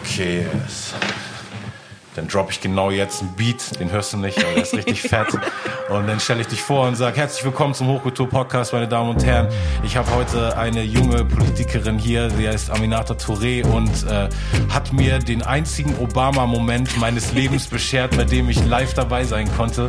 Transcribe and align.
Okay. 0.00 1.29
Dann 2.20 2.28
droppe 2.28 2.52
ich 2.52 2.60
genau 2.60 2.90
jetzt 2.90 3.22
einen 3.22 3.32
Beat, 3.32 3.80
den 3.80 3.90
hörst 3.90 4.12
du 4.12 4.18
nicht, 4.18 4.36
aber 4.44 4.52
der 4.52 4.62
ist 4.64 4.74
richtig 4.74 5.00
fett. 5.00 5.28
Und 5.88 6.06
dann 6.06 6.20
stelle 6.20 6.42
ich 6.42 6.48
dich 6.48 6.60
vor 6.60 6.86
und 6.86 6.94
sage, 6.94 7.16
herzlich 7.16 7.42
willkommen 7.46 7.72
zum 7.72 7.88
Hochkultur-Podcast, 7.88 8.74
meine 8.74 8.86
Damen 8.86 9.08
und 9.08 9.24
Herren. 9.24 9.48
Ich 9.84 9.96
habe 9.96 10.14
heute 10.14 10.54
eine 10.58 10.82
junge 10.82 11.24
Politikerin 11.24 11.98
hier, 11.98 12.28
sie 12.28 12.46
heißt 12.46 12.70
Aminata 12.70 13.14
Touré 13.14 13.64
und 13.64 14.06
äh, 14.06 14.28
hat 14.68 14.92
mir 14.92 15.18
den 15.18 15.40
einzigen 15.40 15.96
Obama-Moment 15.96 16.98
meines 16.98 17.32
Lebens 17.32 17.68
beschert, 17.68 18.14
bei 18.14 18.24
dem 18.24 18.50
ich 18.50 18.62
live 18.66 18.92
dabei 18.92 19.24
sein 19.24 19.50
konnte. 19.56 19.88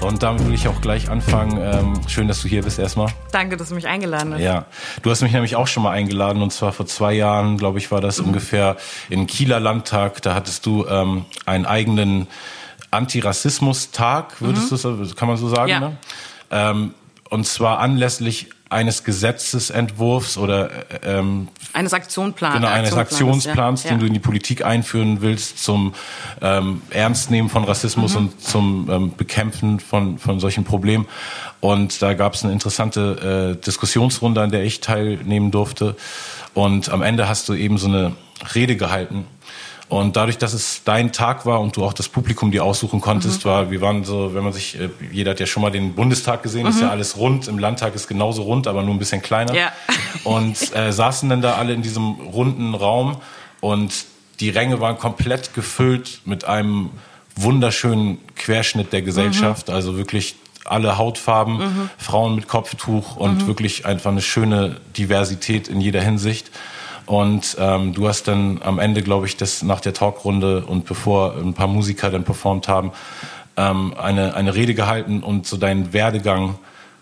Und 0.00 0.24
damit 0.24 0.46
will 0.46 0.54
ich 0.54 0.66
auch 0.66 0.80
gleich 0.80 1.08
anfangen. 1.08 1.58
Ähm, 1.60 2.08
schön, 2.08 2.26
dass 2.26 2.42
du 2.42 2.48
hier 2.48 2.62
bist 2.62 2.80
erstmal. 2.80 3.08
Danke, 3.30 3.56
dass 3.56 3.68
du 3.68 3.76
mich 3.76 3.86
eingeladen 3.86 4.34
hast. 4.34 4.40
Ja, 4.40 4.66
du 5.02 5.10
hast 5.10 5.22
mich 5.22 5.32
nämlich 5.32 5.54
auch 5.54 5.66
schon 5.68 5.84
mal 5.84 5.92
eingeladen 5.92 6.42
und 6.42 6.52
zwar 6.52 6.72
vor 6.72 6.86
zwei 6.86 7.12
Jahren, 7.12 7.56
glaube 7.56 7.78
ich, 7.78 7.90
war 7.92 8.00
das 8.00 8.20
mhm. 8.20 8.28
ungefähr 8.28 8.76
in 9.10 9.28
Kieler 9.28 9.60
Landtag. 9.60 10.22
Da 10.22 10.34
hattest 10.34 10.66
du 10.66 10.84
ähm, 10.86 11.24
einen 11.46 11.67
eigenen 11.68 12.26
Antirassismus-Tag, 12.90 14.40
würdest 14.40 14.72
mhm. 14.72 15.04
du, 15.04 15.14
kann 15.14 15.28
man 15.28 15.36
so 15.36 15.48
sagen? 15.48 15.70
Ja. 15.70 15.80
Ne? 15.80 15.96
Ähm, 16.50 16.94
und 17.30 17.46
zwar 17.46 17.78
anlässlich 17.80 18.48
eines 18.70 19.02
Gesetzesentwurfs 19.04 20.36
oder 20.36 20.70
äh, 20.70 21.18
ähm, 21.18 21.48
eines 21.72 21.94
Aktionsplans, 21.94 22.54
genau, 22.54 22.68
eines 22.68 22.92
Aktionsplans, 22.92 23.84
ja. 23.84 23.90
den 23.90 24.00
du 24.00 24.06
in 24.06 24.12
die 24.12 24.18
Politik 24.18 24.64
einführen 24.64 25.22
willst 25.22 25.62
zum 25.62 25.94
ähm, 26.42 26.82
Ernstnehmen 26.90 27.48
von 27.50 27.64
Rassismus 27.64 28.12
mhm. 28.12 28.18
und 28.18 28.40
zum 28.42 28.88
ähm, 28.90 29.12
Bekämpfen 29.16 29.80
von 29.80 30.18
von 30.18 30.38
solchen 30.40 30.64
Problemen. 30.64 31.06
Und 31.60 32.02
da 32.02 32.14
gab 32.14 32.34
es 32.34 32.44
eine 32.44 32.52
interessante 32.52 33.56
äh, 33.58 33.64
Diskussionsrunde, 33.64 34.42
an 34.42 34.50
der 34.50 34.64
ich 34.64 34.80
teilnehmen 34.80 35.50
durfte. 35.50 35.96
Und 36.52 36.90
am 36.90 37.02
Ende 37.02 37.28
hast 37.28 37.48
du 37.48 37.54
eben 37.54 37.78
so 37.78 37.88
eine 37.88 38.16
Rede 38.54 38.76
gehalten 38.76 39.26
und 39.88 40.16
dadurch, 40.16 40.36
dass 40.36 40.52
es 40.52 40.82
dein 40.84 41.12
Tag 41.12 41.46
war 41.46 41.60
und 41.60 41.76
du 41.76 41.84
auch 41.84 41.94
das 41.94 42.08
Publikum 42.08 42.50
dir 42.50 42.62
aussuchen 42.62 43.00
konntest, 43.00 43.44
mhm. 43.44 43.48
war, 43.48 43.70
wir 43.70 43.80
waren 43.80 44.04
so, 44.04 44.34
wenn 44.34 44.44
man 44.44 44.52
sich, 44.52 44.78
äh, 44.78 44.90
jeder 45.12 45.30
hat 45.30 45.40
ja 45.40 45.46
schon 45.46 45.62
mal 45.62 45.70
den 45.70 45.94
Bundestag 45.94 46.42
gesehen, 46.42 46.64
mhm. 46.64 46.70
ist 46.70 46.80
ja 46.80 46.90
alles 46.90 47.16
rund. 47.16 47.48
Im 47.48 47.58
Landtag 47.58 47.94
ist 47.94 48.06
genauso 48.06 48.42
rund, 48.42 48.66
aber 48.66 48.82
nur 48.82 48.94
ein 48.94 48.98
bisschen 48.98 49.22
kleiner. 49.22 49.54
Ja. 49.54 49.72
Und 50.24 50.74
äh, 50.76 50.92
saßen 50.92 51.28
dann 51.30 51.40
da 51.40 51.54
alle 51.54 51.72
in 51.72 51.80
diesem 51.80 52.12
runden 52.20 52.74
Raum 52.74 53.16
und 53.60 53.92
die 54.40 54.50
Ränge 54.50 54.80
waren 54.80 54.98
komplett 54.98 55.54
gefüllt 55.54 56.20
mit 56.24 56.44
einem 56.44 56.90
wunderschönen 57.34 58.18
Querschnitt 58.36 58.92
der 58.92 59.02
Gesellschaft, 59.02 59.68
mhm. 59.68 59.74
also 59.74 59.96
wirklich 59.96 60.36
alle 60.64 60.98
Hautfarben, 60.98 61.58
mhm. 61.58 61.90
Frauen 61.96 62.34
mit 62.34 62.46
Kopftuch 62.46 63.16
und 63.16 63.42
mhm. 63.42 63.46
wirklich 63.46 63.86
einfach 63.86 64.10
eine 64.10 64.20
schöne 64.20 64.80
Diversität 64.96 65.68
in 65.68 65.80
jeder 65.80 66.02
Hinsicht. 66.02 66.50
Und 67.08 67.56
ähm, 67.58 67.94
du 67.94 68.06
hast 68.06 68.28
dann 68.28 68.60
am 68.62 68.78
Ende, 68.78 69.02
glaube 69.02 69.24
ich, 69.24 69.38
das 69.38 69.62
nach 69.62 69.80
der 69.80 69.94
Talkrunde 69.94 70.66
und 70.66 70.84
bevor 70.84 71.36
ein 71.36 71.54
paar 71.54 71.66
Musiker 71.66 72.10
dann 72.10 72.24
performt 72.24 72.68
haben, 72.68 72.92
ähm, 73.56 73.94
eine, 73.96 74.34
eine 74.34 74.54
Rede 74.54 74.74
gehalten 74.74 75.22
und 75.22 75.46
so 75.46 75.56
deinen 75.56 75.94
Werdegang 75.94 76.58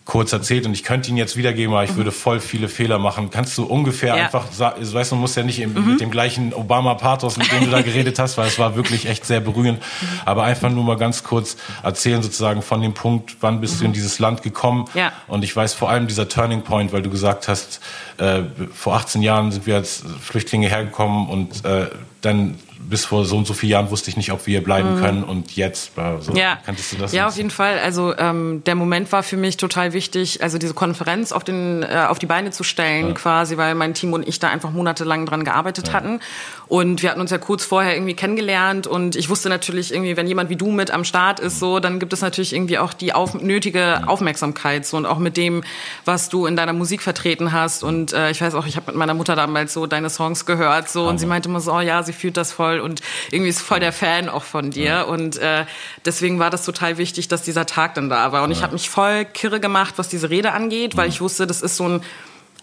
kurz 0.06 0.32
erzählt 0.32 0.66
und 0.66 0.72
ich 0.72 0.84
könnte 0.84 1.10
ihn 1.10 1.16
jetzt 1.16 1.36
wiedergeben, 1.36 1.74
aber 1.74 1.82
ich 1.82 1.90
mhm. 1.90 1.96
würde 1.96 2.12
voll 2.12 2.38
viele 2.38 2.68
Fehler 2.68 2.98
machen. 2.98 3.28
Kannst 3.30 3.58
du 3.58 3.64
ungefähr 3.64 4.16
ja. 4.16 4.24
einfach 4.24 4.50
sagen, 4.52 4.80
weißt 4.80 5.10
du, 5.10 5.16
man 5.16 5.22
muss 5.22 5.34
ja 5.34 5.42
nicht 5.42 5.58
mhm. 5.66 5.90
mit 5.90 6.00
dem 6.00 6.12
gleichen 6.12 6.54
Obama-Pathos, 6.54 7.36
mit 7.36 7.50
dem 7.50 7.64
du 7.64 7.70
da 7.72 7.82
geredet 7.82 8.20
hast, 8.20 8.38
weil 8.38 8.46
es 8.46 8.58
war 8.58 8.76
wirklich 8.76 9.08
echt 9.08 9.26
sehr 9.26 9.40
berührend, 9.40 9.80
mhm. 9.80 10.06
aber 10.24 10.44
einfach 10.44 10.70
nur 10.70 10.84
mal 10.84 10.96
ganz 10.96 11.24
kurz 11.24 11.56
erzählen 11.82 12.22
sozusagen 12.22 12.62
von 12.62 12.80
dem 12.80 12.94
Punkt, 12.94 13.36
wann 13.40 13.60
bist 13.60 13.80
du 13.80 13.84
in 13.84 13.90
mhm. 13.90 13.94
dieses 13.94 14.20
Land 14.20 14.42
gekommen 14.42 14.84
ja. 14.94 15.12
und 15.26 15.42
ich 15.42 15.54
weiß 15.54 15.74
vor 15.74 15.90
allem 15.90 16.06
dieser 16.06 16.28
Turning 16.28 16.62
Point, 16.62 16.92
weil 16.92 17.02
du 17.02 17.10
gesagt 17.10 17.48
hast, 17.48 17.80
äh, 18.18 18.42
vor 18.72 18.94
18 18.94 19.22
Jahren 19.22 19.50
sind 19.50 19.66
wir 19.66 19.74
als 19.74 20.04
Flüchtlinge 20.22 20.68
hergekommen 20.68 21.28
und 21.28 21.64
äh, 21.64 21.88
dann 22.20 22.54
bis 22.78 23.04
vor 23.04 23.24
so 23.24 23.36
und 23.36 23.46
so 23.46 23.54
vielen 23.54 23.72
Jahren 23.72 23.90
wusste 23.90 24.10
ich 24.10 24.16
nicht, 24.16 24.32
ob 24.32 24.46
wir 24.46 24.52
hier 24.52 24.64
bleiben 24.64 24.96
mhm. 24.96 25.00
können 25.00 25.24
und 25.24 25.56
jetzt. 25.56 25.92
So, 26.20 26.32
ja. 26.34 26.58
Kanntest 26.64 26.92
du 26.92 26.96
das? 26.96 27.12
Ja, 27.12 27.26
auf 27.26 27.36
jeden 27.36 27.50
Fall. 27.50 27.78
Also 27.78 28.16
ähm, 28.16 28.62
der 28.64 28.74
Moment 28.74 29.10
war 29.12 29.22
für 29.22 29.36
mich 29.36 29.56
total 29.56 29.92
wichtig, 29.92 30.42
also 30.42 30.58
diese 30.58 30.74
Konferenz 30.74 31.32
auf, 31.32 31.44
den, 31.44 31.82
äh, 31.82 32.06
auf 32.08 32.18
die 32.18 32.26
Beine 32.26 32.50
zu 32.50 32.64
stellen, 32.64 33.08
ja. 33.08 33.14
quasi, 33.14 33.56
weil 33.56 33.74
mein 33.74 33.94
Team 33.94 34.12
und 34.12 34.26
ich 34.28 34.38
da 34.38 34.48
einfach 34.48 34.70
monatelang 34.70 35.26
dran 35.26 35.44
gearbeitet 35.44 35.88
ja. 35.88 35.94
hatten. 35.94 36.20
Und 36.68 37.02
wir 37.02 37.10
hatten 37.10 37.20
uns 37.20 37.30
ja 37.30 37.38
kurz 37.38 37.64
vorher 37.64 37.94
irgendwie 37.94 38.14
kennengelernt 38.14 38.86
und 38.86 39.16
ich 39.16 39.28
wusste 39.28 39.48
natürlich 39.48 39.92
irgendwie, 39.92 40.16
wenn 40.16 40.26
jemand 40.26 40.50
wie 40.50 40.56
du 40.56 40.70
mit 40.70 40.90
am 40.90 41.04
Start 41.04 41.40
ist, 41.40 41.58
so, 41.58 41.80
dann 41.80 41.98
gibt 41.98 42.12
es 42.12 42.20
natürlich 42.20 42.52
irgendwie 42.52 42.78
auch 42.78 42.92
die 42.92 43.12
auf, 43.14 43.34
nötige 43.34 44.02
Aufmerksamkeit 44.06 44.84
so 44.86 44.96
und 44.96 45.06
auch 45.06 45.18
mit 45.18 45.36
dem, 45.36 45.62
was 46.04 46.28
du 46.28 46.46
in 46.46 46.56
deiner 46.56 46.72
Musik 46.72 47.02
vertreten 47.02 47.52
hast. 47.52 47.82
Und 47.82 48.12
äh, 48.12 48.30
ich 48.30 48.40
weiß 48.40 48.54
auch, 48.54 48.66
ich 48.66 48.76
habe 48.76 48.86
mit 48.86 48.96
meiner 48.96 49.14
Mutter 49.14 49.36
damals 49.36 49.72
so 49.72 49.86
deine 49.86 50.10
Songs 50.10 50.44
gehört 50.44 50.88
so 50.88 51.08
und 51.08 51.18
sie 51.18 51.26
meinte 51.26 51.48
immer 51.48 51.60
so, 51.60 51.72
oh 51.72 51.80
ja, 51.80 52.02
sie 52.02 52.12
fühlt 52.12 52.36
das 52.36 52.52
voll 52.52 52.65
und 52.80 53.00
irgendwie 53.30 53.50
ist 53.50 53.62
voll 53.62 53.80
der 53.80 53.92
Fan 53.92 54.28
auch 54.28 54.44
von 54.44 54.70
dir. 54.70 54.84
Ja. 54.84 55.02
Und 55.02 55.38
äh, 55.38 55.64
deswegen 56.04 56.38
war 56.38 56.50
das 56.50 56.64
total 56.64 56.98
wichtig, 56.98 57.28
dass 57.28 57.42
dieser 57.42 57.66
Tag 57.66 57.94
dann 57.94 58.08
da 58.08 58.32
war. 58.32 58.42
Und 58.42 58.50
ja. 58.50 58.56
ich 58.56 58.62
habe 58.62 58.72
mich 58.74 58.90
voll 58.90 59.24
kirre 59.24 59.60
gemacht, 59.60 59.94
was 59.96 60.08
diese 60.08 60.30
Rede 60.30 60.52
angeht, 60.52 60.96
weil 60.96 61.08
ich 61.08 61.20
wusste, 61.20 61.46
das 61.46 61.62
ist 61.62 61.76
so 61.76 61.88
ein 61.88 62.02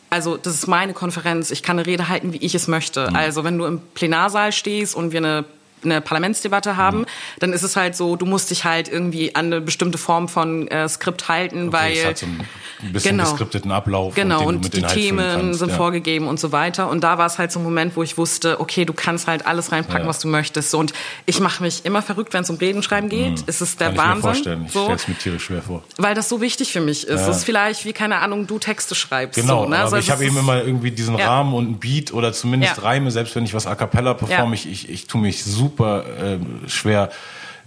also 0.10 0.38
das 0.38 0.54
ist 0.54 0.68
meine 0.68 0.94
Konferenz. 0.94 1.50
Ich 1.50 1.64
kann 1.64 1.80
eine 1.80 1.88
Rede 1.88 2.08
halten, 2.08 2.34
wie 2.34 2.38
ich 2.38 2.54
es 2.54 2.68
möchte. 2.68 3.10
Mhm. 3.10 3.16
Also 3.16 3.44
wenn 3.44 3.58
du 3.58 3.66
im 3.66 3.82
Plenarsaal 3.96 4.52
stehst 4.52 4.96
und 4.96 5.12
wir 5.12 5.18
eine 5.18 5.46
eine 5.84 6.02
Parlamentsdebatte 6.02 6.78
haben, 6.78 7.00
mhm. 7.00 7.06
dann 7.40 7.54
ist 7.54 7.64
es 7.64 7.76
halt 7.76 7.96
so, 7.96 8.16
du 8.16 8.26
musst 8.26 8.52
dich 8.52 8.66
halt 8.66 8.88
irgendwie 8.88 9.36
an 9.36 9.48
eine 9.48 9.62
bestimmte 9.62 9.98
Form 9.98 10.28
von 10.30 10.68
äh, 10.68 10.88
Skript 10.88 11.28
halten, 11.28 11.70
okay, 11.70 11.78
weil 11.78 11.94
es 11.94 12.06
hat 12.06 12.18
so 12.18 12.26
ein 12.26 12.94
bisschen 12.94 13.18
genau, 13.18 13.30
geskripteten 13.30 13.72
Ablauf 13.72 14.16
genau 14.16 14.46
und, 14.46 14.66
und 14.66 14.74
die 14.74 14.82
Themen 14.82 15.54
sind 15.54 15.70
ja. 15.70 15.76
vorgegeben 15.76 16.28
und 16.28 16.40
so 16.40 16.52
weiter 16.52 16.90
und 16.90 17.04
da 17.04 17.18
war 17.18 17.26
es 17.26 17.38
halt 17.38 17.52
so 17.52 17.60
ein 17.60 17.64
Moment, 17.64 17.96
wo 17.96 18.04
ich 18.04 18.18
wusste, 18.18 18.60
okay, 18.60 18.86
du 18.86 18.94
kannst 18.94 19.28
halt 19.28 19.46
alles 19.46 19.72
reinpacken, 19.72 20.04
ja. 20.04 20.10
was 20.10 20.20
du 20.20 20.28
möchtest 20.28 20.72
so, 20.72 20.80
und 20.80 20.94
ich 21.26 21.40
mache 21.40 21.64
mich 21.64 21.86
immer 21.86 22.02
verrückt, 22.02 22.34
wenn 22.34 22.44
es 22.44 22.50
um 22.50 22.58
Redenschreiben 22.58 23.10
geht. 23.10 23.40
Mhm. 23.40 23.44
Es 23.48 23.62
ist 23.62 23.80
der 23.80 23.94
Kann 23.94 23.98
Wahnsinn. 23.98 24.18
Ich 24.18 24.24
mir 24.24 24.34
vorstellen. 24.34 24.66
Ich 24.66 24.72
so, 24.72 24.84
stelle 24.84 24.96
es 24.96 25.08
mir 25.08 25.16
tierisch 25.16 25.44
schwer 25.44 25.62
vor. 25.62 25.84
Weil 25.98 26.16
das 26.16 26.30
so 26.30 26.42
wichtig 26.42 26.72
für 26.72 26.82
mich 26.82 27.08
ist. 27.08 27.22
Ja. 27.22 27.28
Das 27.28 27.38
ist 27.38 27.44
vielleicht 27.44 27.86
wie 27.86 27.94
keine 27.94 28.20
Ahnung, 28.20 28.48
du 28.48 28.60
Texte 28.60 28.96
schreibst. 28.96 29.40
Genau, 29.40 29.64
so, 29.64 29.70
ne? 29.70 29.78
aber 29.78 29.84
also 29.86 29.98
ich 29.98 30.12
habe 30.12 30.26
eben 30.26 30.38
immer 30.38 30.64
irgendwie 30.64 30.92
diesen 30.92 31.16
Rahmen 31.16 31.54
und 31.54 31.66
einen 31.66 31.80
Beat 31.80 32.14
oder 32.14 32.34
zumindest 32.34 32.82
Reime, 32.84 33.12
selbst 33.12 33.36
wenn 33.36 33.46
ich 33.46 33.54
was 33.54 33.68
a 33.68 33.76
cappella 33.76 34.14
performe, 34.14 34.56
ich, 34.56 34.70
ich, 34.70 34.90
ich 34.90 35.08
tue 35.08 35.22
mich 35.22 35.44
super 35.44 35.73
äh, 35.80 36.70
schwer 36.70 37.10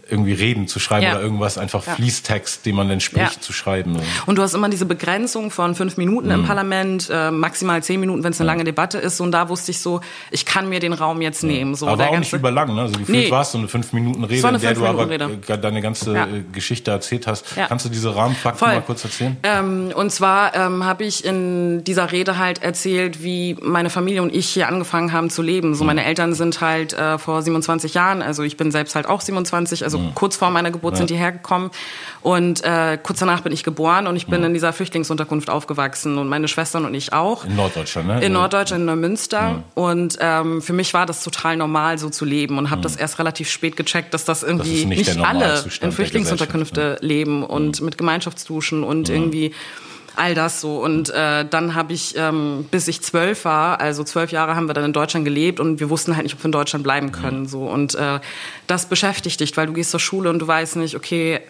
irgendwie 0.09 0.33
Reden 0.33 0.69
zu 0.69 0.79
schreiben 0.79 1.05
ja. 1.05 1.13
oder 1.13 1.23
irgendwas, 1.23 1.59
einfach 1.59 1.87
ja. 1.87 1.95
Fließtext, 1.95 2.65
den 2.65 2.77
man 2.77 2.89
dann 2.89 3.01
spricht, 3.01 3.37
ja. 3.37 3.41
zu 3.41 3.53
schreiben. 3.53 3.99
Und 4.27 4.39
du 4.39 4.43
hast 4.43 4.55
immer 4.55 4.69
diese 4.69 4.87
Begrenzung 4.87 5.51
von 5.51 5.75
fünf 5.75 5.97
Minuten 5.97 6.29
mhm. 6.29 6.35
im 6.35 6.45
Parlament, 6.45 7.09
äh, 7.11 7.31
maximal 7.31 7.83
zehn 7.83 7.99
Minuten, 7.99 8.23
wenn 8.23 8.33
es 8.33 8.41
eine 8.41 8.47
lange 8.47 8.65
Debatte 8.65 8.99
ist. 8.99 9.21
Und 9.21 9.33
da 9.33 9.49
wusste 9.49 9.73
ich 9.73 9.81
so, 9.81 10.01
ich 10.31 10.47
kann 10.47 10.69
mir 10.69 10.81
den 10.81 10.93
Raum 10.93 11.21
jetzt 11.21 11.43
nehmen. 11.43 11.75
So, 11.75 11.89
aber 11.89 12.09
auch 12.09 12.19
nicht 12.19 12.33
überlang, 12.33 12.75
ne? 12.75 12.83
Also 12.83 12.99
gefühlt 12.99 13.19
nee. 13.19 13.31
war 13.31 13.43
es 13.43 13.53
so 13.53 13.59
eine 13.59 13.69
fünf 13.69 13.93
Minuten 13.93 14.23
Rede, 14.25 14.47
in 14.47 14.61
der 14.61 14.75
du 14.75 14.87
aber 14.87 15.09
Rede. 15.09 15.39
deine 15.39 15.81
ganze 15.81 16.17
äh, 16.17 16.27
Geschichte 16.53 16.91
erzählt 16.91 17.27
hast. 17.27 17.45
Kannst 17.57 17.85
du 17.85 17.89
diese 17.89 18.15
Rahmenfakten 18.15 18.67
mal 18.67 18.83
kurz 18.83 19.05
erzählen? 19.05 19.37
Ähm, 19.43 19.93
und 19.95 20.11
zwar 20.11 20.55
ähm, 20.55 20.85
habe 20.85 21.05
ich 21.05 21.25
in 21.25 21.83
dieser 21.85 22.13
Rede 22.13 22.39
halt 22.39 22.63
erzählt, 22.63 23.23
wie 23.23 23.57
meine 23.61 23.91
Familie 23.91 24.23
und 24.23 24.35
ich 24.35 24.49
hier 24.49 24.69
angefangen 24.69 25.13
haben 25.13 25.31
zu 25.31 25.43
leben. 25.43 25.75
So, 25.75 25.85
mhm. 25.85 25.89
meine 25.89 26.05
Eltern 26.05 26.35
sind 26.35 26.61
halt 26.61 26.93
äh, 26.93 27.19
vor 27.19 27.43
27 27.43 27.95
Jahren, 27.95 28.23
also 28.23 28.43
ich 28.43 28.57
bin 28.57 28.71
selbst 28.71 28.95
halt 28.95 29.07
auch 29.07 29.21
27, 29.21 29.85
also 29.85 29.96
also 29.97 30.09
mhm. 30.09 30.15
kurz 30.15 30.37
vor 30.37 30.51
meiner 30.51 30.71
Geburt 30.71 30.95
ja. 30.95 30.99
sind 30.99 31.11
die 31.11 31.17
hergekommen. 31.17 31.71
Und 32.23 32.63
äh, 32.65 32.99
kurz 33.03 33.21
danach 33.21 33.41
bin 33.41 33.53
ich 33.53 33.65
geboren 33.65 34.07
und 34.07 34.17
ich 34.17 34.27
bin 34.27 34.41
mhm. 34.41 34.47
in 34.47 34.55
dieser 34.55 34.73
Flüchtlingsunterkunft 34.73 35.51
aufgewachsen 35.51 36.19
und 36.19 36.29
meine 36.29 36.49
Schwestern 36.49 36.85
und 36.85 36.95
ich 36.95 37.13
auch. 37.13 37.45
In 37.45 37.57
Norddeutschland, 37.57 38.09
ne? 38.09 38.25
In 38.25 38.33
Norddeutschland, 38.33 38.81
in 38.81 38.87
Neumünster. 38.87 39.51
Mhm. 39.51 39.63
Und 39.75 40.19
ähm, 40.21 40.63
für 40.63 40.73
mich 40.73 40.95
war 40.95 41.07
das 41.07 41.23
total 41.23 41.57
normal, 41.57 41.99
so 41.99 42.11
zu 42.11 42.25
leben 42.25 42.59
und 42.59 42.71
habe 42.71 42.81
mhm. 42.81 42.83
das 42.83 42.97
erst 42.97 43.19
relativ 43.19 43.51
spät 43.51 43.77
gecheckt, 43.77 44.13
dass 44.15 44.25
das 44.25 44.43
irgendwie 44.43 44.81
das 44.81 44.87
nicht, 44.87 45.17
nicht 45.17 45.27
alle 45.27 45.65
in 45.81 45.93
Flüchtlingsunterkünfte 45.93 46.99
leben 47.01 47.43
und 47.43 47.81
mhm. 47.81 47.85
mit 47.87 47.99
Gemeinschaftsduschen 47.99 48.85
und 48.85 49.09
mhm. 49.09 49.15
irgendwie 49.15 49.55
all 50.17 50.35
das 50.35 50.61
so. 50.61 50.79
Und 50.83 51.11
äh, 51.11 51.45
dann 51.45 51.75
habe 51.75 51.93
ich, 51.93 52.15
ähm, 52.17 52.67
bis 52.71 52.89
ich 52.89 53.03
zwölf 53.03 53.45
war, 53.45 53.81
also 53.81 54.05
zwölf 54.05 54.33
Jahre 54.33 54.57
haben 54.57 54.67
wir 54.67 54.75
dann 54.75 54.85
in 54.85 54.93
Deutschland 54.93 55.25
gelebt 55.25 55.61
und 55.61 55.81
wir 55.81 55.91
wussten 55.91 56.17
halt 56.17 56.25
nicht, 56.25 56.35
ob 56.35 56.41
wir 56.41 56.47
in 56.47 56.53
Deutschland 56.53 56.83
bleiben 56.83 57.13
können. 57.13 57.47
So. 57.47 57.67
Und 57.67 57.95
äh, 57.95 58.21
das 58.67 58.87
beschäftigt 58.87 59.41
dich, 59.41 59.57
weil 59.57 59.67
du 59.67 59.73
gehst 59.73 59.91
zur 59.91 60.01
Schule 60.01 60.31
und 60.31 60.39
du 60.39 60.47
weißt 60.47 60.77
nicht, 60.77 60.97
okay, 60.97 61.41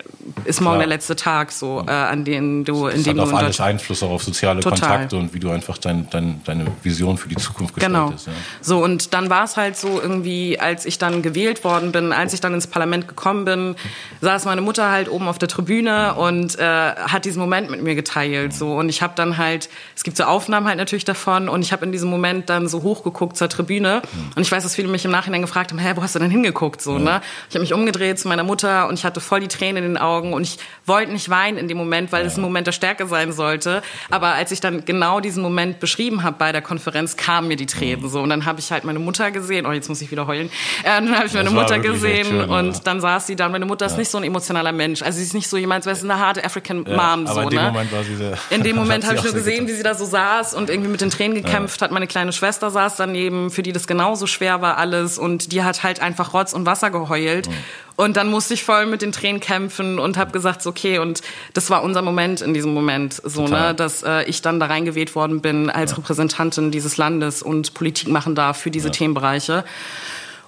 ist 0.45 0.61
morgen 0.61 0.77
Klar. 0.77 0.87
der 0.87 0.89
letzte 0.89 1.17
Tag, 1.17 1.53
so, 1.53 1.85
äh, 1.87 1.91
an 1.91 2.25
dem 2.25 2.65
du, 2.65 2.87
in 2.89 2.97
das 2.97 3.05
dem 3.05 3.21
hat 3.21 3.29
du 3.29 3.31
auf 3.31 3.39
alles 3.39 3.61
Einfluss 3.61 4.03
auch 4.03 4.11
auf 4.11 4.23
soziale 4.23 4.61
Total. 4.61 4.81
Kontakte 4.81 5.17
und 5.17 5.33
wie 5.33 5.41
du 5.41 5.51
einfach 5.51 5.79
dein, 5.79 6.09
dein, 6.11 6.41
deine 6.45 6.67
Vision 6.83 7.17
für 7.17 7.29
die 7.29 7.37
Zukunft 7.37 7.75
gestaltest. 7.75 8.27
Genau. 8.27 8.37
Ja. 8.37 8.43
So, 8.61 8.83
und 8.83 9.15
dann 9.15 9.31
war 9.31 9.45
es 9.45 9.57
halt 9.57 9.77
so 9.77 10.01
irgendwie, 10.01 10.59
als 10.59 10.87
ich 10.87 10.99
dann 10.99 11.23
gewählt 11.23 11.65
worden 11.65 11.93
bin, 11.93 12.13
als 12.13 12.33
ich 12.33 12.41
dann 12.41 12.55
ins 12.55 12.67
Parlament 12.67 13.09
gekommen 13.09 13.45
bin, 13.45 13.77
saß 14.21 14.45
meine 14.45 14.61
Mutter 14.61 14.91
halt 14.91 15.09
oben 15.09 15.29
auf 15.29 15.39
der 15.39 15.49
Tribüne 15.49 16.15
und 16.15 16.59
äh, 16.59 16.63
hat 16.63 17.25
diesen 17.25 17.41
Moment 17.41 17.71
mit 17.71 17.83
mir 17.83 17.95
geteilt 17.95 18.56
so. 18.59 18.75
Und 18.75 18.89
ich 18.89 19.03
habe 19.03 19.15
dann 19.17 19.39
halt, 19.39 19.69
es 19.95 20.05
gibt 20.05 20.17
so 20.17 20.25
Aufnahmen 20.25 20.67
halt 20.67 20.79
natürlich 20.79 21.05
davon 21.05 21.49
und 21.49 21.63
ich 21.63 21.73
habe 21.73 21.85
in 21.85 21.93
diesem 21.93 22.11
Moment 22.11 22.49
dann 22.49 22.69
so 22.69 22.83
hochgeguckt 22.83 23.37
zur 23.37 23.49
Tribüne 23.49 24.03
und 24.35 24.43
ich 24.43 24.51
weiß, 24.51 24.63
dass 24.63 24.75
viele 24.75 24.89
mich 24.89 25.05
im 25.05 25.11
Nachhinein 25.11 25.43
gefragt 25.43 25.71
haben, 25.71 25.79
hä, 25.79 25.93
wo 25.95 26.03
hast 26.03 26.15
du 26.15 26.19
denn 26.19 26.31
hingeguckt 26.31 26.81
so, 26.83 26.99
ne? 26.99 27.21
Ich 27.49 27.55
habe 27.55 27.63
mich 27.63 27.73
umgedreht 27.73 28.19
zu 28.19 28.29
meiner 28.29 28.45
Mutter 28.45 28.89
und 28.89 28.95
ich 28.95 29.05
hatte 29.05 29.21
voll 29.21 29.41
die 29.41 29.49
Tränen 29.49 29.85
in 29.85 29.91
den 29.95 29.99
Augen 29.99 30.33
und 30.33 30.43
ich 30.43 30.59
wollte 30.85 31.13
nicht 31.13 31.29
weinen 31.29 31.59
in 31.59 31.69
dem 31.69 31.77
Moment, 31.77 32.13
weil 32.13 32.27
es 32.27 32.37
ein 32.37 32.43
Moment 32.43 32.67
der 32.67 32.73
Stärke 32.73 33.07
sein 33.07 33.33
sollte. 33.33 33.83
Aber 34.11 34.29
als 34.29 34.53
ich 34.53 34.61
dann 34.61 34.85
genau 34.85 35.21
diesen 35.21 35.43
Moment 35.43 35.81
beschrieben 35.81 36.23
habe 36.23 36.37
bei 36.39 36.53
der 36.53 36.63
Konferenz, 36.63 37.17
kamen 37.17 37.49
mir 37.49 37.57
die 37.57 37.67
Tränen 37.67 38.09
so 38.09 38.21
und 38.21 38.31
dann 38.31 38.45
habe 38.45 38.61
ich 38.61 38.71
halt 38.73 38.85
meine 38.85 38.99
Mutter 38.99 39.31
gesehen. 39.31 39.67
Oh, 39.67 39.73
jetzt 39.73 39.89
muss 39.89 40.01
ich 40.01 40.11
wieder 40.11 40.27
heulen. 40.27 40.51
Äh, 40.83 41.01
dann 41.01 41.17
habe 41.17 41.27
ich 41.27 41.35
meine 41.35 41.51
Mutter 41.51 41.79
gesehen 41.79 42.27
schön, 42.27 42.51
und 42.51 42.73
ja. 42.75 42.81
dann 42.85 43.01
saß 43.01 43.27
sie 43.27 43.37
da. 43.37 43.49
Meine 43.49 43.67
Mutter 43.67 43.87
ist 43.87 43.93
ja. 43.93 43.99
nicht 43.99 44.11
so 44.11 44.19
ein 44.19 44.25
emotionaler 44.25 44.73
Mensch. 44.73 45.03
Also 45.03 45.19
sie 45.19 45.25
ist 45.25 45.35
nicht 45.35 45.49
so 45.49 45.57
jemand, 45.57 45.87
als 45.87 46.03
wäre 46.03 46.13
eine 46.13 46.21
harte 46.21 46.45
African 46.45 46.85
ja, 46.87 46.97
Mom. 46.97 47.27
So, 47.27 47.41
in 47.41 47.51
dem 47.51 47.61
ne? 47.61 47.67
Moment 47.67 47.93
war 47.93 48.05
sie 48.05 48.17
sehr, 48.17 48.37
In 48.51 48.63
dem 48.63 48.77
Moment 48.77 49.05
habe 49.05 49.17
ich 49.17 49.25
nur 49.25 49.33
gesehen, 49.33 49.67
getan. 49.67 49.69
wie 49.69 49.73
sie 49.73 49.83
da 49.83 49.95
so 49.95 50.05
saß 50.05 50.55
und 50.55 50.71
irgendwie 50.71 50.91
mit 50.91 51.01
den 51.01 51.11
Tränen 51.11 51.35
gekämpft 51.35 51.83
hat. 51.83 51.91
Meine 51.91 52.07
kleine 52.07 52.33
Schwester 52.33 52.71
saß 52.71 52.97
daneben, 52.97 53.51
für 53.51 53.63
die 53.63 53.73
das 53.73 53.87
genauso 53.87 54.27
schwer 54.27 54.61
war 54.61 54.79
alles 54.79 55.19
und 55.19 55.53
die 55.53 55.63
hat 55.63 55.83
halt 55.83 56.01
einfach 56.01 56.35
Rotz 56.35 56.53
und 56.53 56.67
Wasser 56.67 56.91
geheult. 56.91 57.49
Mhm. 57.49 57.55
Und 57.97 58.19
dann 58.19 58.29
musste 58.29 58.53
ich 58.55 58.63
voll 58.63 58.85
mit 58.87 59.01
den 59.01 59.11
Tränen 59.11 59.41
kämpfen 59.41 59.99
und 59.99 60.19
habe 60.19 60.31
gesagt, 60.31 60.67
okay, 60.67 60.99
und 60.99 61.23
das 61.55 61.71
war 61.71 61.83
unser 61.83 62.03
Moment 62.03 62.43
in 62.43 62.53
diesem 62.53 62.75
Moment, 62.75 63.15
so, 63.15 63.43
ne, 63.43 63.49
Total. 63.49 63.69
ne, 63.69 63.75
dass 63.75 64.03
äh, 64.03 64.25
ich 64.25 64.43
dann 64.43 64.61
da 64.61 64.67
reingewählt 64.67 65.15
worden 65.15 65.41
bin 65.41 65.71
als 65.71 65.93
ja. 65.93 65.97
Repräsentantin 65.97 66.71
dieses 66.71 66.99
Landes 66.99 67.43
und 67.43 67.73
Politik 67.73 68.09
machen 68.09 68.35
darf 68.35 68.59
für 68.59 68.71
diese 68.71 68.89
ja. 68.89 68.93
Themenbereiche. 68.93 69.65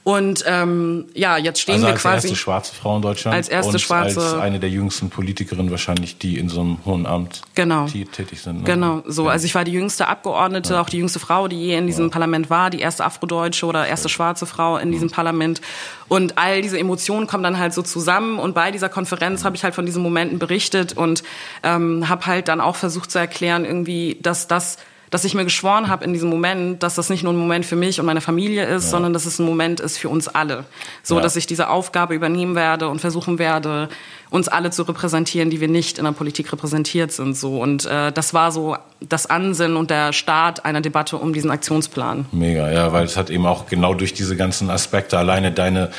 Und 0.09 0.43
ähm, 0.47 1.05
ja, 1.13 1.37
jetzt 1.37 1.61
stehen 1.61 1.75
also 1.75 1.89
wir 1.89 1.93
quasi. 1.93 2.09
Als 2.09 2.25
erste 2.25 2.37
schwarze 2.37 2.75
Frau 2.75 2.97
in 2.97 3.03
Deutschland. 3.03 3.37
Als 3.37 3.47
erste 3.51 3.73
und 3.73 3.79
schwarze. 3.79 4.23
Als 4.23 4.41
eine 4.41 4.59
der 4.59 4.71
jüngsten 4.71 5.11
Politikerinnen 5.11 5.71
wahrscheinlich, 5.71 6.17
die 6.17 6.39
in 6.39 6.49
so 6.49 6.63
einem 6.63 6.79
hohen 6.87 7.05
Amt 7.05 7.43
genau. 7.55 7.85
tätig 7.85 8.41
sind. 8.41 8.61
Ne? 8.61 8.65
Genau, 8.65 9.03
so. 9.07 9.27
Ja. 9.27 9.33
Also 9.33 9.45
ich 9.45 9.55
war 9.55 9.65
die 9.65 9.73
jüngste 9.73 10.09
Abgeordnete, 10.09 10.73
ja. 10.73 10.81
auch 10.81 10.89
die 10.89 10.97
jüngste 10.97 11.19
Frau, 11.19 11.47
die 11.47 11.61
je 11.61 11.77
in 11.77 11.87
diesem 11.87 12.07
ja. 12.07 12.11
Parlament 12.11 12.49
war, 12.49 12.71
die 12.71 12.81
erste 12.81 13.05
Afrodeutsche 13.05 13.67
oder 13.67 13.87
erste 13.87 14.09
schwarze 14.09 14.47
Frau 14.47 14.79
in 14.79 14.93
diesem 14.93 15.11
Parlament. 15.11 15.61
Und 16.09 16.39
all 16.39 16.63
diese 16.63 16.79
Emotionen 16.79 17.27
kommen 17.27 17.43
dann 17.43 17.59
halt 17.59 17.75
so 17.75 17.83
zusammen. 17.83 18.39
Und 18.39 18.55
bei 18.55 18.71
dieser 18.71 18.89
Konferenz 18.89 19.45
habe 19.45 19.57
ich 19.57 19.63
halt 19.63 19.75
von 19.75 19.85
diesen 19.85 20.03
Momenten 20.03 20.39
berichtet 20.39 20.95
und 20.97 21.23
ähm, 21.63 22.09
habe 22.09 22.25
halt 22.25 22.49
dann 22.49 22.63
auch 22.63 22.77
versucht 22.77 23.11
zu 23.11 23.19
erklären, 23.19 23.67
irgendwie, 23.67 24.17
dass 24.23 24.49
das 24.49 24.79
dass 25.11 25.25
ich 25.25 25.35
mir 25.35 25.45
geschworen 25.45 25.89
habe 25.89 26.05
in 26.05 26.13
diesem 26.13 26.29
Moment, 26.29 26.83
dass 26.83 26.95
das 26.95 27.11
nicht 27.11 27.23
nur 27.23 27.33
ein 27.33 27.39
Moment 27.39 27.65
für 27.65 27.77
mich 27.77 28.01
und 28.01 28.07
meine 28.07 28.21
Familie 28.21 28.65
ist, 28.65 28.85
ja. 28.85 28.91
sondern 28.91 29.13
dass 29.13 29.27
es 29.27 29.39
ein 29.39 29.47
Moment 29.47 29.81
ist 29.81 29.99
für 29.99 30.09
uns 30.09 30.29
alle. 30.29 30.65
So, 31.03 31.17
ja. 31.17 31.21
dass 31.23 31.37
ich 31.37 31.47
diese 31.47 31.69
Aufgabe 31.71 32.15
übernehmen 32.15 32.55
werde 32.55 32.89
und 32.89 33.01
versuchen 33.01 33.39
werde, 33.39 33.89
uns 34.31 34.49
alle 34.49 34.71
zu 34.71 34.83
repräsentieren, 34.83 35.51
die 35.51 35.61
wir 35.61 35.69
nicht 35.69 35.99
in 35.99 36.05
der 36.05 36.13
Politik 36.13 36.53
repräsentiert 36.53 37.13
sind. 37.13 37.37
So 37.37 37.61
und 37.61 37.87
äh, 37.87 38.13
das 38.13 38.35
war 38.35 38.53
so 38.53 38.77
das 39.01 39.27
Ansinnen 39.27 39.77
und 39.77 39.91
der 39.91 40.13
Start 40.13 40.65
einer 40.65 40.81
Debatte 40.81 41.17
um 41.17 41.33
diesen 41.33 41.51
Aktionsplan. 41.51 42.27
Mega, 42.33 42.71
ja, 42.71 42.93
weil 42.93 43.05
es 43.05 43.17
hat 43.17 43.31
eben 43.31 43.47
auch 43.47 43.67
genau 43.67 43.95
durch 43.95 44.13
diese 44.13 44.37
ganzen 44.37 44.71
Aspekte 44.71 45.17
alleine 45.19 45.53
deine 45.53 45.91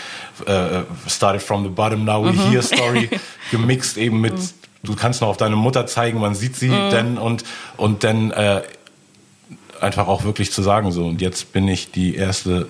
äh, 0.45 0.81
started 1.07 1.41
from 1.41 1.63
the 1.63 1.69
bottom 1.69 2.05
now 2.05 2.23
we 2.23 2.31
mhm. 2.31 2.51
here 2.51 2.61
Story 2.61 3.09
gemixt 3.51 3.97
eben 3.97 4.21
mit 4.21 4.33
mhm. 4.33 4.49
du 4.83 4.95
kannst 4.95 5.21
noch 5.21 5.29
auf 5.29 5.37
deine 5.37 5.55
Mutter 5.55 5.87
zeigen, 5.87 6.19
man 6.19 6.35
sieht 6.35 6.55
sie 6.55 6.69
mhm. 6.69 6.89
denn 6.91 7.17
und 7.17 7.43
und 7.77 8.03
dann 8.03 8.31
äh, 8.31 8.61
einfach 9.81 10.07
auch 10.07 10.23
wirklich 10.23 10.51
zu 10.51 10.61
sagen 10.61 10.91
so 10.91 11.05
und 11.05 11.21
jetzt 11.21 11.53
bin 11.53 11.67
ich 11.67 11.91
die 11.91 12.15
erste 12.15 12.67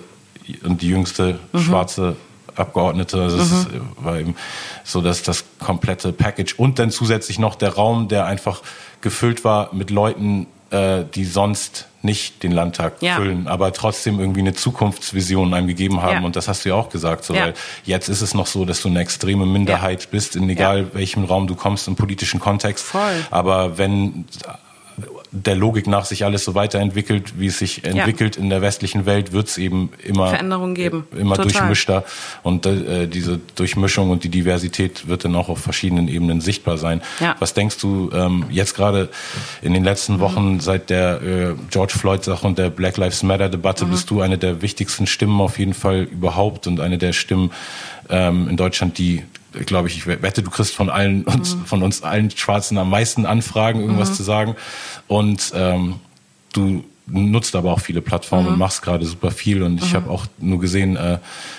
und 0.64 0.82
die 0.82 0.88
jüngste 0.88 1.38
mhm. 1.52 1.58
schwarze 1.60 2.16
Abgeordnete. 2.56 3.20
Also 3.20 3.38
es 3.38 3.68
mhm. 3.68 3.82
war 3.98 4.18
eben 4.18 4.36
so, 4.84 5.00
dass 5.00 5.22
das 5.22 5.44
komplette 5.58 6.12
Package 6.12 6.54
und 6.54 6.78
dann 6.78 6.90
zusätzlich 6.90 7.38
noch 7.38 7.54
der 7.54 7.74
Raum, 7.74 8.08
der 8.08 8.26
einfach 8.26 8.62
gefüllt 9.00 9.44
war 9.44 9.72
mit 9.72 9.90
Leuten, 9.90 10.46
äh, 10.70 11.04
die 11.14 11.24
sonst 11.24 11.86
nicht 12.02 12.42
den 12.42 12.52
Landtag 12.52 13.02
ja. 13.02 13.16
füllen, 13.16 13.46
aber 13.46 13.72
trotzdem 13.72 14.20
irgendwie 14.20 14.40
eine 14.40 14.54
Zukunftsvision 14.54 15.52
einem 15.52 15.66
gegeben 15.66 16.02
haben. 16.02 16.20
Ja. 16.20 16.22
Und 16.22 16.36
das 16.36 16.48
hast 16.48 16.64
du 16.64 16.70
ja 16.70 16.74
auch 16.74 16.88
gesagt, 16.88 17.24
so, 17.24 17.34
ja. 17.34 17.46
weil 17.46 17.54
jetzt 17.84 18.08
ist 18.08 18.22
es 18.22 18.34
noch 18.34 18.46
so, 18.46 18.64
dass 18.64 18.80
du 18.80 18.88
eine 18.88 19.00
extreme 19.00 19.44
Minderheit 19.44 20.10
bist, 20.10 20.34
in 20.34 20.48
egal 20.48 20.94
welchem 20.94 21.24
Raum 21.24 21.46
du 21.46 21.54
kommst 21.54 21.88
im 21.88 21.96
politischen 21.96 22.40
Kontext. 22.40 22.84
Voll. 22.84 23.26
Aber 23.30 23.76
wenn 23.76 24.24
der 25.32 25.54
Logik 25.54 25.86
nach 25.86 26.04
sich 26.04 26.24
alles 26.24 26.44
so 26.44 26.54
weiterentwickelt, 26.54 27.38
wie 27.38 27.46
es 27.46 27.58
sich 27.58 27.84
entwickelt 27.84 28.36
ja. 28.36 28.42
in 28.42 28.50
der 28.50 28.62
westlichen 28.62 29.06
Welt, 29.06 29.32
wird 29.32 29.48
es 29.48 29.58
eben 29.58 29.90
immer 30.04 30.28
Veränderungen 30.28 30.74
geben. 30.74 31.06
Immer 31.12 31.36
Total. 31.36 31.52
durchmischter. 31.52 32.04
Und 32.42 32.66
äh, 32.66 33.06
diese 33.06 33.40
Durchmischung 33.54 34.10
und 34.10 34.24
die 34.24 34.28
Diversität 34.28 35.06
wird 35.06 35.24
dann 35.24 35.36
auch 35.36 35.48
auf 35.48 35.60
verschiedenen 35.60 36.08
Ebenen 36.08 36.40
sichtbar 36.40 36.78
sein. 36.78 37.00
Ja. 37.20 37.36
Was 37.38 37.54
denkst 37.54 37.78
du 37.78 38.10
ähm, 38.12 38.46
jetzt 38.50 38.74
gerade 38.74 39.08
in 39.62 39.72
den 39.72 39.84
letzten 39.84 40.14
mhm. 40.14 40.20
Wochen 40.20 40.52
mhm. 40.54 40.60
seit 40.60 40.90
der 40.90 41.22
äh, 41.22 41.54
George 41.70 41.94
Floyd-Sache 41.96 42.46
und 42.46 42.58
der 42.58 42.70
Black 42.70 42.96
Lives 42.96 43.22
Matter-Debatte 43.22 43.86
mhm. 43.86 43.90
bist 43.90 44.10
du 44.10 44.20
eine 44.20 44.36
der 44.36 44.62
wichtigsten 44.62 45.06
Stimmen 45.06 45.40
auf 45.40 45.58
jeden 45.58 45.74
Fall 45.74 46.02
überhaupt 46.02 46.66
und 46.66 46.80
eine 46.80 46.98
der 46.98 47.12
Stimmen 47.12 47.52
ähm, 48.08 48.48
in 48.48 48.56
Deutschland, 48.56 48.98
die 48.98 49.22
glaube 49.52 49.88
ich, 49.88 49.96
ich 49.98 50.06
wette, 50.06 50.42
du 50.42 50.50
kriegst 50.50 50.74
von 50.74 50.90
allen 50.90 51.24
uns, 51.24 51.54
mhm. 51.54 51.64
von 51.64 51.82
uns 51.82 52.02
allen 52.02 52.30
Schwarzen 52.30 52.78
am 52.78 52.90
meisten 52.90 53.26
Anfragen, 53.26 53.80
irgendwas 53.80 54.10
mhm. 54.10 54.14
zu 54.14 54.22
sagen. 54.22 54.56
Und 55.08 55.52
ähm, 55.54 55.96
du 56.52 56.84
nutzt 57.06 57.56
aber 57.56 57.72
auch 57.72 57.80
viele 57.80 58.00
Plattformen 58.00 58.46
mhm. 58.46 58.52
und 58.52 58.58
machst 58.58 58.82
gerade 58.82 59.04
super 59.04 59.30
viel. 59.30 59.62
Und 59.62 59.82
ich 59.82 59.92
mhm. 59.92 59.96
habe 59.96 60.10
auch 60.10 60.26
nur 60.38 60.60
gesehen, 60.60 60.96
äh, 60.96 61.18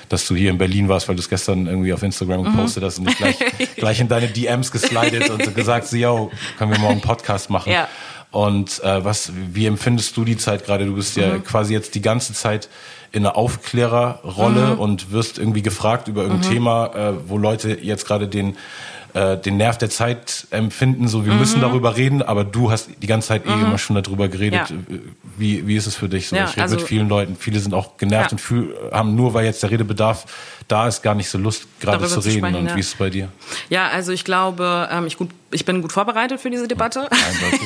dass 0.10 0.28
du 0.28 0.36
hier 0.36 0.50
in 0.52 0.58
Berlin 0.58 0.88
warst, 0.88 1.08
weil 1.08 1.16
du 1.16 1.22
es 1.22 1.30
gestern 1.30 1.68
irgendwie 1.68 1.94
auf 1.94 2.04
Instagram 2.04 2.42
mhm. 2.42 2.46
gepostet 2.46 2.84
hast 2.84 3.00
und 3.00 3.10
dich 3.10 3.18
gleich, 3.18 3.38
gleich 3.76 4.00
in 4.00 4.08
deine 4.08 4.28
DMs 4.28 4.72
geslidet 4.72 5.30
und 5.30 5.54
gesagt, 5.56 5.88
so, 5.88 5.98
yo, 5.98 6.32
können 6.58 6.72
wir 6.72 6.80
morgen 6.80 6.94
einen 6.94 7.02
Podcast 7.02 7.50
machen. 7.50 7.72
Ja. 7.72 7.88
Und 8.32 8.82
äh, 8.84 9.04
was, 9.04 9.32
wie 9.52 9.66
empfindest 9.66 10.16
du 10.16 10.24
die 10.24 10.38
Zeit 10.38 10.66
gerade? 10.66 10.86
Du 10.86 10.96
bist 10.96 11.18
ja 11.18 11.36
mhm. 11.36 11.44
quasi 11.44 11.74
jetzt 11.74 11.96
die 11.96 12.02
ganze 12.02 12.34
Zeit 12.34 12.70
in 13.12 13.26
einer 13.26 13.36
Aufklärerrolle 13.36 14.76
mhm. 14.76 14.80
und 14.80 15.12
wirst 15.12 15.38
irgendwie 15.38 15.62
gefragt 15.62 16.08
über 16.08 16.24
irgendein 16.24 16.50
mhm. 16.50 16.54
Thema, 16.54 16.86
äh, 16.96 17.14
wo 17.28 17.38
Leute 17.38 17.78
jetzt 17.82 18.06
gerade 18.06 18.28
den 18.28 18.58
äh, 19.14 19.38
den 19.38 19.58
Nerv 19.58 19.78
der 19.78 19.90
Zeit 19.90 20.48
empfinden, 20.52 21.10
so 21.10 21.26
wir 21.26 21.34
mhm. 21.34 21.40
müssen 21.40 21.60
darüber 21.60 21.98
reden, 21.98 22.22
aber 22.22 22.46
du 22.46 22.72
hast 22.72 22.90
die 23.02 23.08
ganze 23.08 23.30
Zeit 23.30 23.46
eh 23.46 23.52
immer 23.52 23.78
schon 23.78 24.02
darüber 24.02 24.30
geredet. 24.30 24.70
Ja. 24.70 24.78
Wie, 25.38 25.68
wie 25.68 25.76
ist 25.76 25.86
es 25.86 25.98
für 25.98 26.08
dich 26.08 26.30
so? 26.30 26.36
Ja, 26.38 26.46
ich 26.46 26.52
rede 26.52 26.62
also, 26.62 26.78
mit 26.78 26.86
vielen 26.86 27.10
Leuten, 27.10 27.36
viele 27.36 27.60
sind 27.60 27.74
auch 27.74 27.98
genervt 27.98 28.32
ja. 28.32 28.36
und 28.36 28.40
fühl, 28.40 28.74
haben 28.92 29.16
nur, 29.16 29.34
weil 29.34 29.46
jetzt 29.46 29.64
der 29.64 29.72
Redebedarf 29.72 30.26
da 30.70 30.88
ist, 30.88 31.02
gar 31.02 31.16
nicht 31.16 31.30
so 31.30 31.38
Lust, 31.38 31.68
gerade 31.82 32.08
zu 32.08 32.22
reden. 32.22 32.38
Sprechen, 32.38 32.56
und 32.56 32.76
wie 32.76 32.80
ist 32.80 32.88
es 32.88 32.96
bei 32.96 33.10
dir? 33.10 33.28
Ja, 33.70 33.90
also 33.90 34.14
ich 34.14 34.24
glaube, 34.24 34.88
ähm, 34.92 35.08
ich, 35.08 35.18
gut, 35.18 35.30
ich 35.52 35.66
bin 35.66 35.82
gut 35.82 35.92
vorbereitet 35.92 36.40
für 36.40 36.50
diese 36.50 36.68
Debatte. 36.68 37.10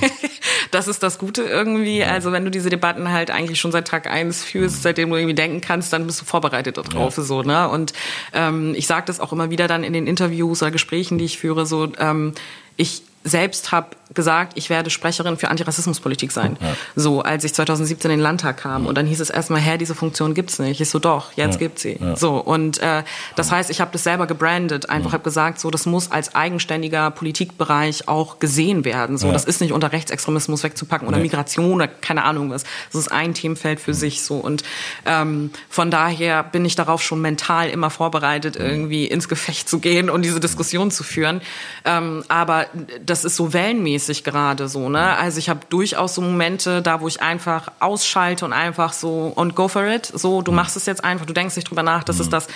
das 0.71 0.87
ist 0.87 1.03
das 1.03 1.17
Gute 1.17 1.43
irgendwie. 1.43 2.03
Also 2.03 2.31
wenn 2.31 2.43
du 2.45 2.51
diese 2.51 2.69
Debatten 2.69 3.11
halt 3.11 3.31
eigentlich 3.31 3.59
schon 3.59 3.71
seit 3.71 3.87
Tag 3.87 4.07
eins 4.07 4.43
führst, 4.43 4.83
seitdem 4.83 5.09
du 5.09 5.15
irgendwie 5.15 5.35
denken 5.35 5.61
kannst, 5.61 5.93
dann 5.93 6.05
bist 6.05 6.21
du 6.21 6.25
vorbereitet 6.25 6.77
darauf. 6.77 7.15
So, 7.15 7.41
ne? 7.43 7.69
Und 7.69 7.93
ähm, 8.33 8.73
ich 8.75 8.87
sage 8.87 9.05
das 9.05 9.19
auch 9.19 9.31
immer 9.31 9.49
wieder 9.49 9.67
dann 9.67 9.83
in 9.83 9.93
den 9.93 10.07
Interviews 10.07 10.61
oder 10.61 10.71
Gesprächen, 10.71 11.17
die 11.17 11.25
ich 11.25 11.37
führe, 11.37 11.65
so 11.65 11.91
ähm, 11.99 12.33
ich 12.77 13.03
selbst 13.23 13.71
habe 13.71 13.95
gesagt, 14.13 14.53
ich 14.55 14.69
werde 14.69 14.89
Sprecherin 14.89 15.37
für 15.37 15.49
Antirassismuspolitik 15.49 16.31
sein. 16.31 16.57
Ja. 16.61 16.75
So, 16.95 17.21
als 17.21 17.43
ich 17.43 17.53
2017 17.53 18.11
in 18.11 18.17
den 18.17 18.23
Landtag 18.23 18.57
kam. 18.57 18.83
Ja. 18.83 18.89
Und 18.89 18.97
dann 18.97 19.07
hieß 19.07 19.19
es 19.19 19.29
erstmal, 19.29 19.61
Herr, 19.61 19.77
diese 19.77 19.95
Funktion 19.95 20.33
gibt's 20.33 20.59
nicht. 20.59 20.79
Ich 20.79 20.89
so, 20.89 20.99
doch, 20.99 21.33
jetzt 21.33 21.55
ja. 21.55 21.59
gibt's 21.59 21.81
sie. 21.81 21.99
So, 22.15 22.37
und 22.37 22.77
äh, 22.79 23.03
das 23.35 23.51
heißt, 23.51 23.69
ich 23.69 23.81
habe 23.81 23.91
das 23.91 24.03
selber 24.03 24.27
gebrandet. 24.27 24.89
Einfach 24.89 25.13
habe 25.13 25.23
gesagt, 25.23 25.59
so, 25.59 25.71
das 25.71 25.85
muss 25.85 26.11
als 26.11 26.35
eigenständiger 26.35 27.09
Politikbereich 27.11 28.07
auch 28.07 28.39
gesehen 28.39 28.85
werden. 28.85 29.17
So, 29.17 29.31
das 29.31 29.45
ist 29.45 29.59
nicht 29.59 29.73
unter 29.73 29.91
Rechtsextremismus 29.91 30.63
wegzupacken 30.63 31.07
oder 31.07 31.17
Migration 31.17 31.75
oder 31.75 31.87
keine 31.87 32.23
Ahnung 32.23 32.51
was. 32.51 32.63
Das 32.91 33.01
ist 33.01 33.11
ein 33.11 33.33
Themenfeld 33.33 33.79
für 33.79 33.93
sich. 33.93 34.21
So, 34.21 34.35
und 34.35 34.63
ähm, 35.05 35.49
von 35.69 35.89
daher 35.89 36.43
bin 36.43 36.63
ich 36.63 36.75
darauf 36.75 37.01
schon 37.01 37.21
mental 37.21 37.69
immer 37.69 37.89
vorbereitet, 37.89 38.55
irgendwie 38.55 39.05
ins 39.05 39.27
Gefecht 39.27 39.67
zu 39.67 39.79
gehen 39.79 40.09
und 40.09 40.21
diese 40.21 40.39
Diskussion 40.39 40.91
zu 40.91 41.03
führen. 41.03 41.41
Ähm, 41.85 42.23
aber 42.27 42.67
das 43.03 43.25
ist 43.25 43.35
so 43.35 43.51
wellenmäßig 43.53 43.94
gerade 44.23 44.67
so, 44.67 44.89
ne? 44.89 45.17
Also 45.17 45.39
ich 45.39 45.49
habe 45.49 45.61
durchaus 45.69 46.15
so 46.15 46.21
Momente, 46.21 46.81
da 46.81 47.01
wo 47.01 47.07
ich 47.07 47.21
einfach 47.21 47.71
ausschalte 47.79 48.45
und 48.45 48.53
einfach 48.53 48.93
so 48.93 49.31
und 49.35 49.55
go 49.55 49.67
for 49.67 49.85
it. 49.85 50.05
So, 50.05 50.41
du 50.41 50.51
mhm. 50.51 50.57
machst 50.57 50.77
es 50.77 50.85
jetzt 50.85 51.03
einfach, 51.03 51.25
du 51.25 51.33
denkst 51.33 51.55
nicht 51.55 51.69
drüber 51.69 51.83
nach, 51.83 52.03
dass 52.03 52.19
es 52.19 52.27
mhm. 52.27 52.31
das 52.31 52.47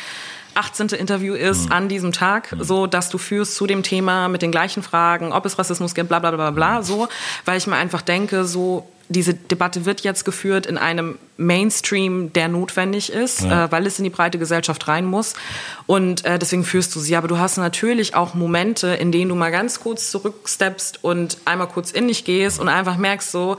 18. 0.56 0.90
Interview 0.90 1.34
ist 1.36 1.68
mhm. 1.68 1.72
an 1.72 1.90
diesem 1.90 2.12
Tag, 2.12 2.56
so 2.60 2.88
dass 2.88 3.10
du 3.10 3.18
führst 3.18 3.56
zu 3.56 3.68
dem 3.68 3.84
Thema 3.84 4.28
mit 4.28 4.42
den 4.42 4.52
gleichen 4.52 4.84
Fragen, 4.84 5.32
ob 5.32 5.46
es 5.46 5.58
Rassismus 5.58 5.96
gibt, 5.96 6.10
bla 6.10 6.20
bla 6.20 6.32
bla 6.32 6.52
bla, 6.52 6.84
so, 6.84 7.08
weil 7.46 7.58
ich 7.58 7.68
mir 7.68 7.76
einfach 7.76 8.02
denke, 8.02 8.46
so 8.46 8.88
diese 9.10 9.34
Debatte 9.34 9.86
wird 9.86 10.02
jetzt 10.02 10.24
geführt 10.24 10.68
in 10.68 10.78
einem 10.78 11.18
Mainstream, 11.36 12.32
der 12.32 12.48
notwendig 12.48 13.12
ist, 13.12 13.42
ja. 13.42 13.66
äh, 13.66 13.72
weil 13.72 13.88
es 13.88 13.98
in 13.98 14.04
die 14.04 14.12
breite 14.12 14.38
Gesellschaft 14.38 14.88
rein 14.88 15.06
muss. 15.06 15.34
Und 15.88 16.26
äh, 16.26 16.38
deswegen 16.38 16.64
führst 16.64 16.96
du 16.96 17.00
sie. 17.00 17.16
Aber 17.16 17.28
du 17.28 17.40
hast 17.40 17.58
natürlich 17.58 18.14
auch 18.14 18.36
Momente, 18.36 18.90
in 18.90 19.12
denen 19.12 19.30
du 19.30 19.36
mal 19.36 19.52
ganz 19.52 19.80
kurz 19.80 20.12
zurücksteppst 20.12 21.04
und 21.04 21.38
einmal 21.46 21.68
kurz 21.68 21.92
in 21.92 22.08
dich 22.08 22.24
gehst 22.24 22.60
und 22.60 22.68
einfach 22.68 22.98
merkst 22.98 23.32
so, 23.32 23.58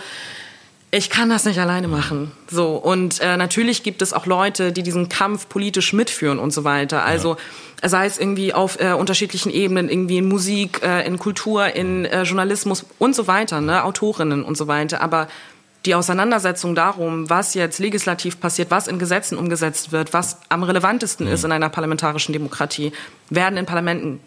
ich 0.92 1.08
kann 1.08 1.30
das 1.30 1.44
nicht 1.44 1.58
alleine 1.60 1.86
machen. 1.86 2.32
So 2.50 2.74
und 2.74 3.20
äh, 3.20 3.36
natürlich 3.36 3.82
gibt 3.82 4.02
es 4.02 4.12
auch 4.12 4.26
Leute, 4.26 4.72
die 4.72 4.82
diesen 4.82 5.08
Kampf 5.08 5.48
politisch 5.48 5.92
mitführen 5.92 6.38
und 6.38 6.52
so 6.52 6.64
weiter. 6.64 7.04
Also 7.04 7.36
ja. 7.82 7.88
sei 7.88 8.06
es 8.06 8.18
irgendwie 8.18 8.52
auf 8.52 8.80
äh, 8.80 8.92
unterschiedlichen 8.92 9.50
Ebenen, 9.50 9.88
irgendwie 9.88 10.18
in 10.18 10.28
Musik, 10.28 10.82
äh, 10.82 11.06
in 11.06 11.18
Kultur, 11.18 11.74
in 11.74 12.04
äh, 12.06 12.22
Journalismus 12.22 12.84
und 12.98 13.14
so 13.14 13.28
weiter, 13.28 13.60
ne, 13.60 13.84
Autorinnen 13.84 14.42
und 14.42 14.56
so 14.56 14.66
weiter. 14.66 15.00
Aber 15.00 15.28
die 15.86 15.94
Auseinandersetzung 15.94 16.74
darum, 16.74 17.30
was 17.30 17.54
jetzt 17.54 17.78
legislativ 17.78 18.40
passiert, 18.40 18.70
was 18.70 18.88
in 18.88 18.98
Gesetzen 18.98 19.38
umgesetzt 19.38 19.92
wird, 19.92 20.12
was 20.12 20.38
am 20.48 20.62
relevantesten 20.62 21.26
mhm. 21.26 21.32
ist 21.32 21.44
in 21.44 21.52
einer 21.52 21.68
parlamentarischen 21.68 22.32
Demokratie, 22.32 22.92
werden 23.30 23.56
in 23.56 23.64
Parlamenten 23.64 24.20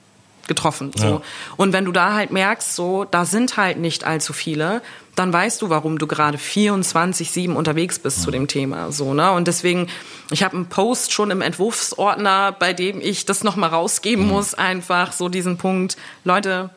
getroffen. 0.47 0.91
So. 0.95 1.05
Ja. 1.05 1.21
Und 1.57 1.73
wenn 1.73 1.85
du 1.85 1.91
da 1.91 2.13
halt 2.13 2.31
merkst, 2.31 2.75
so, 2.75 3.05
da 3.05 3.25
sind 3.25 3.55
halt 3.57 3.77
nicht 3.77 4.03
allzu 4.03 4.33
viele, 4.33 4.81
dann 5.15 5.31
weißt 5.31 5.61
du, 5.61 5.69
warum 5.69 5.99
du 5.99 6.07
gerade 6.07 6.37
24-7 6.37 7.53
unterwegs 7.53 7.99
bist 7.99 8.21
zu 8.23 8.31
dem 8.31 8.47
Thema. 8.47 8.91
So, 8.91 9.13
ne? 9.13 9.31
Und 9.31 9.47
deswegen, 9.47 9.87
ich 10.31 10.43
habe 10.43 10.55
einen 10.55 10.65
Post 10.67 11.13
schon 11.13 11.29
im 11.29 11.41
Entwurfsordner, 11.41 12.51
bei 12.51 12.73
dem 12.73 12.99
ich 12.99 13.25
das 13.25 13.43
nochmal 13.43 13.69
rausgeben 13.69 14.25
mhm. 14.25 14.31
muss, 14.31 14.53
einfach 14.55 15.11
so 15.11 15.29
diesen 15.29 15.57
Punkt, 15.57 15.97
Leute, 16.23 16.71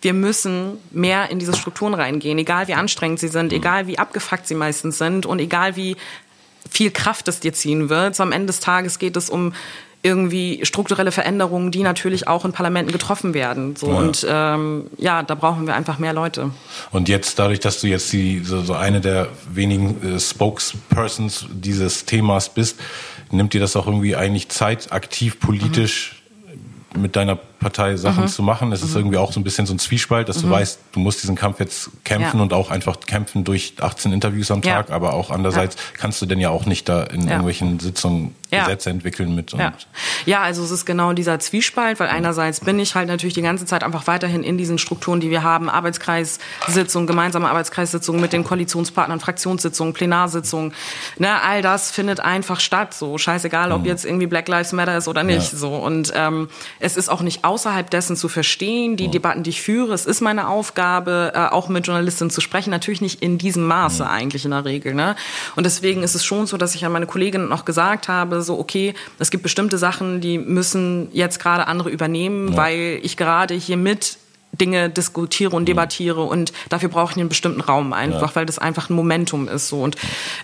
wir 0.00 0.14
müssen 0.14 0.78
mehr 0.90 1.30
in 1.30 1.38
diese 1.38 1.56
Strukturen 1.56 1.94
reingehen, 1.94 2.38
egal 2.38 2.68
wie 2.68 2.74
anstrengend 2.74 3.18
sie 3.18 3.28
sind, 3.28 3.52
egal 3.52 3.86
wie 3.86 3.98
abgefuckt 3.98 4.46
sie 4.46 4.54
meistens 4.54 4.98
sind 4.98 5.26
und 5.26 5.38
egal 5.38 5.76
wie 5.76 5.96
viel 6.70 6.90
Kraft 6.90 7.28
es 7.28 7.40
dir 7.40 7.52
ziehen 7.52 7.88
wird. 7.88 8.14
So 8.16 8.22
am 8.22 8.32
Ende 8.32 8.46
des 8.46 8.60
Tages 8.60 8.98
geht 8.98 9.16
es 9.16 9.30
um 9.30 9.52
irgendwie 10.06 10.60
strukturelle 10.62 11.10
Veränderungen, 11.10 11.72
die 11.72 11.82
natürlich 11.82 12.28
auch 12.28 12.44
in 12.44 12.52
Parlamenten 12.52 12.92
getroffen 12.92 13.34
werden. 13.34 13.74
So. 13.74 13.88
Ja. 13.88 13.98
Und 13.98 14.26
ähm, 14.28 14.84
ja, 14.98 15.24
da 15.24 15.34
brauchen 15.34 15.66
wir 15.66 15.74
einfach 15.74 15.98
mehr 15.98 16.12
Leute. 16.12 16.50
Und 16.92 17.08
jetzt, 17.08 17.40
dadurch, 17.40 17.58
dass 17.58 17.80
du 17.80 17.88
jetzt 17.88 18.12
die, 18.12 18.38
so, 18.44 18.62
so 18.62 18.74
eine 18.74 19.00
der 19.00 19.28
wenigen 19.52 20.14
äh, 20.14 20.20
Spokespersons 20.20 21.46
dieses 21.50 22.04
Themas 22.04 22.48
bist, 22.48 22.78
nimmt 23.32 23.52
dir 23.52 23.60
das 23.60 23.74
auch 23.74 23.86
irgendwie 23.86 24.14
eigentlich 24.14 24.48
Zeit, 24.48 24.92
aktiv 24.92 25.40
politisch 25.40 26.22
mhm. 26.94 27.02
mit 27.02 27.16
deiner 27.16 27.34
Partei 27.34 27.96
Sachen 27.96 28.24
mhm. 28.24 28.28
zu 28.28 28.42
machen. 28.44 28.70
Es 28.70 28.82
ist 28.82 28.90
mhm. 28.90 28.98
irgendwie 28.98 29.16
auch 29.16 29.32
so 29.32 29.40
ein 29.40 29.44
bisschen 29.44 29.66
so 29.66 29.74
ein 29.74 29.80
Zwiespalt, 29.80 30.28
dass 30.28 30.40
du 30.40 30.46
mhm. 30.46 30.52
weißt, 30.52 30.78
du 30.92 31.00
musst 31.00 31.22
diesen 31.22 31.34
Kampf 31.34 31.58
jetzt 31.58 31.90
kämpfen 32.04 32.36
ja. 32.36 32.42
und 32.42 32.52
auch 32.52 32.70
einfach 32.70 33.00
kämpfen 33.00 33.42
durch 33.42 33.74
18 33.80 34.12
Interviews 34.12 34.52
am 34.52 34.62
Tag, 34.62 34.90
ja. 34.90 34.94
aber 34.94 35.14
auch 35.14 35.30
andererseits 35.30 35.76
kannst 35.94 36.22
du 36.22 36.26
denn 36.26 36.38
ja 36.38 36.50
auch 36.50 36.66
nicht 36.66 36.88
da 36.88 37.02
in 37.02 37.26
irgendwelchen 37.26 37.80
Sitzungen 37.80 38.36
Gesetze 38.50 38.90
entwickeln 38.90 39.34
mit. 39.34 39.52
ja. 39.52 39.72
ja, 40.24 40.42
also 40.42 40.62
es 40.62 40.70
ist 40.70 40.86
genau 40.86 41.12
dieser 41.12 41.38
Zwiespalt, 41.38 41.98
weil 42.00 42.08
einerseits 42.08 42.60
bin 42.60 42.78
ich 42.78 42.94
halt 42.94 43.08
natürlich 43.08 43.34
die 43.34 43.42
ganze 43.42 43.66
Zeit 43.66 43.82
einfach 43.82 44.06
weiterhin 44.06 44.42
in 44.42 44.56
diesen 44.58 44.78
Strukturen, 44.78 45.20
die 45.20 45.30
wir 45.30 45.42
haben, 45.42 45.68
Arbeitskreissitzungen, 45.68 47.06
gemeinsame 47.06 47.48
Arbeitskreissitzungen 47.48 48.20
mit 48.20 48.32
den 48.32 48.44
Koalitionspartnern, 48.44 49.20
Fraktionssitzungen, 49.20 49.94
Plenarsitzungen, 49.94 50.74
ne, 51.18 51.42
all 51.42 51.62
das 51.62 51.90
findet 51.90 52.20
einfach 52.20 52.60
statt, 52.60 52.94
so 52.94 53.18
scheißegal, 53.18 53.72
ob 53.72 53.80
mhm. 53.80 53.86
jetzt 53.86 54.04
irgendwie 54.04 54.26
Black 54.26 54.48
Lives 54.48 54.72
Matter 54.72 54.96
ist 54.96 55.08
oder 55.08 55.22
nicht, 55.22 55.50
so 55.50 55.76
und 55.76 56.12
ähm, 56.14 56.48
es 56.80 56.96
ist 56.96 57.08
auch 57.08 57.22
nicht 57.22 57.44
außerhalb 57.44 57.90
dessen 57.90 58.16
zu 58.16 58.28
verstehen. 58.28 58.96
Die 58.96 59.08
mhm. 59.08 59.12
Debatten, 59.12 59.42
die 59.42 59.50
ich 59.50 59.62
führe, 59.62 59.92
es 59.92 60.06
ist 60.06 60.20
meine 60.20 60.48
Aufgabe, 60.48 61.32
äh, 61.34 61.38
auch 61.38 61.68
mit 61.68 61.86
Journalistinnen 61.86 62.30
zu 62.30 62.40
sprechen. 62.40 62.70
Natürlich 62.70 63.00
nicht 63.00 63.22
in 63.22 63.38
diesem 63.38 63.66
Maße 63.66 64.04
mhm. 64.04 64.10
eigentlich 64.10 64.44
in 64.44 64.50
der 64.50 64.64
Regel. 64.64 64.94
Ne? 64.94 65.16
Und 65.54 65.64
deswegen 65.64 66.02
ist 66.02 66.14
es 66.14 66.24
schon 66.24 66.46
so, 66.46 66.56
dass 66.56 66.74
ich 66.74 66.84
an 66.84 66.92
meine 66.92 67.06
Kolleginnen 67.06 67.48
noch 67.48 67.64
gesagt 67.64 68.08
habe, 68.08 68.35
so 68.42 68.58
okay, 68.58 68.94
es 69.18 69.30
gibt 69.30 69.42
bestimmte 69.42 69.78
Sachen, 69.78 70.20
die 70.20 70.38
müssen 70.38 71.08
jetzt 71.12 71.38
gerade 71.40 71.66
andere 71.66 71.90
übernehmen, 71.90 72.52
ja. 72.52 72.56
weil 72.56 72.98
ich 73.02 73.16
gerade 73.16 73.54
hier 73.54 73.76
mit 73.76 74.18
Dinge 74.52 74.90
diskutiere 74.90 75.54
und 75.54 75.62
mhm. 75.62 75.66
debattiere 75.66 76.22
und 76.22 76.52
dafür 76.68 76.88
brauche 76.88 77.12
ich 77.12 77.18
einen 77.18 77.28
bestimmten 77.28 77.60
Raum 77.60 77.92
einfach, 77.92 78.30
ja. 78.30 78.36
weil 78.36 78.46
das 78.46 78.58
einfach 78.58 78.90
ein 78.90 78.94
Momentum 78.94 79.48
ist 79.48 79.68
so 79.68 79.82
und 79.82 79.96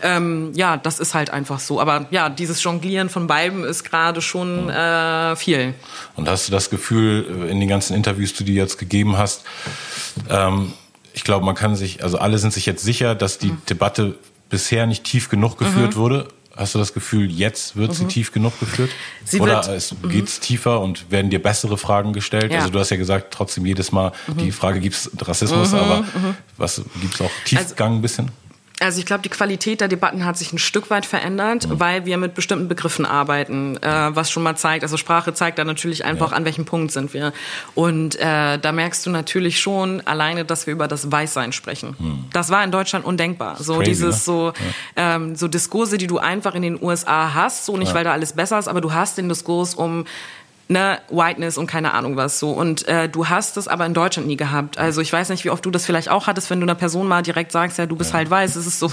ähm, 0.02 0.52
ja, 0.54 0.76
das 0.76 1.00
ist 1.00 1.14
halt 1.14 1.30
einfach 1.30 1.60
so. 1.60 1.80
Aber 1.80 2.06
ja, 2.10 2.28
dieses 2.28 2.62
Jonglieren 2.62 3.08
von 3.08 3.26
beiden 3.26 3.64
ist 3.64 3.84
gerade 3.84 4.20
schon 4.20 4.68
äh, 4.68 5.36
viel. 5.36 5.74
Und 6.16 6.28
hast 6.28 6.48
du 6.48 6.52
das 6.52 6.70
Gefühl 6.70 7.44
äh, 7.46 7.50
in 7.50 7.60
den 7.60 7.68
ganzen 7.68 7.94
Interviews, 7.94 8.34
die 8.34 8.44
du 8.44 8.52
jetzt 8.52 8.78
gegeben 8.78 9.16
hast, 9.16 9.44
ähm, 10.28 10.72
ich 11.14 11.24
glaube, 11.24 11.44
man 11.44 11.54
kann 11.54 11.76
sich, 11.76 12.02
also 12.02 12.18
alle 12.18 12.38
sind 12.38 12.52
sich 12.52 12.66
jetzt 12.66 12.82
sicher, 12.82 13.14
dass 13.14 13.38
die 13.38 13.48
mhm. 13.48 13.62
Debatte 13.68 14.18
bisher 14.48 14.86
nicht 14.86 15.04
tief 15.04 15.28
genug 15.28 15.58
geführt 15.58 15.94
mhm. 15.94 16.00
wurde. 16.00 16.28
Hast 16.54 16.74
du 16.74 16.78
das 16.78 16.92
Gefühl, 16.92 17.30
jetzt 17.30 17.76
wird 17.76 17.90
mhm. 17.90 17.94
sie 17.94 18.04
tief 18.06 18.32
genug 18.32 18.58
geführt? 18.60 18.90
Sie 19.24 19.40
Oder 19.40 19.66
es 19.74 19.94
geht's 20.08 20.38
mhm. 20.38 20.42
tiefer 20.42 20.80
und 20.80 21.10
werden 21.10 21.30
dir 21.30 21.42
bessere 21.42 21.78
Fragen 21.78 22.12
gestellt? 22.12 22.52
Ja. 22.52 22.58
Also 22.58 22.70
du 22.70 22.78
hast 22.78 22.90
ja 22.90 22.96
gesagt, 22.98 23.32
trotzdem 23.32 23.64
jedes 23.64 23.90
Mal 23.90 24.12
mhm. 24.26 24.36
die 24.38 24.52
Frage, 24.52 24.80
gibt's 24.80 25.10
Rassismus, 25.18 25.72
mhm, 25.72 25.78
aber 25.78 26.00
mhm. 26.02 26.36
was 26.58 26.82
gibt's 27.00 27.20
auch 27.20 27.30
Tiefgang 27.44 27.88
also, 27.88 27.98
ein 27.98 28.02
bisschen? 28.02 28.30
Also 28.82 28.98
ich 28.98 29.06
glaube, 29.06 29.22
die 29.22 29.28
Qualität 29.28 29.80
der 29.80 29.88
Debatten 29.88 30.24
hat 30.24 30.36
sich 30.36 30.52
ein 30.52 30.58
Stück 30.58 30.90
weit 30.90 31.06
verändert, 31.06 31.68
mhm. 31.68 31.80
weil 31.80 32.04
wir 32.04 32.16
mit 32.18 32.34
bestimmten 32.34 32.68
Begriffen 32.68 33.06
arbeiten, 33.06 33.76
äh, 33.82 34.14
was 34.14 34.30
schon 34.30 34.42
mal 34.42 34.56
zeigt, 34.56 34.82
also 34.82 34.96
Sprache 34.96 35.34
zeigt 35.34 35.58
da 35.58 35.64
natürlich 35.64 36.04
einfach, 36.04 36.32
ja. 36.32 36.36
an 36.36 36.44
welchem 36.44 36.64
Punkt 36.64 36.92
sind 36.92 37.14
wir. 37.14 37.32
Und 37.74 38.16
äh, 38.16 38.58
da 38.58 38.72
merkst 38.72 39.06
du 39.06 39.10
natürlich 39.10 39.60
schon 39.60 40.00
alleine, 40.06 40.44
dass 40.44 40.66
wir 40.66 40.74
über 40.74 40.88
das 40.88 41.10
Weißsein 41.10 41.52
sprechen. 41.52 41.96
Mhm. 41.98 42.24
Das 42.32 42.50
war 42.50 42.64
in 42.64 42.70
Deutschland 42.70 43.04
undenkbar. 43.04 43.56
So 43.56 43.76
crazy, 43.76 43.90
dieses 43.90 44.16
ne? 44.16 44.22
so 44.22 44.52
ja. 44.96 45.16
ähm, 45.16 45.36
so 45.36 45.48
Diskurse, 45.48 45.98
die 45.98 46.06
du 46.06 46.18
einfach 46.18 46.54
in 46.54 46.62
den 46.62 46.82
USA 46.82 47.34
hast, 47.34 47.66
so 47.66 47.76
nicht 47.76 47.88
ja. 47.88 47.94
weil 47.94 48.04
da 48.04 48.12
alles 48.12 48.32
besser 48.32 48.58
ist, 48.58 48.68
aber 48.68 48.80
du 48.80 48.92
hast 48.92 49.18
den 49.18 49.28
Diskurs 49.28 49.74
um 49.74 50.04
ne, 50.72 51.00
Whiteness 51.10 51.58
und 51.58 51.66
keine 51.66 51.94
Ahnung 51.94 52.16
was 52.16 52.38
so. 52.38 52.50
Und 52.50 52.86
äh, 52.88 53.08
du 53.08 53.28
hast 53.28 53.56
es 53.56 53.68
aber 53.68 53.86
in 53.86 53.94
Deutschland 53.94 54.26
nie 54.26 54.36
gehabt. 54.36 54.78
Also 54.78 55.00
ich 55.00 55.12
weiß 55.12 55.28
nicht, 55.28 55.44
wie 55.44 55.50
oft 55.50 55.64
du 55.64 55.70
das 55.70 55.86
vielleicht 55.86 56.10
auch 56.10 56.26
hattest, 56.26 56.50
wenn 56.50 56.60
du 56.60 56.64
einer 56.64 56.74
Person 56.74 57.06
mal 57.06 57.22
direkt 57.22 57.52
sagst, 57.52 57.78
ja, 57.78 57.86
du 57.86 57.96
bist 57.96 58.10
ja. 58.10 58.18
halt 58.18 58.30
weiß. 58.30 58.56
Es 58.56 58.66
ist 58.66 58.78
so, 58.78 58.92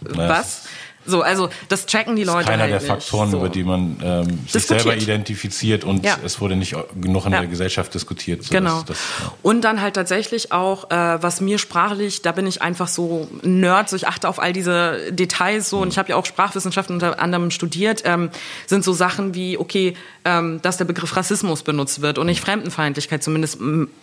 was? 0.00 0.64
So, 1.06 1.22
also 1.22 1.48
das 1.68 1.86
checken 1.86 2.16
die 2.16 2.24
Leute. 2.24 2.50
Keiner 2.50 2.64
halt 2.64 2.72
der 2.72 2.80
Faktoren, 2.80 3.30
so. 3.30 3.38
über 3.38 3.48
die 3.48 3.62
man 3.62 3.98
ähm, 4.02 4.38
sich 4.46 4.66
selber 4.66 4.96
identifiziert 4.96 5.84
und 5.84 6.04
ja. 6.04 6.18
es 6.24 6.40
wurde 6.40 6.56
nicht 6.56 6.76
genug 7.00 7.26
in 7.26 7.32
ja. 7.32 7.40
der 7.40 7.48
Gesellschaft 7.48 7.94
diskutiert. 7.94 8.44
So 8.44 8.50
genau. 8.50 8.82
Das, 8.82 8.98
ja. 9.20 9.32
Und 9.42 9.62
dann 9.62 9.80
halt 9.80 9.94
tatsächlich 9.94 10.52
auch, 10.52 10.90
äh, 10.90 11.22
was 11.22 11.40
mir 11.40 11.58
sprachlich, 11.58 12.22
da 12.22 12.32
bin 12.32 12.46
ich 12.46 12.60
einfach 12.62 12.88
so 12.88 13.28
Nerd, 13.42 13.88
so 13.88 13.96
ich 13.96 14.06
achte 14.06 14.28
auf 14.28 14.38
all 14.38 14.52
diese 14.52 15.12
Details 15.12 15.70
so 15.70 15.76
mhm. 15.76 15.82
und 15.82 15.88
ich 15.88 15.98
habe 15.98 16.10
ja 16.10 16.16
auch 16.16 16.26
Sprachwissenschaften 16.26 16.94
unter 16.96 17.18
anderem 17.20 17.50
studiert, 17.50 18.02
ähm, 18.04 18.30
sind 18.66 18.84
so 18.84 18.92
Sachen 18.92 19.34
wie, 19.34 19.56
okay, 19.56 19.94
ähm, 20.24 20.60
dass 20.62 20.76
der 20.76 20.84
Begriff 20.84 21.16
Rassismus 21.16 21.62
benutzt 21.62 22.02
wird 22.02 22.18
und 22.18 22.26
nicht 22.26 22.40
Fremdenfeindlichkeit, 22.40 23.22
zumindest 23.22 23.58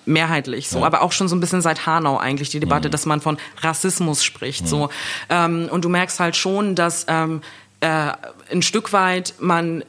mehrheitlich 0.06 0.70
so, 0.70 0.84
aber 0.84 1.02
auch 1.02 1.12
schon 1.12 1.28
so 1.28 1.36
ein 1.36 1.40
bisschen 1.40 1.62
seit 1.62 1.86
Hanau 1.86 2.18
eigentlich 2.18 2.50
die 2.50 2.60
Debatte, 2.60 2.88
mhm. 2.88 2.92
dass 2.92 3.06
man 3.06 3.22
von 3.22 3.38
Rassismus 3.62 4.24
spricht. 4.24 4.64
Mhm. 4.64 4.68
So. 4.68 4.90
Ähm, 5.30 5.70
und 5.70 5.86
du 5.86 5.90
merkst 5.90 6.20
halt 6.20 6.36
schon, 6.36 6.74
dass 6.75 6.85
dass 6.86 7.06
ähm, 7.10 7.42
äh, 7.80 8.12
ein 8.51 8.62
Stück 8.62 8.94
weit 8.94 9.34
man 9.39 9.84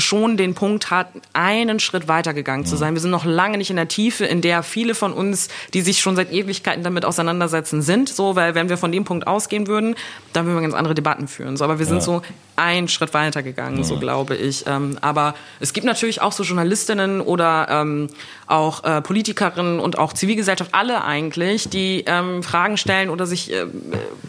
schon 0.00 0.36
den 0.36 0.54
Punkt 0.54 0.90
hat, 0.90 1.08
einen 1.32 1.78
Schritt 1.78 2.08
weitergegangen 2.08 2.66
zu 2.66 2.76
sein. 2.76 2.94
Wir 2.94 3.00
sind 3.00 3.10
noch 3.10 3.24
lange 3.24 3.58
nicht 3.58 3.70
in 3.70 3.76
der 3.76 3.88
Tiefe, 3.88 4.24
in 4.24 4.40
der 4.40 4.62
viele 4.62 4.94
von 4.94 5.12
uns, 5.12 5.48
die 5.74 5.82
sich 5.82 6.00
schon 6.00 6.16
seit 6.16 6.32
Ewigkeiten 6.32 6.82
damit 6.82 7.04
auseinandersetzen, 7.04 7.82
sind. 7.82 8.08
So, 8.08 8.36
weil 8.36 8.54
wenn 8.54 8.68
wir 8.68 8.78
von 8.78 8.90
dem 8.92 9.04
Punkt 9.04 9.26
ausgehen 9.26 9.66
würden, 9.66 9.94
dann 10.32 10.46
würden 10.46 10.56
wir 10.56 10.62
ganz 10.62 10.74
andere 10.74 10.94
Debatten 10.94 11.28
führen. 11.28 11.56
So, 11.56 11.64
aber 11.64 11.78
wir 11.78 11.86
sind 11.86 11.98
ja. 11.98 12.02
so 12.02 12.22
einen 12.56 12.88
Schritt 12.88 13.14
weitergegangen, 13.14 13.78
ja. 13.78 13.84
so 13.84 13.98
glaube 13.98 14.36
ich. 14.36 14.64
Ähm, 14.66 14.98
aber 15.00 15.34
es 15.60 15.72
gibt 15.72 15.86
natürlich 15.86 16.20
auch 16.20 16.32
so 16.32 16.42
Journalistinnen 16.42 17.20
oder 17.20 17.66
ähm, 17.70 18.08
auch 18.46 18.84
äh, 18.84 19.02
Politikerinnen 19.02 19.80
und 19.80 19.98
auch 19.98 20.12
Zivilgesellschaft, 20.12 20.74
alle 20.74 21.04
eigentlich, 21.04 21.68
die 21.68 22.04
ähm, 22.06 22.42
Fragen 22.42 22.76
stellen 22.76 23.10
oder 23.10 23.26
sich 23.26 23.52
äh, 23.52 23.66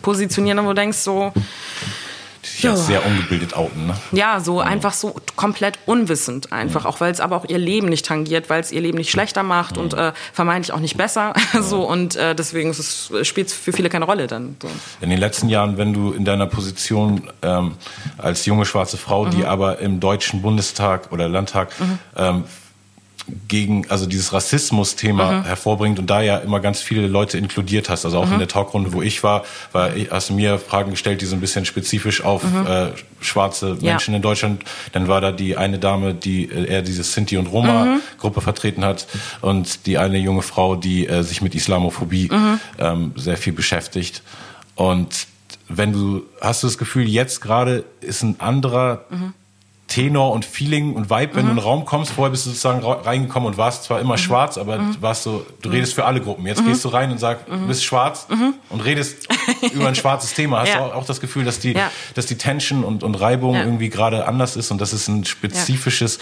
positionieren, 0.02 0.64
wo 0.64 0.70
du 0.70 0.76
denkst 0.76 0.98
so, 0.98 1.34
sich 2.44 2.68
als 2.68 2.88
sehr 2.88 3.06
ungebildet 3.06 3.56
outen. 3.56 3.88
Ne? 3.88 3.96
Ja, 4.12 4.40
so 4.40 4.60
ja. 4.60 4.68
einfach 4.68 4.94
so 4.94 5.16
komplett 5.36 5.80
unwissend 5.86 6.52
einfach, 6.52 6.84
ja. 6.84 6.90
auch 6.90 7.00
weil 7.00 7.12
es 7.12 7.20
aber 7.20 7.36
auch 7.36 7.46
ihr 7.46 7.58
Leben 7.58 7.90
nicht 7.90 8.06
tangiert, 8.06 8.50
weil 8.50 8.62
es 8.62 8.72
ihr 8.72 8.82
Leben 8.82 8.98
nicht 8.98 9.12
schlechter 9.12 9.44
macht 9.44 9.78
ja. 9.78 9.84
und 9.84 9.94
äh, 9.94 10.14
vermeintlich 10.34 10.74
auch 10.74 10.80
nicht 10.80 10.98
besser. 10.98 11.34
so 11.62 11.88
und 11.88 12.16
äh, 12.16 12.36
deswegen 12.36 12.74
spielt 12.74 13.48
es 13.48 13.54
für 13.54 13.74
viele 13.74 13.90
keine 13.90 14.06
Rolle 14.06 14.28
dann. 14.28 14.56
So. 14.62 14.70
In 15.02 15.10
den 15.10 15.20
letzten 15.20 15.50
Jahren, 15.50 15.78
wenn 15.78 15.94
du 15.94 16.12
in 16.12 16.26
deiner 16.26 16.48
Position 16.48 17.30
ähm, 17.42 17.76
als 18.18 18.46
junge 18.46 18.66
schwarze 18.66 18.98
Frau, 18.98 19.26
mhm. 19.26 19.32
die 19.32 19.46
aber 19.46 19.80
im 19.80 20.00
deutschen 20.00 20.42
Bundestag 20.42 21.12
oder 21.12 21.28
Landtag 21.28 21.80
mhm. 21.80 22.00
ähm, 22.16 22.44
gegen, 23.48 23.90
also 23.90 24.06
dieses 24.06 24.34
Rassismus-Thema 24.34 25.32
mhm. 25.32 25.44
hervorbringt 25.44 26.00
und 26.00 26.10
da 26.10 26.22
ja 26.22 26.38
immer 26.38 26.60
ganz 26.60 26.82
viele 26.82 27.08
Leute 27.08 27.38
inkludiert 27.38 27.90
hast. 27.90 28.06
Also 28.06 28.20
auch 28.20 28.28
mhm. 28.28 28.34
in 28.34 28.40
der 28.40 28.48
Talkrunde, 28.48 28.94
wo 28.94 29.02
ich 29.02 29.24
war, 29.24 29.44
war 29.72 29.92
hast 30.10 30.30
du 30.30 30.34
mir 30.34 30.58
Fragen 30.58 30.92
gestellt, 30.92 31.22
die 31.22 31.26
so 31.26 31.36
ein 31.36 31.42
bisschen 31.42 31.66
spezifisch 31.66 32.24
auf 32.24 32.44
mhm. 32.44 32.66
äh, 32.66 32.88
schwarze 33.20 33.78
Menschen 33.82 34.14
ja. 34.14 34.18
in 34.18 34.22
Deutschland. 34.22 34.64
Dann 34.92 35.08
war 35.08 35.22
da 35.22 35.32
die 35.32 35.58
eine 35.58 35.80
Dame, 35.80 36.14
die 36.14 36.46
äh, 36.46 36.66
eher 36.66 36.82
diese 36.82 37.04
Sinti 37.04 37.38
und 37.38 37.48
Roma-Gruppe 37.48 38.40
mhm. 38.40 38.44
vertreten 38.44 38.84
hat 38.84 39.08
und 39.42 39.86
die 39.86 39.98
eine 39.98 40.18
junge 40.18 40.42
Frau, 40.42 40.76
die 40.76 41.08
äh, 41.08 41.24
sich 41.24 41.42
mit 41.42 41.56
Islamophobie 41.56 42.30
mhm. 42.32 42.60
ähm, 42.80 43.14
sehr 43.16 43.38
viel 43.38 43.54
beschäftigt. 43.54 44.24
Und 44.76 45.28
wenn 45.68 45.94
du, 45.94 46.24
hast 46.42 46.64
du 46.64 46.68
das 46.68 46.78
Gefühl, 46.78 47.08
jetzt 47.08 47.42
gerade 47.42 47.84
ist 48.02 48.24
ein 48.24 48.40
anderer 48.40 49.06
mhm 49.10 49.34
Tenor 49.92 50.32
und 50.32 50.46
Feeling 50.46 50.94
und 50.94 51.10
Vibe, 51.10 51.36
wenn 51.36 51.44
mhm. 51.44 51.48
du 51.48 51.52
in 51.52 51.58
den 51.58 51.64
Raum 51.64 51.84
kommst. 51.84 52.14
Vorher 52.14 52.32
bist 52.32 52.46
du 52.46 52.52
sozusagen 52.52 52.82
reingekommen 52.82 53.48
und 53.48 53.58
warst 53.58 53.84
zwar 53.84 54.00
immer 54.00 54.14
mhm. 54.14 54.20
schwarz, 54.20 54.58
aber 54.58 54.78
mhm. 54.78 54.96
warst 55.02 55.24
so, 55.24 55.46
du 55.62 55.70
redest 55.70 55.94
für 55.94 56.06
alle 56.06 56.22
Gruppen. 56.22 56.48
Jetzt 56.48 56.62
mhm. 56.62 56.68
gehst 56.68 56.86
du 56.86 56.90
rein 56.90 57.12
und 57.12 57.18
sagst, 57.18 57.46
du 57.50 57.68
bist 57.68 57.84
schwarz 57.84 58.26
mhm. 58.30 58.54
und 58.70 58.80
redest 58.86 59.28
über 59.74 59.90
ein 59.90 59.96
schwarzes 59.96 60.34
Thema. 60.34 60.62
Hast 60.62 60.70
ja. 60.70 60.78
du 60.78 60.84
auch, 60.86 60.96
auch, 60.96 61.06
das 61.06 61.20
Gefühl, 61.20 61.44
dass 61.44 61.60
die, 61.60 61.74
ja. 61.74 61.92
dass 62.16 62.26
die 62.26 62.38
Tension 62.38 62.86
und, 62.86 63.04
und 63.04 63.16
Reibung 63.16 63.56
ja. 63.56 63.64
irgendwie 63.64 63.90
gerade 63.90 64.28
anders 64.28 64.56
ist 64.56 64.72
und 64.72 64.80
dass 64.80 64.94
es 64.94 65.10
ein 65.10 65.26
spezifisches 65.26 66.20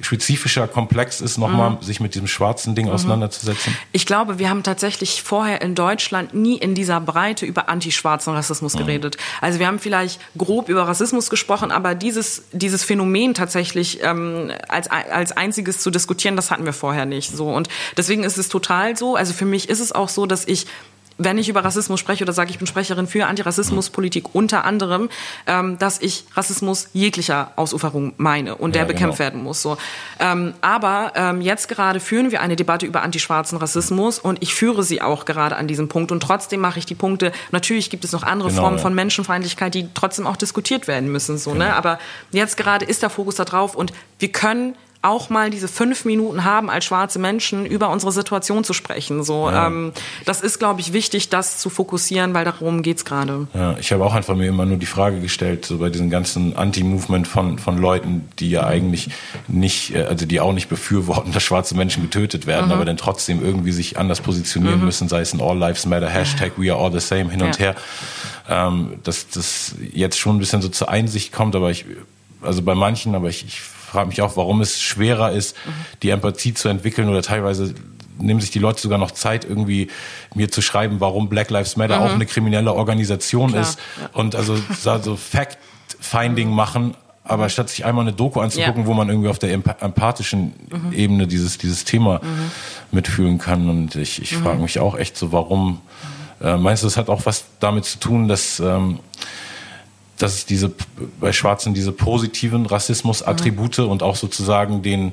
spezifischer 0.00 0.66
Komplex 0.68 1.20
ist, 1.20 1.38
nochmal 1.38 1.70
mhm. 1.70 1.82
sich 1.82 2.00
mit 2.00 2.14
diesem 2.14 2.26
schwarzen 2.26 2.74
Ding 2.74 2.86
mhm. 2.86 2.92
auseinanderzusetzen? 2.92 3.76
Ich 3.92 4.06
glaube, 4.06 4.38
wir 4.38 4.50
haben 4.50 4.62
tatsächlich 4.62 5.22
vorher 5.22 5.62
in 5.62 5.74
Deutschland 5.74 6.34
nie 6.34 6.56
in 6.56 6.74
dieser 6.74 7.00
Breite 7.00 7.46
über 7.46 7.68
antischwarzen 7.68 8.32
Rassismus 8.32 8.74
mhm. 8.74 8.78
geredet. 8.78 9.16
Also 9.40 9.58
wir 9.58 9.66
haben 9.66 9.78
vielleicht 9.78 10.20
grob 10.36 10.68
über 10.68 10.86
Rassismus 10.86 11.30
gesprochen, 11.30 11.70
aber 11.70 11.94
dieses, 11.94 12.44
dieses 12.52 12.84
Phänomen 12.84 13.34
tatsächlich 13.34 14.02
ähm, 14.02 14.50
als, 14.68 14.90
als 14.90 15.32
einziges 15.32 15.80
zu 15.80 15.90
diskutieren, 15.90 16.36
das 16.36 16.50
hatten 16.50 16.64
wir 16.64 16.72
vorher 16.72 17.06
nicht. 17.06 17.30
So. 17.30 17.48
Und 17.48 17.68
deswegen 17.96 18.24
ist 18.24 18.36
es 18.36 18.48
total 18.48 18.96
so. 18.96 19.16
Also 19.16 19.32
für 19.32 19.46
mich 19.46 19.68
ist 19.68 19.80
es 19.80 19.92
auch 19.92 20.08
so, 20.08 20.26
dass 20.26 20.46
ich 20.46 20.66
wenn 21.18 21.38
ich 21.38 21.48
über 21.48 21.64
Rassismus 21.64 22.00
spreche 22.00 22.24
oder 22.24 22.32
sage, 22.32 22.50
ich 22.50 22.58
bin 22.58 22.66
Sprecherin 22.66 23.06
für 23.06 23.26
Antirassismuspolitik, 23.26 24.34
unter 24.34 24.64
anderem, 24.64 25.08
ähm, 25.46 25.78
dass 25.78 26.00
ich 26.00 26.24
Rassismus 26.34 26.88
jeglicher 26.92 27.52
Ausuferung 27.56 28.14
meine 28.16 28.56
und 28.56 28.74
der 28.74 28.82
ja, 28.82 28.88
bekämpft 28.88 29.18
genau. 29.18 29.24
werden 29.24 29.42
muss. 29.42 29.62
So. 29.62 29.76
Ähm, 30.18 30.54
aber 30.60 31.12
ähm, 31.14 31.40
jetzt 31.40 31.68
gerade 31.68 32.00
führen 32.00 32.30
wir 32.30 32.40
eine 32.40 32.56
Debatte 32.56 32.86
über 32.86 33.02
antischwarzen 33.02 33.58
Rassismus 33.58 34.18
und 34.18 34.42
ich 34.42 34.54
führe 34.54 34.82
sie 34.82 35.02
auch 35.02 35.24
gerade 35.24 35.56
an 35.56 35.68
diesem 35.68 35.88
Punkt 35.88 36.10
und 36.12 36.22
trotzdem 36.22 36.60
mache 36.60 36.78
ich 36.78 36.86
die 36.86 36.94
Punkte. 36.94 37.32
Natürlich 37.52 37.90
gibt 37.90 38.04
es 38.04 38.12
noch 38.12 38.22
andere 38.22 38.48
genau, 38.48 38.62
Formen 38.62 38.76
ja. 38.78 38.82
von 38.82 38.94
Menschenfeindlichkeit, 38.94 39.74
die 39.74 39.88
trotzdem 39.94 40.26
auch 40.26 40.36
diskutiert 40.36 40.88
werden 40.88 41.10
müssen. 41.10 41.38
So, 41.38 41.50
ne? 41.50 41.60
genau. 41.60 41.70
ne? 41.70 41.76
Aber 41.76 41.98
jetzt 42.32 42.56
gerade 42.56 42.84
ist 42.84 43.02
der 43.02 43.10
Fokus 43.10 43.36
da 43.36 43.44
drauf 43.44 43.74
und 43.74 43.92
wir 44.18 44.32
können 44.32 44.74
auch 45.04 45.28
mal 45.28 45.50
diese 45.50 45.68
fünf 45.68 46.04
Minuten 46.04 46.44
haben, 46.44 46.70
als 46.70 46.86
schwarze 46.86 47.18
Menschen 47.18 47.66
über 47.66 47.90
unsere 47.90 48.10
Situation 48.10 48.64
zu 48.64 48.72
sprechen. 48.72 49.22
So, 49.22 49.50
ja. 49.50 49.66
ähm, 49.66 49.92
das 50.24 50.40
ist, 50.40 50.58
glaube 50.58 50.80
ich, 50.80 50.92
wichtig, 50.92 51.28
das 51.28 51.58
zu 51.58 51.68
fokussieren, 51.68 52.32
weil 52.34 52.44
darum 52.44 52.82
geht's 52.82 53.04
gerade. 53.04 53.46
Ja, 53.52 53.76
ich 53.78 53.92
habe 53.92 54.04
auch 54.04 54.14
einfach 54.14 54.34
mir 54.34 54.48
immer 54.48 54.64
nur 54.64 54.78
die 54.78 54.86
Frage 54.86 55.20
gestellt, 55.20 55.66
so 55.66 55.78
bei 55.78 55.90
diesem 55.90 56.08
ganzen 56.08 56.56
Anti-Movement 56.56 57.28
von, 57.28 57.58
von 57.58 57.76
Leuten, 57.76 58.28
die 58.38 58.50
ja 58.50 58.66
eigentlich 58.66 59.10
nicht, 59.46 59.94
äh, 59.94 60.04
also 60.04 60.24
die 60.24 60.40
auch 60.40 60.52
nicht 60.52 60.68
befürworten, 60.68 61.32
dass 61.34 61.42
schwarze 61.42 61.76
Menschen 61.76 62.02
getötet 62.02 62.46
werden, 62.46 62.66
mhm. 62.66 62.72
aber 62.72 62.84
dann 62.84 62.96
trotzdem 62.96 63.44
irgendwie 63.44 63.72
sich 63.72 63.98
anders 63.98 64.20
positionieren 64.20 64.78
mhm. 64.78 64.86
müssen, 64.86 65.08
sei 65.08 65.20
es 65.20 65.34
ein 65.34 65.40
All 65.40 65.58
Lives 65.58 65.84
Matter, 65.86 66.08
Hashtag 66.08 66.52
We 66.56 66.72
Are 66.72 66.82
All 66.82 66.92
the 66.92 67.00
Same 67.00 67.30
hin 67.30 67.42
und 67.42 67.58
her. 67.58 67.74
Ähm, 68.48 69.00
dass 69.02 69.28
das 69.28 69.74
jetzt 69.92 70.18
schon 70.18 70.36
ein 70.36 70.38
bisschen 70.38 70.62
so 70.62 70.68
zur 70.68 70.88
Einsicht 70.88 71.32
kommt, 71.32 71.56
aber 71.56 71.70
ich, 71.70 71.84
also 72.42 72.62
bei 72.62 72.74
manchen, 72.74 73.14
aber 73.14 73.28
ich, 73.28 73.44
ich 73.46 73.60
frage 73.94 74.08
mich 74.08 74.22
auch, 74.22 74.36
warum 74.36 74.60
es 74.60 74.82
schwerer 74.82 75.30
ist, 75.30 75.56
mhm. 75.64 75.70
die 76.02 76.10
Empathie 76.10 76.52
zu 76.52 76.68
entwickeln 76.68 77.08
oder 77.08 77.22
teilweise 77.22 77.74
nehmen 78.18 78.40
sich 78.40 78.50
die 78.50 78.58
Leute 78.58 78.80
sogar 78.80 78.98
noch 78.98 79.12
Zeit, 79.12 79.44
irgendwie 79.44 79.88
mir 80.34 80.50
zu 80.50 80.62
schreiben, 80.62 80.96
warum 80.98 81.28
Black 81.28 81.50
Lives 81.50 81.76
Matter 81.76 82.00
mhm. 82.00 82.02
auch 82.02 82.12
eine 82.12 82.26
kriminelle 82.26 82.72
Organisation 82.74 83.50
Klar, 83.50 83.62
ist 83.62 83.78
ja. 84.00 84.10
und 84.12 84.34
also 84.34 84.56
so 85.02 85.16
Fact-Finding 85.30 86.50
machen, 86.50 86.96
aber 87.22 87.48
statt 87.48 87.70
sich 87.70 87.84
einmal 87.84 88.04
eine 88.04 88.12
Doku 88.12 88.40
anzugucken, 88.40 88.82
ja. 88.82 88.86
wo 88.88 88.94
man 88.94 89.08
irgendwie 89.08 89.28
auf 89.28 89.38
der 89.38 89.52
empathischen 89.52 90.54
mhm. 90.70 90.92
Ebene 90.92 91.26
dieses, 91.28 91.56
dieses 91.56 91.84
Thema 91.84 92.20
mhm. 92.22 92.50
mitfühlen 92.90 93.38
kann. 93.38 93.68
Und 93.68 93.94
ich, 93.94 94.20
ich 94.20 94.32
mhm. 94.32 94.42
frage 94.42 94.60
mich 94.60 94.80
auch 94.80 94.96
echt 94.96 95.16
so, 95.16 95.32
warum, 95.32 95.80
äh, 96.42 96.56
meinst 96.56 96.82
du, 96.82 96.88
das 96.88 96.96
hat 96.96 97.08
auch 97.08 97.26
was 97.26 97.44
damit 97.60 97.84
zu 97.84 97.98
tun, 97.98 98.28
dass 98.28 98.58
ähm, 98.60 98.98
dass 100.18 100.34
es 100.34 100.46
diese 100.46 100.72
bei 101.20 101.32
Schwarzen 101.32 101.74
diese 101.74 101.92
positiven 101.92 102.66
Rassismus-Attribute 102.66 103.78
mhm. 103.78 103.88
und 103.88 104.02
auch 104.02 104.16
sozusagen 104.16 104.82
den, 104.82 105.12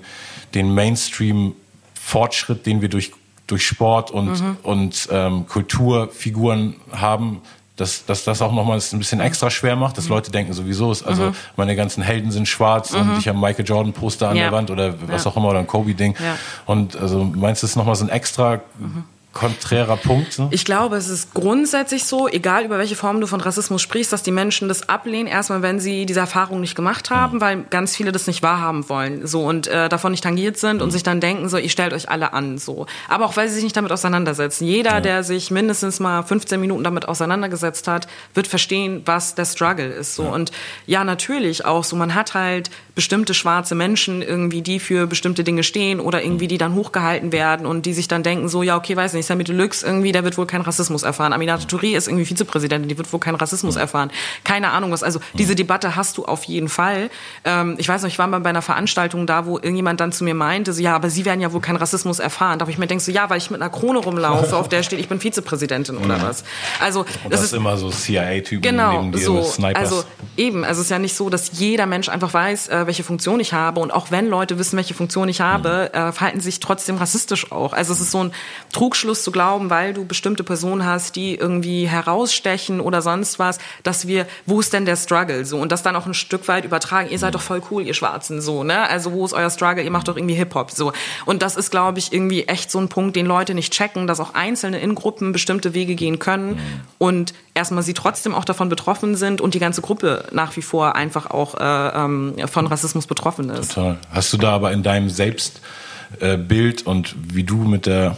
den 0.53 0.73
Mainstream-Fortschritt, 0.73 2.65
den 2.65 2.81
wir 2.81 2.89
durch, 2.89 3.11
durch 3.47 3.65
Sport 3.65 4.11
und, 4.11 4.41
mhm. 4.41 4.57
und 4.63 5.07
ähm, 5.11 5.47
Kulturfiguren 5.47 6.75
haben, 6.91 7.41
dass, 7.77 8.05
dass 8.05 8.23
das 8.25 8.43
auch 8.43 8.53
nochmal 8.53 8.79
ein 8.79 8.99
bisschen 8.99 9.21
extra 9.21 9.49
schwer 9.49 9.75
macht, 9.75 9.97
dass 9.97 10.05
mhm. 10.05 10.11
Leute 10.11 10.31
denken, 10.31 10.53
sowieso 10.53 10.91
ist, 10.91 11.03
also 11.03 11.29
mhm. 11.29 11.35
meine 11.55 11.75
ganzen 11.75 12.03
Helden 12.03 12.31
sind 12.31 12.47
schwarz 12.47 12.91
und 12.91 13.13
mhm. 13.13 13.17
ich 13.17 13.27
habe 13.27 13.39
Michael 13.39 13.65
Jordan 13.65 13.93
Poster 13.93 14.29
an 14.29 14.37
ja. 14.37 14.43
der 14.43 14.51
Wand 14.51 14.69
oder 14.69 14.93
was 15.09 15.23
ja. 15.23 15.31
auch 15.31 15.37
immer 15.37 15.49
oder 15.49 15.59
ein 15.59 15.67
Kobe 15.67 15.95
Ding. 15.95 16.15
Ja. 16.19 16.37
Und 16.67 16.95
also 16.95 17.23
meinst 17.23 17.63
du, 17.63 17.65
das 17.65 17.71
ist 17.71 17.75
nochmal 17.75 17.95
so 17.95 18.05
ein 18.05 18.09
extra 18.09 18.61
mhm 18.77 19.03
konträrer 19.33 19.97
Punkt? 19.97 20.33
So? 20.33 20.49
Ich 20.51 20.65
glaube, 20.65 20.97
es 20.97 21.07
ist 21.07 21.33
grundsätzlich 21.33 22.03
so, 22.03 22.27
egal 22.27 22.65
über 22.65 22.77
welche 22.77 22.95
Form 22.95 23.21
du 23.21 23.27
von 23.27 23.41
Rassismus 23.41 23.81
sprichst, 23.81 24.11
dass 24.11 24.23
die 24.23 24.31
Menschen 24.31 24.67
das 24.67 24.89
ablehnen, 24.89 25.27
erstmal, 25.27 25.61
wenn 25.61 25.79
sie 25.79 26.05
diese 26.05 26.19
Erfahrung 26.19 26.59
nicht 26.61 26.75
gemacht 26.75 27.09
haben, 27.09 27.37
mhm. 27.37 27.41
weil 27.41 27.63
ganz 27.69 27.95
viele 27.95 28.11
das 28.11 28.27
nicht 28.27 28.43
wahrhaben 28.43 28.89
wollen 28.89 29.25
so 29.27 29.43
und 29.45 29.67
äh, 29.67 29.89
davon 29.89 30.11
nicht 30.11 30.23
tangiert 30.23 30.57
sind 30.57 30.77
mhm. 30.77 30.83
und 30.83 30.91
sich 30.91 31.03
dann 31.03 31.19
denken, 31.19 31.49
so, 31.49 31.57
ihr 31.57 31.69
stellt 31.69 31.93
euch 31.93 32.09
alle 32.09 32.33
an. 32.33 32.57
so. 32.57 32.85
Aber 33.07 33.25
auch, 33.25 33.37
weil 33.37 33.47
sie 33.47 33.55
sich 33.55 33.63
nicht 33.63 33.77
damit 33.77 33.91
auseinandersetzen. 33.91 34.65
Jeder, 34.65 34.91
ja. 34.95 35.01
der 35.01 35.23
sich 35.23 35.51
mindestens 35.51 35.99
mal 35.99 36.23
15 36.23 36.59
Minuten 36.59 36.83
damit 36.83 37.07
auseinandergesetzt 37.07 37.87
hat, 37.87 38.07
wird 38.33 38.47
verstehen, 38.47 39.01
was 39.05 39.35
der 39.35 39.45
Struggle 39.45 39.87
ist. 39.87 40.15
So. 40.15 40.23
Und 40.23 40.51
ja, 40.85 41.03
natürlich 41.03 41.65
auch 41.65 41.83
so, 41.83 41.95
man 41.95 42.15
hat 42.15 42.33
halt 42.33 42.69
bestimmte 42.95 43.33
schwarze 43.33 43.75
Menschen 43.75 44.21
irgendwie, 44.21 44.61
die 44.61 44.79
für 44.79 45.07
bestimmte 45.07 45.43
Dinge 45.43 45.63
stehen 45.63 45.99
oder 45.99 46.21
irgendwie, 46.23 46.47
die 46.47 46.57
dann 46.57 46.75
hochgehalten 46.75 47.31
werden 47.31 47.65
und 47.65 47.85
die 47.85 47.93
sich 47.93 48.07
dann 48.07 48.23
denken, 48.23 48.49
so, 48.49 48.63
ja, 48.63 48.75
okay, 48.75 48.95
weiß 48.95 49.13
nicht, 49.13 49.20
Sami 49.21 49.43
Deluxe 49.43 49.85
irgendwie, 49.85 50.11
der 50.11 50.23
wird 50.23 50.37
wohl 50.37 50.45
keinen 50.45 50.61
Rassismus 50.61 51.03
erfahren. 51.03 51.33
Aminata 51.33 51.63
Touré 51.65 51.95
ist 51.95 52.07
irgendwie 52.07 52.25
Vizepräsidentin, 52.25 52.89
die 52.89 52.97
wird 52.97 53.11
wohl 53.11 53.19
keinen 53.19 53.35
Rassismus 53.35 53.75
erfahren. 53.75 54.11
Keine 54.43 54.71
Ahnung 54.71 54.91
was. 54.91 55.03
Also 55.03 55.19
diese 55.33 55.55
Debatte 55.55 55.95
hast 55.95 56.17
du 56.17 56.25
auf 56.25 56.43
jeden 56.45 56.69
Fall. 56.69 57.09
Ähm, 57.45 57.75
ich 57.77 57.87
weiß 57.87 58.01
noch, 58.01 58.09
ich 58.09 58.19
war 58.19 58.27
mal 58.27 58.39
bei 58.39 58.49
einer 58.49 58.61
Veranstaltung 58.61 59.27
da, 59.27 59.45
wo 59.45 59.57
irgendjemand 59.57 59.99
dann 59.99 60.11
zu 60.11 60.23
mir 60.23 60.35
meinte, 60.35 60.73
so, 60.73 60.81
ja, 60.81 60.95
aber 60.95 61.09
Sie 61.09 61.25
werden 61.25 61.41
ja 61.41 61.53
wohl 61.53 61.61
keinen 61.61 61.77
Rassismus 61.77 62.19
erfahren. 62.19 62.59
Da 62.59 62.63
habe 62.63 62.71
ich 62.71 62.77
mir 62.77 62.87
denke, 62.87 63.03
so, 63.03 63.11
ja, 63.11 63.29
weil 63.29 63.37
ich 63.37 63.51
mit 63.51 63.61
einer 63.61 63.71
Krone 63.71 63.99
rumlaufe, 63.99 64.55
auf 64.55 64.69
der 64.69 64.83
steht, 64.83 64.99
ich 64.99 65.09
bin 65.09 65.19
Vizepräsidentin 65.19 65.97
oder 65.97 66.21
was. 66.21 66.43
Also, 66.79 67.01
und 67.01 67.09
das, 67.25 67.41
das 67.41 67.43
ist 67.43 67.53
immer 67.53 67.77
so 67.77 67.89
CIA-Typen 67.89 68.61
genau, 68.61 69.01
neben 69.01 69.11
dir 69.11 69.19
so, 69.19 69.43
Snipers. 69.43 69.81
Also 69.81 70.03
eben, 70.37 70.63
also 70.63 70.81
es 70.81 70.87
ist 70.87 70.91
ja 70.91 70.99
nicht 70.99 71.15
so, 71.15 71.29
dass 71.29 71.51
jeder 71.59 71.85
Mensch 71.85 72.09
einfach 72.09 72.33
weiß, 72.33 72.69
äh, 72.69 72.87
welche 72.87 73.03
Funktion 73.03 73.39
ich 73.39 73.53
habe. 73.53 73.79
Und 73.79 73.91
auch 73.91 74.11
wenn 74.11 74.27
Leute 74.27 74.57
wissen, 74.57 74.77
welche 74.77 74.93
Funktion 74.93 75.29
ich 75.29 75.41
habe, 75.41 75.91
mhm. 75.93 75.99
äh, 75.99 76.11
verhalten 76.11 76.39
sich 76.39 76.59
trotzdem 76.59 76.97
rassistisch 76.97 77.51
auch. 77.51 77.73
Also 77.73 77.93
es 77.93 78.01
ist 78.01 78.11
so 78.11 78.23
ein 78.23 78.31
Trugschluss 78.71 79.10
zu 79.19 79.31
glauben, 79.31 79.69
weil 79.69 79.93
du 79.93 80.05
bestimmte 80.05 80.43
Personen 80.43 80.85
hast, 80.85 81.15
die 81.15 81.35
irgendwie 81.35 81.87
herausstechen 81.87 82.79
oder 82.79 83.01
sonst 83.01 83.39
was, 83.39 83.59
dass 83.83 84.07
wir, 84.07 84.25
wo 84.45 84.59
ist 84.59 84.73
denn 84.73 84.85
der 84.85 84.95
Struggle 84.95 85.45
so 85.45 85.57
und 85.57 85.71
das 85.71 85.83
dann 85.83 85.95
auch 85.95 86.05
ein 86.05 86.13
Stück 86.13 86.47
weit 86.47 86.65
übertragen. 86.65 87.09
Ihr 87.09 87.19
seid 87.19 87.35
doch 87.35 87.41
voll 87.41 87.61
cool, 87.71 87.83
ihr 87.83 87.93
Schwarzen 87.93 88.41
so, 88.41 88.63
ne? 88.63 88.89
Also 88.89 89.11
wo 89.11 89.25
ist 89.25 89.33
euer 89.33 89.49
Struggle? 89.49 89.83
Ihr 89.83 89.91
macht 89.91 90.07
doch 90.07 90.17
irgendwie 90.17 90.35
Hip 90.35 90.55
Hop 90.55 90.71
so. 90.71 90.93
Und 91.25 91.41
das 91.41 91.55
ist, 91.55 91.71
glaube 91.71 91.99
ich, 91.99 92.13
irgendwie 92.13 92.43
echt 92.43 92.71
so 92.71 92.79
ein 92.79 92.89
Punkt, 92.89 93.15
den 93.15 93.25
Leute 93.25 93.53
nicht 93.53 93.73
checken, 93.73 94.07
dass 94.07 94.19
auch 94.19 94.33
Einzelne 94.33 94.79
in 94.79 94.95
Gruppen 94.95 95.31
bestimmte 95.31 95.73
Wege 95.73 95.95
gehen 95.95 96.19
können 96.19 96.59
und 96.97 97.33
erstmal 97.53 97.83
sie 97.83 97.93
trotzdem 97.93 98.33
auch 98.33 98.45
davon 98.45 98.69
betroffen 98.69 99.15
sind 99.15 99.41
und 99.41 99.53
die 99.53 99.59
ganze 99.59 99.81
Gruppe 99.81 100.25
nach 100.31 100.55
wie 100.55 100.61
vor 100.61 100.95
einfach 100.95 101.29
auch 101.29 101.55
äh, 101.55 101.63
ähm, 101.63 102.35
von 102.51 102.67
Rassismus 102.67 103.07
betroffen 103.07 103.49
ist. 103.49 103.73
Total. 103.73 103.97
Hast 104.11 104.31
du 104.33 104.37
da 104.37 104.51
aber 104.53 104.71
in 104.71 104.83
deinem 104.83 105.09
Selbstbild 105.09 106.81
äh, 106.81 106.89
und 106.89 107.15
wie 107.33 107.43
du 107.43 107.57
mit 107.57 107.85
der 107.85 108.15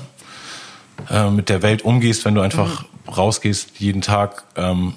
äh, 1.10 1.30
mit 1.30 1.50
der 1.50 1.62
Welt 1.62 1.84
umgehst, 1.84 2.26
wenn 2.26 2.36
du 2.36 2.42
einfach 2.42 2.84
mhm. 2.84 3.14
rausgehst 3.14 3.80
jeden 3.80 4.02
Tag, 4.02 4.44
ähm, 4.56 4.94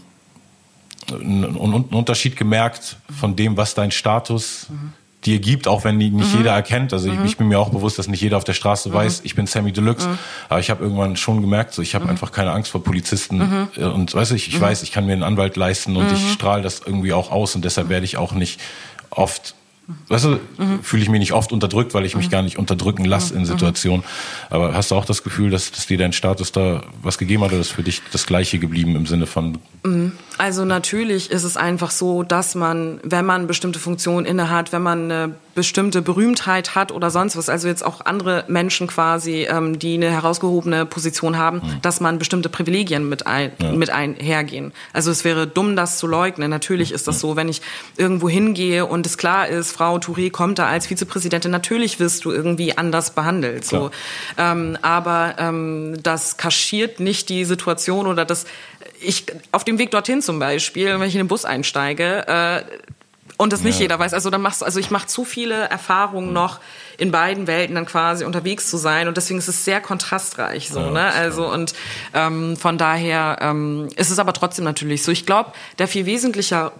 einen, 1.13 1.45
einen, 1.45 1.85
Unterschied 1.85 2.37
gemerkt 2.37 2.97
von 3.19 3.37
dem, 3.37 3.57
was 3.57 3.75
dein 3.75 3.91
Status 3.91 4.67
mhm. 4.69 4.93
dir 5.25 5.39
gibt, 5.39 5.69
auch 5.69 5.85
wenn 5.85 5.99
nicht 5.99 6.13
mhm. 6.13 6.25
jeder 6.37 6.53
erkennt. 6.53 6.93
Also 6.93 7.09
ich, 7.09 7.19
mhm. 7.19 7.25
ich, 7.25 7.37
bin 7.37 7.49
mir 7.49 7.59
auch 7.59 7.71
bewusst, 7.71 7.99
dass 7.99 8.09
nicht 8.09 8.21
jeder 8.21 8.37
auf 8.37 8.45
der 8.45 8.55
Straße 8.55 8.89
mhm. 8.89 8.95
weiß, 8.95 9.21
ich 9.25 9.35
bin 9.35 9.47
Sammy 9.47 9.73
Deluxe. 9.73 10.09
Mhm. 10.09 10.19
Aber 10.49 10.61
ich 10.61 10.71
habe 10.71 10.83
irgendwann 10.83 11.17
schon 11.17 11.41
gemerkt, 11.41 11.75
so 11.75 11.83
ich 11.83 11.95
habe 11.95 12.09
einfach 12.09 12.33
keine 12.33 12.53
Angst 12.53 12.71
vor 12.71 12.83
Polizisten. 12.83 13.69
Äh, 13.77 13.85
und 13.85 14.15
weißt 14.15 14.33
du, 14.33 14.35
ich, 14.35 14.49
ich 14.49 14.61
weiß, 14.61 14.83
ich 14.83 14.93
kann 14.93 15.07
mir 15.07 15.13
einen 15.13 15.23
Anwalt 15.23 15.57
leisten 15.57 15.97
und 15.97 16.11
ich 16.13 16.33
strahle 16.33 16.63
das 16.63 16.81
irgendwie 16.85 17.13
auch 17.13 17.31
aus 17.31 17.55
und 17.55 17.65
deshalb 17.65 17.89
werde 17.89 18.05
ich 18.05 18.17
auch 18.17 18.33
nicht 18.33 18.61
oft 19.11 19.55
weißt 20.09 20.25
du, 20.25 20.29
mhm. 20.59 20.83
fühle 20.83 21.03
ich 21.03 21.09
mich 21.09 21.21
nicht 21.21 21.33
oft 21.33 21.53
unterdrückt, 21.53 21.95
weil 21.95 22.05
ich 22.05 22.17
mich 22.17 22.27
mhm. 22.27 22.31
gar 22.31 22.43
nicht 22.43 22.59
unterdrücken 22.59 23.05
lasse 23.05 23.35
in. 23.35 23.47
Situationen. 23.47 24.05
Aber 24.51 24.75
hast 24.75 24.91
du 24.91 24.97
auch 24.97 25.05
das 25.05 25.23
Gefühl, 25.23 25.51
dass, 25.51 25.71
dass 25.71 25.87
dir 25.87 25.99
dein 25.99 26.13
Status 26.13 26.53
da 26.53 26.83
was 27.03 27.19
gegeben 27.19 27.45
hat 27.45 27.53
oder 27.53 27.61
ist 27.61 27.73
für 27.73 27.83
dich 27.83 28.03
das 28.13 28.27
Gleiche 28.27 28.59
geblieben 28.59 28.97
im 28.97 29.07
Sinne 29.07 29.27
von? 29.27 29.59
Also 30.39 30.65
natürlich 30.65 31.31
ist 31.31 31.45
es 31.45 31.57
einfach 31.57 31.91
so, 31.91 32.23
dass 32.23 32.55
man, 32.55 33.01
wenn 33.05 33.25
man 33.25 33.47
bestimmte 33.47 33.79
Funktionen 33.79 34.27
innehat, 34.27 34.73
wenn 34.73 34.83
man 34.83 35.11
eine 35.11 35.35
bestimmte 35.57 36.03
Berühmtheit 36.03 36.77
hat 36.77 36.93
oder 36.93 37.11
sonst 37.11 37.37
was, 37.37 37.49
also 37.49 37.67
jetzt 37.67 37.85
auch 37.85 38.05
andere 38.05 38.45
Menschen 38.47 38.87
quasi, 38.87 39.49
ähm, 39.51 39.79
die 39.79 39.95
eine 39.95 40.11
herausgehobene 40.11 40.87
Position 40.87 41.37
haben, 41.37 41.57
mhm. 41.57 41.83
dass 41.83 41.99
man 41.99 42.19
bestimmte 42.19 42.49
Privilegien 42.49 43.09
mit, 43.09 43.27
ein, 43.27 43.51
ja. 43.61 43.73
mit 43.73 43.91
einhergehen. 43.91 44.73
Also 44.93 45.11
es 45.11 45.25
wäre 45.25 45.47
dumm, 45.49 45.75
das 45.75 45.99
zu 45.99 46.07
leugnen. 46.07 46.51
Natürlich 46.51 46.93
ist 46.93 47.09
das 47.09 47.19
so, 47.19 47.35
wenn 47.35 47.49
ich 47.49 47.63
irgendwo 47.97 48.29
hingehe 48.29 48.87
und 48.87 49.07
es 49.07 49.19
klar 49.19 49.49
ist, 49.49 49.73
Frau 49.73 49.97
Touré 49.97 50.31
kommt 50.31 50.59
da 50.61 50.67
als 50.67 50.87
Vizepräsidentin, 50.87 51.51
natürlich 51.51 51.99
wirst 51.99 52.25
du 52.27 52.31
irgendwie 52.31 52.77
anders 52.77 53.11
behandelt. 53.13 53.65
So. 53.65 53.91
Ähm, 54.39 54.77
aber 54.83 55.37
ähm, 55.39 55.97
das 56.03 56.37
kaschiert 56.37 57.01
nicht 57.01 57.31
die 57.31 57.45
Situation 57.45 58.07
oder 58.07 58.25
das 58.25 58.45
ich 59.01 59.27
auf 59.53 59.65
dem 59.65 59.79
Weg 59.79 59.91
dorthin 59.91 60.23
zum 60.23 60.39
Beispiel, 60.39 60.99
wenn 60.99 61.09
ich 61.09 61.15
in 61.15 61.21
den 61.21 61.29
Bus 61.29 61.45
einsteige, 61.45 62.27
äh, 62.29 62.63
und 63.37 63.53
das 63.53 63.63
nicht 63.63 63.77
ja. 63.77 63.83
jeder 63.83 63.99
weiß. 63.99 64.15
Also 64.15 64.31
dann 64.31 64.43
machst 64.43 64.63
also 64.63 64.81
ich 64.81 64.91
mache 64.91 65.07
zu 65.07 65.25
viele 65.25 65.69
Erfahrungen 65.69 66.33
noch 66.33 66.61
in 66.99 67.11
beiden 67.11 67.47
Welten 67.47 67.75
dann 67.75 67.85
quasi 67.85 68.25
unterwegs 68.25 68.71
zu 68.71 68.79
sein 68.79 69.09
und 69.09 69.17
deswegen 69.17 69.39
ist 69.39 69.49
es 69.49 69.65
sehr 69.65 69.81
kontrastreich 69.81 70.71
so, 70.71 70.81
ja, 70.81 70.91
ne? 70.91 71.13
Also 71.13 71.47
und 71.53 71.75
ähm, 72.15 72.57
von 72.57 72.79
daher 72.79 73.39
ähm, 73.41 73.89
ist 73.97 74.11
es 74.11 74.19
aber 74.19 74.33
trotzdem 74.33 74.65
natürlich 74.65 75.03
so. 75.03 75.13
Ich 75.13 75.27
glaube, 75.27 75.53
der 75.79 75.89
viel 75.89 76.07
wesentlichere 76.07 76.73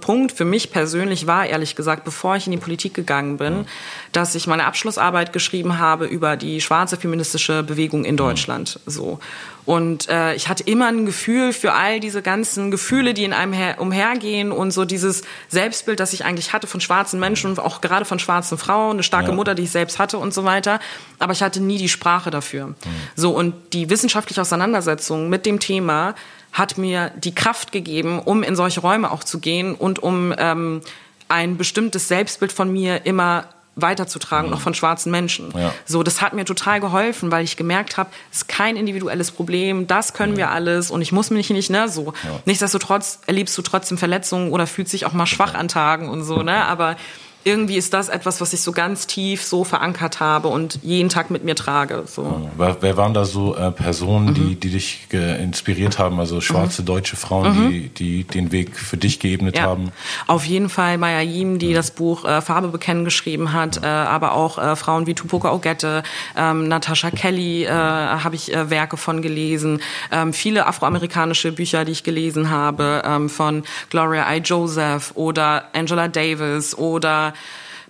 Punkt 0.00 0.32
für 0.32 0.44
mich 0.44 0.70
persönlich 0.70 1.26
war 1.26 1.46
ehrlich 1.46 1.74
gesagt, 1.74 2.04
bevor 2.04 2.36
ich 2.36 2.46
in 2.46 2.52
die 2.52 2.58
Politik 2.58 2.94
gegangen 2.94 3.36
bin, 3.36 3.58
mhm. 3.58 3.66
dass 4.12 4.34
ich 4.34 4.46
meine 4.46 4.66
Abschlussarbeit 4.66 5.32
geschrieben 5.32 5.78
habe 5.78 6.06
über 6.06 6.36
die 6.36 6.60
schwarze 6.60 6.96
feministische 6.96 7.62
Bewegung 7.62 8.04
in 8.04 8.16
Deutschland. 8.16 8.78
Mhm. 8.84 8.90
So 8.90 9.18
und 9.66 10.08
äh, 10.10 10.34
ich 10.34 10.48
hatte 10.48 10.62
immer 10.64 10.88
ein 10.88 11.06
Gefühl 11.06 11.52
für 11.52 11.72
all 11.72 11.98
diese 11.98 12.20
ganzen 12.20 12.70
Gefühle, 12.70 13.14
die 13.14 13.24
in 13.24 13.32
einem 13.32 13.54
her 13.54 13.80
umhergehen 13.80 14.52
und 14.52 14.72
so 14.72 14.84
dieses 14.84 15.22
Selbstbild, 15.48 16.00
das 16.00 16.12
ich 16.12 16.24
eigentlich 16.24 16.52
hatte 16.52 16.66
von 16.66 16.80
schwarzen 16.80 17.18
Menschen 17.18 17.50
und 17.50 17.60
auch 17.60 17.80
gerade 17.80 18.04
von 18.04 18.18
schwarzen 18.18 18.58
Frauen, 18.58 18.96
eine 18.96 19.02
starke 19.02 19.30
ja. 19.30 19.34
Mutter, 19.34 19.54
die 19.54 19.62
ich 19.62 19.70
selbst 19.70 19.98
hatte 19.98 20.18
und 20.18 20.34
so 20.34 20.44
weiter. 20.44 20.80
Aber 21.18 21.32
ich 21.32 21.42
hatte 21.42 21.62
nie 21.62 21.78
die 21.78 21.88
Sprache 21.88 22.30
dafür. 22.30 22.68
Mhm. 22.68 22.74
So 23.16 23.30
und 23.30 23.54
die 23.72 23.88
wissenschaftliche 23.88 24.42
Auseinandersetzung 24.42 25.30
mit 25.30 25.46
dem 25.46 25.60
Thema 25.60 26.14
hat 26.52 26.76
mir 26.76 27.10
die 27.16 27.34
Kraft 27.34 27.72
gegeben, 27.72 28.20
um 28.20 28.42
in 28.42 28.56
solche 28.56 28.80
Räume 28.80 29.10
auch 29.10 29.24
zu 29.24 29.40
gehen 29.40 29.74
und 29.74 30.02
um 30.02 30.34
ähm, 30.36 30.82
ein 31.28 31.56
bestimmtes 31.56 32.06
Selbstbild 32.06 32.52
von 32.52 32.70
mir 32.70 33.06
immer 33.06 33.46
weiterzutragen, 33.76 34.50
mhm. 34.50 34.56
auch 34.56 34.60
von 34.60 34.74
schwarzen 34.74 35.10
Menschen. 35.10 35.52
Ja. 35.56 35.72
So, 35.84 36.02
das 36.02 36.20
hat 36.20 36.32
mir 36.32 36.44
total 36.44 36.80
geholfen, 36.80 37.30
weil 37.30 37.44
ich 37.44 37.56
gemerkt 37.56 37.96
habe, 37.96 38.10
es 38.30 38.38
ist 38.38 38.48
kein 38.48 38.76
individuelles 38.76 39.30
Problem, 39.30 39.86
das 39.86 40.12
können 40.12 40.32
ja. 40.32 40.38
wir 40.38 40.50
alles 40.50 40.90
und 40.90 41.02
ich 41.02 41.12
muss 41.12 41.30
mich 41.30 41.50
nicht, 41.50 41.70
ne, 41.70 41.88
so. 41.88 42.12
Ja. 42.24 42.40
Nichtsdestotrotz 42.44 43.20
erlebst 43.26 43.56
du 43.58 43.62
trotzdem 43.62 43.98
Verletzungen 43.98 44.52
oder 44.52 44.66
fühlst 44.66 44.92
dich 44.92 45.06
auch 45.06 45.12
mal 45.12 45.26
schwach 45.26 45.54
an 45.54 45.68
Tagen 45.68 46.08
und 46.08 46.24
so, 46.24 46.42
ne, 46.42 46.64
aber 46.64 46.96
irgendwie 47.44 47.76
ist 47.76 47.92
das 47.94 48.08
etwas, 48.08 48.40
was 48.40 48.52
ich 48.52 48.62
so 48.62 48.72
ganz 48.72 49.06
tief 49.06 49.44
so 49.44 49.64
verankert 49.64 50.20
habe 50.20 50.48
und 50.48 50.78
jeden 50.82 51.08
Tag 51.08 51.30
mit 51.30 51.44
mir 51.44 51.54
trage. 51.54 52.04
So. 52.06 52.50
Wer, 52.56 52.78
wer 52.80 52.96
waren 52.96 53.14
da 53.14 53.24
so 53.24 53.54
äh, 53.54 53.70
Personen, 53.70 54.28
mhm. 54.28 54.34
die, 54.34 54.54
die 54.56 54.70
dich 54.70 55.06
inspiriert 55.10 55.98
haben? 55.98 56.18
Also 56.18 56.40
schwarze 56.40 56.82
mhm. 56.82 56.86
deutsche 56.86 57.16
Frauen, 57.16 57.66
mhm. 57.66 57.70
die, 57.70 57.88
die 57.88 58.24
den 58.24 58.50
Weg 58.50 58.76
für 58.76 58.96
dich 58.96 59.20
geebnet 59.20 59.56
ja. 59.56 59.64
haben? 59.64 59.92
Auf 60.26 60.44
jeden 60.46 60.68
Fall 60.68 60.98
Maya 60.98 61.20
Yim, 61.20 61.58
die 61.58 61.74
das 61.74 61.90
Buch 61.90 62.24
äh, 62.24 62.40
Farbe 62.40 62.68
bekennen 62.68 63.04
geschrieben 63.04 63.52
hat, 63.52 63.82
äh, 63.82 63.86
aber 63.86 64.32
auch 64.32 64.58
äh, 64.58 64.74
Frauen 64.76 65.06
wie 65.06 65.14
Tupoka 65.14 65.52
Ogette, 65.52 66.02
ähm, 66.36 66.68
Natasha 66.68 67.10
Kelly 67.10 67.64
äh, 67.64 67.70
habe 67.70 68.34
ich 68.34 68.54
äh, 68.54 68.70
Werke 68.70 68.96
von 68.96 69.20
gelesen, 69.22 69.80
ähm, 70.10 70.32
viele 70.32 70.66
afroamerikanische 70.66 71.52
Bücher, 71.52 71.84
die 71.84 71.92
ich 71.92 72.04
gelesen 72.04 72.50
habe, 72.50 73.02
ähm, 73.04 73.28
von 73.28 73.64
Gloria 73.90 74.32
I. 74.32 74.38
Joseph 74.38 75.12
oder 75.14 75.64
Angela 75.72 76.08
Davis 76.08 76.76
oder 76.76 77.33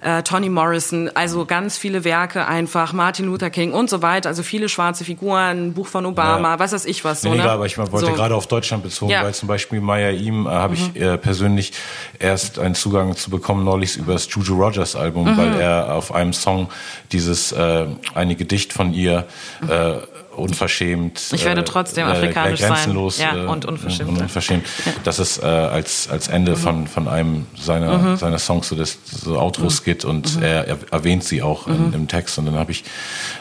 äh, 0.05 0.23
Toni 0.23 0.51
Morrison, 0.51 1.11
also 1.15 1.47
ganz 1.47 1.79
viele 1.79 2.05
Werke 2.05 2.47
einfach, 2.47 2.93
Martin 2.93 3.27
Luther 3.27 3.51
King 3.51 3.73
und 3.73 3.89
so 3.89 4.03
weiter, 4.03 4.29
also 4.29 4.43
viele 4.43 4.69
schwarze 4.69 5.05
Figuren, 5.05 5.73
Buch 5.73 5.87
von 5.87 6.05
Obama, 6.05 6.53
ja. 6.53 6.59
was 6.59 6.73
weiß 6.73 6.85
ich 6.85 7.05
was. 7.05 7.23
So, 7.23 7.31
nee, 7.31 7.39
ne? 7.39 7.51
aber 7.51 7.65
ich 7.65 7.79
wollte 7.79 7.99
so. 7.99 8.13
gerade 8.13 8.35
auf 8.35 8.47
Deutschland 8.47 8.83
bezogen, 8.83 9.11
ja. 9.11 9.25
weil 9.25 9.35
zum 9.35 9.49
Beispiel 9.49 9.81
Maya 9.81 10.11
Ihm 10.11 10.47
äh, 10.47 10.51
habe 10.51 10.77
mhm. 10.77 10.91
ich 10.95 11.01
äh, 11.01 11.17
persönlich 11.17 11.73
erst 12.19 12.59
einen 12.59 12.75
Zugang 12.75 13.17
zu 13.17 13.31
bekommen 13.31 13.65
neulich 13.65 13.97
über 13.97 14.13
das 14.13 14.29
Juju 14.31 14.55
Rogers 14.55 14.95
Album, 14.95 15.33
mhm. 15.33 15.39
weil 15.39 15.61
er 15.61 15.95
auf 15.95 16.15
einem 16.15 16.35
Song 16.35 16.69
dieses 17.13 17.53
äh, 17.53 17.87
eine 18.15 18.37
Gedicht 18.37 18.73
von 18.75 18.93
ihr 18.93 19.27
äh, 19.69 19.95
unverschämt. 20.38 21.20
Ich 21.33 21.44
werde 21.44 21.62
äh, 21.62 21.64
trotzdem 21.64 22.07
äh, 22.07 22.11
afrikanisch 22.11 22.61
grenzenlos, 22.61 23.18
sein. 23.18 23.37
Ja, 23.37 23.49
und 23.49 23.64
unverschämt. 23.64 24.09
Und 24.09 24.20
unverschämt. 24.20 24.66
Ja. 24.85 24.92
Das 25.05 25.18
ist 25.18 25.42
äh, 25.42 25.47
als, 25.47 26.09
als 26.09 26.29
Ende 26.29 26.53
mhm. 26.53 26.57
von, 26.57 26.87
von 26.87 27.09
einem 27.09 27.47
seiner, 27.59 27.99
mhm. 27.99 28.16
seiner 28.16 28.38
Songs 28.38 28.68
so 28.68 28.77
das 28.77 28.99
so 29.05 29.38
Outros 29.38 29.81
mhm. 29.81 29.85
geht 29.85 30.05
und 30.05 30.37
mhm. 30.37 30.42
er, 30.42 30.68
er, 30.68 30.79
erwähnt 30.90 31.25
sie 31.25 31.42
auch 31.42 31.66
in, 31.66 31.88
mhm. 31.88 31.94
im 31.94 32.09
Text. 32.09 32.38
Und 32.38 32.47
dann 32.47 32.55
habe 32.55 32.73
ich 32.73 32.85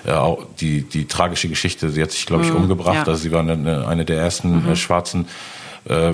äh, 0.05 0.11
auch 0.11 0.45
die, 0.59 0.83
die 0.83 1.05
tragische 1.05 1.49
Geschichte, 1.49 1.89
sie 1.89 2.01
hat 2.01 2.11
sich, 2.11 2.25
glaube 2.25 2.43
ich, 2.43 2.49
mhm. 2.49 2.57
umgebracht. 2.57 2.95
Ja. 2.95 3.03
Also 3.03 3.15
sie 3.15 3.31
war 3.31 3.41
eine, 3.41 3.87
eine 3.87 4.05
der 4.05 4.19
ersten 4.19 4.69
äh, 4.69 4.75
schwarzen 4.75 5.27
äh, 5.85 6.13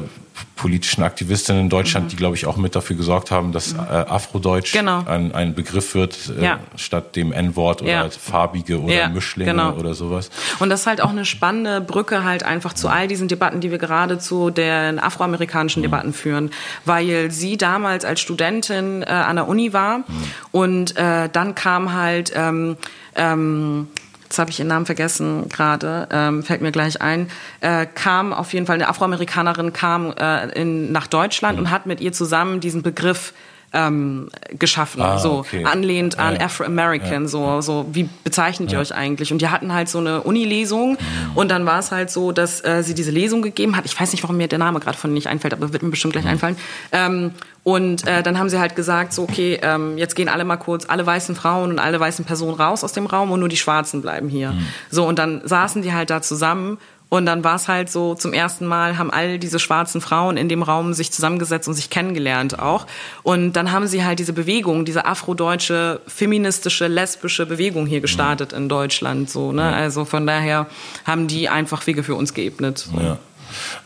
politischen 0.55 1.03
Aktivistinnen 1.03 1.63
in 1.63 1.69
Deutschland, 1.69 2.05
mhm. 2.05 2.09
die, 2.09 2.15
glaube 2.17 2.35
ich, 2.35 2.45
auch 2.45 2.57
mit 2.57 2.75
dafür 2.75 2.95
gesorgt 2.95 3.31
haben, 3.31 3.51
dass 3.51 3.73
mhm. 3.73 3.79
äh, 3.79 3.93
Afrodeutsch 3.93 4.73
genau. 4.73 5.03
ein, 5.05 5.33
ein 5.33 5.53
Begriff 5.53 5.95
wird, 5.95 6.31
äh, 6.37 6.43
ja. 6.43 6.59
statt 6.75 7.15
dem 7.15 7.31
N-Wort 7.31 7.81
oder 7.81 7.91
ja. 7.91 8.09
farbige 8.09 8.81
oder 8.81 8.93
ja, 8.93 9.09
Mischlinge 9.09 9.51
genau. 9.51 9.73
oder 9.73 9.93
sowas. 9.93 10.29
Und 10.59 10.69
das 10.69 10.81
ist 10.81 10.87
halt 10.87 11.01
auch 11.01 11.11
eine 11.11 11.25
spannende 11.25 11.81
Brücke 11.81 12.23
halt 12.23 12.43
einfach 12.43 12.73
zu 12.73 12.89
all 12.89 13.07
diesen 13.07 13.27
Debatten, 13.27 13.61
die 13.61 13.71
wir 13.71 13.77
gerade 13.77 14.19
zu 14.19 14.49
den 14.49 14.99
afroamerikanischen 14.99 15.81
mhm. 15.81 15.85
Debatten 15.85 16.13
führen, 16.13 16.51
weil 16.85 17.31
sie 17.31 17.57
damals 17.57 18.03
als 18.03 18.19
Studentin 18.19 19.03
äh, 19.03 19.05
an 19.05 19.37
der 19.37 19.47
Uni 19.47 19.71
war 19.71 19.99
mhm. 19.99 20.03
und 20.51 20.97
äh, 20.97 21.29
dann 21.31 21.55
kam 21.55 21.93
halt 21.93 22.33
ähm, 22.35 22.75
ähm, 23.15 23.87
jetzt 24.29 24.37
habe 24.37 24.51
ich 24.51 24.59
ihren 24.59 24.67
Namen 24.67 24.85
vergessen 24.85 25.49
gerade, 25.49 26.07
ähm, 26.11 26.43
fällt 26.43 26.61
mir 26.61 26.71
gleich 26.71 27.01
ein, 27.01 27.29
äh, 27.61 27.87
kam 27.87 28.31
auf 28.31 28.53
jeden 28.53 28.67
Fall, 28.67 28.75
eine 28.75 28.87
Afroamerikanerin 28.87 29.73
kam 29.73 30.11
äh, 30.11 30.49
in, 30.51 30.91
nach 30.91 31.07
Deutschland 31.07 31.57
und 31.57 31.71
hat 31.71 31.87
mit 31.87 31.99
ihr 31.99 32.13
zusammen 32.13 32.59
diesen 32.59 32.83
Begriff 32.83 33.33
ähm, 33.73 34.29
geschaffen, 34.57 35.01
ah, 35.01 35.19
so 35.19 35.39
okay. 35.39 35.63
anlehnt 35.63 36.17
an 36.17 36.35
ja. 36.35 36.41
Afro-American, 36.41 37.23
ja. 37.23 37.27
so, 37.27 37.61
so 37.61 37.85
wie 37.91 38.09
bezeichnet 38.23 38.71
ihr 38.71 38.79
euch 38.79 38.93
eigentlich? 38.93 39.31
Und 39.31 39.41
die 39.41 39.49
hatten 39.49 39.73
halt 39.73 39.89
so 39.89 39.99
eine 39.99 40.21
Uni-Lesung 40.21 40.91
mhm. 40.91 40.97
und 41.35 41.51
dann 41.51 41.65
war 41.65 41.79
es 41.79 41.91
halt 41.91 42.09
so, 42.09 42.31
dass 42.31 42.63
äh, 42.65 42.81
sie 42.83 42.95
diese 42.95 43.11
Lesung 43.11 43.41
gegeben 43.41 43.75
hat. 43.75 43.85
Ich 43.85 43.99
weiß 43.99 44.11
nicht, 44.11 44.23
warum 44.23 44.37
mir 44.37 44.47
der 44.47 44.59
Name 44.59 44.79
gerade 44.79 44.97
von 44.97 45.13
nicht 45.13 45.27
einfällt, 45.27 45.53
aber 45.53 45.71
wird 45.71 45.83
mir 45.83 45.89
bestimmt 45.89 46.13
gleich 46.13 46.25
mhm. 46.25 46.31
einfallen. 46.31 46.57
Ähm, 46.91 47.31
und 47.63 48.07
äh, 48.07 48.23
dann 48.23 48.39
haben 48.39 48.49
sie 48.49 48.59
halt 48.59 48.75
gesagt, 48.75 49.13
so 49.13 49.23
okay, 49.23 49.59
ähm, 49.61 49.97
jetzt 49.97 50.15
gehen 50.15 50.29
alle 50.29 50.45
mal 50.45 50.57
kurz, 50.57 50.85
alle 50.87 51.05
weißen 51.05 51.35
Frauen 51.35 51.71
und 51.71 51.79
alle 51.79 51.99
weißen 51.99 52.25
Personen 52.25 52.55
raus 52.55 52.83
aus 52.83 52.93
dem 52.93 53.05
Raum 53.05 53.31
und 53.31 53.39
nur 53.39 53.49
die 53.49 53.57
Schwarzen 53.57 54.01
bleiben 54.01 54.29
hier. 54.29 54.51
Mhm. 54.51 54.65
So 54.89 55.05
und 55.05 55.19
dann 55.19 55.41
saßen 55.45 55.81
die 55.81 55.93
halt 55.93 56.09
da 56.09 56.21
zusammen 56.21 56.79
und 57.09 57.25
dann 57.25 57.43
war 57.43 57.55
es 57.55 57.67
halt 57.67 57.89
so, 57.89 58.13
zum 58.13 58.33
ersten 58.33 58.67
Mal 58.67 58.97
haben 58.99 59.09
all 59.09 59.39
diese 59.39 59.57
schwarzen 59.57 59.99
Frauen 59.99 60.37
in 60.37 60.47
dem 60.47 60.61
Raum 60.61 60.93
sich 60.93 61.11
zusammengesetzt 61.11 61.67
und 61.67 61.73
sich 61.73 61.89
kennengelernt 61.89 62.59
auch. 62.59 62.85
Und 63.23 63.53
dann 63.53 63.71
haben 63.71 63.87
sie 63.87 64.05
halt 64.05 64.19
diese 64.19 64.33
Bewegung, 64.33 64.85
diese 64.85 65.05
afrodeutsche, 65.05 66.01
feministische, 66.07 66.87
lesbische 66.87 67.47
Bewegung 67.47 67.87
hier 67.87 67.99
gestartet 67.99 68.53
in 68.53 68.69
Deutschland. 68.69 69.29
So, 69.29 69.51
ne? 69.51 69.73
Also 69.73 70.05
von 70.05 70.27
daher 70.27 70.67
haben 71.05 71.27
die 71.27 71.49
einfach 71.49 71.85
Wege 71.87 72.03
für 72.03 72.13
uns 72.13 72.35
geebnet. 72.35 72.87
Ja. 72.95 73.17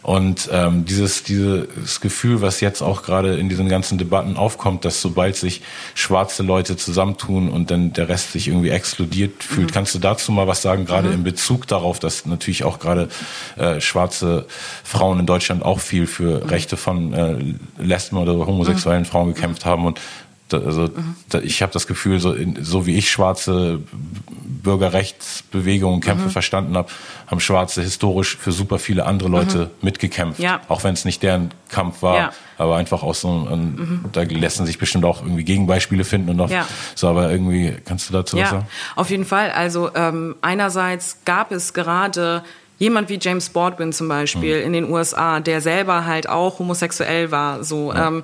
Und 0.01 0.49
ähm, 0.51 0.85
dieses, 0.85 1.23
dieses 1.23 2.01
Gefühl, 2.01 2.41
was 2.41 2.61
jetzt 2.61 2.81
auch 2.81 3.03
gerade 3.03 3.35
in 3.35 3.49
diesen 3.49 3.69
ganzen 3.69 3.97
Debatten 3.97 4.37
aufkommt, 4.37 4.85
dass 4.85 5.01
sobald 5.01 5.35
sich 5.35 5.61
schwarze 5.95 6.43
Leute 6.43 6.77
zusammentun 6.77 7.49
und 7.49 7.71
dann 7.71 7.93
der 7.93 8.09
Rest 8.09 8.33
sich 8.33 8.47
irgendwie 8.47 8.69
exkludiert 8.69 9.43
fühlt, 9.43 9.69
mhm. 9.69 9.73
kannst 9.73 9.95
du 9.95 9.99
dazu 9.99 10.31
mal 10.31 10.47
was 10.47 10.61
sagen, 10.61 10.85
gerade 10.85 11.09
mhm. 11.09 11.15
in 11.15 11.23
Bezug 11.23 11.67
darauf, 11.67 11.99
dass 11.99 12.25
natürlich 12.25 12.63
auch 12.63 12.79
gerade 12.79 13.09
äh, 13.57 13.79
schwarze 13.79 14.45
Frauen 14.83 15.19
in 15.19 15.25
Deutschland 15.25 15.63
auch 15.63 15.79
viel 15.79 16.07
für 16.07 16.43
mhm. 16.43 16.49
Rechte 16.49 16.77
von 16.77 17.13
äh, 17.13 17.35
Lesben 17.81 18.17
oder 18.17 18.33
homosexuellen 18.33 19.03
mhm. 19.03 19.07
Frauen 19.07 19.33
gekämpft 19.33 19.65
haben 19.65 19.85
und 19.85 19.99
also 20.53 20.83
mhm. 20.83 21.15
ich 21.43 21.61
habe 21.61 21.71
das 21.71 21.87
Gefühl, 21.87 22.19
so, 22.19 22.33
in, 22.33 22.63
so 22.63 22.85
wie 22.85 22.97
ich 22.97 23.09
schwarze 23.09 23.79
Bürgerrechtsbewegungen, 24.63 26.01
Kämpfe 26.01 26.25
mhm. 26.25 26.31
verstanden 26.31 26.77
habe, 26.77 26.89
haben 27.27 27.39
Schwarze 27.39 27.81
historisch 27.81 28.37
für 28.37 28.51
super 28.51 28.79
viele 28.79 29.05
andere 29.05 29.29
Leute 29.29 29.57
mhm. 29.57 29.69
mitgekämpft. 29.81 30.39
Ja. 30.39 30.61
Auch 30.67 30.83
wenn 30.83 30.93
es 30.93 31.05
nicht 31.05 31.21
deren 31.21 31.51
Kampf 31.69 32.01
war, 32.01 32.17
ja. 32.17 32.33
aber 32.57 32.77
einfach 32.77 33.03
aus 33.03 33.21
so 33.21 33.29
ein, 33.29 33.75
mhm. 33.75 34.05
da 34.11 34.23
lassen 34.23 34.65
sich 34.65 34.79
bestimmt 34.79 35.05
auch 35.05 35.21
irgendwie 35.21 35.43
Gegenbeispiele 35.43 36.03
finden 36.03 36.29
und 36.29 36.37
noch 36.37 36.49
ja. 36.49 36.67
so, 36.95 37.07
aber 37.07 37.31
irgendwie 37.31 37.75
kannst 37.85 38.09
du 38.09 38.13
dazu 38.13 38.37
was 38.37 38.49
sagen? 38.49 38.67
Auf 38.95 39.09
jeden 39.09 39.25
Fall. 39.25 39.51
Also 39.51 39.93
ähm, 39.95 40.35
einerseits 40.41 41.17
gab 41.25 41.51
es 41.51 41.73
gerade 41.73 42.43
jemand 42.79 43.09
wie 43.09 43.17
James 43.21 43.49
Baldwin 43.49 43.93
zum 43.93 44.07
Beispiel 44.07 44.59
mhm. 44.59 44.65
in 44.65 44.73
den 44.73 44.91
USA, 44.91 45.39
der 45.39 45.61
selber 45.61 46.05
halt 46.05 46.27
auch 46.27 46.59
homosexuell 46.59 47.31
war, 47.31 47.63
so 47.63 47.93
ja. 47.93 48.07
ähm, 48.07 48.23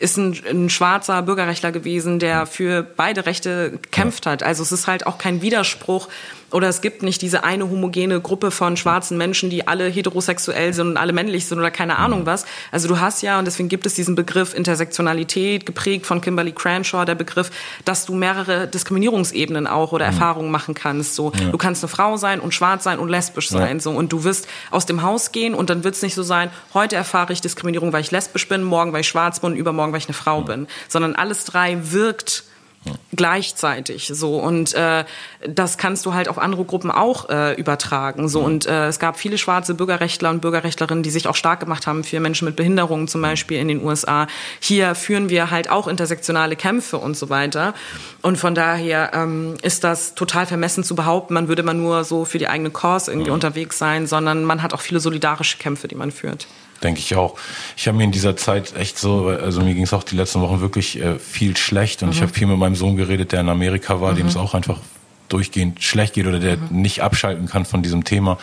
ist 0.00 0.16
ein, 0.16 0.36
ein 0.48 0.70
schwarzer 0.70 1.22
Bürgerrechtler 1.22 1.72
gewesen, 1.72 2.18
der 2.18 2.46
für 2.46 2.82
beide 2.82 3.26
Rechte 3.26 3.78
gekämpft 3.82 4.26
hat. 4.26 4.42
Also 4.42 4.62
es 4.62 4.72
ist 4.72 4.86
halt 4.86 5.06
auch 5.06 5.18
kein 5.18 5.42
Widerspruch 5.42 6.08
oder 6.52 6.68
es 6.68 6.80
gibt 6.80 7.02
nicht 7.02 7.22
diese 7.22 7.44
eine 7.44 7.68
homogene 7.68 8.20
Gruppe 8.20 8.50
von 8.50 8.76
schwarzen 8.76 9.18
Menschen, 9.18 9.50
die 9.50 9.66
alle 9.66 9.88
heterosexuell 9.88 10.72
sind 10.72 10.88
und 10.88 10.96
alle 10.96 11.12
männlich 11.12 11.46
sind 11.46 11.58
oder 11.58 11.70
keine 11.70 11.96
Ahnung 11.96 12.20
mhm. 12.20 12.26
was. 12.26 12.46
Also 12.70 12.88
du 12.88 13.00
hast 13.00 13.22
ja, 13.22 13.38
und 13.38 13.46
deswegen 13.46 13.68
gibt 13.68 13.84
es 13.86 13.94
diesen 13.94 14.14
Begriff 14.14 14.54
Intersektionalität, 14.54 15.66
geprägt 15.66 16.06
von 16.06 16.20
Kimberly 16.20 16.52
Cranshaw, 16.52 17.04
der 17.04 17.16
Begriff, 17.16 17.50
dass 17.84 18.06
du 18.06 18.14
mehrere 18.14 18.68
Diskriminierungsebenen 18.68 19.66
auch 19.66 19.92
oder 19.92 20.06
mhm. 20.06 20.12
Erfahrungen 20.12 20.50
machen 20.50 20.74
kannst. 20.74 21.14
So, 21.16 21.32
ja. 21.38 21.50
du 21.50 21.58
kannst 21.58 21.82
eine 21.82 21.88
Frau 21.88 22.16
sein 22.16 22.40
und 22.40 22.54
schwarz 22.54 22.84
sein 22.84 22.98
und 22.98 23.08
lesbisch 23.08 23.48
sein. 23.48 23.76
Ja. 23.76 23.80
So, 23.80 23.90
und 23.90 24.12
du 24.12 24.22
wirst 24.24 24.46
aus 24.70 24.86
dem 24.86 25.02
Haus 25.02 25.32
gehen 25.32 25.54
und 25.54 25.68
dann 25.68 25.82
wird 25.82 25.96
es 25.96 26.02
nicht 26.02 26.14
so 26.14 26.22
sein, 26.22 26.50
heute 26.74 26.96
erfahre 26.96 27.32
ich 27.32 27.40
Diskriminierung, 27.40 27.92
weil 27.92 28.02
ich 28.02 28.12
lesbisch 28.12 28.48
bin, 28.48 28.62
morgen, 28.62 28.92
weil 28.92 29.00
ich 29.00 29.08
schwarz 29.08 29.40
bin, 29.40 29.56
übermorgen, 29.56 29.92
weil 29.92 30.00
ich 30.00 30.08
eine 30.08 30.14
Frau 30.14 30.38
ja. 30.38 30.44
bin. 30.44 30.66
Sondern 30.88 31.16
alles 31.16 31.44
drei 31.44 31.92
wirkt 31.92 32.44
gleichzeitig 33.14 34.10
so 34.12 34.38
und 34.38 34.74
äh, 34.74 35.04
das 35.46 35.78
kannst 35.78 36.06
du 36.06 36.14
halt 36.14 36.28
auf 36.28 36.38
andere 36.38 36.64
Gruppen 36.64 36.90
auch 36.90 37.28
äh, 37.28 37.54
übertragen 37.54 38.28
so 38.28 38.40
und 38.40 38.66
äh, 38.66 38.88
es 38.88 38.98
gab 38.98 39.18
viele 39.18 39.38
schwarze 39.38 39.74
Bürgerrechtler 39.74 40.30
und 40.30 40.40
Bürgerrechtlerinnen, 40.40 41.02
die 41.02 41.10
sich 41.10 41.28
auch 41.28 41.36
stark 41.36 41.60
gemacht 41.60 41.86
haben 41.86 42.04
für 42.04 42.20
Menschen 42.20 42.46
mit 42.46 42.56
Behinderungen 42.56 43.08
zum 43.08 43.22
Beispiel 43.22 43.58
in 43.58 43.68
den 43.68 43.84
USA. 43.84 44.26
Hier 44.60 44.94
führen 44.94 45.28
wir 45.28 45.50
halt 45.50 45.70
auch 45.70 45.88
intersektionale 45.88 46.56
Kämpfe 46.56 46.98
und 46.98 47.16
so 47.16 47.30
weiter 47.30 47.74
und 48.22 48.36
von 48.38 48.54
daher 48.54 49.12
ähm, 49.14 49.54
ist 49.62 49.84
das 49.84 50.14
total 50.14 50.46
vermessen 50.46 50.84
zu 50.84 50.94
behaupten, 50.94 51.34
man 51.34 51.48
würde 51.48 51.62
man 51.62 51.80
nur 51.80 52.04
so 52.04 52.24
für 52.24 52.38
die 52.38 52.48
eigene 52.48 52.70
Cause 52.70 53.10
irgendwie 53.10 53.30
mhm. 53.30 53.34
unterwegs 53.34 53.78
sein, 53.78 54.06
sondern 54.06 54.44
man 54.44 54.62
hat 54.62 54.74
auch 54.74 54.80
viele 54.80 55.00
solidarische 55.00 55.58
Kämpfe, 55.58 55.88
die 55.88 55.94
man 55.94 56.10
führt. 56.10 56.46
Denke 56.82 57.00
ich 57.00 57.14
auch. 57.16 57.36
Ich 57.76 57.88
habe 57.88 57.96
mir 57.96 58.04
in 58.04 58.12
dieser 58.12 58.36
Zeit 58.36 58.76
echt 58.76 58.98
so, 58.98 59.28
also 59.28 59.62
mir 59.62 59.74
ging 59.74 59.84
es 59.84 59.92
auch 59.92 60.02
die 60.02 60.16
letzten 60.16 60.40
Wochen 60.40 60.60
wirklich 60.60 61.00
äh, 61.00 61.18
viel 61.18 61.56
schlecht 61.56 62.02
und 62.02 62.08
mhm. 62.08 62.14
ich 62.14 62.22
habe 62.22 62.32
viel 62.32 62.46
mit 62.46 62.58
meinem 62.58 62.76
Sohn 62.76 62.96
geredet, 62.96 63.32
der 63.32 63.40
in 63.40 63.48
Amerika 63.48 64.00
war, 64.00 64.12
mhm. 64.12 64.16
dem 64.16 64.26
es 64.26 64.36
auch 64.36 64.54
einfach 64.54 64.78
durchgehend 65.28 65.82
schlecht 65.82 66.14
geht 66.14 66.26
oder 66.26 66.38
der 66.38 66.56
mhm. 66.56 66.82
nicht 66.82 67.02
abschalten 67.02 67.46
kann 67.46 67.64
von 67.64 67.82
diesem 67.82 68.04
Thema. 68.04 68.38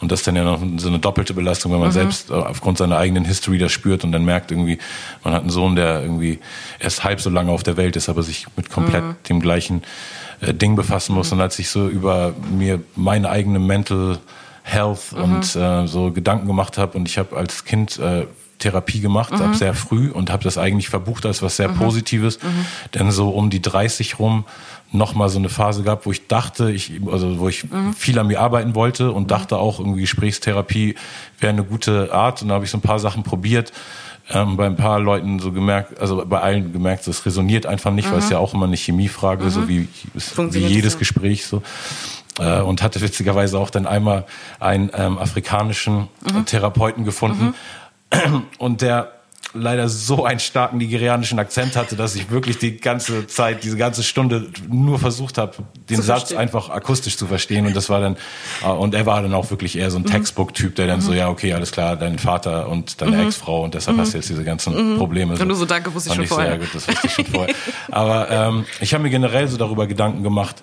Und 0.00 0.12
das 0.12 0.22
dann 0.22 0.36
ja 0.36 0.44
noch 0.44 0.60
so 0.76 0.88
eine 0.88 0.98
doppelte 0.98 1.34
Belastung, 1.34 1.72
wenn 1.72 1.80
man 1.80 1.88
mhm. 1.88 1.94
selbst 1.94 2.30
äh, 2.30 2.34
aufgrund 2.34 2.78
seiner 2.78 2.98
eigenen 2.98 3.24
History 3.24 3.58
das 3.58 3.72
spürt 3.72 4.04
und 4.04 4.12
dann 4.12 4.24
merkt 4.24 4.50
irgendwie, 4.50 4.78
man 5.24 5.34
hat 5.34 5.42
einen 5.42 5.50
Sohn, 5.50 5.76
der 5.76 6.02
irgendwie 6.02 6.38
erst 6.78 7.04
halb 7.04 7.20
so 7.20 7.30
lange 7.30 7.52
auf 7.52 7.62
der 7.62 7.76
Welt 7.76 7.96
ist, 7.96 8.08
aber 8.08 8.22
sich 8.22 8.46
mit 8.56 8.70
komplett 8.70 9.04
mhm. 9.04 9.16
dem 9.28 9.40
gleichen 9.40 9.82
äh, 10.40 10.54
Ding 10.54 10.76
befassen 10.76 11.14
muss. 11.14 11.30
Mhm. 11.30 11.38
Und 11.38 11.42
als 11.42 11.58
ich 11.58 11.68
so 11.68 11.88
über 11.88 12.34
mir 12.50 12.80
meine 12.94 13.30
eigene 13.30 13.58
Mental 13.58 14.18
Health 14.62 15.12
mhm. 15.12 15.22
und 15.22 15.56
äh, 15.56 15.86
so 15.86 16.12
Gedanken 16.12 16.46
gemacht 16.46 16.78
habe. 16.78 16.96
Und 16.96 17.08
ich 17.08 17.18
habe 17.18 17.36
als 17.36 17.64
Kind 17.64 17.98
äh, 17.98 18.26
Therapie 18.62 19.00
gemacht, 19.00 19.32
mhm. 19.32 19.42
ab 19.42 19.54
sehr 19.56 19.74
früh 19.74 20.10
und 20.10 20.30
habe 20.30 20.44
das 20.44 20.56
eigentlich 20.56 20.88
verbucht 20.88 21.26
als 21.26 21.42
was 21.42 21.56
sehr 21.56 21.68
mhm. 21.68 21.76
Positives. 21.76 22.42
Mhm. 22.42 22.66
Denn 22.94 23.10
so 23.10 23.30
um 23.30 23.50
die 23.50 23.60
30 23.60 24.18
rum 24.18 24.44
noch 24.92 25.14
mal 25.14 25.28
so 25.28 25.38
eine 25.38 25.48
Phase 25.48 25.82
gab, 25.82 26.06
wo 26.06 26.12
ich 26.12 26.28
dachte, 26.28 26.70
ich 26.70 27.00
also 27.10 27.40
wo 27.40 27.48
ich 27.48 27.64
mhm. 27.70 27.94
viel 27.94 28.18
an 28.18 28.26
mir 28.28 28.40
arbeiten 28.40 28.74
wollte 28.74 29.10
und 29.10 29.24
mhm. 29.24 29.28
dachte 29.28 29.56
auch 29.56 29.80
irgendwie 29.80 30.02
Gesprächstherapie 30.02 30.94
wäre 31.40 31.52
eine 31.52 31.64
gute 31.64 32.12
Art. 32.12 32.42
Und 32.42 32.48
da 32.48 32.54
habe 32.54 32.64
ich 32.64 32.70
so 32.70 32.78
ein 32.78 32.82
paar 32.82 32.98
Sachen 32.98 33.22
probiert. 33.22 33.72
Ähm, 34.30 34.56
bei 34.56 34.66
ein 34.66 34.76
paar 34.76 35.00
Leuten 35.00 35.40
so 35.40 35.50
gemerkt, 35.50 36.00
also 36.00 36.24
bei 36.24 36.40
allen 36.40 36.72
gemerkt, 36.72 37.08
es 37.08 37.26
resoniert 37.26 37.66
einfach 37.66 37.90
nicht, 37.90 38.10
weil 38.12 38.20
es 38.20 38.30
ja 38.30 38.38
auch 38.38 38.54
immer 38.54 38.66
eine 38.66 38.76
Chemiefrage, 38.76 39.50
so 39.50 39.68
wie, 39.68 39.88
wie 40.14 40.58
jedes 40.60 40.96
Gespräch 40.96 41.44
so 41.44 41.60
äh, 42.38 42.60
und 42.60 42.82
hatte 42.82 43.00
witzigerweise 43.00 43.58
auch 43.58 43.70
dann 43.70 43.86
einmal 43.86 44.26
einen 44.60 44.90
ähm, 44.94 45.18
afrikanischen 45.18 46.08
mhm. 46.20 46.46
Therapeuten 46.46 47.04
gefunden 47.04 47.54
mhm. 48.12 48.46
und 48.58 48.82
der 48.82 49.12
leider 49.54 49.88
so 49.88 50.24
einen 50.24 50.40
starken 50.40 50.78
nigerianischen 50.78 51.38
Akzent 51.38 51.76
hatte, 51.76 51.96
dass 51.96 52.14
ich 52.14 52.30
wirklich 52.30 52.58
die 52.58 52.78
ganze 52.78 53.26
Zeit, 53.26 53.64
diese 53.64 53.76
ganze 53.76 54.02
Stunde 54.02 54.48
nur 54.68 54.98
versucht 54.98 55.36
habe, 55.36 55.52
den 55.90 55.96
zu 55.96 56.02
Satz 56.02 56.18
verstehen. 56.18 56.38
einfach 56.38 56.70
akustisch 56.70 57.16
zu 57.16 57.26
verstehen. 57.26 57.66
Und 57.66 57.76
das 57.76 57.90
war 57.90 58.00
dann, 58.00 58.16
äh, 58.62 58.68
und 58.68 58.94
er 58.94 59.04
war 59.04 59.20
dann 59.20 59.34
auch 59.34 59.50
wirklich 59.50 59.76
eher 59.76 59.90
so 59.90 59.98
ein 59.98 60.02
mhm. 60.02 60.06
Textbook-Typ, 60.06 60.74
der 60.76 60.86
dann 60.86 61.00
mhm. 61.00 61.02
so, 61.02 61.12
ja, 61.12 61.28
okay, 61.28 61.52
alles 61.52 61.72
klar, 61.72 61.96
dein 61.96 62.18
Vater 62.18 62.68
und 62.68 63.00
deine 63.00 63.16
mhm. 63.16 63.26
Ex-Frau 63.26 63.64
und 63.64 63.74
deshalb 63.74 63.98
hast 63.98 64.14
du 64.14 64.18
jetzt 64.18 64.30
diese 64.30 64.44
ganzen 64.44 64.94
mhm. 64.94 64.98
Probleme. 64.98 65.34
Und 65.34 65.48
du 65.48 65.54
so, 65.54 65.66
danke, 65.66 65.92
wusste 65.92 66.10
ich 66.10 66.16
schon 66.16 66.26
vorher. 66.26 66.52
So, 66.52 66.52
ja, 66.54 66.64
gut, 66.64 66.74
das 66.74 66.88
wusste 66.88 67.06
ich 67.06 67.12
schon 67.12 67.26
vorher. 67.26 67.54
Aber 67.90 68.30
ähm, 68.30 68.64
ich 68.80 68.94
habe 68.94 69.02
mir 69.02 69.10
generell 69.10 69.48
so 69.48 69.58
darüber 69.58 69.86
Gedanken 69.86 70.22
gemacht, 70.22 70.62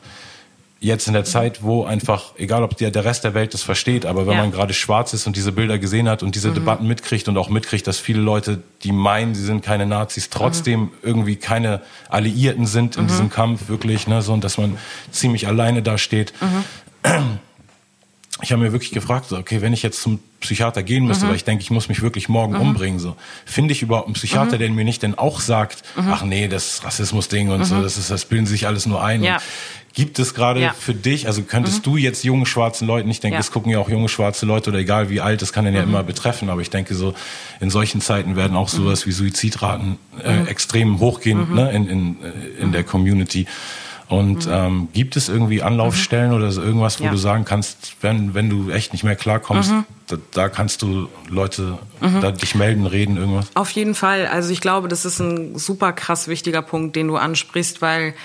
jetzt 0.81 1.07
in 1.07 1.13
der 1.13 1.25
Zeit, 1.25 1.61
wo 1.61 1.83
einfach, 1.83 2.33
egal 2.37 2.63
ob 2.63 2.77
der, 2.77 2.89
der 2.89 3.03
Rest 3.03 3.25
der 3.25 3.33
Welt 3.33 3.53
das 3.53 3.63
versteht, 3.63 4.05
aber 4.05 4.27
wenn 4.27 4.35
ja. 4.35 4.41
man 4.41 4.51
gerade 4.51 4.73
schwarz 4.73 5.13
ist 5.13 5.27
und 5.27 5.35
diese 5.35 5.51
Bilder 5.51 5.77
gesehen 5.77 6.07
hat 6.07 6.23
und 6.23 6.35
diese 6.35 6.49
mhm. 6.49 6.55
Debatten 6.55 6.87
mitkriegt 6.87 7.27
und 7.27 7.37
auch 7.37 7.49
mitkriegt, 7.49 7.85
dass 7.85 7.99
viele 7.99 8.21
Leute, 8.21 8.61
die 8.83 8.93
meinen, 8.93 9.35
sie 9.35 9.43
sind 9.43 9.61
keine 9.63 9.85
Nazis, 9.85 10.29
trotzdem 10.29 10.79
mhm. 10.79 10.91
irgendwie 11.01 11.35
keine 11.35 11.81
Alliierten 12.07 12.65
sind 12.65 12.95
in 12.95 13.03
mhm. 13.03 13.07
diesem 13.07 13.29
Kampf, 13.29 13.67
wirklich, 13.67 14.07
ne, 14.07 14.21
so, 14.21 14.31
und 14.31 14.43
dass 14.43 14.57
man 14.57 14.77
ziemlich 15.11 15.47
alleine 15.47 15.83
da 15.83 15.97
steht. 15.97 16.33
Mhm. 16.39 17.39
Ich 18.41 18.53
habe 18.53 18.61
mir 18.61 18.71
wirklich 18.71 18.91
gefragt, 18.91 19.27
so, 19.27 19.37
okay, 19.37 19.61
wenn 19.61 19.73
ich 19.73 19.83
jetzt 19.83 20.01
zum 20.01 20.19
Psychiater 20.39 20.81
gehen 20.81 21.05
müsste, 21.05 21.25
mhm. 21.25 21.29
weil 21.29 21.35
ich 21.35 21.43
denke, 21.43 21.61
ich 21.61 21.71
muss 21.71 21.89
mich 21.89 22.01
wirklich 22.01 22.29
morgen 22.29 22.53
mhm. 22.53 22.61
umbringen, 22.61 22.99
so 22.99 23.17
finde 23.43 23.73
ich 23.73 23.81
überhaupt 23.81 24.07
einen 24.07 24.13
Psychiater, 24.13 24.57
der 24.57 24.69
mir 24.69 24.85
nicht 24.85 25.03
denn 25.03 25.17
auch 25.17 25.41
sagt, 25.41 25.83
ach 25.97 26.23
nee, 26.23 26.47
das 26.47 26.85
Rassismus-Ding 26.85 27.49
und 27.49 27.65
so, 27.65 27.81
das 27.81 27.97
ist, 27.97 28.09
das 28.09 28.23
bilden 28.23 28.45
sich 28.45 28.65
alles 28.65 28.85
nur 28.85 29.03
ein. 29.03 29.23
Ja. 29.23 29.39
Gibt 29.93 30.19
es 30.19 30.34
gerade 30.34 30.62
ja. 30.62 30.73
für 30.73 30.93
dich, 30.93 31.28
also 31.28 31.41
könntest 31.41 31.80
mhm. 31.80 31.91
du 31.91 31.97
jetzt 31.97 32.23
jungen 32.23 32.45
schwarzen 32.45 32.88
Leuten, 32.88 33.10
ich 33.10 33.19
denke, 33.19 33.36
ja. 33.36 33.39
es 33.39 33.52
gucken 33.52 33.71
ja 33.71 33.80
auch 33.80 33.89
junge 33.89 34.08
schwarze 34.08 34.45
Leute 34.45 34.69
oder 34.69 34.80
egal 34.80 35.10
wie 35.10 35.19
alt, 35.19 35.41
das 35.41 35.52
kann 35.52 35.65
den 35.65 35.73
ja 35.73 35.82
mhm. 35.82 35.89
immer 35.89 36.04
betreffen, 36.04 36.49
aber 36.49 36.62
ich 36.62 36.69
denke 36.69 36.93
so, 36.93 37.13
in 37.60 37.69
solchen 37.69 37.99
Zeiten 37.99 38.36
werden 38.36 38.56
auch 38.56 38.69
sowas 38.69 39.06
mhm. 39.06 39.10
wie 39.10 39.13
Suizidraten 39.13 39.97
äh, 40.23 40.34
mhm. 40.34 40.47
extrem 40.47 40.99
hochgehen 40.99 41.49
mhm. 41.49 41.56
ne, 41.56 41.71
in, 41.71 41.88
in, 41.88 42.17
in 42.60 42.71
der 42.71 42.84
Community. 42.84 43.47
Und 44.10 44.47
mhm. 44.47 44.54
ähm, 44.54 44.88
gibt 44.91 45.15
es 45.17 45.30
irgendwie 45.30 45.62
Anlaufstellen 45.62 46.32
mhm. 46.32 46.38
oder 46.38 46.52
so 46.52 46.63
irgendwas, 46.63 46.99
wo 46.99 47.06
ja. 47.06 47.12
du 47.12 47.17
sagen 47.17 47.45
kannst, 47.45 47.95
wenn, 48.02 48.34
wenn 48.34 48.49
du 48.49 48.71
echt 48.71 48.91
nicht 48.91 49.04
mehr 49.04 49.15
klarkommst, 49.15 49.71
mhm. 49.71 49.86
da, 50.08 50.17
da, 50.32 50.49
kannst 50.49 50.82
du 50.82 51.08
Leute 51.28 51.78
da 51.99 52.32
dich 52.32 52.56
melden, 52.56 52.88
reden, 52.88 53.17
irgendwas? 53.17 53.45
Auf 53.54 53.69
jeden 53.69 53.93
Fall. 53.93 54.25
Also 54.25 54.52
ich 54.52 54.62
glaube, 54.62 54.88
das 54.88 55.06
ist 55.06 55.19
ein 55.19 55.60
super 55.60 55.93
krass 55.93 56.28
wichtiger 56.28 56.63
Punkt, 56.63 56.95
den 56.95 57.08
du 57.08 57.17
ansprichst, 57.17 57.84
weil 57.84 58.15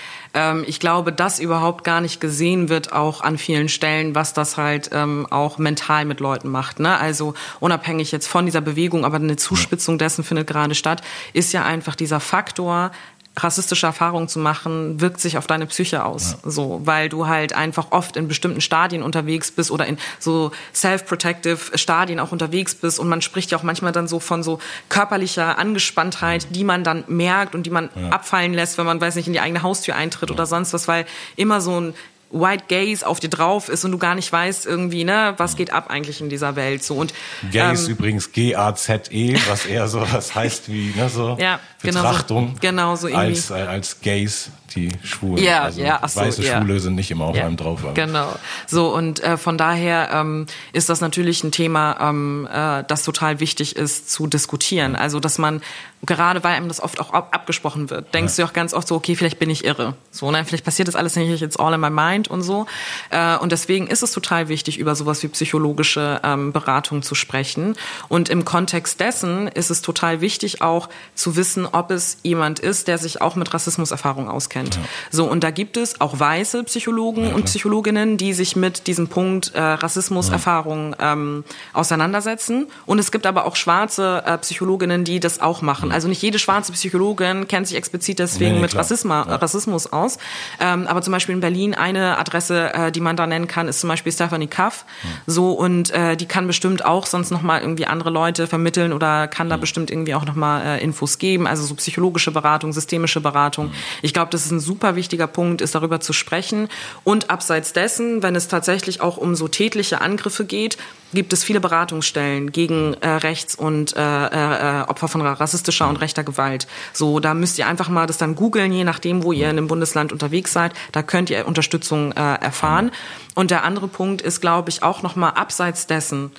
ich 0.65 0.79
glaube, 0.79 1.13
dass 1.13 1.39
überhaupt 1.39 1.83
gar 1.83 2.01
nicht 2.01 2.19
gesehen 2.19 2.69
wird, 2.69 2.91
auch 2.91 3.21
an 3.21 3.37
vielen 3.37 3.69
Stellen, 3.69 4.15
was 4.15 4.33
das 4.33 4.57
halt 4.57 4.89
ähm, 4.93 5.25
auch 5.29 5.57
mental 5.57 6.05
mit 6.05 6.19
Leuten 6.19 6.49
macht. 6.49 6.79
Ne? 6.79 6.97
Also 6.97 7.33
unabhängig 7.59 8.11
jetzt 8.11 8.27
von 8.27 8.45
dieser 8.45 8.61
Bewegung, 8.61 9.05
aber 9.05 9.15
eine 9.15 9.37
Zuspitzung 9.37 9.97
dessen 9.97 10.23
findet 10.23 10.47
gerade 10.47 10.75
statt, 10.75 11.01
ist 11.33 11.53
ja 11.53 11.63
einfach 11.63 11.95
dieser 11.95 12.19
Faktor, 12.19 12.91
rassistische 13.37 13.85
Erfahrungen 13.85 14.27
zu 14.27 14.39
machen, 14.39 15.01
wirkt 15.01 15.19
sich 15.19 15.37
auf 15.37 15.47
deine 15.47 15.65
Psyche 15.65 16.05
aus. 16.05 16.37
Ja. 16.43 16.51
So, 16.51 16.81
weil 16.85 17.09
du 17.09 17.27
halt 17.27 17.53
einfach 17.53 17.91
oft 17.91 18.17
in 18.17 18.27
bestimmten 18.27 18.61
Stadien 18.61 19.03
unterwegs 19.03 19.51
bist 19.51 19.71
oder 19.71 19.85
in 19.85 19.97
so 20.19 20.51
self-protective 20.73 21.77
Stadien 21.77 22.19
auch 22.19 22.31
unterwegs 22.31 22.75
bist. 22.75 22.99
Und 22.99 23.09
man 23.09 23.21
spricht 23.21 23.51
ja 23.51 23.57
auch 23.57 23.63
manchmal 23.63 23.91
dann 23.91 24.07
so 24.07 24.19
von 24.19 24.43
so 24.43 24.59
körperlicher 24.89 25.57
Angespanntheit, 25.57 26.47
die 26.51 26.63
man 26.63 26.83
dann 26.83 27.03
merkt 27.07 27.55
und 27.55 27.63
die 27.63 27.71
man 27.71 27.89
ja. 27.95 28.09
abfallen 28.09 28.53
lässt, 28.53 28.77
wenn 28.77 28.85
man, 28.85 29.01
weiß 29.01 29.15
nicht, 29.15 29.27
in 29.27 29.33
die 29.33 29.41
eigene 29.41 29.63
Haustür 29.63 29.95
eintritt 29.95 30.29
ja. 30.29 30.33
oder 30.33 30.45
sonst 30.45 30.73
was, 30.73 30.87
weil 30.87 31.05
immer 31.35 31.61
so 31.61 31.79
ein 31.79 31.93
White 32.31 32.65
Gaze 32.67 33.05
auf 33.05 33.19
dir 33.19 33.29
drauf 33.29 33.69
ist 33.69 33.85
und 33.85 33.91
du 33.91 33.97
gar 33.97 34.15
nicht 34.15 34.31
weißt 34.31 34.65
irgendwie, 34.65 35.03
ne, 35.03 35.33
was 35.37 35.55
geht 35.55 35.71
ab 35.71 35.89
eigentlich 35.89 36.21
in 36.21 36.29
dieser 36.29 36.55
Welt 36.55 36.83
so 36.83 36.95
und 36.95 37.13
Gaze 37.51 37.85
ähm, 37.85 37.91
übrigens 37.91 38.31
G 38.31 38.55
A 38.55 38.75
Z 38.75 39.11
E, 39.11 39.37
was 39.47 39.65
eher 39.65 39.87
so 39.87 40.01
was 40.11 40.35
heißt 40.35 40.69
wie 40.71 40.93
ne 40.95 41.09
so 41.09 41.37
ja, 41.39 41.59
Betrachtung 41.81 42.55
genau 42.59 42.95
so, 42.95 43.07
genau 43.07 43.15
so 43.15 43.25
irgendwie. 43.25 43.27
als 43.27 43.51
als 43.51 44.01
Gaze 44.01 44.51
die 44.75 44.89
Schwulen. 45.03 45.43
Ja, 45.43 45.63
also 45.63 45.81
ja, 45.81 45.99
ach 46.01 46.09
so, 46.09 46.21
weiße 46.21 46.43
ja. 46.43 46.59
Schwule 46.59 46.79
sind 46.79 46.95
nicht 46.95 47.09
immer 47.11 47.25
auf 47.25 47.35
ja, 47.35 47.45
einem 47.45 47.57
drauf. 47.57 47.83
Aber. 47.83 47.93
Genau. 47.93 48.33
So 48.67 48.93
und 48.93 49.23
äh, 49.23 49.37
von 49.37 49.57
daher 49.57 50.09
ähm, 50.11 50.45
ist 50.73 50.89
das 50.89 51.01
natürlich 51.01 51.43
ein 51.43 51.51
Thema, 51.51 51.97
ähm, 52.01 52.47
äh, 52.51 52.83
das 52.87 53.03
total 53.03 53.39
wichtig 53.39 53.75
ist 53.75 54.11
zu 54.11 54.27
diskutieren. 54.27 54.95
Also 54.95 55.19
dass 55.19 55.37
man 55.37 55.61
gerade 56.05 56.43
weil 56.43 56.55
einem 56.55 56.67
das 56.67 56.81
oft 56.81 56.99
auch 56.99 57.13
ab 57.13 57.29
abgesprochen 57.31 57.89
wird, 57.89 58.13
denkst 58.13 58.37
ja. 58.37 58.45
du 58.45 58.49
auch 58.49 58.53
ganz 58.53 58.73
oft 58.73 58.87
so, 58.87 58.95
okay, 58.95 59.15
vielleicht 59.15 59.39
bin 59.39 59.49
ich 59.49 59.63
irre. 59.63 59.95
So, 60.11 60.31
ne? 60.31 60.43
vielleicht 60.45 60.65
passiert 60.65 60.87
das 60.87 60.95
alles 60.95 61.15
nicht 61.15 61.41
jetzt 61.41 61.59
all 61.59 61.73
in 61.73 61.79
my 61.79 61.89
mind 61.89 62.27
und 62.27 62.41
so. 62.41 62.65
Äh, 63.11 63.37
und 63.37 63.51
deswegen 63.51 63.87
ist 63.87 64.03
es 64.03 64.11
total 64.11 64.47
wichtig, 64.47 64.77
über 64.77 64.95
sowas 64.95 65.21
wie 65.23 65.27
psychologische 65.27 66.21
ähm, 66.23 66.51
Beratung 66.51 67.01
zu 67.01 67.15
sprechen. 67.15 67.75
Und 68.09 68.29
im 68.29 68.45
Kontext 68.45 68.99
dessen 68.99 69.47
ist 69.47 69.69
es 69.69 69.81
total 69.81 70.21
wichtig 70.21 70.61
auch 70.61 70.89
zu 71.13 71.35
wissen, 71.35 71.65
ob 71.65 71.91
es 71.91 72.17
jemand 72.23 72.59
ist, 72.59 72.87
der 72.87 72.97
sich 72.97 73.21
auch 73.21 73.35
mit 73.35 73.53
Rassismuserfahrung 73.53 74.29
auskennt 74.29 74.55
kennt. 74.55 74.75
Ja. 74.75 74.81
So, 75.11 75.25
und 75.25 75.43
da 75.43 75.51
gibt 75.51 75.77
es 75.77 76.01
auch 76.01 76.19
weiße 76.19 76.63
Psychologen 76.63 77.27
ja, 77.27 77.35
und 77.35 77.45
Psychologinnen, 77.45 78.17
die 78.17 78.33
sich 78.33 78.55
mit 78.55 78.87
diesem 78.87 79.07
Punkt 79.07 79.53
äh, 79.53 79.61
Rassismuserfahrung 79.61 80.95
ähm, 80.99 81.43
auseinandersetzen. 81.73 82.67
Und 82.85 82.99
es 82.99 83.11
gibt 83.11 83.25
aber 83.25 83.45
auch 83.45 83.55
schwarze 83.55 84.23
äh, 84.25 84.37
Psychologinnen, 84.37 85.03
die 85.03 85.19
das 85.19 85.41
auch 85.41 85.61
machen. 85.61 85.91
Also 85.95 86.09
nicht 86.09 86.21
jede 86.21 86.39
schwarze 86.39 86.73
Psychologin 86.73 87.47
kennt 87.47 87.67
sich 87.67 87.77
explizit 87.77 88.19
deswegen 88.19 88.55
nee, 88.55 88.61
mit 88.61 88.75
Rassisma, 88.75 89.21
Rassismus 89.21 89.93
aus. 89.93 90.17
Ähm, 90.59 90.87
aber 90.87 91.01
zum 91.01 91.13
Beispiel 91.13 91.33
in 91.33 91.39
Berlin 91.39 91.73
eine 91.73 92.17
Adresse, 92.17 92.73
äh, 92.73 92.91
die 92.91 92.99
man 92.99 93.15
da 93.15 93.25
nennen 93.25 93.47
kann, 93.47 93.69
ist 93.69 93.79
zum 93.79 93.87
Beispiel 93.87 94.11
Stephanie 94.11 94.47
Kaff. 94.47 94.83
So, 95.25 95.53
und 95.53 95.91
äh, 95.91 96.17
die 96.17 96.25
kann 96.25 96.47
bestimmt 96.47 96.83
auch 96.83 97.05
sonst 97.05 97.31
nochmal 97.31 97.61
irgendwie 97.61 97.85
andere 97.85 98.09
Leute 98.09 98.45
vermitteln 98.45 98.91
oder 98.91 99.29
kann 99.29 99.49
da 99.49 99.55
bestimmt 99.55 99.89
irgendwie 99.89 100.15
auch 100.15 100.25
nochmal 100.25 100.65
äh, 100.65 100.83
Infos 100.83 101.17
geben. 101.17 101.47
Also 101.47 101.63
so 101.63 101.75
psychologische 101.75 102.31
Beratung, 102.31 102.73
systemische 102.73 103.21
Beratung. 103.21 103.71
Ich 104.01 104.13
glaube, 104.13 104.31
das 104.31 104.45
ist 104.45 104.51
ein 104.51 104.59
super 104.59 104.97
wichtiger 104.97 105.27
Punkt 105.27 105.61
ist, 105.61 105.75
darüber 105.75 106.01
zu 106.01 106.11
sprechen. 106.11 106.67
Und 107.05 107.29
abseits 107.29 107.71
dessen, 107.71 108.21
wenn 108.21 108.35
es 108.35 108.49
tatsächlich 108.49 108.99
auch 108.99 109.15
um 109.15 109.33
so 109.35 109.47
tätliche 109.47 110.01
Angriffe 110.01 110.43
geht, 110.43 110.77
gibt 111.15 111.33
es 111.33 111.43
viele 111.43 111.59
Beratungsstellen 111.59 112.51
gegen 112.51 112.93
äh, 112.95 113.09
Rechts- 113.09 113.55
und 113.55 113.95
äh, 113.95 114.01
äh, 114.01 114.81
Opfer 114.83 115.07
von 115.07 115.21
rassistischer 115.21 115.89
und 115.89 115.97
rechter 115.97 116.23
Gewalt. 116.23 116.67
So, 116.93 117.19
da 117.19 117.33
müsst 117.33 117.57
ihr 117.57 117.67
einfach 117.67 117.89
mal 117.89 118.05
das 118.05 118.17
dann 118.17 118.35
googeln, 118.35 118.71
je 118.71 118.83
nachdem, 118.83 119.23
wo 119.23 119.31
ihr 119.31 119.45
in 119.45 119.57
einem 119.57 119.67
Bundesland 119.67 120.11
unterwegs 120.11 120.53
seid. 120.53 120.73
Da 120.91 121.01
könnt 121.01 121.29
ihr 121.29 121.47
Unterstützung 121.47 122.11
äh, 122.11 122.35
erfahren. 122.35 122.91
Und 123.33 123.49
der 123.49 123.63
andere 123.63 123.87
Punkt 123.87 124.21
ist, 124.21 124.41
glaube 124.41 124.69
ich, 124.69 124.83
auch 124.83 125.01
noch 125.01 125.15
mal 125.15 125.29
abseits 125.29 125.87
dessen 125.87 126.31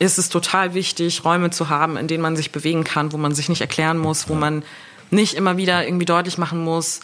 ist 0.00 0.18
es 0.18 0.28
total 0.28 0.74
wichtig, 0.74 1.24
Räume 1.24 1.50
zu 1.50 1.68
haben, 1.68 1.96
in 1.96 2.08
denen 2.08 2.22
man 2.22 2.36
sich 2.36 2.50
bewegen 2.50 2.82
kann, 2.82 3.12
wo 3.12 3.16
man 3.16 3.34
sich 3.34 3.48
nicht 3.48 3.60
erklären 3.60 3.96
muss, 3.96 4.28
wo 4.28 4.34
man 4.34 4.64
nicht 5.10 5.34
immer 5.34 5.56
wieder 5.56 5.86
irgendwie 5.86 6.04
deutlich 6.04 6.36
machen 6.36 6.62
muss, 6.62 7.00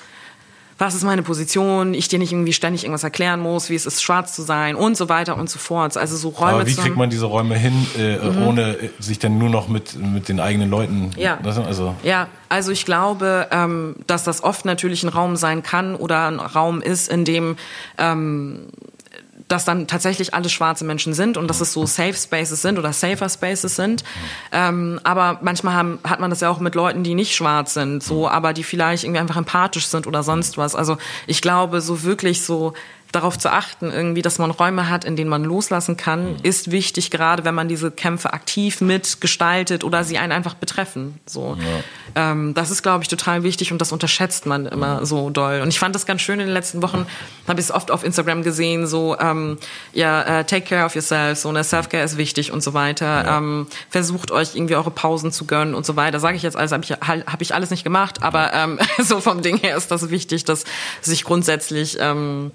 was 0.81 0.95
ist 0.95 1.05
meine 1.05 1.23
Position, 1.23 1.93
ich 1.93 2.09
dir 2.09 2.19
nicht 2.19 2.33
irgendwie 2.33 2.55
ständig 2.55 2.85
irgendwas 2.85 3.05
erklären 3.05 3.38
muss, 3.38 3.69
wie 3.69 3.75
es 3.75 3.85
ist, 3.85 4.03
schwarz 4.03 4.35
zu 4.35 4.40
sein 4.40 4.77
und 4.77 4.97
so 4.97 5.11
weiter 5.11 5.37
und 5.37 5.51
so 5.51 5.59
fort. 5.59 5.95
Also 5.99 6.16
so 6.16 6.31
Räume 6.31 6.53
Aber 6.53 6.66
wie 6.66 6.75
kriegt 6.75 6.97
man 6.97 7.11
diese 7.11 7.27
Räume 7.27 7.55
hin, 7.57 7.87
äh, 7.99 8.16
mhm. 8.16 8.47
ohne 8.47 8.77
äh, 8.79 8.90
sich 8.99 9.19
dann 9.19 9.37
nur 9.37 9.51
noch 9.51 9.69
mit, 9.69 9.99
mit 9.99 10.31
den 10.31 10.40
eigenen 10.40 10.71
Leuten... 10.71 11.11
Ja, 11.16 11.38
also. 11.45 11.95
ja 12.03 12.29
also 12.49 12.73
ich 12.73 12.87
glaube, 12.87 13.49
ähm, 13.51 13.97
dass 14.07 14.25
das 14.25 14.43
oft 14.43 14.64
natürlich 14.64 15.03
ein 15.03 15.11
Raum 15.11 15.37
sein 15.37 15.62
kann 15.62 15.95
oder 15.95 16.29
ein 16.29 16.40
Raum 16.40 16.81
ist, 16.81 17.09
in 17.09 17.27
dem... 17.27 17.57
Ähm, 17.99 18.69
dass 19.51 19.65
dann 19.65 19.87
tatsächlich 19.87 20.33
alle 20.35 20.49
schwarze 20.49 20.85
Menschen 20.85 21.13
sind 21.13 21.37
und 21.37 21.49
dass 21.49 21.61
es 21.61 21.73
so 21.73 21.87
Safe 21.87 22.15
Spaces 22.15 22.63
sind 22.63 22.79
oder 22.79 22.93
Safer 22.93 23.29
Spaces 23.29 23.77
sind. 23.77 24.05
Ähm, 24.53 25.01
aber 25.03 25.39
manchmal 25.43 25.75
haben, 25.75 25.99
hat 26.05 26.21
man 26.21 26.31
das 26.31 26.41
ja 26.41 26.51
auch 26.51 26.61
mit 26.61 26.75
Leuten, 26.75 27.03
die 27.03 27.15
nicht 27.15 27.35
schwarz 27.35 27.75
sind, 27.75 28.03
so, 28.03 28.29
aber 28.29 28.53
die 28.53 28.63
vielleicht 28.63 29.05
irgendwie 29.05 29.21
einfach 29.21 29.37
empathisch 29.37 29.87
sind 29.87 30.07
oder 30.07 30.23
sonst 30.23 30.57
was. 30.57 30.75
Also 30.75 30.99
ich 31.27 31.43
glaube, 31.43 31.81
so 31.81 32.05
wirklich 32.05 32.43
so 32.43 32.75
darauf 33.12 33.38
zu 33.38 33.51
achten, 33.51 33.90
irgendwie, 33.90 34.23
dass 34.23 34.38
man 34.38 34.51
Räume 34.51 34.88
hat, 34.88 35.05
in 35.05 35.16
denen 35.16 35.31
man 35.31 35.44
loslassen 35.44 35.96
kann, 35.96 36.37
ist 36.42 36.70
wichtig, 36.70 37.11
gerade 37.11 37.44
wenn 37.44 37.55
man 37.55 37.68
diese 37.68 37.90
Kämpfe 37.90 38.33
aktiv 38.33 38.81
mitgestaltet 38.81 39.85
oder 39.85 40.05
sie 40.05 40.18
einen 40.18 40.33
einfach 40.33 40.55
betreffen. 40.55 41.18
So, 41.27 41.57
ja. 42.14 42.31
ähm, 42.33 42.55
das 42.55 42.70
ist, 42.70 42.83
glaube 42.83 43.03
ich, 43.03 43.09
total 43.09 43.42
wichtig 43.42 43.73
und 43.73 43.81
das 43.81 43.92
unterschätzt 43.92 44.46
man 44.46 44.66
immer 44.66 45.05
so 45.05 45.31
doll. 45.31 45.61
Und 45.61 45.68
ich 45.68 45.79
fand 45.79 45.94
das 45.94 46.07
ganz 46.07 46.23
schön 46.23 46.40
in 46.40 46.46
den 46.46 46.55
letzten 46.55 46.83
Wochen, 46.83 47.07
habe 47.49 47.61
ich 47.61 47.66
es 47.66 47.73
oft 47.73 47.90
auf 47.90 48.05
Instagram 48.05 48.42
gesehen, 48.42 48.87
so 48.87 49.18
ähm, 49.18 49.59
ja, 49.92 50.40
uh, 50.40 50.42
take 50.44 50.62
care 50.62 50.85
of 50.85 50.94
yourself, 50.94 51.38
so 51.38 51.49
eine 51.49 51.64
Self-Care 51.64 52.05
ist 52.05 52.16
wichtig 52.16 52.53
und 52.53 52.62
so 52.62 52.75
weiter. 52.75 53.25
Ja. 53.25 53.38
Ähm, 53.38 53.66
versucht 53.88 54.31
euch 54.31 54.55
irgendwie 54.55 54.77
eure 54.77 54.90
Pausen 54.90 55.33
zu 55.33 55.46
gönnen 55.46 55.75
und 55.75 55.85
so 55.85 55.96
weiter. 55.96 56.20
Sage 56.20 56.37
ich 56.37 56.42
jetzt 56.42 56.57
alles, 56.57 56.73
habe 56.73 56.85
ich, 56.85 56.92
hab 56.92 57.42
ich 57.42 57.55
alles 57.55 57.70
nicht 57.70 57.85
gemacht, 57.85 58.23
aber 58.23 58.53
ähm, 58.53 58.79
so 58.99 59.20
vom 59.20 59.42
Ding 59.42 59.59
her 59.59 59.77
ist 59.77 59.90
das 59.90 60.11
wichtig, 60.11 60.44
dass 60.44 60.64
sich 61.01 61.25
grundsätzlich 61.25 61.99
ähm, 62.01 62.53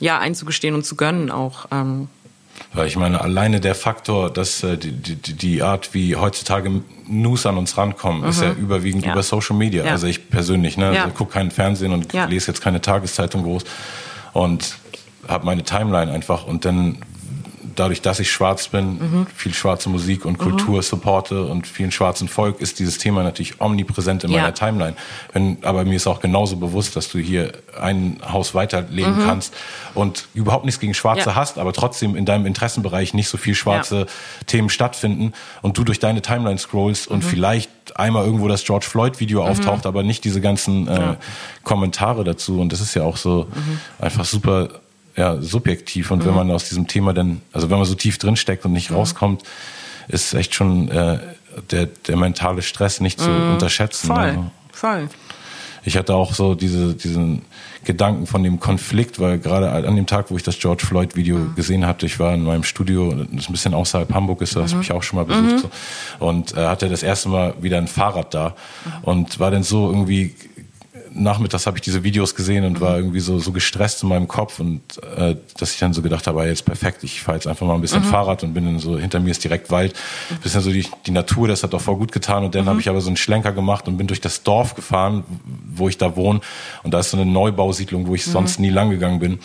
ja, 0.00 0.18
einzugestehen 0.18 0.74
und 0.74 0.84
zu 0.84 0.96
gönnen 0.96 1.30
auch. 1.30 1.66
Ähm. 1.70 2.08
Weil 2.72 2.88
ich 2.88 2.96
meine, 2.96 3.20
alleine 3.20 3.60
der 3.60 3.74
Faktor, 3.74 4.30
dass 4.30 4.62
äh, 4.62 4.76
die, 4.76 4.92
die, 4.92 5.32
die 5.34 5.62
Art, 5.62 5.94
wie 5.94 6.16
heutzutage 6.16 6.82
News 7.06 7.46
an 7.46 7.56
uns 7.56 7.76
rankommen, 7.76 8.22
mhm. 8.22 8.28
ist 8.28 8.42
ja 8.42 8.52
überwiegend 8.52 9.06
ja. 9.06 9.12
über 9.12 9.22
Social 9.22 9.56
Media. 9.56 9.84
Ja. 9.84 9.92
Also 9.92 10.06
ich 10.06 10.28
persönlich, 10.28 10.76
ne, 10.76 10.94
ja. 10.94 11.04
also 11.04 11.14
gucke 11.14 11.32
keinen 11.32 11.50
Fernsehen 11.50 11.92
und 11.92 12.12
lese 12.12 12.48
jetzt 12.48 12.60
keine 12.60 12.80
Tageszeitung 12.80 13.44
groß 13.44 13.64
und 14.32 14.76
habe 15.26 15.46
meine 15.46 15.62
Timeline 15.62 16.12
einfach 16.12 16.46
und 16.46 16.64
dann 16.64 16.98
dadurch, 17.74 18.02
dass 18.02 18.20
ich 18.20 18.30
schwarz 18.30 18.68
bin, 18.68 18.98
mhm. 18.98 19.26
viel 19.34 19.54
schwarze 19.54 19.88
Musik 19.88 20.24
und 20.24 20.38
Kultur 20.38 20.76
mhm. 20.76 20.82
supporte 20.82 21.44
und 21.44 21.66
vielen 21.66 21.90
schwarzen 21.90 22.28
Volk, 22.28 22.60
ist 22.60 22.78
dieses 22.78 22.98
Thema 22.98 23.22
natürlich 23.22 23.60
omnipräsent 23.60 24.24
in 24.24 24.30
ja. 24.30 24.38
meiner 24.38 24.54
Timeline. 24.54 24.94
Wenn, 25.32 25.58
aber 25.62 25.84
mir 25.84 25.96
ist 25.96 26.06
auch 26.06 26.20
genauso 26.20 26.56
bewusst, 26.56 26.96
dass 26.96 27.08
du 27.08 27.18
hier 27.18 27.52
ein 27.80 28.20
Haus 28.30 28.54
weiterleben 28.54 29.18
mhm. 29.18 29.26
kannst 29.26 29.54
und 29.94 30.28
überhaupt 30.34 30.64
nichts 30.64 30.80
gegen 30.80 30.94
Schwarze 30.94 31.30
ja. 31.30 31.34
hast, 31.34 31.58
aber 31.58 31.72
trotzdem 31.72 32.16
in 32.16 32.24
deinem 32.24 32.46
Interessenbereich 32.46 33.14
nicht 33.14 33.28
so 33.28 33.38
viel 33.38 33.54
schwarze 33.54 34.00
ja. 34.00 34.06
Themen 34.46 34.70
stattfinden 34.70 35.32
und 35.62 35.78
du 35.78 35.84
durch 35.84 35.98
deine 35.98 36.22
Timeline 36.22 36.58
scrollst 36.58 37.08
und 37.08 37.24
mhm. 37.24 37.28
vielleicht 37.28 37.70
einmal 37.96 38.24
irgendwo 38.24 38.48
das 38.48 38.64
George 38.64 38.86
Floyd 38.88 39.20
Video 39.20 39.42
mhm. 39.42 39.48
auftaucht, 39.48 39.86
aber 39.86 40.02
nicht 40.02 40.24
diese 40.24 40.40
ganzen 40.40 40.88
äh, 40.88 41.16
Kommentare 41.62 42.24
dazu. 42.24 42.60
Und 42.60 42.72
das 42.72 42.80
ist 42.80 42.94
ja 42.94 43.02
auch 43.02 43.16
so 43.16 43.46
mhm. 43.54 43.80
einfach 43.98 44.24
super 44.24 44.68
ja, 45.18 45.40
subjektiv. 45.40 46.10
Und 46.10 46.20
mhm. 46.20 46.28
wenn 46.28 46.34
man 46.34 46.50
aus 46.50 46.68
diesem 46.68 46.86
Thema 46.86 47.12
dann, 47.12 47.42
also 47.52 47.68
wenn 47.70 47.76
man 47.76 47.86
so 47.86 47.94
tief 47.94 48.18
drinsteckt 48.18 48.64
und 48.64 48.72
nicht 48.72 48.90
mhm. 48.90 48.96
rauskommt, 48.96 49.42
ist 50.06 50.32
echt 50.32 50.54
schon 50.54 50.88
äh, 50.88 51.18
der, 51.70 51.86
der 51.86 52.16
mentale 52.16 52.62
Stress 52.62 53.00
nicht 53.00 53.20
zu 53.20 53.28
mhm. 53.28 53.54
unterschätzen. 53.54 54.06
Voll, 54.06 54.18
also. 54.18 54.50
voll. 54.72 55.08
Ich 55.84 55.96
hatte 55.96 56.14
auch 56.14 56.34
so 56.34 56.54
diese, 56.54 56.94
diesen 56.94 57.42
Gedanken 57.84 58.26
von 58.26 58.42
dem 58.42 58.60
Konflikt, 58.60 59.18
weil 59.18 59.38
gerade 59.38 59.70
an 59.70 59.96
dem 59.96 60.06
Tag, 60.06 60.30
wo 60.30 60.36
ich 60.36 60.42
das 60.42 60.58
George 60.58 60.84
Floyd 60.86 61.16
Video 61.16 61.36
mhm. 61.36 61.54
gesehen 61.54 61.86
hatte, 61.86 62.06
ich 62.06 62.18
war 62.18 62.34
in 62.34 62.42
meinem 62.42 62.64
Studio, 62.64 63.12
das 63.32 63.48
ein 63.48 63.52
bisschen 63.52 63.74
außerhalb 63.74 64.12
Hamburg 64.12 64.42
ist, 64.42 64.54
das 64.54 64.70
mhm. 64.70 64.76
habe 64.76 64.84
ich 64.84 64.92
auch 64.92 65.02
schon 65.02 65.18
mal 65.18 65.24
besucht, 65.24 65.50
mhm. 65.50 65.58
so, 65.58 65.70
und 66.26 66.56
äh, 66.56 66.66
hatte 66.66 66.88
das 66.88 67.02
erste 67.02 67.28
Mal 67.30 67.54
wieder 67.60 67.78
ein 67.78 67.88
Fahrrad 67.88 68.34
da 68.34 68.48
mhm. 68.84 68.92
und 69.02 69.40
war 69.40 69.50
dann 69.50 69.62
so 69.62 69.88
irgendwie 69.88 70.34
nachmittags 71.12 71.66
habe 71.66 71.78
ich 71.78 71.82
diese 71.82 72.04
Videos 72.04 72.34
gesehen 72.34 72.64
und 72.64 72.80
war 72.80 72.96
irgendwie 72.96 73.20
so, 73.20 73.38
so 73.38 73.52
gestresst 73.52 74.02
in 74.02 74.08
meinem 74.08 74.28
Kopf 74.28 74.60
und 74.60 74.80
äh, 75.16 75.36
dass 75.58 75.72
ich 75.72 75.78
dann 75.78 75.92
so 75.92 76.02
gedacht 76.02 76.26
habe, 76.26 76.40
ah, 76.40 76.46
jetzt 76.46 76.64
perfekt, 76.64 77.04
ich 77.04 77.22
fahre 77.22 77.36
jetzt 77.36 77.46
einfach 77.46 77.66
mal 77.66 77.74
ein 77.74 77.80
bisschen 77.80 78.02
mhm. 78.02 78.06
Fahrrad 78.06 78.42
und 78.44 78.54
bin 78.54 78.64
dann 78.64 78.78
so, 78.78 78.98
hinter 78.98 79.20
mir 79.20 79.30
ist 79.30 79.42
direkt 79.42 79.70
Wald, 79.70 79.94
mhm. 80.30 80.36
bisschen 80.36 80.60
so 80.60 80.70
die, 80.70 80.86
die 81.06 81.10
Natur, 81.10 81.48
das 81.48 81.62
hat 81.62 81.72
doch 81.72 81.80
voll 81.80 81.96
gut 81.96 82.12
getan 82.12 82.44
und 82.44 82.54
dann 82.54 82.64
mhm. 82.64 82.68
habe 82.68 82.80
ich 82.80 82.88
aber 82.88 83.00
so 83.00 83.08
einen 83.08 83.16
Schlenker 83.16 83.52
gemacht 83.52 83.88
und 83.88 83.96
bin 83.96 84.06
durch 84.06 84.20
das 84.20 84.42
Dorf 84.42 84.74
gefahren, 84.74 85.24
wo 85.74 85.88
ich 85.88 85.98
da 85.98 86.16
wohne 86.16 86.40
und 86.82 86.92
da 86.92 87.00
ist 87.00 87.10
so 87.10 87.16
eine 87.16 87.30
Neubausiedlung, 87.30 88.06
wo 88.06 88.14
ich 88.14 88.26
mhm. 88.26 88.32
sonst 88.32 88.60
nie 88.60 88.70
lang 88.70 88.90
gegangen 88.90 89.18
bin 89.18 89.38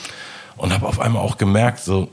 und 0.58 0.74
habe 0.74 0.88
auf 0.88 1.00
einmal 1.00 1.22
auch 1.22 1.38
gemerkt, 1.38 1.80
so 1.80 2.10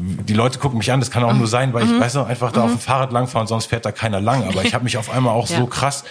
die 0.00 0.32
Leute 0.32 0.58
gucken 0.58 0.78
mich 0.78 0.90
an, 0.92 1.00
das 1.00 1.10
kann 1.10 1.22
auch 1.24 1.34
nur 1.34 1.46
sein, 1.46 1.72
weil 1.74 1.84
ich 1.84 1.90
mhm. 1.90 2.00
weiß 2.00 2.14
noch, 2.14 2.26
einfach 2.26 2.52
da 2.52 2.62
auf 2.62 2.70
dem 2.70 2.74
mhm. 2.76 2.80
Fahrrad 2.80 3.12
langfahren, 3.12 3.46
sonst 3.46 3.66
fährt 3.66 3.84
da 3.84 3.92
keiner 3.92 4.20
lang. 4.20 4.44
Aber 4.44 4.64
ich 4.64 4.72
habe 4.74 4.84
mich 4.84 4.96
auf 4.96 5.10
einmal 5.10 5.34
auch 5.34 5.48
ja. 5.48 5.58
so 5.58 5.66
krass 5.66 6.04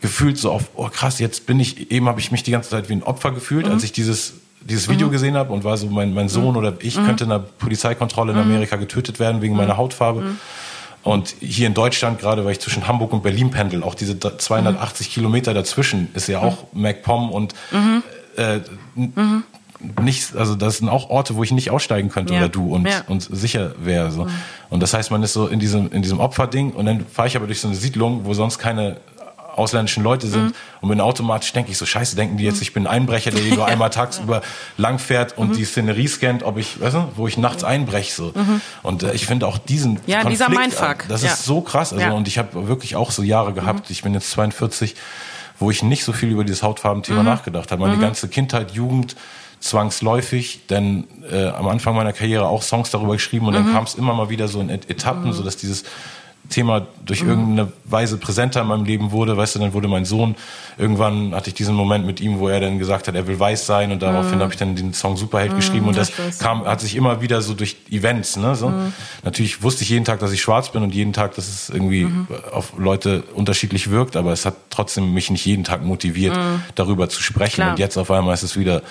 gefühlt 0.00 0.38
so 0.38 0.52
auf, 0.52 0.70
oh 0.74 0.88
krass, 0.88 1.18
jetzt 1.18 1.46
bin 1.46 1.58
ich, 1.60 1.90
eben 1.90 2.08
habe 2.08 2.20
ich 2.20 2.30
mich 2.30 2.42
die 2.42 2.50
ganze 2.50 2.70
Zeit 2.70 2.88
wie 2.88 2.94
ein 2.94 3.02
Opfer 3.02 3.32
gefühlt, 3.32 3.66
mhm. 3.66 3.72
als 3.72 3.82
ich 3.82 3.92
dieses, 3.92 4.34
dieses 4.60 4.88
Video 4.88 5.08
mhm. 5.08 5.12
gesehen 5.12 5.36
habe 5.36 5.52
und 5.52 5.64
war 5.64 5.76
so, 5.76 5.86
mein, 5.88 6.14
mein 6.14 6.28
Sohn 6.28 6.52
mhm. 6.52 6.56
oder 6.56 6.74
ich 6.80 6.96
mhm. 6.96 7.06
könnte 7.06 7.24
in 7.24 7.32
einer 7.32 7.40
Polizeikontrolle 7.40 8.32
in 8.32 8.38
mhm. 8.38 8.44
Amerika 8.44 8.76
getötet 8.76 9.18
werden 9.18 9.42
wegen 9.42 9.56
meiner 9.56 9.76
Hautfarbe. 9.76 10.36
Und 11.02 11.36
hier 11.40 11.66
in 11.66 11.74
Deutschland, 11.74 12.18
gerade 12.20 12.44
weil 12.44 12.52
ich 12.52 12.60
zwischen 12.60 12.86
Hamburg 12.86 13.12
und 13.12 13.22
Berlin 13.22 13.50
pendel, 13.50 13.82
auch 13.82 13.94
diese 13.94 14.18
280 14.18 15.10
Kilometer 15.10 15.54
dazwischen 15.54 16.08
ist 16.14 16.28
ja 16.28 16.40
auch 16.40 16.64
MacPom 16.72 17.30
und 17.30 17.54
äh, 18.36 18.60
nicht, 20.02 20.34
also 20.36 20.54
das 20.54 20.78
sind 20.78 20.88
auch 20.88 21.08
Orte, 21.08 21.36
wo 21.36 21.42
ich 21.44 21.52
nicht 21.52 21.70
aussteigen 21.70 22.08
könnte 22.08 22.34
ja. 22.34 22.40
oder 22.40 22.48
du 22.48 22.74
und, 22.74 22.86
ja. 22.86 23.02
und 23.06 23.22
sicher 23.22 23.74
wäre. 23.78 24.10
So. 24.10 24.26
Und 24.70 24.82
das 24.82 24.92
heißt, 24.92 25.10
man 25.10 25.22
ist 25.22 25.32
so 25.32 25.46
in 25.46 25.60
diesem, 25.60 25.90
in 25.92 26.02
diesem 26.02 26.20
Opferding 26.20 26.72
und 26.72 26.86
dann 26.86 27.06
fahre 27.06 27.28
ich 27.28 27.36
aber 27.36 27.46
durch 27.46 27.60
so 27.60 27.68
eine 27.68 27.76
Siedlung, 27.76 28.24
wo 28.24 28.34
sonst 28.34 28.58
keine 28.58 28.96
ausländischen 29.58 30.02
Leute 30.02 30.26
sind 30.26 30.46
mhm. 30.46 30.54
und 30.80 30.88
bin 30.88 31.00
automatisch 31.00 31.52
denke 31.52 31.70
ich 31.70 31.78
so 31.78 31.86
scheiße 31.86 32.16
denken 32.16 32.36
die 32.36 32.44
jetzt 32.44 32.62
ich 32.62 32.72
bin 32.72 32.86
ein 32.86 32.92
Einbrecher 32.98 33.30
der 33.30 33.40
hier 33.40 33.56
nur 33.56 33.66
einmal 33.72 33.90
tagsüber 33.90 34.42
lang 34.76 34.98
fährt 34.98 35.36
und 35.36 35.50
mhm. 35.50 35.54
die 35.54 35.64
Szenerie 35.64 36.08
scannt 36.08 36.42
ob 36.42 36.58
ich 36.58 36.80
weißt 36.80 36.94
du, 36.96 37.08
wo 37.16 37.26
ich 37.28 37.38
nachts 37.38 37.64
einbreche 37.64 38.12
so 38.12 38.32
mhm. 38.34 38.60
und 38.82 39.02
äh, 39.02 39.12
ich 39.12 39.26
finde 39.26 39.46
auch 39.46 39.58
diesen 39.58 40.00
ja 40.06 40.22
Konflikt, 40.22 40.40
dieser 40.40 40.48
Mindfuck 40.48 41.04
das 41.08 41.22
ja. 41.22 41.32
ist 41.32 41.44
so 41.44 41.60
krass 41.60 41.92
also 41.92 42.04
ja. 42.04 42.12
und 42.12 42.28
ich 42.28 42.38
habe 42.38 42.68
wirklich 42.68 42.96
auch 42.96 43.10
so 43.10 43.22
Jahre 43.22 43.52
gehabt 43.52 43.88
mhm. 43.88 43.92
ich 43.92 44.02
bin 44.02 44.14
jetzt 44.14 44.30
42 44.30 44.94
wo 45.58 45.70
ich 45.70 45.82
nicht 45.82 46.04
so 46.04 46.12
viel 46.12 46.30
über 46.30 46.44
dieses 46.44 46.62
Hautfarbenthema 46.62 47.20
mhm. 47.20 47.26
nachgedacht 47.26 47.70
habe 47.72 47.82
meine 47.82 47.96
mhm. 47.96 48.00
ganze 48.00 48.28
Kindheit 48.28 48.72
Jugend 48.72 49.16
zwangsläufig, 49.60 50.66
denn 50.68 51.04
äh, 51.30 51.48
am 51.48 51.68
Anfang 51.68 51.94
meiner 51.94 52.12
Karriere 52.12 52.46
auch 52.46 52.62
Songs 52.62 52.90
darüber 52.90 53.14
geschrieben 53.14 53.46
und 53.46 53.54
dann 53.54 53.72
kam 53.72 53.84
es 53.84 53.94
immer 53.94 54.14
mal 54.14 54.30
wieder 54.30 54.48
so 54.48 54.60
in 54.60 54.70
Etappen, 54.70 55.32
so 55.32 55.42
dass 55.42 55.56
dieses 55.56 55.84
Thema 56.48 56.86
durch 57.04 57.22
mhm. 57.22 57.30
irgendeine 57.30 57.72
Weise 57.84 58.18
präsenter 58.18 58.62
in 58.62 58.66
meinem 58.68 58.84
Leben 58.84 59.10
wurde. 59.10 59.36
Weißt 59.36 59.54
du, 59.54 59.58
dann 59.58 59.72
wurde 59.72 59.88
mein 59.88 60.04
Sohn, 60.04 60.34
irgendwann 60.76 61.34
hatte 61.34 61.48
ich 61.48 61.54
diesen 61.54 61.74
Moment 61.74 62.06
mit 62.06 62.20
ihm, 62.20 62.38
wo 62.38 62.48
er 62.48 62.60
dann 62.60 62.78
gesagt 62.78 63.08
hat, 63.08 63.14
er 63.14 63.26
will 63.26 63.38
weiß 63.38 63.66
sein 63.66 63.92
und 63.92 64.02
daraufhin 64.02 64.38
mhm. 64.38 64.42
habe 64.42 64.52
ich 64.52 64.58
dann 64.58 64.76
den 64.76 64.92
Song 64.92 65.16
Superheld 65.16 65.52
mhm, 65.52 65.56
geschrieben 65.56 65.88
und 65.88 65.96
das 65.96 66.12
kam, 66.38 66.64
hat 66.64 66.80
sich 66.80 66.96
immer 66.96 67.20
wieder 67.20 67.40
so 67.40 67.54
durch 67.54 67.76
Events, 67.90 68.36
ne, 68.36 68.54
so. 68.54 68.68
Mhm. 68.68 68.92
Natürlich 69.24 69.62
wusste 69.62 69.84
ich 69.84 69.90
jeden 69.90 70.04
Tag, 70.04 70.20
dass 70.20 70.32
ich 70.32 70.40
schwarz 70.40 70.70
bin 70.70 70.82
und 70.82 70.94
jeden 70.94 71.12
Tag, 71.12 71.34
dass 71.34 71.48
es 71.48 71.70
irgendwie 71.70 72.04
mhm. 72.04 72.26
auf 72.52 72.72
Leute 72.78 73.22
unterschiedlich 73.34 73.90
wirkt, 73.90 74.16
aber 74.16 74.32
es 74.32 74.44
hat 74.44 74.54
trotzdem 74.70 75.12
mich 75.12 75.30
nicht 75.30 75.44
jeden 75.46 75.64
Tag 75.64 75.84
motiviert, 75.84 76.36
mhm. 76.36 76.62
darüber 76.74 77.08
zu 77.08 77.22
sprechen 77.22 77.56
Klar. 77.56 77.70
und 77.70 77.78
jetzt 77.78 77.96
auf 77.96 78.10
einmal 78.10 78.34
ist 78.34 78.42
es 78.42 78.56
wieder 78.56 78.82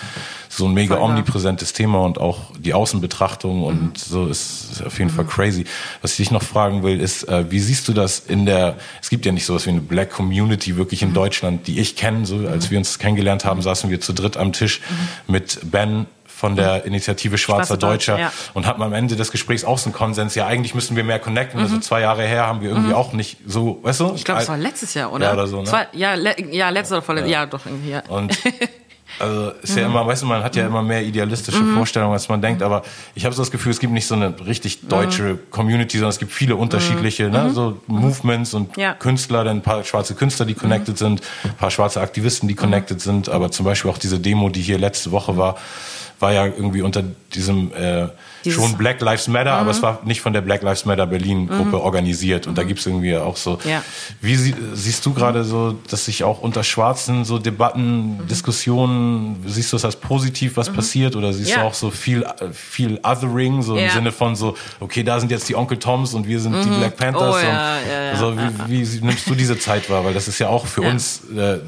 so 0.49 0.65
ein 0.65 0.73
mega 0.73 0.97
omnipräsentes 0.97 1.73
Thema 1.73 1.99
und 1.99 2.19
auch 2.19 2.51
die 2.57 2.73
Außenbetrachtung 2.73 3.63
und 3.63 3.97
so 3.97 4.27
ist, 4.27 4.71
ist 4.71 4.85
auf 4.85 4.97
jeden 4.97 5.11
Fall 5.11 5.25
crazy. 5.25 5.65
Was 6.01 6.11
ich 6.11 6.17
dich 6.17 6.31
noch 6.31 6.43
fragen 6.43 6.83
will, 6.83 6.99
ist, 6.99 7.23
äh, 7.23 7.46
wie 7.51 7.60
siehst 7.60 7.88
du 7.88 7.93
das 7.93 8.19
in 8.19 8.45
der, 8.45 8.75
es 9.01 9.10
gibt 9.10 9.25
ja 9.25 9.31
nicht 9.31 9.45
sowas 9.45 9.65
wie 9.65 9.71
eine 9.71 9.81
Black 9.81 10.12
Community 10.12 10.77
wirklich 10.77 11.01
in 11.01 11.10
mhm. 11.10 11.15
Deutschland, 11.15 11.67
die 11.67 11.79
ich 11.79 11.95
kenne. 11.95 12.25
So, 12.25 12.47
als 12.47 12.67
mhm. 12.67 12.71
wir 12.71 12.77
uns 12.79 12.99
kennengelernt 12.99 13.45
haben, 13.45 13.62
saßen 13.62 13.89
wir 13.89 14.01
zu 14.01 14.13
dritt 14.13 14.38
am 14.38 14.53
Tisch 14.53 14.81
mhm. 15.27 15.33
mit 15.33 15.60
Ben 15.63 16.05
von 16.38 16.55
der 16.55 16.79
mhm. 16.79 16.88
Initiative 16.88 17.38
Schwarzer 17.38 17.65
Schwarze 17.65 17.77
Deutscher 17.79 18.17
Deutsch, 18.17 18.21
ja. 18.21 18.51
und 18.53 18.67
hatten 18.67 18.83
am 18.83 18.93
Ende 18.93 19.15
des 19.15 19.31
Gesprächs 19.31 19.63
auch 19.63 19.79
so 19.79 19.86
einen 19.86 19.93
Konsens, 19.93 20.36
ja 20.36 20.45
eigentlich 20.45 20.75
müssen 20.75 20.95
wir 20.95 21.03
mehr 21.03 21.17
connecten, 21.17 21.60
also 21.60 21.71
mhm. 21.71 21.77
also 21.77 21.88
zwei 21.88 22.01
Jahre 22.01 22.23
her 22.23 22.45
haben 22.45 22.62
wir 22.62 22.69
irgendwie 22.69 22.89
mhm. 22.89 22.95
auch 22.95 23.13
nicht 23.13 23.39
so, 23.47 23.79
weißt 23.81 24.01
du? 24.01 24.13
Ich 24.15 24.23
glaube, 24.23 24.41
es 24.41 24.49
war 24.49 24.57
letztes 24.57 24.93
Jahr, 24.93 25.12
oder? 25.12 25.25
Ja, 25.25 25.33
oder 25.33 25.47
so, 25.47 25.57
ne? 25.57 25.63
Zwei, 25.63 25.88
ja, 25.93 26.13
le 26.13 26.36
ja, 26.51 26.69
letztes 26.69 26.91
oder 26.91 27.01
vorletztes, 27.01 27.31
ja. 27.31 27.39
ja, 27.41 27.45
doch 27.47 27.65
irgendwie, 27.65 27.89
ja. 27.89 28.03
Und 28.07 28.38
Also 29.19 29.51
ist 29.62 29.71
mhm. 29.71 29.77
ja 29.77 29.86
immer, 29.88 30.06
weißt 30.06 30.21
du, 30.21 30.25
man 30.27 30.43
hat 30.43 30.56
ja 30.56 30.65
immer 30.65 30.82
mehr 30.82 31.03
idealistische 31.03 31.62
mhm. 31.62 31.75
Vorstellungen, 31.75 32.13
als 32.13 32.30
man 32.30 32.41
denkt, 32.41 32.62
aber 32.62 32.84
ich 33.15 33.25
habe 33.25 33.34
so 33.34 33.41
das 33.41 33.51
Gefühl, 33.51 33.71
es 33.71 33.80
gibt 33.80 33.93
nicht 33.93 34.08
so 34.08 34.15
eine 34.15 34.34
richtig 34.45 34.88
deutsche 34.88 35.23
mhm. 35.23 35.39
Community, 35.49 35.97
sondern 35.97 36.12
es 36.12 36.19
gibt 36.19 36.32
viele 36.32 36.56
unterschiedliche, 36.56 37.30
ne, 37.30 37.45
mhm. 37.45 37.53
so 37.53 37.82
Movements 37.88 38.53
und 38.53 38.75
ja. 38.77 38.93
Künstler, 38.93 39.43
dann 39.43 39.58
ein 39.58 39.62
paar 39.63 39.84
schwarze 39.84 40.15
Künstler, 40.15 40.45
die 40.45 40.53
connected 40.53 40.95
mhm. 40.95 40.97
sind, 40.97 41.21
ein 41.43 41.56
paar 41.56 41.71
schwarze 41.71 42.01
Aktivisten, 42.01 42.47
die 42.47 42.53
mhm. 42.53 42.60
connected 42.60 43.01
sind, 43.01 43.30
aber 43.30 43.51
zum 43.51 43.65
Beispiel 43.65 43.89
auch 43.89 43.97
diese 43.97 44.19
Demo, 44.19 44.49
die 44.49 44.62
hier 44.62 44.77
letzte 44.77 45.12
Woche 45.12 45.38
war, 45.38 45.58
war 46.19 46.34
ja 46.34 46.45
irgendwie 46.45 46.82
unter 46.82 47.03
diesem 47.34 47.71
äh, 47.73 48.08
schon 48.51 48.77
Black 48.77 49.01
Lives 49.01 49.27
Matter, 49.27 49.53
mhm. 49.53 49.62
aber 49.62 49.71
es 49.71 49.81
war 49.81 50.01
nicht 50.05 50.21
von 50.21 50.33
der 50.33 50.41
Black 50.41 50.62
Lives 50.62 50.86
Matter 50.86 51.07
Berlin 51.07 51.47
Gruppe 51.47 51.77
mhm. 51.77 51.81
organisiert. 51.81 52.47
Und 52.47 52.53
mhm. 52.53 52.55
da 52.55 52.63
gibt's 52.63 52.86
irgendwie 52.86 53.15
auch 53.15 53.38
so. 53.38 53.60
Ja. 53.63 53.83
Wie 54.21 54.36
sie, 54.36 54.55
siehst 54.73 55.05
du 55.05 55.13
gerade 55.13 55.43
so, 55.43 55.77
dass 55.89 56.05
sich 56.05 56.23
auch 56.23 56.41
unter 56.41 56.63
Schwarzen 56.63 57.25
so 57.25 57.39
Debatten, 57.39 58.17
mhm. 58.17 58.27
Diskussionen 58.27 59.43
siehst 59.45 59.71
du 59.71 59.77
es 59.77 59.86
als 59.86 59.95
positiv, 59.95 60.57
was 60.57 60.69
mhm. 60.69 60.75
passiert? 60.75 61.15
Oder 61.15 61.33
siehst 61.33 61.51
ja. 61.51 61.62
du 61.62 61.65
auch 61.65 61.73
so 61.73 61.89
viel, 61.89 62.25
viel 62.51 62.99
Othering, 63.03 63.62
so 63.62 63.77
ja. 63.77 63.86
im 63.86 63.91
Sinne 63.91 64.12
von 64.12 64.36
so, 64.36 64.55
okay, 64.79 65.03
da 65.03 65.19
sind 65.19 65.31
jetzt 65.31 65.47
die 65.49 65.55
Onkel 65.55 65.79
Toms 65.79 66.13
und 66.13 66.27
wir 66.27 66.39
sind 66.39 66.54
mhm. 66.54 66.63
die 66.63 66.77
Black 66.77 66.98
Panthers. 66.98 67.35
Oh, 67.35 67.45
ja, 67.45 67.77
also 68.12 68.35
wie, 68.67 68.91
wie, 68.93 69.06
nimmst 69.06 69.29
du 69.29 69.35
diese 69.35 69.58
Zeit 69.58 69.89
wahr? 69.89 70.06
Weil 70.06 70.13
das 70.13 70.27
ist 70.27 70.39
ja 70.39 70.50
auch 70.50 70.65
für 70.65 70.81
uns 70.81 71.21
äh, 71.35 71.60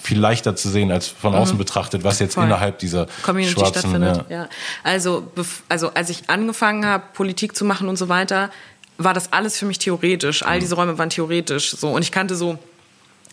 viel 0.00 0.18
leichter 0.18 0.56
zu 0.56 0.68
sehen 0.68 0.90
als 0.90 1.08
von 1.08 1.34
außen 1.34 1.54
mhm. 1.54 1.58
betrachtet, 1.58 2.04
was 2.04 2.18
jetzt 2.18 2.34
Voll. 2.34 2.44
innerhalb 2.44 2.78
dieser 2.78 3.06
Community 3.22 3.54
schwarzen, 3.54 3.80
stattfindet. 3.80 4.24
Ja. 4.28 4.48
Also, 4.82 5.30
also 5.68 5.92
als 5.94 6.10
ich 6.10 6.28
angefangen 6.28 6.86
habe, 6.86 7.04
Politik 7.14 7.56
zu 7.56 7.64
machen 7.64 7.88
und 7.88 7.96
so 7.96 8.08
weiter, 8.08 8.50
war 8.98 9.14
das 9.14 9.32
alles 9.32 9.58
für 9.58 9.66
mich 9.66 9.78
theoretisch. 9.78 10.44
All 10.44 10.56
mhm. 10.56 10.60
diese 10.60 10.74
Räume 10.74 10.98
waren 10.98 11.10
theoretisch 11.10 11.70
so 11.70 11.90
und 11.90 12.02
ich 12.02 12.12
kannte 12.12 12.34
so 12.34 12.58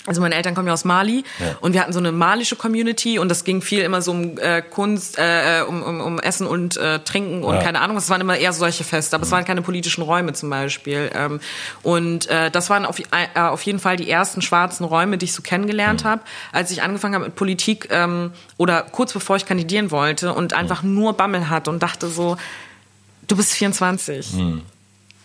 also 0.06 0.22
meine 0.22 0.36
Eltern 0.36 0.56
kommen 0.56 0.68
ja 0.68 0.74
aus 0.74 0.86
Mali 0.86 1.24
ja. 1.40 1.58
und 1.62 1.74
wir 1.74 1.82
hatten 1.82 1.94
so 1.94 2.00
eine 2.00 2.12
malische 2.12 2.56
Community 2.56 3.20
und 3.20 3.30
das 3.30 3.44
ging 3.44 3.62
viel 3.62 3.82
immer 3.82 4.02
so 4.02 4.12
um 4.12 4.38
äh, 4.38 4.62
Kunst, 4.62 5.18
äh, 5.18 5.62
um, 5.68 5.84
um, 5.84 6.02
um 6.02 6.20
Essen 6.20 6.48
und 6.48 6.78
äh, 6.78 7.00
Trinken 7.00 7.44
und 7.44 7.56
ja. 7.56 7.62
keine 7.62 7.82
Ahnung. 7.82 7.98
Es 7.98 8.10
waren 8.10 8.22
immer 8.22 8.38
eher 8.38 8.54
solche 8.54 8.84
Feste, 8.84 9.16
aber 9.16 9.26
mhm. 9.26 9.28
es 9.28 9.32
waren 9.32 9.46
keine 9.46 9.62
politischen 9.62 10.02
Räume 10.02 10.34
zum 10.34 10.50
Beispiel. 10.50 11.12
Ähm, 11.14 11.40
und 11.84 12.28
äh, 12.28 12.50
das 12.50 12.70
waren 12.70 12.86
auf, 12.86 13.00
äh, 13.00 13.40
auf 13.40 13.62
jeden 13.64 13.80
Fall 13.80 13.98
die 13.98 14.10
ersten 14.10 14.42
schwarzen 14.42 14.86
Räume, 14.86 15.18
die 15.18 15.26
ich 15.26 15.34
so 15.34 15.42
kennengelernt 15.42 16.04
mhm. 16.04 16.08
habe, 16.08 16.22
als 16.52 16.72
ich 16.72 16.82
angefangen 16.82 17.16
habe 17.16 17.26
mit 17.26 17.36
Politik 17.36 17.90
ähm, 17.92 18.32
oder 18.58 18.84
kurz 18.84 19.14
bevor 19.14 19.36
ich 19.36 19.46
kandidieren 19.46 19.92
wollte 19.92 20.34
und 20.34 20.54
einfach 20.54 20.82
mhm. 20.82 20.96
nur 20.96 21.14
Bammel 21.14 21.50
hatte 21.50 21.70
und 21.70 21.84
dachte 21.84 22.08
so, 22.08 22.38
du 23.28 23.36
bist 23.36 23.52
24. 23.54 24.34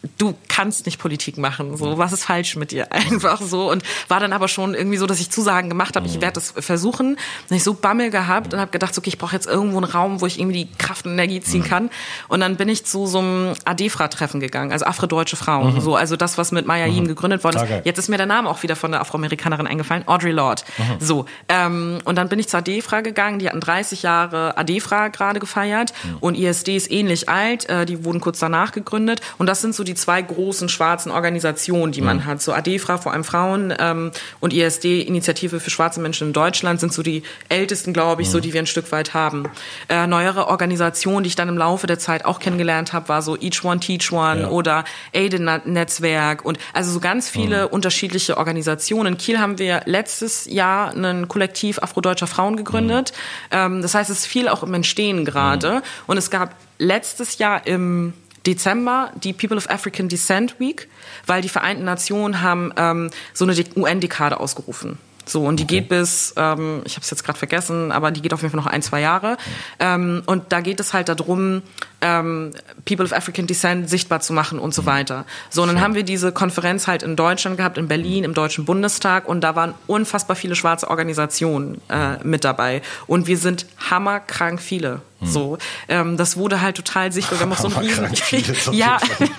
Mhm 0.04 0.10
du 0.18 0.34
kannst 0.48 0.86
nicht 0.86 0.98
Politik 0.98 1.38
machen. 1.38 1.76
So, 1.76 1.98
was 1.98 2.12
ist 2.12 2.24
falsch 2.24 2.56
mit 2.56 2.70
dir? 2.70 2.92
Einfach 2.92 3.40
so. 3.40 3.70
Und 3.70 3.82
war 4.08 4.20
dann 4.20 4.32
aber 4.32 4.48
schon 4.48 4.74
irgendwie 4.74 4.96
so, 4.96 5.06
dass 5.06 5.20
ich 5.20 5.30
Zusagen 5.30 5.68
gemacht 5.68 5.96
habe, 5.96 6.06
ich 6.06 6.20
werde 6.20 6.34
das 6.34 6.54
versuchen. 6.56 7.16
Dann 7.48 7.56
ich 7.56 7.64
so 7.64 7.74
Bammel 7.74 8.10
gehabt 8.10 8.54
und 8.54 8.60
habe 8.60 8.70
gedacht, 8.70 8.96
okay, 8.96 9.08
ich 9.08 9.18
brauche 9.18 9.34
jetzt 9.34 9.46
irgendwo 9.46 9.78
einen 9.78 9.86
Raum, 9.86 10.20
wo 10.20 10.26
ich 10.26 10.38
irgendwie 10.38 10.64
die 10.64 10.72
Kraft 10.78 11.06
und 11.06 11.12
Energie 11.12 11.40
ziehen 11.40 11.62
mhm. 11.62 11.66
kann. 11.66 11.90
Und 12.28 12.40
dann 12.40 12.56
bin 12.56 12.68
ich 12.68 12.84
zu 12.84 13.06
so 13.06 13.18
einem 13.18 13.54
ADFRA-Treffen 13.64 14.40
gegangen, 14.40 14.72
also 14.72 14.84
Afrodeutsche 14.84 15.36
Frauen. 15.36 15.74
Mhm. 15.74 15.80
So, 15.80 15.96
also 15.96 16.16
das, 16.16 16.38
was 16.38 16.52
mit 16.52 16.66
Maya 16.66 16.86
Yim 16.86 17.04
mhm. 17.04 17.08
gegründet 17.08 17.44
worden 17.44 17.56
ist. 17.56 17.62
Okay. 17.62 17.82
Jetzt 17.84 17.98
ist 17.98 18.08
mir 18.08 18.16
der 18.16 18.26
Name 18.26 18.48
auch 18.48 18.62
wieder 18.62 18.76
von 18.76 18.90
der 18.92 19.00
Afroamerikanerin 19.00 19.66
eingefallen, 19.66 20.06
Audrey 20.06 20.32
Lorde. 20.32 20.62
Mhm. 20.78 20.84
So, 21.00 21.26
ähm, 21.48 21.98
und 22.04 22.16
dann 22.16 22.28
bin 22.28 22.38
ich 22.38 22.48
zur 22.48 22.60
ADFRA 22.60 23.00
gegangen. 23.00 23.38
Die 23.38 23.48
hatten 23.48 23.60
30 23.60 24.02
Jahre 24.02 24.56
ADFRA 24.56 25.08
gerade 25.08 25.40
gefeiert 25.40 25.92
mhm. 26.04 26.16
und 26.20 26.34
ISD 26.36 26.76
ist 26.76 26.90
ähnlich 26.90 27.28
alt. 27.28 27.68
Äh, 27.68 27.86
die 27.86 28.04
wurden 28.04 28.20
kurz 28.20 28.38
danach 28.38 28.72
gegründet. 28.72 29.20
Und 29.38 29.46
das 29.46 29.60
sind 29.60 29.74
so 29.74 29.84
die 29.84 29.93
die 29.94 30.00
zwei 30.00 30.20
großen 30.20 30.68
schwarzen 30.68 31.12
Organisationen, 31.12 31.92
die 31.92 32.00
man 32.00 32.18
mhm. 32.18 32.24
hat. 32.26 32.42
So 32.42 32.52
ADEFRA, 32.52 32.98
vor 32.98 33.12
allem 33.12 33.24
Frauen, 33.24 33.72
ähm, 33.78 34.10
und 34.40 34.52
ISD, 34.52 35.02
Initiative 35.02 35.60
für 35.60 35.70
schwarze 35.70 36.00
Menschen 36.00 36.28
in 36.28 36.32
Deutschland, 36.32 36.80
sind 36.80 36.92
so 36.92 37.02
die 37.02 37.22
ältesten, 37.48 37.92
glaube 37.92 38.22
ich, 38.22 38.28
mhm. 38.28 38.32
so 38.32 38.40
die 38.40 38.52
wir 38.52 38.60
ein 38.60 38.66
Stück 38.66 38.90
weit 38.90 39.14
haben. 39.14 39.44
Äh, 39.88 40.06
neuere 40.06 40.48
Organisationen, 40.48 41.22
die 41.22 41.28
ich 41.28 41.36
dann 41.36 41.48
im 41.48 41.56
Laufe 41.56 41.86
der 41.86 41.98
Zeit 41.98 42.24
auch 42.24 42.40
kennengelernt 42.40 42.92
habe, 42.92 43.08
war 43.08 43.22
so 43.22 43.36
Each 43.36 43.64
One 43.64 43.80
Teach 43.80 44.10
One 44.12 44.42
ja. 44.42 44.48
oder 44.48 44.84
Aiden-Netzwerk 45.14 46.44
und 46.44 46.58
also 46.72 46.90
so 46.90 47.00
ganz 47.00 47.28
viele 47.28 47.66
mhm. 47.66 47.72
unterschiedliche 47.72 48.36
Organisationen. 48.36 49.14
In 49.14 49.18
Kiel 49.18 49.38
haben 49.38 49.58
wir 49.58 49.82
letztes 49.84 50.46
Jahr 50.46 50.92
ein 50.92 51.28
Kollektiv 51.28 51.78
afrodeutscher 51.78 52.26
Frauen 52.26 52.56
gegründet. 52.56 53.12
Mhm. 53.50 53.56
Ähm, 53.56 53.82
das 53.82 53.94
heißt, 53.94 54.10
es 54.10 54.20
ist 54.20 54.26
viel 54.26 54.48
auch 54.48 54.62
im 54.62 54.74
Entstehen 54.74 55.24
gerade. 55.24 55.76
Mhm. 55.76 55.82
Und 56.08 56.16
es 56.16 56.30
gab 56.30 56.56
letztes 56.78 57.38
Jahr 57.38 57.66
im 57.66 58.12
Dezember 58.46 59.12
die 59.22 59.32
People 59.32 59.56
of 59.56 59.68
African 59.70 60.08
Descent 60.08 60.60
Week, 60.60 60.88
weil 61.26 61.42
die 61.42 61.48
Vereinten 61.48 61.84
Nationen 61.84 62.42
haben 62.42 62.72
ähm, 62.76 63.10
so 63.32 63.44
eine 63.44 63.54
UN-Dekade 63.76 64.38
ausgerufen. 64.38 64.98
So, 65.26 65.44
und 65.44 65.58
die 65.58 65.64
okay. 65.64 65.80
geht 65.80 65.88
bis, 65.88 66.34
ähm, 66.36 66.82
ich 66.84 66.96
habe 66.96 67.02
es 67.02 67.10
jetzt 67.10 67.24
gerade 67.24 67.38
vergessen, 67.38 67.92
aber 67.92 68.10
die 68.10 68.22
geht 68.22 68.34
auf 68.34 68.42
jeden 68.42 68.50
Fall 68.52 68.60
noch 68.60 68.66
ein, 68.66 68.82
zwei 68.82 69.00
Jahre. 69.00 69.36
Ähm, 69.78 70.22
und 70.26 70.52
da 70.52 70.60
geht 70.60 70.80
es 70.80 70.92
halt 70.92 71.08
darum, 71.08 71.62
ähm, 72.04 72.52
People 72.84 73.04
of 73.04 73.12
African 73.12 73.46
Descent 73.46 73.88
sichtbar 73.88 74.20
zu 74.20 74.32
machen 74.32 74.58
und 74.58 74.74
so 74.74 74.82
mhm. 74.82 74.86
weiter. 74.86 75.24
So, 75.48 75.62
und 75.62 75.68
dann 75.68 75.80
haben 75.80 75.94
wir 75.94 76.02
diese 76.02 76.32
Konferenz 76.32 76.86
halt 76.86 77.02
in 77.02 77.16
Deutschland 77.16 77.56
gehabt, 77.56 77.78
in 77.78 77.88
Berlin, 77.88 78.24
im 78.24 78.34
Deutschen 78.34 78.64
Bundestag, 78.66 79.26
und 79.26 79.40
da 79.40 79.56
waren 79.56 79.74
unfassbar 79.86 80.36
viele 80.36 80.54
schwarze 80.54 80.88
Organisationen 80.88 81.80
äh, 81.88 82.22
mit 82.22 82.44
dabei. 82.44 82.82
Und 83.06 83.26
wir 83.26 83.38
sind 83.38 83.66
hammerkrank 83.90 84.60
viele. 84.60 85.00
Mhm. 85.20 85.26
So, 85.26 85.58
ähm, 85.88 86.16
das 86.16 86.36
wurde 86.36 86.60
halt 86.60 86.76
total 86.76 87.10
sichtbar. 87.12 87.38
Wir 87.38 87.46
haben 87.46 87.52
auch 87.52 87.58
so 87.58 87.68
ein 87.68 87.76
riesen, 87.76 88.72
ja, 88.72 88.98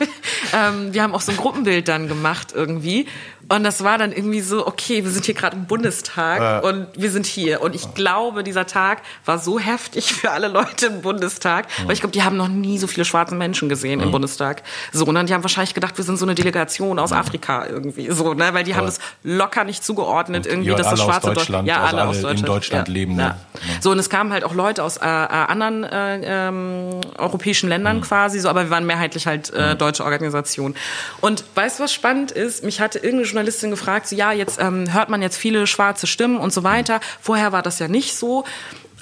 ähm, 0.54 0.94
wir 0.94 1.04
haben 1.04 1.14
auch 1.14 1.22
so 1.22 1.32
ein 1.32 1.38
Gruppenbild 1.38 1.88
dann 1.88 2.08
gemacht 2.08 2.54
irgendwie. 2.56 3.06
Und 3.48 3.64
das 3.64 3.84
war 3.84 3.98
dann 3.98 4.12
irgendwie 4.12 4.42
so, 4.42 4.66
okay, 4.66 5.04
wir 5.04 5.12
sind 5.12 5.26
hier 5.26 5.36
gerade 5.36 5.56
im 5.56 5.66
Bundestag 5.66 6.64
äh. 6.64 6.68
und 6.68 6.88
wir 6.96 7.12
sind 7.12 7.26
hier. 7.26 7.62
Und 7.62 7.76
ich 7.76 7.94
glaube, 7.94 8.44
dieser 8.44 8.66
Tag 8.66 9.02
war 9.26 9.40
so 9.40 9.60
heftig 9.60 10.14
für 10.14 10.32
alle 10.32 10.48
Leute 10.48 10.88
im 10.88 11.02
Bundestag, 11.02 11.68
mhm. 11.68 11.88
weil 11.88 11.94
ich 11.94 12.00
glaube, 12.00 12.14
die 12.14 12.24
haben 12.24 12.38
noch 12.38 12.48
nie 12.48 12.78
so 12.78 12.88
viele 12.88 13.06
schwarze 13.06 13.36
Menschen 13.36 13.70
gesehen 13.70 14.00
mhm. 14.00 14.06
im 14.06 14.12
Bundestag. 14.12 14.64
So, 14.92 15.06
und 15.06 15.16
dann 15.16 15.28
die 15.28 15.34
haben 15.34 15.44
wahrscheinlich 15.44 15.74
gedacht, 15.74 15.98
wir 15.98 16.06
sind 16.06 16.18
so 16.18 16.26
eine 16.26 16.36
Delegation 16.36 17.00
aus. 17.00 17.12
Afrika 17.16 17.66
irgendwie, 17.66 18.12
so, 18.12 18.34
ne, 18.34 18.54
weil 18.54 18.64
die 18.64 18.72
ja. 18.72 18.78
haben 18.78 18.86
das 18.86 19.00
locker 19.24 19.64
nicht 19.64 19.84
zugeordnet, 19.84 20.46
irgendwie, 20.46 20.72
dass 20.72 20.90
das 20.90 21.02
schwarze 21.02 21.34
Deutschland, 21.34 21.68
ja, 21.68 21.78
alle, 21.78 22.02
alle 22.02 22.10
aus 22.10 22.22
Deutschland, 22.22 22.40
in 22.40 22.46
Deutschland 22.46 22.88
ja. 22.88 22.94
leben. 22.94 23.16
Ne? 23.16 23.22
Ja. 23.22 23.38
So, 23.80 23.92
und 23.92 24.00
es 24.00 24.10
kamen 24.10 24.34
halt 24.34 24.44
auch 24.44 24.54
Leute 24.54 24.84
aus 24.84 24.98
äh, 24.98 25.06
äh, 25.06 25.08
anderen 25.08 25.84
äh, 25.84 26.48
ähm, 26.48 27.02
europäischen 27.18 27.70
Ländern 27.70 27.98
mhm. 27.98 28.02
quasi, 28.02 28.40
so, 28.40 28.50
aber 28.50 28.64
wir 28.66 28.70
waren 28.70 28.86
mehrheitlich 28.86 29.28
halt 29.28 29.54
äh, 29.54 29.74
mhm. 29.74 29.78
deutsche 29.78 30.04
Organisationen. 30.04 30.76
Und 31.22 31.44
weißt 31.56 31.80
du, 31.80 31.84
was 31.84 31.94
spannend 31.94 32.32
ist? 32.32 32.64
Mich 32.64 32.82
hatte 32.82 33.00
irgendeine 33.00 33.26
Journalistin 33.36 33.70
gefragt, 33.70 34.08
so, 34.08 34.16
ja, 34.16 34.32
jetzt 34.32 34.60
ähm, 34.60 34.92
hört 34.94 35.10
man 35.10 35.22
jetzt 35.22 35.38
viele 35.38 35.68
schwarze 35.68 36.08
Stimmen 36.08 36.38
und 36.38 36.54
so 36.54 36.64
weiter. 36.64 37.00
Vorher 37.22 37.52
war 37.52 37.62
das 37.62 37.80
ja 37.80 37.88
nicht 37.88 38.16
so. 38.16 38.46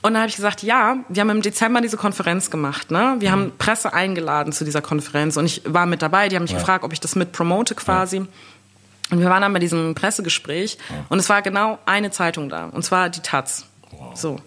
Und 0.01 0.13
dann 0.13 0.17
habe 0.17 0.29
ich 0.29 0.35
gesagt, 0.35 0.63
ja, 0.63 0.97
wir 1.07 1.21
haben 1.21 1.29
im 1.29 1.41
Dezember 1.41 1.79
diese 1.79 1.95
Konferenz 1.95 2.51
gemacht. 2.51 2.91
Ne? 2.91 3.15
Wir 3.19 3.29
mhm. 3.29 3.33
haben 3.33 3.51
Presse 3.57 3.93
eingeladen 3.93 4.51
zu 4.51 4.65
dieser 4.65 4.81
Konferenz 4.81 5.37
und 5.37 5.45
ich 5.45 5.61
war 5.65 5.85
mit 5.85 6.01
dabei. 6.01 6.27
Die 6.27 6.35
haben 6.35 6.43
mich 6.43 6.51
ja. 6.51 6.57
gefragt, 6.57 6.83
ob 6.83 6.91
ich 6.91 6.99
das 6.99 7.15
mit 7.15 7.31
promote 7.31 7.73
quasi. 7.73 8.17
Ja. 8.17 8.25
Und 9.11 9.19
wir 9.19 9.29
waren 9.29 9.41
dann 9.41 9.53
bei 9.53 9.59
diesem 9.59 9.95
Pressegespräch 9.95 10.77
ja. 10.89 11.05
und 11.07 11.19
es 11.19 11.29
war 11.29 11.41
genau 11.41 11.79
eine 11.85 12.11
Zeitung 12.11 12.49
da 12.49 12.65
und 12.65 12.83
zwar 12.83 13.09
die 13.09 13.21
Taz. 13.21 13.65
So. 14.13 14.39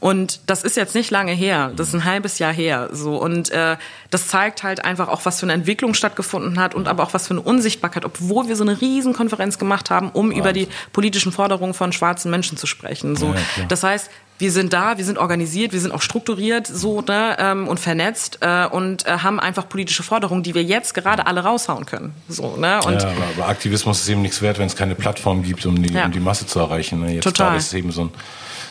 Und 0.00 0.40
das 0.46 0.62
ist 0.62 0.76
jetzt 0.76 0.94
nicht 0.94 1.10
lange 1.10 1.32
her, 1.32 1.72
das 1.74 1.88
ist 1.88 1.94
ein 1.94 2.04
halbes 2.04 2.38
Jahr 2.38 2.52
her. 2.52 2.88
So. 2.92 3.16
Und 3.16 3.50
äh, 3.50 3.76
das 4.10 4.28
zeigt 4.28 4.62
halt 4.62 4.84
einfach 4.84 5.08
auch, 5.08 5.24
was 5.24 5.40
für 5.40 5.46
eine 5.46 5.52
Entwicklung 5.52 5.94
stattgefunden 5.94 6.58
hat 6.58 6.74
und 6.74 6.88
aber 6.88 7.02
auch 7.02 7.14
was 7.14 7.26
für 7.26 7.34
eine 7.34 7.40
Unsichtbarkeit, 7.40 8.04
obwohl 8.04 8.48
wir 8.48 8.56
so 8.56 8.64
eine 8.64 8.80
Riesenkonferenz 8.80 9.58
gemacht 9.58 9.90
haben, 9.90 10.10
um 10.10 10.26
Wahnsinn. 10.26 10.38
über 10.38 10.52
die 10.52 10.68
politischen 10.92 11.32
Forderungen 11.32 11.74
von 11.74 11.92
schwarzen 11.92 12.30
Menschen 12.30 12.58
zu 12.58 12.66
sprechen. 12.66 13.16
So. 13.16 13.34
Ja, 13.34 13.64
das 13.68 13.82
heißt, 13.82 14.10
wir 14.38 14.50
sind 14.50 14.72
da, 14.72 14.98
wir 14.98 15.04
sind 15.04 15.18
organisiert, 15.18 15.72
wir 15.72 15.80
sind 15.80 15.92
auch 15.92 16.02
strukturiert 16.02 16.66
so 16.66 17.00
ne, 17.02 17.36
ähm, 17.38 17.68
und 17.68 17.78
vernetzt 17.78 18.38
äh, 18.40 18.66
und 18.66 19.06
äh, 19.06 19.18
haben 19.18 19.38
einfach 19.38 19.68
politische 19.68 20.02
Forderungen, 20.02 20.42
die 20.42 20.54
wir 20.54 20.62
jetzt 20.64 20.92
gerade 20.94 21.26
alle 21.26 21.44
raushauen 21.44 21.86
können. 21.86 22.14
So, 22.28 22.56
ne? 22.56 22.80
und 22.84 23.00
ja, 23.00 23.08
aber, 23.10 23.24
aber 23.36 23.48
Aktivismus 23.48 24.00
ist 24.00 24.08
eben 24.08 24.22
nichts 24.22 24.42
wert, 24.42 24.58
wenn 24.58 24.66
es 24.66 24.74
keine 24.74 24.96
Plattform 24.96 25.44
gibt, 25.44 25.64
um 25.66 25.80
die, 25.80 25.92
ja. 25.94 26.06
um 26.06 26.12
die 26.12 26.20
Masse 26.20 26.46
zu 26.46 26.58
erreichen. 26.58 27.00
Ne? 27.00 27.14
Jetzt 27.14 27.24
Total. 27.24 27.56
ist 27.56 27.68
es 27.68 27.74
eben 27.74 27.92
so 27.92 28.02
ein 28.02 28.10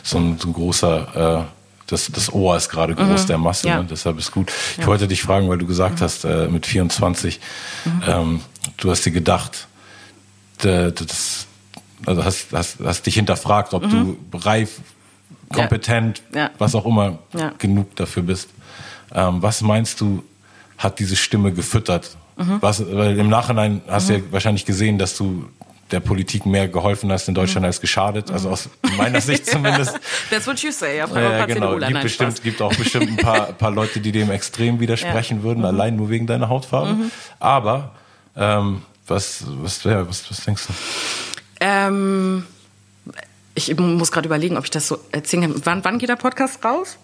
so 0.03 0.17
ein, 0.17 0.37
so 0.37 0.49
ein 0.49 0.53
großer, 0.53 1.41
äh, 1.41 1.43
das, 1.87 2.11
das 2.11 2.31
Ohr 2.31 2.55
ist 2.57 2.69
gerade 2.69 2.93
groß 2.93 3.23
mhm. 3.23 3.27
der 3.27 3.37
Masse, 3.37 3.67
ja. 3.67 3.77
ne? 3.77 3.87
deshalb 3.89 4.19
ist 4.19 4.31
gut. 4.31 4.51
Ich 4.73 4.79
ja. 4.79 4.87
wollte 4.87 5.07
dich 5.07 5.23
fragen, 5.23 5.49
weil 5.49 5.57
du 5.57 5.65
gesagt 5.65 5.99
mhm. 5.99 6.03
hast, 6.03 6.25
äh, 6.25 6.47
mit 6.47 6.65
24, 6.65 7.39
mhm. 7.85 8.01
ähm, 8.07 8.41
du 8.77 8.91
hast 8.91 9.05
dir 9.05 9.11
gedacht, 9.11 9.67
das, 10.59 11.47
also 12.05 12.23
hast, 12.23 12.53
hast, 12.53 12.77
hast 12.83 13.05
dich 13.05 13.15
hinterfragt, 13.15 13.73
ob 13.73 13.83
du 13.83 13.95
mhm. 13.95 14.17
reif, 14.33 14.79
kompetent, 15.51 16.21
ja. 16.33 16.51
was 16.57 16.75
auch 16.75 16.85
immer, 16.85 17.19
genug 17.57 17.95
dafür 17.95 18.23
bist. 18.23 18.49
Ähm, 19.13 19.41
was 19.41 19.61
meinst 19.61 20.01
du, 20.01 20.23
hat 20.77 20.99
diese 20.99 21.15
Stimme 21.15 21.51
gefüttert? 21.51 22.17
Mhm. 22.37 22.57
Was, 22.61 22.83
weil 22.91 23.17
im 23.19 23.29
Nachhinein 23.29 23.81
hast 23.87 24.09
du 24.09 24.13
ja 24.13 24.19
mhm. 24.19 24.31
wahrscheinlich 24.31 24.65
gesehen, 24.65 24.97
dass 24.97 25.15
du 25.17 25.49
der 25.93 25.99
Politik 25.99 26.45
mehr 26.45 26.67
geholfen 26.67 27.11
hast 27.11 27.27
in 27.29 27.35
Deutschland 27.35 27.63
mhm. 27.63 27.67
als 27.67 27.79
geschadet. 27.79 28.31
Also 28.31 28.49
aus 28.49 28.69
meiner 28.97 29.21
Sicht 29.21 29.45
zumindest. 29.45 29.97
That's 30.29 30.47
what 30.47 30.59
you 30.61 30.71
say. 30.71 30.97
Ja, 30.97 31.07
ja 31.07 31.45
genau. 31.45 31.77
Gibt, 31.77 32.01
bestimmt, 32.01 32.43
gibt 32.43 32.61
auch 32.61 32.75
bestimmt 32.75 33.09
ein 33.09 33.17
paar, 33.17 33.53
paar 33.53 33.71
Leute, 33.71 34.01
die 34.01 34.11
dem 34.11 34.31
extrem 34.31 34.79
widersprechen 34.79 35.37
ja. 35.37 35.43
würden, 35.43 35.59
mhm. 35.59 35.65
allein 35.65 35.95
nur 35.95 36.09
wegen 36.09 36.27
deiner 36.27 36.49
Hautfarbe. 36.49 36.93
Mhm. 36.93 37.11
Aber 37.39 37.91
ähm, 38.35 38.81
was, 39.07 39.45
was, 39.47 39.83
ja, 39.83 40.07
was, 40.09 40.29
was 40.29 40.43
denkst 40.43 40.67
du? 40.67 40.73
Ähm, 41.59 42.45
ich 43.55 43.77
muss 43.77 44.11
gerade 44.11 44.25
überlegen, 44.27 44.57
ob 44.57 44.63
ich 44.63 44.71
das 44.71 44.87
so 44.87 44.97
erzählen 45.11 45.43
kann. 45.43 45.61
Wann, 45.63 45.85
wann 45.85 45.99
geht 45.99 46.09
der 46.09 46.15
Podcast 46.15 46.65
raus? 46.65 46.97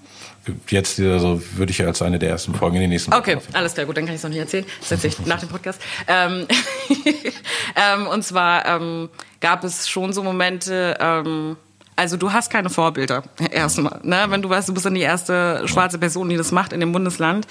Jetzt 0.68 1.00
also 1.00 1.42
würde 1.56 1.72
ich 1.72 1.84
als 1.86 2.02
eine 2.02 2.20
der 2.20 2.30
ersten 2.30 2.54
Folgen 2.54 2.76
in 2.76 2.82
den 2.82 2.90
nächsten 2.92 3.14
Okay, 3.14 3.34
Folgen 3.34 3.56
alles 3.56 3.74
klar, 3.74 3.86
gut, 3.86 3.98
dann 3.98 4.06
kann 4.06 4.16
ich 4.16 4.20
es 4.20 4.24
noch 4.24 4.30
nicht 4.30 4.40
erzählen. 4.40 4.66
Das 4.80 4.92
erzähle 4.92 5.14
ich 5.20 5.26
nach 5.26 5.40
dem 5.40 5.50
Podcast. 5.50 5.82
Ähm, 6.08 6.48
ähm, 7.76 8.08
und 8.08 8.24
zwar 8.24 8.66
ähm, 8.66 9.10
gab 9.40 9.64
es 9.64 9.88
schon 9.88 10.14
so 10.14 10.24
Momente, 10.24 10.98
ähm, 11.00 11.58
also 12.00 12.16
du 12.16 12.32
hast 12.32 12.50
keine 12.50 12.70
Vorbilder 12.70 13.24
erstmal. 13.52 14.00
Ne? 14.04 14.26
Wenn 14.30 14.42
du 14.42 14.50
weißt, 14.50 14.70
du 14.70 14.74
bist 14.74 14.86
dann 14.86 14.96
die 14.96 15.02
erste 15.02 15.68
schwarze 15.68 15.98
Person, 15.98 16.30
die 16.30 16.38
das 16.38 16.54
macht 16.54 16.72
in 16.72 16.80
dem 16.80 16.94
Bundesland, 16.94 17.46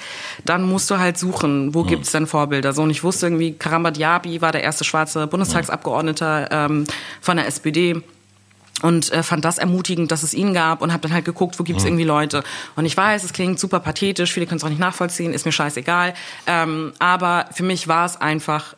dann 0.46 0.62
musst 0.62 0.90
du 0.90 0.98
halt 0.98 1.18
suchen, 1.18 1.74
wo 1.74 1.84
gibt 1.84 2.04
es 2.04 2.12
denn 2.12 2.26
Vorbilder. 2.26 2.72
So 2.72 2.82
und 2.82 2.90
ich 2.90 3.04
wusste 3.04 3.26
irgendwie, 3.26 3.52
Karamba 3.52 3.90
Diaby 3.90 4.40
war 4.40 4.52
der 4.52 4.62
erste 4.62 4.84
schwarze 4.84 5.26
Bundestagsabgeordnete 5.26 6.48
ähm, 6.50 6.84
von 7.20 7.36
der 7.36 7.46
SPD. 7.46 8.02
Und 8.82 9.12
äh, 9.12 9.22
fand 9.22 9.44
das 9.44 9.58
ermutigend, 9.58 10.10
dass 10.12 10.22
es 10.22 10.34
ihn 10.34 10.54
gab 10.54 10.82
und 10.82 10.92
habe 10.92 11.02
dann 11.02 11.12
halt 11.12 11.24
geguckt, 11.24 11.58
wo 11.58 11.64
gibt's 11.64 11.82
mhm. 11.82 11.88
irgendwie 11.88 12.04
Leute. 12.04 12.44
Und 12.76 12.84
ich 12.84 12.96
weiß, 12.96 13.24
es 13.24 13.32
klingt 13.32 13.58
super 13.58 13.80
pathetisch, 13.80 14.32
viele 14.32 14.46
können 14.46 14.58
es 14.58 14.64
auch 14.64 14.68
nicht 14.68 14.78
nachvollziehen, 14.78 15.34
ist 15.34 15.46
mir 15.46 15.52
scheißegal. 15.52 16.14
Ähm, 16.46 16.92
aber 16.98 17.46
für 17.52 17.64
mich 17.64 17.88
war 17.88 18.06
es 18.06 18.20
einfach 18.20 18.74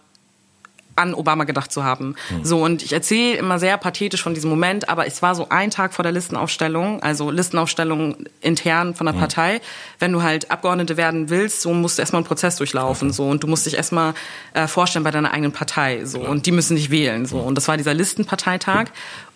an 0.96 1.14
Obama 1.14 1.44
gedacht 1.44 1.72
zu 1.72 1.84
haben. 1.84 2.14
Mhm. 2.30 2.44
So 2.44 2.62
und 2.62 2.82
ich 2.82 2.92
erzähle 2.92 3.38
immer 3.38 3.59
sehr 3.59 3.76
pathetisch 3.78 4.22
von 4.22 4.34
diesem 4.34 4.51
Moment, 4.51 4.88
aber 4.88 5.07
es 5.07 5.22
war 5.22 5.34
so 5.34 5.48
ein 5.48 5.70
Tag 5.70 5.94
vor 5.94 6.03
der 6.03 6.12
Listenaufstellung, 6.12 7.03
also 7.03 7.30
Listenaufstellung 7.30 8.16
intern 8.40 8.94
von 8.94 9.07
der 9.07 9.14
mhm. 9.14 9.20
Partei. 9.20 9.61
Wenn 9.98 10.12
du 10.12 10.22
halt 10.22 10.51
Abgeordnete 10.51 10.96
werden 10.96 11.30
willst, 11.30 11.62
so 11.62 11.72
musst 11.72 11.98
du 11.98 12.03
erstmal 12.03 12.20
einen 12.20 12.26
Prozess 12.26 12.57
durchlaufen, 12.57 13.09
okay. 13.09 13.16
so 13.16 13.28
und 13.28 13.42
du 13.42 13.46
musst 13.46 13.66
dich 13.66 13.76
erstmal 13.76 14.14
äh, 14.53 14.66
vorstellen 14.66 15.05
bei 15.05 15.11
deiner 15.11 15.32
eigenen 15.32 15.53
Partei, 15.53 16.05
so 16.05 16.18
Klar. 16.18 16.30
und 16.30 16.46
die 16.46 16.53
müssen 16.53 16.76
dich 16.76 16.90
wählen, 16.90 17.24
so 17.26 17.38
und 17.38 17.55
das 17.55 17.68
war 17.68 17.76
dieser 17.76 17.94
Listenparteitag 17.94 18.88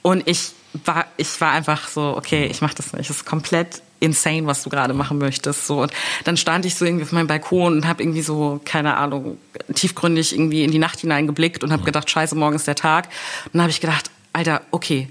und 0.05 0.29
ich 0.29 0.53
war 0.85 1.07
ich 1.17 1.41
war 1.41 1.53
einfach 1.53 1.89
so, 1.89 2.15
okay, 2.17 2.47
ich 2.47 2.61
mach 2.61 2.75
das 2.75 2.93
nicht, 2.93 3.09
das 3.09 3.19
ist 3.19 3.25
komplett 3.25 3.83
insane, 4.01 4.47
was 4.47 4.63
du 4.63 4.69
gerade 4.69 4.93
machen 4.93 5.17
möchtest. 5.17 5.67
So 5.67 5.81
und 5.81 5.93
dann 6.25 6.37
stand 6.37 6.67
ich 6.67 6.75
so 6.75 6.85
irgendwie 6.85 7.05
auf 7.05 7.13
meinem 7.13 7.27
Balkon 7.27 7.73
und 7.73 7.89
habe 7.89 8.03
irgendwie 8.03 8.21
so 8.21 8.61
keine 8.65 8.99
Ahnung 8.99 9.39
tiefgründig 9.75 10.35
irgendwie 10.35 10.63
in 10.63 10.71
die 10.71 10.79
Nacht 10.79 11.01
hineingeblickt 11.01 11.65
und 11.65 11.73
habe 11.73 11.85
gedacht, 11.85 12.11
scheiße, 12.11 12.35
morgen 12.35 12.55
ist 12.55 12.67
der 12.67 12.75
Tag. 12.75 13.07
Und 13.47 13.55
dann 13.55 13.63
habe 13.63 13.71
ich 13.71 13.81
gedacht, 13.81 14.11
Alter, 14.35 14.63
okay, 14.73 15.09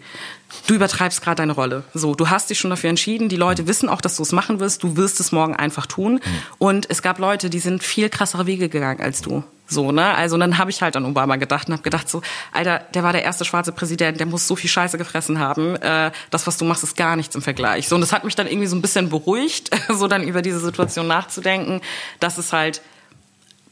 du 0.68 0.74
übertreibst 0.76 1.22
gerade 1.22 1.38
deine 1.38 1.54
Rolle. 1.54 1.84
So, 1.94 2.14
du 2.14 2.30
hast 2.30 2.50
dich 2.50 2.60
schon 2.60 2.70
dafür 2.70 2.90
entschieden. 2.90 3.30
Die 3.30 3.38
Leute 3.38 3.68
wissen 3.68 3.88
auch, 3.88 4.02
dass 4.02 4.18
du 4.18 4.24
es 4.24 4.34
machen 4.34 4.60
wirst. 4.60 4.84
Du 4.84 4.98
wirst 4.98 5.20
es 5.22 5.32
morgen 5.32 5.56
einfach 5.56 5.86
tun. 5.86 6.20
Und 6.58 6.90
es 6.90 7.02
gab 7.02 7.20
Leute, 7.20 7.50
die 7.50 7.60
sind 7.60 7.84
viel 7.84 8.10
krassere 8.10 8.46
Wege 8.46 8.68
gegangen 8.68 9.02
als 9.02 9.22
du. 9.22 9.44
So, 9.66 9.94
ne? 9.94 10.14
Also 10.14 10.38
dann 10.38 10.58
habe 10.58 10.72
ich 10.72 10.82
halt 10.82 10.98
an 10.98 11.06
Obama 11.06 11.38
gedacht 11.38 11.70
und 11.70 11.74
habe 11.74 11.84
gedacht 11.84 12.10
so, 12.10 12.22
Alter, 12.52 12.80
der 12.94 13.04
war 13.04 13.14
der 13.14 13.24
erste 13.24 13.46
schwarze 13.46 13.72
Präsident, 13.72 14.20
der 14.20 14.28
muss 14.28 14.46
so 14.46 14.58
viel 14.58 14.70
Scheiße 14.70 14.98
gefressen 14.98 15.40
haben. 15.40 15.78
Äh, 15.78 16.12
das, 16.30 16.46
was 16.46 16.58
du 16.58 16.66
machst, 16.66 16.84
ist 16.84 16.98
gar 16.98 17.16
nichts 17.16 17.34
im 17.34 17.42
Vergleich. 17.42 17.88
So, 17.88 17.96
und 17.96 18.02
das 18.02 18.12
hat 18.12 18.26
mich 18.26 18.36
dann 18.36 18.48
irgendwie 18.48 18.68
so 18.68 18.76
ein 18.76 18.82
bisschen 18.82 19.08
beruhigt, 19.10 19.70
so 19.90 20.10
dann 20.10 20.24
über 20.24 20.42
diese 20.42 20.60
Situation 20.60 21.08
nachzudenken, 21.08 21.80
dass 22.20 22.38
es 22.38 22.52
halt 22.52 22.82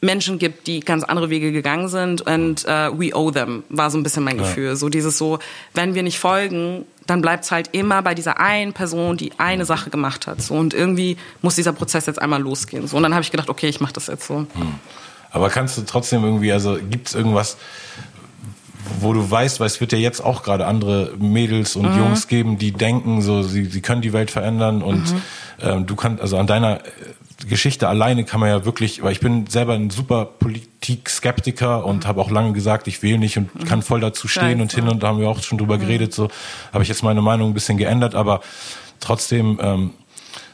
Menschen 0.01 0.39
gibt, 0.39 0.65
die 0.65 0.79
ganz 0.79 1.03
andere 1.03 1.29
Wege 1.29 1.51
gegangen 1.51 1.87
sind 1.87 2.21
und 2.21 2.65
uh, 2.65 2.99
we 2.99 3.15
owe 3.15 3.31
them, 3.31 3.63
war 3.69 3.91
so 3.91 3.99
ein 3.99 4.03
bisschen 4.03 4.23
mein 4.23 4.37
ja. 4.37 4.43
Gefühl. 4.43 4.75
So 4.75 4.89
dieses 4.89 5.17
so, 5.17 5.37
wenn 5.75 5.93
wir 5.93 6.01
nicht 6.01 6.17
folgen, 6.17 6.85
dann 7.05 7.21
bleibt 7.21 7.43
es 7.45 7.51
halt 7.51 7.69
immer 7.71 8.01
bei 8.01 8.15
dieser 8.15 8.39
einen 8.39 8.73
Person, 8.73 9.15
die 9.15 9.31
eine 9.37 9.65
Sache 9.65 9.91
gemacht 9.91 10.25
hat. 10.25 10.41
So, 10.41 10.55
und 10.55 10.73
irgendwie 10.73 11.17
muss 11.41 11.55
dieser 11.55 11.71
Prozess 11.71 12.07
jetzt 12.07 12.21
einmal 12.21 12.41
losgehen. 12.41 12.87
So, 12.87 12.97
und 12.97 13.03
dann 13.03 13.13
habe 13.13 13.21
ich 13.23 13.31
gedacht, 13.31 13.49
okay, 13.49 13.67
ich 13.67 13.79
mache 13.79 13.93
das 13.93 14.07
jetzt 14.07 14.25
so. 14.25 14.39
Hm. 14.39 14.47
Aber 15.29 15.49
kannst 15.49 15.77
du 15.77 15.83
trotzdem 15.83 16.23
irgendwie, 16.23 16.51
also 16.51 16.77
gibt 16.89 17.07
es 17.07 17.15
irgendwas, 17.15 17.57
wo 18.99 19.13
du 19.13 19.29
weißt, 19.29 19.59
weil 19.59 19.67
es 19.67 19.79
wird 19.79 19.91
ja 19.91 19.97
jetzt 19.97 20.21
auch 20.21 20.43
gerade 20.43 20.65
andere 20.65 21.13
Mädels 21.17 21.75
und 21.75 21.91
mhm. 21.91 21.99
Jungs 21.99 22.27
geben, 22.27 22.57
die 22.57 22.71
denken, 22.71 23.21
so 23.21 23.43
sie, 23.43 23.65
sie 23.65 23.81
können 23.81 24.01
die 24.01 24.13
Welt 24.13 24.31
verändern 24.31 24.81
und 24.81 25.13
mhm. 25.13 25.21
ähm, 25.61 25.85
du 25.85 25.95
kannst, 25.95 26.21
also 26.21 26.37
an 26.37 26.47
deiner 26.47 26.81
Geschichte 27.47 27.87
alleine 27.87 28.23
kann 28.23 28.39
man 28.39 28.49
ja 28.49 28.65
wirklich, 28.65 29.03
weil 29.03 29.11
ich 29.11 29.19
bin 29.19 29.47
selber 29.47 29.73
ein 29.73 29.89
super 29.89 30.25
Politik-Skeptiker 30.25 31.85
und 31.85 32.03
mhm. 32.03 32.07
habe 32.07 32.21
auch 32.21 32.31
lange 32.31 32.53
gesagt, 32.53 32.87
ich 32.87 33.03
wähle 33.03 33.19
nicht 33.19 33.37
und 33.37 33.53
mhm. 33.53 33.65
kann 33.65 33.81
voll 33.81 33.99
dazu 33.99 34.27
stehen 34.27 34.43
Scheiße. 34.43 34.61
und 34.61 34.73
hin 34.73 34.87
und 34.87 35.03
da 35.03 35.07
haben 35.07 35.19
wir 35.19 35.29
auch 35.29 35.41
schon 35.41 35.57
drüber 35.57 35.77
mhm. 35.77 35.81
geredet, 35.81 36.13
so 36.13 36.29
habe 36.73 36.83
ich 36.83 36.89
jetzt 36.89 37.03
meine 37.03 37.21
Meinung 37.21 37.51
ein 37.51 37.53
bisschen 37.53 37.77
geändert, 37.77 38.15
aber 38.15 38.41
trotzdem 38.99 39.59
ähm, 39.61 39.91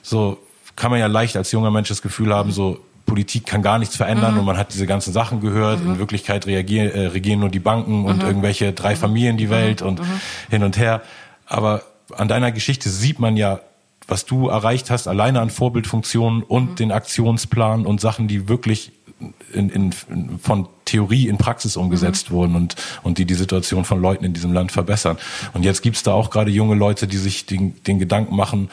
so 0.02 0.38
kann 0.76 0.92
man 0.92 1.00
ja 1.00 1.08
leicht 1.08 1.36
als 1.36 1.52
junger 1.52 1.72
Mensch 1.72 1.90
das 1.90 2.02
Gefühl 2.02 2.34
haben, 2.34 2.52
so 2.52 2.80
Politik 3.08 3.46
kann 3.46 3.64
gar 3.64 3.80
nichts 3.80 3.96
verändern 3.96 4.34
mhm. 4.34 4.40
und 4.42 4.46
man 4.46 4.58
hat 4.58 4.74
diese 4.74 4.86
ganzen 4.86 5.12
Sachen 5.14 5.42
gehört. 5.42 5.84
Mhm. 5.84 5.94
In 5.94 6.00
Wirklichkeit 6.00 6.46
reagieren, 6.46 6.92
äh, 6.92 7.08
regieren 7.08 7.40
nur 7.40 7.50
die 7.50 7.60
Banken 7.60 8.06
und 8.06 8.18
mhm. 8.18 8.28
irgendwelche 8.28 8.74
drei 8.74 8.94
mhm. 8.94 9.00
Familien 9.00 9.38
die 9.38 9.50
Welt 9.50 9.82
und 9.82 10.00
mhm. 10.00 10.22
hin 10.50 10.64
und 10.64 10.78
her. 10.78 11.02
Aber 11.46 11.84
an 12.16 12.28
deiner 12.28 12.52
Geschichte 12.52 12.90
sieht 12.90 13.20
man 13.20 13.38
ja, 13.38 13.62
was 14.08 14.26
du 14.26 14.48
erreicht 14.48 14.90
hast, 14.90 15.08
alleine 15.08 15.42
an 15.42 15.50
Vorbildfunktionen 15.50 16.44
und 16.44 16.72
mhm. 16.72 16.76
den 16.76 16.92
Aktionsplan 16.92 17.86
und 17.86 18.00
Sachen, 18.02 18.28
die 18.28 18.48
wirklich 18.48 18.92
in, 19.52 19.70
in, 19.70 19.92
von 20.40 20.68
Theorie 20.86 21.28
in 21.28 21.38
Praxis 21.38 21.76
umgesetzt 21.76 22.30
mhm. 22.30 22.36
wurden 22.36 22.56
und, 22.56 22.76
und 23.04 23.18
die 23.18 23.26
die 23.26 23.34
Situation 23.34 23.84
von 23.84 24.02
Leuten 24.02 24.24
in 24.24 24.34
diesem 24.34 24.54
Land 24.54 24.72
verbessern. 24.72 25.18
Und 25.54 25.64
jetzt 25.64 25.82
gibt's 25.82 26.04
da 26.04 26.14
auch 26.14 26.30
gerade 26.30 26.52
junge 26.52 26.76
Leute, 26.76 27.08
die 27.08 27.18
sich 27.18 27.46
den, 27.46 27.82
den 27.84 28.00
Gedanken 28.00 28.36
machen, 28.36 28.70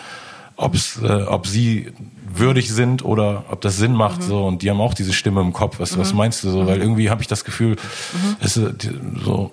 ob's, 0.56 1.00
äh, 1.02 1.22
ob 1.22 1.46
sie 1.46 1.92
würdig 2.32 2.70
sind 2.70 3.04
oder 3.04 3.44
ob 3.50 3.60
das 3.60 3.76
Sinn 3.76 3.92
macht. 3.92 4.20
Mhm. 4.20 4.26
So 4.26 4.46
und 4.46 4.62
die 4.62 4.70
haben 4.70 4.80
auch 4.80 4.94
diese 4.94 5.12
Stimme 5.12 5.40
im 5.40 5.52
Kopf. 5.52 5.80
Was, 5.80 5.96
mhm. 5.96 6.00
was 6.00 6.12
meinst 6.12 6.44
du 6.44 6.50
so? 6.50 6.66
Weil 6.66 6.80
irgendwie 6.80 7.10
habe 7.10 7.22
ich 7.22 7.28
das 7.28 7.44
Gefühl, 7.44 7.76
mhm. 8.12 8.36
es 8.40 8.56
ist 8.56 8.90
so. 9.24 9.50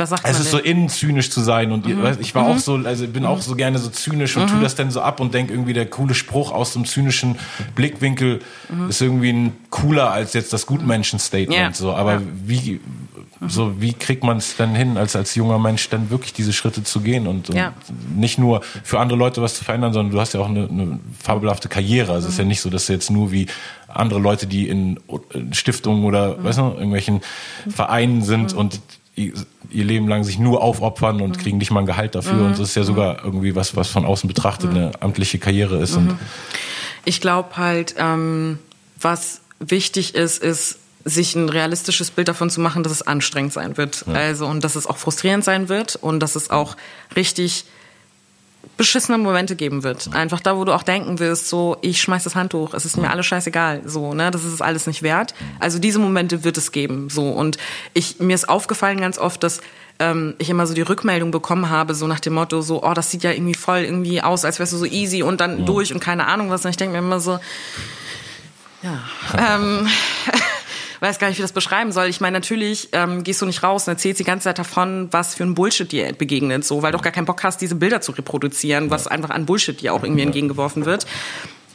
Was 0.00 0.10
sagt 0.10 0.22
es 0.24 0.40
ist 0.40 0.52
denn? 0.52 0.60
so 0.60 0.64
innen 0.64 0.88
zynisch 0.88 1.30
zu 1.30 1.40
sein 1.40 1.72
und 1.72 1.86
mhm. 1.86 2.16
ich 2.20 2.34
war 2.34 2.46
auch 2.46 2.54
mhm. 2.54 2.58
so, 2.58 2.74
also 2.76 3.06
bin 3.06 3.26
auch 3.26 3.40
so 3.40 3.54
gerne 3.54 3.78
so 3.78 3.90
zynisch 3.90 4.36
und 4.36 4.44
mhm. 4.44 4.56
tu 4.56 4.60
das 4.60 4.74
dann 4.74 4.90
so 4.90 5.00
ab 5.02 5.20
und 5.20 5.34
denk 5.34 5.50
irgendwie 5.50 5.74
der 5.74 5.86
coole 5.86 6.14
Spruch 6.14 6.52
aus 6.52 6.72
dem 6.72 6.84
zynischen 6.86 7.38
Blickwinkel 7.74 8.40
mhm. 8.68 8.88
ist 8.88 9.00
irgendwie 9.00 9.30
ein 9.30 9.52
cooler 9.70 10.10
als 10.10 10.32
jetzt 10.32 10.52
das 10.52 10.66
Gutmenschen-Statement 10.66 11.60
ja. 11.60 11.72
so. 11.72 11.92
Aber 11.92 12.14
ja. 12.14 12.22
wie 12.44 12.80
so 13.48 13.80
wie 13.80 13.94
kriegt 13.94 14.22
man 14.22 14.36
es 14.36 14.56
denn 14.56 14.74
hin, 14.74 14.98
als 14.98 15.16
als 15.16 15.34
junger 15.34 15.58
Mensch 15.58 15.88
dann 15.88 16.10
wirklich 16.10 16.32
diese 16.32 16.52
Schritte 16.52 16.82
zu 16.82 17.00
gehen 17.00 17.26
und, 17.26 17.48
und 17.48 17.56
ja. 17.56 17.72
nicht 18.14 18.38
nur 18.38 18.60
für 18.82 19.00
andere 19.00 19.18
Leute 19.18 19.40
was 19.40 19.54
zu 19.54 19.64
verändern, 19.64 19.92
sondern 19.92 20.12
du 20.12 20.20
hast 20.20 20.34
ja 20.34 20.40
auch 20.40 20.48
eine, 20.48 20.68
eine 20.68 21.00
fabelhafte 21.18 21.68
Karriere. 21.68 22.12
Also 22.12 22.28
es 22.28 22.34
ist 22.34 22.38
ja 22.38 22.44
nicht 22.44 22.60
so, 22.60 22.68
dass 22.68 22.86
du 22.86 22.92
jetzt 22.92 23.10
nur 23.10 23.32
wie 23.32 23.46
andere 23.88 24.20
Leute, 24.20 24.46
die 24.46 24.68
in 24.68 25.00
Stiftungen 25.52 26.04
oder 26.04 26.36
mhm. 26.36 26.44
weißt 26.44 26.58
du, 26.58 26.62
irgendwelchen 26.62 27.22
Vereinen 27.68 28.22
sind 28.22 28.52
und 28.52 28.80
ihr 29.70 29.84
Leben 29.84 30.08
lang 30.08 30.24
sich 30.24 30.38
nur 30.38 30.62
aufopfern 30.62 31.20
und 31.20 31.36
mhm. 31.36 31.40
kriegen 31.40 31.58
nicht 31.58 31.70
mal 31.70 31.80
ein 31.80 31.86
Gehalt 31.86 32.14
dafür. 32.14 32.34
Mhm. 32.34 32.46
Und 32.46 32.52
das 32.52 32.70
ist 32.70 32.74
ja 32.74 32.84
sogar 32.84 33.14
mhm. 33.14 33.24
irgendwie 33.24 33.54
was, 33.54 33.76
was 33.76 33.88
von 33.88 34.04
außen 34.04 34.28
betrachtet 34.28 34.70
mhm. 34.70 34.76
eine 34.76 34.90
amtliche 35.00 35.38
Karriere 35.38 35.78
ist. 35.78 35.96
Und 35.96 36.18
ich 37.04 37.20
glaube 37.20 37.56
halt, 37.56 37.94
ähm, 37.98 38.58
was 39.00 39.40
wichtig 39.58 40.14
ist, 40.14 40.42
ist, 40.42 40.78
sich 41.04 41.34
ein 41.34 41.48
realistisches 41.48 42.10
Bild 42.10 42.28
davon 42.28 42.50
zu 42.50 42.60
machen, 42.60 42.82
dass 42.82 42.92
es 42.92 43.02
anstrengend 43.02 43.52
sein 43.52 43.76
wird. 43.76 44.04
Ja. 44.06 44.12
Also, 44.12 44.46
und 44.46 44.64
dass 44.64 44.76
es 44.76 44.86
auch 44.86 44.98
frustrierend 44.98 45.44
sein 45.44 45.68
wird 45.68 45.96
und 45.96 46.20
dass 46.20 46.34
es 46.34 46.50
auch 46.50 46.76
richtig 47.16 47.64
beschissene 48.80 49.18
Momente 49.18 49.56
geben 49.56 49.82
wird. 49.82 50.08
Einfach 50.14 50.40
da, 50.40 50.56
wo 50.56 50.64
du 50.64 50.72
auch 50.72 50.82
denken 50.82 51.18
wirst, 51.18 51.50
so, 51.50 51.76
ich 51.82 52.00
schmeiß 52.00 52.24
das 52.24 52.34
Handtuch, 52.34 52.72
es 52.72 52.86
ist 52.86 52.96
mir 52.96 53.10
alles 53.10 53.26
scheißegal, 53.26 53.82
so, 53.84 54.14
ne, 54.14 54.30
das 54.30 54.42
ist 54.42 54.54
es 54.54 54.62
alles 54.62 54.86
nicht 54.86 55.02
wert. 55.02 55.34
Also 55.58 55.78
diese 55.78 55.98
Momente 55.98 56.44
wird 56.44 56.56
es 56.56 56.72
geben, 56.72 57.10
so. 57.10 57.28
Und 57.28 57.58
ich, 57.92 58.20
mir 58.20 58.34
ist 58.34 58.48
aufgefallen 58.48 58.98
ganz 58.98 59.18
oft, 59.18 59.42
dass 59.42 59.60
ähm, 59.98 60.34
ich 60.38 60.48
immer 60.48 60.66
so 60.66 60.72
die 60.72 60.80
Rückmeldung 60.80 61.30
bekommen 61.30 61.68
habe, 61.68 61.94
so 61.94 62.06
nach 62.06 62.20
dem 62.20 62.32
Motto, 62.32 62.62
so, 62.62 62.82
oh, 62.82 62.94
das 62.94 63.10
sieht 63.10 63.22
ja 63.22 63.32
irgendwie 63.32 63.52
voll 63.52 63.80
irgendwie 63.80 64.22
aus, 64.22 64.46
als 64.46 64.58
wärst 64.58 64.72
du 64.72 64.78
so 64.78 64.86
easy 64.86 65.22
und 65.22 65.42
dann 65.42 65.58
ja. 65.58 65.64
durch 65.66 65.92
und 65.92 66.00
keine 66.00 66.26
Ahnung 66.26 66.48
was. 66.48 66.64
Und 66.64 66.70
ich 66.70 66.78
denke 66.78 66.92
mir 66.92 67.00
immer 67.00 67.20
so, 67.20 67.38
ja, 68.82 68.98
ähm, 69.56 69.86
weiß 71.00 71.18
gar 71.18 71.28
nicht, 71.28 71.38
wie 71.38 71.42
das 71.42 71.52
beschreiben 71.52 71.92
soll. 71.92 72.06
Ich 72.06 72.20
meine, 72.20 72.36
natürlich 72.36 72.88
ähm, 72.92 73.24
gehst 73.24 73.42
du 73.42 73.46
nicht 73.46 73.62
raus 73.62 73.86
und 73.86 73.92
erzählst 73.92 74.20
die 74.20 74.24
ganze 74.24 74.44
Zeit 74.44 74.58
davon, 74.58 75.08
was 75.10 75.34
für 75.34 75.44
ein 75.44 75.54
Bullshit 75.54 75.90
dir 75.90 76.12
begegnet, 76.12 76.64
so, 76.64 76.82
weil 76.82 76.92
du 76.92 76.98
auch 76.98 77.02
gar 77.02 77.12
keinen 77.12 77.26
Bock 77.26 77.42
hast, 77.42 77.60
diese 77.60 77.74
Bilder 77.74 78.00
zu 78.00 78.12
reproduzieren, 78.12 78.90
was 78.90 79.06
einfach 79.06 79.30
an 79.30 79.46
Bullshit 79.46 79.80
dir 79.80 79.94
auch 79.94 80.02
irgendwie 80.02 80.22
entgegengeworfen 80.22 80.84
wird 80.84 81.06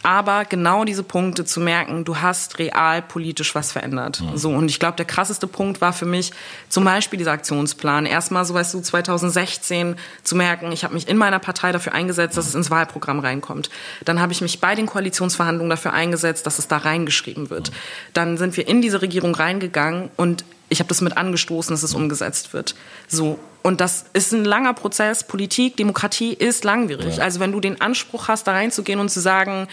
aber 0.06 0.46
genau 0.46 0.86
diese 0.86 1.02
Punkte 1.02 1.46
zu 1.46 1.60
merken, 1.60 2.06
du 2.06 2.18
hast 2.18 2.60
real 2.60 3.02
politisch 3.02 3.56
was 3.56 3.72
verändert. 3.72 4.22
Mhm. 4.22 4.38
So 4.38 4.52
und 4.52 4.70
ich 4.70 4.80
glaube, 4.80 4.98
der 4.98 5.06
krasseste 5.06 5.48
Punkt 5.48 5.82
war 5.82 5.94
für 5.94 6.06
mich 6.06 6.32
zum 6.70 6.84
Beispiel 6.84 7.18
dieser 7.18 7.32
Aktionsplan. 7.32 8.06
Erstmal, 8.06 8.46
so 8.46 8.54
weißt 8.54 8.76
du, 8.76 8.82
2016 8.82 9.96
zu 10.24 10.36
merken, 10.36 10.72
ich 10.72 10.84
habe 10.84 10.94
mich 10.94 11.08
in 11.08 11.18
meiner 11.18 11.40
Partei 11.40 11.72
dafür 11.72 11.94
eingesetzt, 11.94 12.38
dass 12.38 12.46
es 12.46 12.54
ins 12.54 12.70
Wahlprogramm 12.70 13.20
reinkommt. 13.20 13.72
Dann 14.06 14.22
habe 14.22 14.32
ich 14.32 14.42
mich 14.42 14.62
bei 14.62 14.76
den 14.76 14.86
Koalitionsverhandlungen 14.86 15.72
dafür 15.72 15.94
eingesetzt, 15.94 16.46
dass 16.46 16.60
es 16.60 16.68
da 16.68 16.78
reingeschrieben 16.78 17.50
wird. 17.50 17.72
Mhm. 17.72 17.76
Dann 18.14 18.38
sind 18.38 18.58
wir 18.58 18.68
in 18.68 18.84
diese 18.84 19.02
Regierung 19.02 19.34
reingegangen 19.34 20.12
und 20.18 20.46
ich 20.70 20.80
habe 20.80 20.88
das 20.88 21.02
mit 21.02 21.18
angestoßen, 21.18 21.74
dass 21.74 21.82
es 21.82 21.96
umgesetzt 21.96 22.54
wird. 22.54 22.76
So 23.08 23.40
und 23.66 23.82
das 23.82 24.06
ist 24.14 24.32
ein 24.32 24.46
langer 24.46 24.76
Prozess. 24.76 25.24
Politik, 25.24 25.76
Demokratie 25.76 26.34
ist 26.34 26.64
langwierig. 26.64 27.18
Ja. 27.18 27.24
Also 27.24 27.40
wenn 27.40 27.52
du 27.52 27.60
den 27.60 27.82
Anspruch 27.82 28.28
hast, 28.28 28.46
da 28.46 28.52
reinzugehen 28.52 29.00
und 29.00 29.10
zu 29.10 29.20
sagen, 29.20 29.68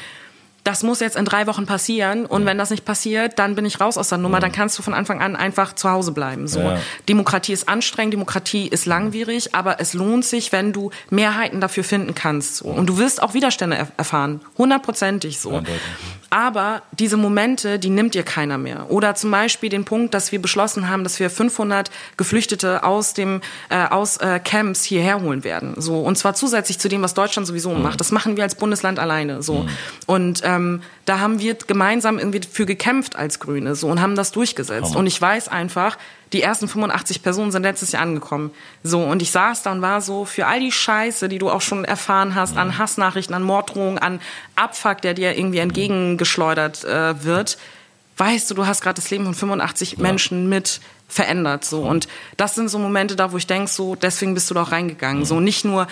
das 0.65 0.83
muss 0.85 1.01
jetzt 1.01 1.17
in 1.17 1.25
drei 1.25 1.47
Wochen 1.47 1.67
passieren 1.67 2.25
und 2.25 2.47
wenn 2.47 2.57
das 2.57 2.71
nicht 2.71 2.85
passiert, 2.85 3.39
dann 3.39 3.57
bin 3.57 3.65
ich 3.65 3.81
raus 3.81 3.99
aus 3.99 4.11
der 4.11 4.19
Nummer, 4.19 4.39
dann 4.39 4.53
kannst 4.53 4.79
du 4.79 4.83
von 4.83 4.95
Anfang 4.95 5.21
an 5.21 5.35
einfach 5.35 5.75
zu 5.75 5.91
Hause 5.91 6.13
bleiben. 6.13 6.47
So. 6.47 6.61
Ja. 6.61 6.79
Demokratie 7.09 7.53
ist 7.53 7.69
anstrengend, 7.69 8.15
Demokratie 8.15 8.69
ist 8.69 8.87
langwierig, 8.87 9.55
aber 9.55 9.81
es 9.81 9.93
lohnt 9.93 10.25
sich, 10.25 10.53
wenn 10.53 10.73
du 10.73 10.91
Mehrheiten 11.11 11.61
dafür 11.61 11.83
finden 11.83 12.15
kannst. 12.15 12.59
So. 12.59 12.67
Und 12.67 12.87
du 12.87 12.99
wirst 12.99 13.23
auch 13.23 13.35
Widerstände 13.35 13.89
erfahren, 13.97 14.41
hundertprozentig 14.57 15.41
so. 15.41 15.63
Aber 16.31 16.83
diese 16.93 17.19
Momente, 17.19 17.79
die 17.79 17.91
nimmt 17.91 18.15
dir 18.15 18.23
keiner 18.23 18.57
mehr. 18.57 18.91
Oder 18.91 19.15
zum 19.15 19.31
Beispiel 19.31 19.69
den 19.69 19.85
Punkt, 19.85 20.15
dass 20.15 20.33
wir 20.33 20.41
beschlossen 20.41 20.89
haben, 20.89 21.05
dass 21.05 21.21
wir 21.21 21.29
500 21.29 21.91
Geflüchtete 22.17 22.85
aus 22.85 23.13
dem 23.13 23.43
äh, 23.69 23.85
aus 23.89 24.17
äh, 24.17 24.41
Camps 24.43 24.83
hierher 24.83 25.21
holen 25.21 25.45
werden. 25.45 25.75
So 25.77 26.01
und 26.01 26.17
zwar 26.17 26.35
zusätzlich 26.35 26.79
zu 26.79 26.89
dem, 26.89 27.03
was 27.03 27.13
Deutschland 27.13 27.47
sowieso 27.47 27.75
mhm. 27.75 27.83
macht. 27.83 28.01
Das 28.01 28.13
machen 28.13 28.37
wir 28.37 28.45
als 28.45 28.55
Bundesland 28.55 28.99
alleine. 28.99 29.43
So 29.43 29.65
mhm. 29.65 29.69
und 30.07 30.43
äh, 30.43 30.52
ähm, 30.57 30.83
da 31.05 31.19
haben 31.19 31.39
wir 31.41 31.55
gemeinsam 31.55 32.19
irgendwie 32.19 32.41
für 32.49 32.67
gekämpft 32.67 33.17
als 33.17 33.41
Grüne 33.41 33.75
so 33.75 33.89
und 33.89 34.01
haben 34.01 34.17
das 34.17 34.33
durchgesetzt. 34.33 34.91
Hammer. 34.91 34.99
Und 34.99 35.07
ich 35.07 35.21
weiß 35.21 35.49
einfach, 35.49 35.99
die 36.33 36.43
ersten 36.43 36.69
85 36.69 37.23
Personen 37.23 37.53
sind 37.53 37.63
letztes 37.63 37.93
Jahr 37.93 38.03
angekommen. 38.03 38.51
So, 38.83 39.03
und 39.03 39.21
ich 39.23 39.31
saß 39.31 39.63
da 39.63 39.73
und 39.73 39.83
war 39.83 40.01
so, 40.01 40.25
für 40.25 40.47
all 40.47 40.61
die 40.61 40.73
Scheiße, 40.73 41.29
die 41.29 41.39
du 41.39 41.51
auch 41.51 41.61
schon 41.61 41.85
erfahren 41.85 42.35
hast, 42.35 42.57
an 42.57 42.79
Hassnachrichten, 42.79 43.35
an 43.35 43.43
Morddrohungen, 43.43 43.99
an 43.99 44.21
Abfuck, 44.57 45.03
der 45.03 45.15
dir 45.15 45.37
irgendwie 45.37 45.59
entgegengeschleudert 45.59 46.85
äh, 46.85 47.25
wird, 47.25 47.59
weißt 48.17 48.51
du, 48.51 48.55
du 48.55 48.67
hast 48.67 48.83
gerade 48.83 48.97
das 48.97 49.11
Leben 49.11 49.25
von 49.25 49.35
85 49.35 49.99
Menschen 49.99 50.49
mit 50.49 50.81
verändert. 51.09 51.65
So. 51.65 51.83
Und 51.83 52.09
das 52.37 52.55
sind 52.55 52.69
so 52.69 52.79
Momente 52.79 53.17
da, 53.17 53.33
wo 53.33 53.37
ich 53.37 53.47
denk 53.47 53.69
so, 53.69 53.95
deswegen 53.95 54.35
bist 54.35 54.49
du 54.51 54.55
da 54.55 54.63
auch 54.63 54.73
reingegangen. 54.73 55.25
So, 55.25 55.41
nicht 55.41 55.65
nur, 55.65 55.87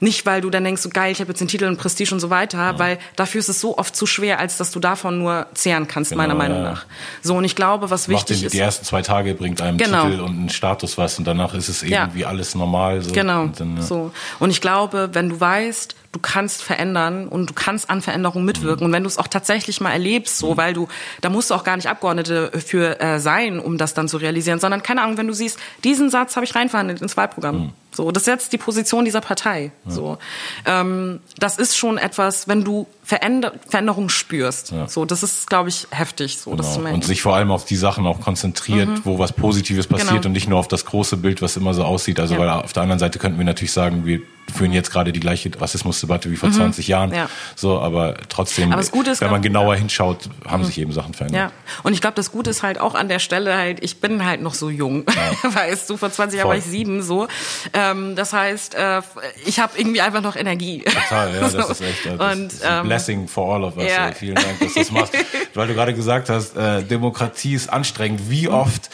nicht, 0.00 0.26
weil 0.26 0.40
du 0.42 0.50
dann 0.50 0.62
denkst, 0.64 0.82
so 0.82 0.88
geil, 0.90 1.10
ich 1.12 1.20
habe 1.20 1.30
jetzt 1.30 1.40
den 1.40 1.48
Titel 1.48 1.64
und 1.66 1.78
Prestige 1.78 2.12
und 2.12 2.20
so 2.20 2.28
weiter, 2.30 2.78
weil 2.78 2.98
dafür 3.16 3.38
ist 3.38 3.48
es 3.48 3.60
so 3.60 3.78
oft 3.78 3.96
zu 3.96 4.04
schwer, 4.06 4.38
als 4.38 4.56
dass 4.58 4.70
du 4.70 4.78
davon 4.80 5.18
nur 5.18 5.46
zehren 5.54 5.88
kannst, 5.88 6.14
meiner 6.14 6.34
Genau, 6.34 6.38
Meinung 6.44 6.62
ja. 6.64 6.70
nach. 6.72 6.86
So, 7.22 7.34
und 7.36 7.44
ich 7.44 7.56
glaube, 7.56 7.88
was 7.90 8.08
Macht 8.08 8.20
wichtig 8.28 8.38
den, 8.40 8.46
ist. 8.46 8.52
die 8.52 8.58
ersten 8.58 8.84
zwei 8.84 9.02
Tage 9.02 9.34
bringt 9.34 9.60
einem 9.62 9.78
Genau. 9.78 10.04
Titel 10.08 10.20
und 10.20 10.30
einen 10.38 10.48
Status 10.50 10.98
was 10.98 11.18
und 11.18 11.26
danach 11.26 11.54
ist 11.54 11.68
es 11.68 11.80
Ja. 11.82 12.02
irgendwie 12.04 12.24
alles 12.26 12.54
normal. 12.54 13.00
So. 13.02 13.12
Genau. 13.12 13.42
Und 13.42 13.58
dann, 13.60 13.76
ja. 13.76 13.82
So. 13.82 14.12
Und 14.38 14.50
ich 14.50 14.60
glaube, 14.60 15.10
wenn 15.12 15.28
du 15.30 15.40
weißt, 15.40 15.94
du 16.12 16.18
kannst 16.20 16.62
verändern 16.62 17.28
und 17.28 17.50
du 17.50 17.54
kannst 17.54 17.90
an 17.90 18.00
Veränderungen 18.02 18.44
mitwirken 18.44 18.86
und 18.86 18.92
wenn 18.92 19.02
du 19.02 19.08
es 19.08 19.18
auch 19.18 19.28
tatsächlich 19.28 19.80
mal 19.80 19.90
erlebst, 19.92 20.38
so, 20.38 20.56
weil 20.56 20.72
du, 20.72 20.88
da 21.20 21.28
musst 21.28 21.50
du 21.50 21.54
auch 21.54 21.64
gar 21.64 21.76
nicht 21.76 21.88
Abgeordnete 21.88 22.52
für 22.64 23.00
äh, 23.00 23.18
sein, 23.18 23.58
um 23.60 23.76
das 23.78 23.92
dann 23.94 24.08
zu 24.08 24.16
realisieren, 24.18 24.58
sondern 24.60 24.82
keine 24.82 25.02
Ahnung, 25.02 25.16
wenn 25.18 25.26
du 25.26 25.34
siehst, 25.34 25.58
diesen 25.84 26.08
Satz 26.10 26.36
habe 26.36 26.44
ich 26.46 26.54
reinverhandelt 26.54 27.02
ins 27.02 27.16
Wahlprogramm. 27.16 27.72
So, 27.96 28.12
das 28.12 28.24
ist 28.24 28.26
jetzt 28.26 28.52
die 28.52 28.58
Position 28.58 29.04
dieser 29.06 29.20
Partei. 29.22 29.72
So, 29.88 30.18
ähm, 30.66 31.20
das 31.38 31.56
ist 31.58 31.76
schon 31.76 31.96
etwas, 31.98 32.46
wenn 32.46 32.62
du 32.62 32.86
Veränder 33.02 33.52
Veränderung 33.68 34.08
spürst. 34.08 34.72
Ja. 34.72 34.86
So, 34.88 35.04
das 35.04 35.22
ist, 35.22 35.48
glaube 35.48 35.68
ich, 35.70 35.86
heftig, 35.90 36.38
so 36.38 36.50
Genau. 36.50 36.92
Und 36.92 37.04
sich 37.04 37.22
vor 37.22 37.34
allem 37.36 37.50
auf 37.50 37.64
die 37.64 37.76
Sachen 37.76 38.06
auch 38.06 38.20
konzentriert, 38.20 38.88
wo 39.04 39.18
was 39.18 39.32
Positives 39.32 39.86
passiert 39.86 40.10
Genau. 40.10 40.26
und 40.26 40.32
nicht 40.32 40.48
nur 40.48 40.58
auf 40.58 40.68
das 40.68 40.84
große 40.84 41.16
Bild, 41.16 41.40
was 41.40 41.56
immer 41.56 41.72
so 41.72 41.84
aussieht. 41.84 42.20
Also 42.20 42.34
Ja. 42.34 42.40
weil 42.40 42.50
auf 42.50 42.72
der 42.72 42.82
anderen 42.82 42.98
Seite 42.98 43.18
könnten 43.18 43.38
wir 43.38 43.44
natürlich 43.46 43.72
sagen, 43.72 44.04
wir 44.04 44.20
führen 44.54 44.72
jetzt 44.72 44.90
gerade 44.90 45.12
die 45.12 45.20
gleiche 45.20 45.50
Rassismusdebatte 45.60 46.30
wie 46.30 46.36
vor 46.36 46.50
20 46.50 46.88
Jahren. 46.88 47.10
Mhm. 47.10 47.16
Ja. 47.16 47.28
So, 47.54 47.80
aber 47.80 48.14
trotzdem, 48.28 48.72
Aber 48.72 48.80
das 48.80 48.88
ist, 48.90 49.20
wenn 49.20 49.30
man 49.30 49.42
glaub- 49.42 49.42
genauer 49.42 49.74
hinschaut, 49.76 50.28
haben 50.46 50.64
sich 50.64 50.78
eben 50.78 50.92
Sachen 50.92 51.14
verändert. 51.14 51.50
Ja, 51.50 51.52
und 51.82 51.92
ich 51.92 52.00
glaube, 52.00 52.14
das 52.14 52.30
Gute 52.30 52.50
ist 52.50 52.62
halt 52.62 52.78
auch 52.80 52.94
an 52.94 53.08
der 53.08 53.18
Stelle 53.18 53.56
halt, 53.56 53.82
ich 53.82 54.00
bin 54.00 54.24
halt 54.24 54.40
noch 54.42 54.54
so 54.54 54.70
jung, 54.70 55.04
weißt 55.42 55.90
du, 55.90 55.96
vor 55.96 56.10
20 56.10 56.38
Jahren 56.38 56.48
war 56.48 56.56
ich 56.56 56.64
sieben 56.64 57.02
so. 57.02 57.26
Ähm, 57.72 58.14
das 58.16 58.32
heißt, 58.32 58.74
äh, 58.74 59.02
ich 59.44 59.58
habe 59.60 59.78
irgendwie 59.78 60.00
einfach 60.00 60.22
noch 60.22 60.36
Energie. 60.36 60.82
Total, 60.82 61.34
ja, 61.34 61.40
das 61.40 61.52
So. 61.52 61.58
ist 61.72 61.80
echt 61.80 62.06
das 62.06 62.36
Und, 62.36 62.52
ist 62.52 62.62
ein 62.64 62.80
ähm, 62.80 62.86
Blessing 62.86 63.28
for 63.28 63.54
all 63.54 63.64
of 63.64 63.76
us. 63.76 63.90
ja. 63.90 64.12
Vielen 64.12 64.36
Dank, 64.36 64.60
dass 64.60 64.72
du 64.74 64.78
das 64.80 64.90
machst. 64.92 65.12
Weil 65.54 65.68
du 65.68 65.74
gerade 65.74 65.94
gesagt 65.94 66.28
hast, 66.28 66.56
äh, 66.56 66.82
Demokratie 66.84 67.54
ist 67.54 67.68
anstrengend. 67.72 68.30
Wie 68.30 68.48
oft, 68.48 68.90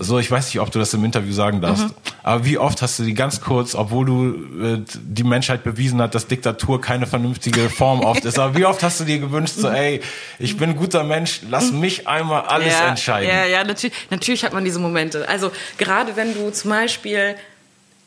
so 0.00 0.18
ich 0.18 0.30
weiß 0.30 0.46
nicht, 0.46 0.60
ob 0.60 0.70
du 0.72 0.78
das 0.78 0.92
im 0.94 1.04
Interview 1.04 1.32
sagen 1.32 1.60
darfst, 1.60 1.84
Mhm. 1.88 1.92
aber 2.22 2.44
wie 2.44 2.58
oft 2.58 2.80
hast 2.82 2.98
du 2.98 3.04
die 3.04 3.14
ganz 3.14 3.40
kurz, 3.40 3.74
obwohl 3.74 4.06
du 4.06 4.34
äh, 4.64 4.82
die 5.02 5.24
Menschheit 5.24 5.62
bewiesen 5.62 6.00
hat, 6.00 6.14
dass 6.14 6.26
Diktatur 6.26 6.80
keine 6.80 7.06
vernünftige 7.06 7.68
Form 7.70 8.00
oft 8.00 8.24
ist, 8.24 8.38
aber 8.38 8.56
wie 8.56 8.64
oft 8.64 8.82
hast 8.82 9.00
du 9.00 9.04
dir 9.04 9.18
gewünscht, 9.18 9.54
so 9.56 9.68
ey, 9.68 10.00
ich 10.38 10.56
bin 10.56 10.70
ein 10.70 10.76
guter 10.76 11.04
Mensch, 11.04 11.40
lass 11.48 11.70
mich 11.70 12.08
einmal 12.08 12.42
alles 12.42 12.72
ja, 12.72 12.88
entscheiden. 12.88 13.28
Ja, 13.28 13.44
ja, 13.44 13.62
natürlich, 13.64 13.94
natürlich 14.10 14.44
hat 14.44 14.52
man 14.52 14.64
diese 14.64 14.78
Momente. 14.78 15.28
Also 15.28 15.50
gerade 15.78 16.16
wenn 16.16 16.34
du 16.34 16.50
zum 16.50 16.70
Beispiel 16.70 17.36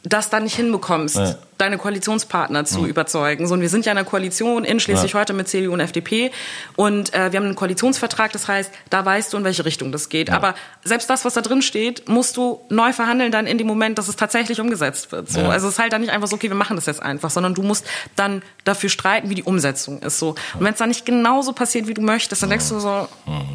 das 0.04 0.30
dann 0.30 0.44
nicht 0.44 0.56
hinbekommst, 0.56 1.16
Ja. 1.18 1.36
Deine 1.58 1.78
Koalitionspartner 1.78 2.66
zu 2.66 2.86
überzeugen. 2.86 3.48
So, 3.48 3.56
und 3.56 3.62
wir 3.62 3.70
sind 3.70 3.86
ja 3.86 3.92
in 3.92 3.98
einer 3.98 4.06
Koalition 4.08 4.64
in 4.64 4.80
Schleswig-Holstein 4.80 5.36
mit 5.36 5.48
CDU 5.48 5.74
und 5.74 5.80
FDP 5.80 6.32
und 6.76 7.14
äh, 7.14 7.32
wir 7.32 7.40
haben 7.40 7.46
einen 7.48 7.56
Koalitionsvertrag, 7.56 8.32
das 8.32 8.48
heißt, 8.48 8.72
da 8.90 9.04
weißt 9.04 9.34
du, 9.34 9.38
in 9.38 9.44
welche 9.44 9.66
Richtung 9.66 9.92
das 9.92 10.10
geht. 10.10 10.30
Aber 10.30 10.54
selbst 10.84 11.10
das, 11.10 11.26
was 11.26 11.34
da 11.34 11.42
drin 11.42 11.62
steht, 11.62 12.08
musst 12.08 12.38
du 12.38 12.62
neu 12.70 12.94
verhandeln 12.94 13.32
dann 13.32 13.48
in 13.48 13.58
dem 13.58 13.66
Moment, 13.68 13.98
dass 13.98 14.08
es 14.08 14.16
tatsächlich 14.16 14.60
umgesetzt 14.62 15.12
wird. 15.12 15.30
So. 15.32 15.40
Ja. 15.40 15.50
Also 15.50 15.68
es 15.68 15.74
ist 15.74 15.80
halt 15.80 15.94
dann 15.94 16.02
nicht 16.02 16.12
einfach 16.12 16.28
so, 16.28 16.36
okay, 16.36 16.50
wir 16.50 16.56
machen 16.56 16.76
das 16.76 16.86
jetzt 16.86 17.02
einfach, 17.02 17.32
sondern 17.32 17.56
du 17.56 17.64
musst 17.64 17.86
dann 18.16 18.44
dafür 18.64 18.90
streiten, 18.90 19.30
wie 19.30 19.36
die 19.36 19.44
Umsetzung 19.44 20.00
ist. 20.04 20.20
So. 20.20 20.30
Und 20.30 20.38
wenn 20.60 20.74
es 20.74 20.80
dann 20.80 20.90
nicht 20.90 21.06
genauso 21.06 21.54
passiert, 21.54 21.88
wie 21.88 21.94
du 21.96 22.02
möchtest, 22.02 22.44
dann 22.44 22.52
denkst 22.52 22.70
du 22.70 22.80
so, 22.80 23.08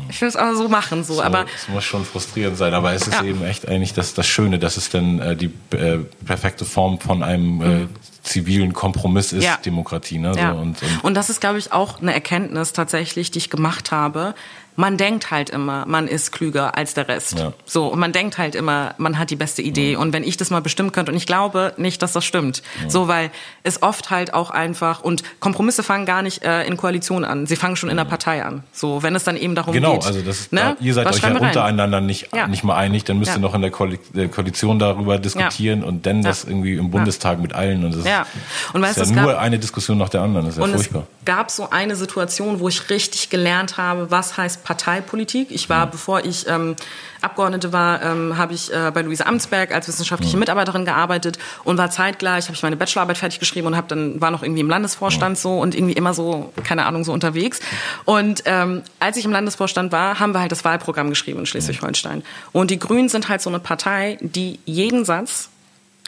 ich 0.08 0.20
will 0.20 0.28
es 0.28 0.34
aber 0.36 0.56
so 0.56 0.68
machen. 0.68 1.04
So. 1.04 1.12
So, 1.12 1.22
aber 1.22 1.44
es 1.54 1.68
muss 1.68 1.84
schon 1.84 2.04
frustrierend 2.06 2.56
sein, 2.56 2.72
aber 2.72 2.92
es 2.94 3.06
ist 3.06 3.12
Ja. 3.14 3.24
eben 3.24 3.44
echt 3.44 3.68
eigentlich 3.68 3.92
das, 3.92 4.14
das 4.14 4.26
Schöne, 4.26 4.58
dass 4.58 4.78
es 4.78 4.88
dann 4.88 5.18
äh, 5.18 5.36
die 5.36 5.52
äh, 5.76 5.98
perfekte 6.24 6.64
Form 6.64 6.98
von 6.98 7.22
einem 7.22 7.60
äh, 7.60 7.86
zivilen 8.22 8.72
Kompromiss 8.72 9.32
ist. 9.32 9.44
Ja. 9.44 9.58
Demokratie. 9.64 10.18
Ne? 10.18 10.32
Ja. 10.36 10.52
So, 10.54 10.60
und, 10.60 10.82
und 10.82 11.04
und 11.04 11.14
das 11.14 11.30
ist, 11.30 11.40
glaube 11.40 11.58
ich, 11.58 11.72
auch 11.72 12.00
eine 12.00 12.14
Erkenntnis 12.14 12.72
tatsächlich, 12.72 13.30
die 13.30 13.38
ich 13.38 13.50
gemacht 13.50 13.90
habe. 13.92 14.34
Man 14.74 14.96
denkt 14.96 15.30
halt 15.30 15.50
immer, 15.50 15.84
man 15.86 16.08
ist 16.08 16.32
klüger 16.32 16.78
als 16.78 16.94
der 16.94 17.06
Rest. 17.06 17.38
Ja. 17.38 17.52
So, 17.66 17.88
und 17.88 17.98
man 17.98 18.12
denkt 18.12 18.38
halt 18.38 18.54
immer, 18.54 18.94
man 18.96 19.18
hat 19.18 19.28
die 19.28 19.36
beste 19.36 19.60
Idee. 19.60 19.96
Und 19.96 20.14
wenn 20.14 20.24
ich 20.24 20.38
das 20.38 20.48
mal 20.48 20.62
bestimmen 20.62 20.92
könnte, 20.92 21.12
und 21.12 21.18
ich 21.18 21.26
glaube 21.26 21.74
nicht, 21.76 22.00
dass 22.00 22.12
das 22.12 22.24
stimmt. 22.24 22.62
So, 22.88 23.06
weil 23.06 23.30
es 23.64 23.82
oft 23.82 24.08
halt 24.08 24.32
auch 24.32 24.48
einfach, 24.48 25.02
und 25.02 25.24
Kompromisse 25.40 25.82
fangen 25.82 26.06
gar 26.06 26.22
nicht 26.22 26.42
äh, 26.42 26.64
in 26.64 26.78
Koalition 26.78 27.22
an. 27.26 27.44
Sie 27.46 27.56
fangen 27.56 27.76
schon 27.76 27.90
in 27.90 27.98
der 27.98 28.06
Partei 28.06 28.42
an. 28.46 28.62
So, 28.72 29.02
wenn 29.02 29.14
es 29.14 29.24
dann 29.24 29.36
eben 29.36 29.54
darum 29.54 29.74
Genau, 29.74 29.92
geht. 29.98 30.06
also 30.06 30.22
das 30.22 30.40
ist, 30.40 30.52
ne? 30.54 30.74
da, 30.78 30.82
ihr 30.82 30.94
seid 30.94 31.04
Was 31.04 31.16
euch 31.16 31.22
ja 31.22 31.36
untereinander 31.36 32.00
nicht, 32.00 32.30
Ja. 32.34 32.46
nicht 32.46 32.64
mal 32.64 32.76
einig, 32.76 33.04
dann 33.04 33.18
müsst 33.18 33.32
Ja. 33.32 33.36
ihr 33.36 33.40
noch 33.42 33.54
in 33.54 33.60
der 33.60 33.72
Koali- 33.72 33.98
der 34.14 34.28
Koalition 34.28 34.78
darüber 34.78 35.18
diskutieren 35.18 35.84
und 35.84 36.06
dann 36.06 36.22
das 36.22 36.44
irgendwie 36.44 36.76
im 36.76 36.90
Bundestag 36.90 37.40
mit 37.42 37.52
allen. 37.52 37.84
Und 37.84 37.94
das 37.94 38.06
Ja. 38.12 38.26
Und 38.72 38.82
ist 38.82 38.88
weißt 38.88 38.96
ja 38.98 39.04
du, 39.04 39.10
es 39.10 39.16
nur 39.16 39.32
gab- 39.32 39.40
eine 39.42 39.58
Diskussion 39.58 39.98
nach 39.98 40.08
der 40.08 40.20
anderen, 40.22 40.46
das 40.46 40.54
ist 40.54 40.58
ja 40.58 40.64
Und 40.64 40.70
es 40.74 40.76
furchtbar. 40.86 41.06
gab 41.24 41.50
so 41.50 41.70
eine 41.70 41.96
Situation, 41.96 42.60
wo 42.60 42.68
ich 42.68 42.90
richtig 42.90 43.30
gelernt 43.30 43.76
habe, 43.76 44.10
was 44.10 44.36
heißt 44.36 44.62
Parteipolitik. 44.64 45.48
Ich 45.50 45.68
war, 45.68 45.86
bevor 45.86 46.24
ich 46.24 46.46
ähm, 46.48 46.76
Abgeordnete 47.20 47.72
war, 47.72 48.02
ähm, 48.02 48.36
habe 48.36 48.52
ich 48.54 48.72
äh, 48.72 48.90
bei 48.92 49.02
Luise 49.02 49.24
Amtsberg 49.26 49.72
als 49.72 49.86
wissenschaftliche 49.86 50.36
Mitarbeiterin 50.36 50.84
gearbeitet 50.84 51.38
und 51.62 51.78
war 51.78 51.88
zeitgleich, 51.90 52.46
habe 52.46 52.54
ich 52.56 52.62
meine 52.64 52.76
Bachelorarbeit 52.76 53.16
fertig 53.18 53.38
geschrieben 53.38 53.68
und 53.68 53.76
habe 53.76 53.86
dann 53.86 54.20
war 54.20 54.30
noch 54.32 54.42
irgendwie 54.42 54.60
im 54.60 54.68
Landesvorstand 54.68 55.38
so 55.38 55.58
und 55.60 55.74
irgendwie 55.76 55.92
immer 55.94 56.14
so, 56.14 56.52
keine 56.64 56.84
Ahnung, 56.84 57.04
so 57.04 57.12
unterwegs. 57.12 57.60
Und 58.04 58.42
ähm, 58.46 58.82
als 58.98 59.16
ich 59.16 59.24
im 59.24 59.30
Landesvorstand 59.30 59.92
war, 59.92 60.18
haben 60.18 60.32
wir 60.34 60.40
halt 60.40 60.50
das 60.50 60.64
Wahlprogramm 60.64 61.10
geschrieben 61.10 61.38
in 61.38 61.46
Schleswig-Holstein. 61.46 62.24
Und 62.50 62.70
die 62.72 62.78
Grünen 62.80 63.08
sind 63.08 63.28
halt 63.28 63.40
so 63.40 63.50
eine 63.50 63.60
Partei, 63.60 64.18
die 64.20 64.58
jeden 64.64 65.04
Satz 65.04 65.48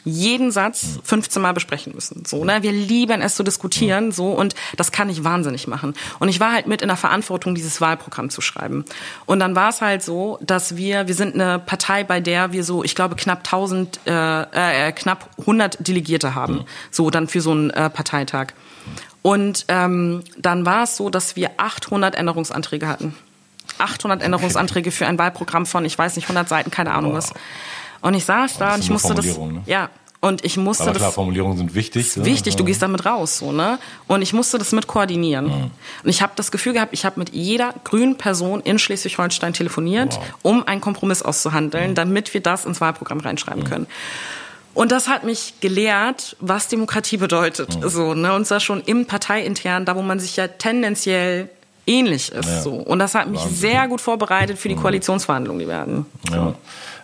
jeden 0.05 0.51
Satz 0.51 0.99
15 1.03 1.41
Mal 1.41 1.53
besprechen 1.53 1.93
müssen. 1.93 2.23
So, 2.25 2.45
ne? 2.45 2.61
Wir 2.61 2.71
lieben 2.71 3.21
es 3.21 3.35
zu 3.35 3.43
diskutieren, 3.43 4.11
so, 4.11 4.29
und 4.29 4.55
das 4.77 4.91
kann 4.91 5.09
ich 5.09 5.23
wahnsinnig 5.23 5.67
machen. 5.67 5.95
Und 6.19 6.29
ich 6.29 6.39
war 6.39 6.53
halt 6.53 6.67
mit 6.67 6.81
in 6.81 6.87
der 6.87 6.97
Verantwortung, 6.97 7.55
dieses 7.55 7.81
Wahlprogramm 7.81 8.29
zu 8.29 8.41
schreiben. 8.41 8.85
Und 9.25 9.39
dann 9.39 9.55
war 9.55 9.69
es 9.69 9.81
halt 9.81 10.03
so, 10.03 10.37
dass 10.41 10.77
wir, 10.77 11.07
wir 11.07 11.15
sind 11.15 11.33
eine 11.33 11.59
Partei, 11.59 12.03
bei 12.03 12.21
der 12.21 12.51
wir 12.51 12.63
so, 12.63 12.83
ich 12.83 12.95
glaube, 12.95 13.15
knapp 13.15 13.39
1000, 13.39 13.99
äh, 14.05 14.87
äh, 14.87 14.91
knapp 14.91 15.29
100 15.39 15.85
Delegierte 15.85 16.35
haben. 16.35 16.65
So, 16.91 17.09
dann 17.09 17.27
für 17.27 17.41
so 17.41 17.51
einen 17.51 17.71
äh, 17.71 17.89
Parteitag. 17.89 18.53
Und 19.23 19.65
ähm, 19.69 20.23
dann 20.37 20.67
war 20.67 20.83
es 20.83 20.97
so, 20.97 21.09
dass 21.09 21.35
wir 21.35 21.51
800 21.57 22.15
Änderungsanträge 22.15 22.87
hatten. 22.87 23.15
800 23.79 24.21
Änderungsanträge 24.21 24.91
für 24.91 25.07
ein 25.07 25.17
Wahlprogramm 25.17 25.65
von, 25.65 25.83
ich 25.83 25.97
weiß 25.97 26.15
nicht, 26.15 26.25
100 26.25 26.47
Seiten, 26.47 26.69
keine 26.71 26.93
Ahnung 26.93 27.13
was. 27.13 27.33
Und 28.01 28.13
ich 28.13 28.25
saß 28.25 28.57
da 28.57 28.65
das 28.67 28.75
und 28.75 28.83
ich 28.83 28.89
musste 28.89 29.13
das, 29.15 29.25
ne? 29.25 29.63
ja, 29.65 29.89
und 30.21 30.43
ich 30.43 30.57
musste 30.57 30.83
Aber 30.83 30.93
das 30.93 31.01
klar, 31.01 31.11
Formulierungen 31.11 31.57
sind 31.57 31.75
wichtig. 31.75 32.07
ist 32.07 32.25
wichtig, 32.25 32.55
du 32.55 32.63
gehst 32.63 32.81
damit 32.81 33.05
raus, 33.05 33.37
so, 33.37 33.51
ne? 33.51 33.77
Und 34.07 34.23
ich 34.23 34.33
musste 34.33 34.57
das 34.57 34.71
mit 34.71 34.87
koordinieren. 34.87 35.45
Und 36.03 36.09
ich 36.09 36.23
habe 36.23 36.33
das 36.35 36.51
Gefühl 36.51 36.73
gehabt, 36.73 36.93
ich 36.93 37.05
habe 37.05 37.19
mit 37.19 37.29
jeder 37.33 37.75
grünen 37.83 38.17
Person 38.17 38.61
in 38.61 38.79
Schleswig-Holstein 38.79 39.53
telefoniert, 39.53 40.15
Wow. 40.15 40.23
um 40.41 40.67
einen 40.67 40.81
Kompromiss 40.81 41.21
auszuhandeln, 41.21 41.93
damit 41.93 42.33
wir 42.33 42.41
das 42.41 42.65
ins 42.65 42.81
Wahlprogramm 42.81 43.19
reinschreiben 43.19 43.65
können. 43.65 43.85
Und 44.73 44.91
das 44.91 45.07
hat 45.07 45.23
mich 45.23 45.53
gelehrt, 45.61 46.35
was 46.39 46.67
Demokratie 46.69 47.17
bedeutet. 47.17 47.77
So, 47.85 48.13
ne? 48.15 48.33
Und 48.33 48.45
zwar 48.47 48.59
schon 48.59 48.81
im 48.81 49.05
Parteiintern, 49.05 49.85
da 49.85 49.95
wo 49.95 50.01
man 50.01 50.19
sich 50.19 50.35
ja 50.37 50.47
tendenziell 50.47 51.49
ähnlich 51.87 52.31
ist. 52.31 52.49
Ja. 52.49 52.61
So. 52.61 52.71
Und 52.73 52.97
das 52.99 53.13
hat 53.15 53.27
mich 53.29 53.41
sehr 53.41 53.87
gut 53.87 54.01
vorbereitet 54.01 54.57
für 54.57 54.69
die 54.69 54.75
Koalitionsverhandlungen, 54.75 55.67
die 55.67 55.71
hatten. 55.73 56.05
Ja. 56.31 56.55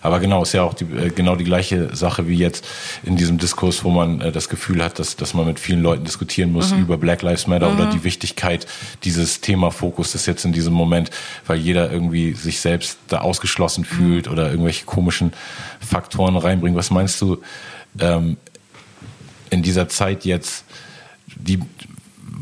Aber 0.01 0.19
genau, 0.19 0.41
ist 0.43 0.53
ja 0.53 0.63
auch 0.63 0.73
die, 0.73 0.85
äh, 0.85 1.09
genau 1.09 1.35
die 1.35 1.43
gleiche 1.43 1.95
Sache 1.95 2.27
wie 2.27 2.37
jetzt 2.37 2.67
in 3.03 3.15
diesem 3.15 3.37
Diskurs, 3.37 3.83
wo 3.83 3.89
man 3.89 4.21
äh, 4.21 4.31
das 4.31 4.49
Gefühl 4.49 4.83
hat, 4.83 4.99
dass, 4.99 5.15
dass 5.15 5.33
man 5.33 5.45
mit 5.45 5.59
vielen 5.59 5.81
Leuten 5.81 6.03
diskutieren 6.03 6.51
muss 6.51 6.71
über 6.71 6.97
Black 6.97 7.21
Lives 7.21 7.47
Matter 7.47 7.71
oder 7.71 7.85
die 7.87 8.03
Wichtigkeit 8.03 8.65
dieses 9.03 9.41
Thema-Fokus 9.41 10.15
ist 10.15 10.25
jetzt 10.25 10.45
in 10.45 10.53
diesem 10.53 10.73
Moment, 10.73 11.11
weil 11.45 11.57
jeder 11.57 11.91
irgendwie 11.91 12.33
sich 12.33 12.59
selbst 12.59 12.97
da 13.07 13.21
ausgeschlossen 13.21 13.85
fühlt 13.85 14.27
oder 14.27 14.49
irgendwelche 14.49 14.85
komischen 14.85 15.33
Faktoren 15.79 16.37
reinbringt. 16.37 16.75
Was 16.75 16.89
meinst 16.89 17.21
du 17.21 17.41
ähm, 17.99 18.37
in 19.49 19.61
dieser 19.61 19.87
Zeit 19.89 20.25
jetzt, 20.25 20.65
die 21.27 21.59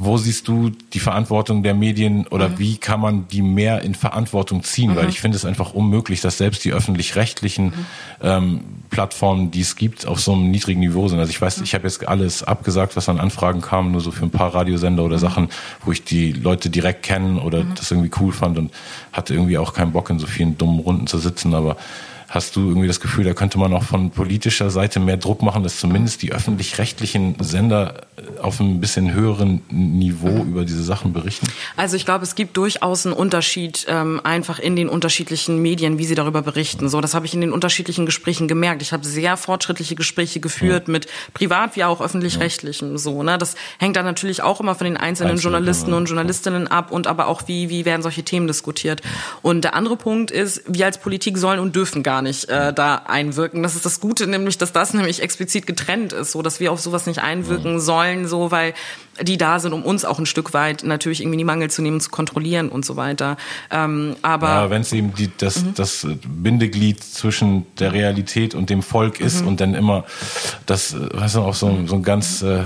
wo 0.01 0.15
siehst 0.15 0.47
du 0.47 0.71
die 0.93 0.99
Verantwortung 0.99 1.61
der 1.61 1.73
Medien 1.73 2.25
oder 2.27 2.47
mhm. 2.47 2.59
wie 2.59 2.77
kann 2.77 3.01
man 3.01 3.27
die 3.27 3.41
mehr 3.41 3.81
in 3.81 3.95
Verantwortung 3.95 4.63
ziehen? 4.63 4.91
Mhm. 4.91 4.95
Weil 4.95 5.09
ich 5.09 5.19
finde 5.19 5.35
es 5.35 5.43
einfach 5.43 5.73
unmöglich, 5.73 6.21
dass 6.21 6.37
selbst 6.37 6.63
die 6.63 6.71
öffentlich-rechtlichen 6.71 7.65
mhm. 7.65 7.73
ähm, 8.21 8.61
Plattformen, 8.89 9.51
die 9.51 9.59
es 9.59 9.75
gibt, 9.75 10.07
auf 10.07 10.21
so 10.21 10.31
einem 10.31 10.51
niedrigen 10.51 10.79
Niveau 10.79 11.09
sind. 11.09 11.19
Also 11.19 11.31
ich 11.31 11.41
weiß, 11.41 11.59
ich 11.61 11.73
habe 11.73 11.83
jetzt 11.83 12.07
alles 12.07 12.43
abgesagt, 12.43 12.95
was 12.95 13.09
an 13.09 13.19
Anfragen 13.19 13.59
kam, 13.59 13.91
nur 13.91 13.99
so 13.99 14.11
für 14.11 14.23
ein 14.23 14.31
paar 14.31 14.55
Radiosender 14.55 15.03
oder 15.03 15.17
mhm. 15.17 15.21
Sachen, 15.21 15.49
wo 15.83 15.91
ich 15.91 16.05
die 16.05 16.31
Leute 16.31 16.69
direkt 16.69 17.03
kennen 17.03 17.37
oder 17.37 17.65
mhm. 17.65 17.75
das 17.75 17.91
irgendwie 17.91 18.11
cool 18.21 18.31
fand 18.31 18.57
und 18.57 18.71
hatte 19.11 19.33
irgendwie 19.33 19.57
auch 19.57 19.73
keinen 19.73 19.91
Bock 19.91 20.09
in 20.09 20.17
so 20.17 20.27
vielen 20.27 20.57
dummen 20.57 20.79
Runden 20.79 21.07
zu 21.07 21.17
sitzen, 21.17 21.53
aber 21.53 21.75
Hast 22.29 22.55
du 22.55 22.69
irgendwie 22.69 22.87
das 22.87 22.99
Gefühl, 22.99 23.23
da 23.25 23.33
könnte 23.33 23.57
man 23.57 23.73
auch 23.73 23.83
von 23.83 24.11
politischer 24.11 24.69
Seite 24.69 24.99
mehr 24.99 25.17
Druck 25.17 25.41
machen, 25.41 25.63
dass 25.63 25.79
zumindest 25.79 26.21
die 26.21 26.31
öffentlich-rechtlichen 26.31 27.35
Sender 27.39 28.01
äh, 28.17 28.39
auf 28.39 28.59
einem 28.59 28.79
bisschen 28.79 29.13
höheren 29.13 29.61
Niveau 29.69 30.43
über 30.43 30.65
diese 30.65 30.83
Sachen 30.83 31.13
berichten? 31.13 31.47
Also 31.75 31.95
ich 31.95 32.05
glaube, 32.05 32.23
es 32.23 32.35
gibt 32.35 32.57
durchaus 32.57 33.05
einen 33.05 33.15
Unterschied 33.15 33.85
ähm, 33.89 34.21
einfach 34.23 34.59
in 34.59 34.75
den 34.75 34.89
unterschiedlichen 34.89 35.61
Medien, 35.61 35.97
wie 35.97 36.05
sie 36.05 36.15
darüber 36.15 36.41
berichten. 36.41 36.89
So, 36.89 37.01
das 37.01 37.13
habe 37.13 37.25
ich 37.25 37.33
in 37.33 37.41
den 37.41 37.51
unterschiedlichen 37.51 38.05
Gesprächen 38.05 38.47
gemerkt. 38.47 38.81
Ich 38.81 38.93
habe 38.93 39.05
sehr 39.05 39.37
fortschrittliche 39.37 39.95
Gespräche 39.95 40.39
geführt 40.39 40.87
ja. 40.87 40.91
mit 40.91 41.07
privat 41.33 41.75
wie 41.75 41.83
auch 41.83 42.01
öffentlich-rechtlichem. 42.01 42.91
Ja. 42.91 42.97
So, 42.97 43.23
ne, 43.23 43.37
das 43.37 43.55
hängt 43.77 43.95
dann 43.95 44.05
natürlich 44.05 44.41
auch 44.43 44.59
immer 44.59 44.75
von 44.75 44.85
den 44.85 44.97
einzelnen 44.97 45.31
Einzelne, 45.31 45.41
Journalisten 45.41 45.93
und 45.93 46.05
Journalistinnen 46.05 46.67
ab 46.67 46.91
und 46.91 47.07
aber 47.07 47.27
auch 47.27 47.47
wie 47.47 47.69
wie 47.69 47.85
werden 47.85 48.01
solche 48.01 48.23
Themen 48.23 48.47
diskutiert. 48.47 49.01
Und 49.41 49.63
der 49.63 49.75
andere 49.75 49.97
Punkt 49.97 50.31
ist, 50.31 50.63
wir 50.67 50.85
als 50.85 50.97
Politik 50.99 51.37
sollen 51.37 51.59
und 51.59 51.75
dürfen 51.75 52.03
gar 52.03 52.18
gar 52.19 52.21
nicht 52.21 52.49
äh, 52.49 52.73
da 52.73 52.95
einwirken. 53.07 53.63
Das 53.63 53.75
ist 53.75 53.85
das 53.85 54.01
Gute, 54.01 54.27
nämlich, 54.27 54.57
dass 54.57 54.73
das 54.73 54.93
nämlich 54.93 55.21
explizit 55.21 55.65
getrennt 55.65 56.11
ist, 56.11 56.33
so 56.33 56.41
dass 56.41 56.59
wir 56.59 56.71
auf 56.71 56.81
sowas 56.81 57.05
nicht 57.05 57.19
einwirken 57.19 57.73
mhm. 57.75 57.79
sollen, 57.79 58.27
so 58.27 58.51
weil 58.51 58.73
die 59.21 59.37
da 59.37 59.59
sind, 59.59 59.73
um 59.73 59.83
uns 59.83 60.05
auch 60.05 60.19
ein 60.19 60.25
Stück 60.25 60.53
weit 60.53 60.83
natürlich 60.83 61.21
irgendwie 61.21 61.37
die 61.37 61.43
Mangel 61.43 61.69
zu 61.69 61.81
nehmen, 61.81 61.99
zu 61.99 62.09
kontrollieren 62.09 62.69
und 62.69 62.85
so 62.85 62.95
weiter. 62.95 63.37
Ähm, 63.71 64.15
aber 64.21 64.47
ja, 64.47 64.69
wenn 64.69 64.81
es 64.81 64.93
eben 64.93 65.13
die, 65.13 65.29
das, 65.37 65.63
mhm. 65.63 65.73
das 65.75 66.07
Bindeglied 66.27 67.03
zwischen 67.03 67.65
der 67.77 67.93
Realität 67.93 68.55
und 68.55 68.69
dem 68.69 68.81
Volk 68.81 69.19
ist 69.19 69.41
mhm. 69.41 69.47
und 69.47 69.61
dann 69.61 69.73
immer 69.73 70.05
das, 70.65 70.95
weißt 70.95 71.35
du, 71.35 71.41
auch 71.41 71.55
so, 71.55 71.85
so 71.85 71.95
ein 71.95 72.03
ganz 72.03 72.41
äh, 72.41 72.63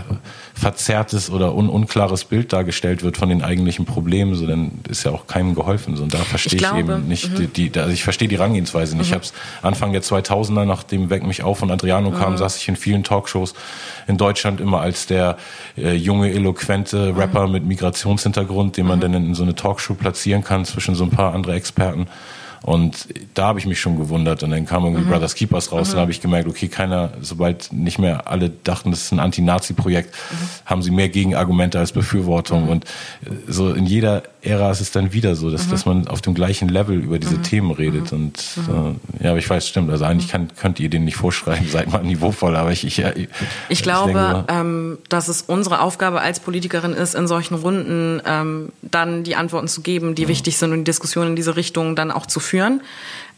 verzerrtes 0.53 1.29
oder 1.29 1.55
un 1.55 1.69
unklares 1.69 2.25
Bild 2.25 2.53
dargestellt 2.53 3.03
wird 3.03 3.17
von 3.17 3.29
den 3.29 3.41
eigentlichen 3.41 3.85
Problemen, 3.85 4.35
so 4.35 4.45
dann 4.45 4.71
ist 4.87 5.03
ja 5.03 5.11
auch 5.11 5.27
keinem 5.27 5.55
geholfen. 5.55 5.95
So, 5.95 6.03
und 6.03 6.13
da 6.13 6.19
verstehe 6.19 6.59
ich, 6.59 6.65
ich 6.65 6.73
eben 6.75 7.07
nicht 7.07 7.31
mhm. 7.31 7.51
die, 7.53 7.69
die, 7.69 7.79
also 7.79 7.91
ich 7.91 8.03
verstehe 8.03 8.27
die 8.27 8.35
Rangehensweise 8.35 8.95
nicht. 8.95 9.07
Mhm. 9.07 9.09
Ich 9.09 9.13
habe 9.13 9.23
es 9.23 9.33
Anfang 9.61 9.91
der 9.91 10.03
2000er, 10.03 10.65
nachdem 10.65 11.09
Weck 11.09 11.25
mich 11.25 11.43
auf 11.43 11.61
und 11.61 11.71
Adriano 11.71 12.11
kam, 12.11 12.33
mhm. 12.33 12.37
saß 12.37 12.57
ich 12.57 12.67
in 12.67 12.75
vielen 12.75 13.03
Talkshows 13.03 13.53
in 14.07 14.17
Deutschland 14.17 14.61
immer 14.61 14.81
als 14.81 15.07
der 15.07 15.37
äh, 15.77 15.93
junge, 15.93 16.29
eloquente 16.43 17.15
Rapper 17.15 17.47
mit 17.47 17.65
Migrationshintergrund, 17.65 18.77
den 18.77 18.85
man 18.85 18.99
mhm. 18.99 19.01
dann 19.01 19.13
in 19.13 19.35
so 19.35 19.43
eine 19.43 19.55
Talkshow 19.55 19.93
platzieren 19.93 20.43
kann 20.43 20.65
zwischen 20.65 20.95
so 20.95 21.05
ein 21.05 21.09
paar 21.09 21.33
andere 21.33 21.53
Experten. 21.53 22.07
Und 22.63 23.09
da 23.33 23.47
habe 23.47 23.59
ich 23.59 23.65
mich 23.65 23.81
schon 23.81 23.97
gewundert. 23.97 24.41
Und 24.41 24.51
dann 24.51 24.65
kam 24.65 24.85
irgendwie 24.85 25.03
mhm. 25.03 25.09
Brothers 25.09 25.35
Keepers 25.35 25.73
raus. 25.73 25.89
Mhm. 25.89 25.91
Dann 25.91 26.01
habe 26.01 26.11
ich 26.11 26.21
gemerkt, 26.21 26.47
okay, 26.47 26.69
keiner, 26.69 27.11
sobald 27.21 27.73
nicht 27.73 27.99
mehr 27.99 28.31
alle 28.31 28.49
dachten, 28.49 28.89
das 28.91 29.01
ist 29.01 29.11
ein 29.11 29.19
Anti-Nazi-Projekt, 29.19 30.15
mhm. 30.15 30.35
haben 30.65 30.81
sie 30.81 30.91
mehr 30.91 31.09
Gegenargumente 31.09 31.77
als 31.77 31.91
Befürwortung. 31.91 32.63
Mhm. 32.63 32.69
Und 32.69 32.85
äh, 32.85 33.29
so 33.49 33.73
in 33.73 33.85
jeder 33.85 34.23
Ära 34.41 34.71
ist 34.71 34.79
es 34.79 34.91
dann 34.91 35.11
wieder 35.11 35.35
so, 35.35 35.51
dass, 35.51 35.67
mhm. 35.67 35.71
dass 35.71 35.85
man 35.85 36.07
auf 36.07 36.21
dem 36.21 36.33
gleichen 36.33 36.69
Level 36.69 37.01
über 37.01 37.19
diese 37.19 37.35
mhm. 37.35 37.43
Themen 37.43 37.71
redet. 37.71 38.13
Und 38.13 38.39
äh, 38.69 39.23
ja, 39.23 39.31
aber 39.31 39.39
ich 39.39 39.49
weiß, 39.49 39.67
stimmt. 39.67 39.91
Also 39.91 40.05
eigentlich 40.05 40.31
kann, 40.31 40.47
könnt 40.55 40.79
ihr 40.79 40.89
denen 40.89 41.03
nicht 41.03 41.17
vorschreiben, 41.17 41.67
seid 41.69 41.91
mal 41.91 42.01
niveauvoll. 42.01 42.55
Aber 42.55 42.71
ich, 42.71 42.85
ich, 42.85 42.95
ja, 42.95 43.13
ich, 43.13 43.27
ich 43.67 43.83
glaube, 43.83 44.45
ähm, 44.47 44.99
dass 45.09 45.27
es 45.27 45.41
unsere 45.41 45.81
Aufgabe 45.81 46.21
als 46.21 46.39
Politikerin 46.39 46.93
ist, 46.93 47.13
in 47.13 47.27
solchen 47.27 47.55
Runden 47.55 48.21
ähm, 48.25 48.69
dann 48.81 49.25
die 49.25 49.35
Antworten 49.35 49.67
zu 49.67 49.81
geben, 49.81 50.15
die 50.15 50.29
wichtig 50.29 50.57
sind 50.57 50.71
und 50.71 50.79
die 50.79 50.83
Diskussion 50.85 51.27
in 51.27 51.35
diese 51.35 51.57
Richtung 51.57 51.97
dann 51.97 52.09
auch 52.09 52.25
zu 52.25 52.39
führen 52.39 52.52
führen. 52.53 52.81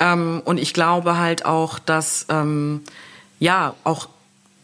Ähm, 0.01 0.41
und 0.43 0.59
ich 0.59 0.74
glaube 0.74 1.18
halt 1.18 1.45
auch, 1.45 1.80
dass 1.80 2.26
ähm, 2.30 2.82
ja 3.39 3.76
auch 3.86 4.09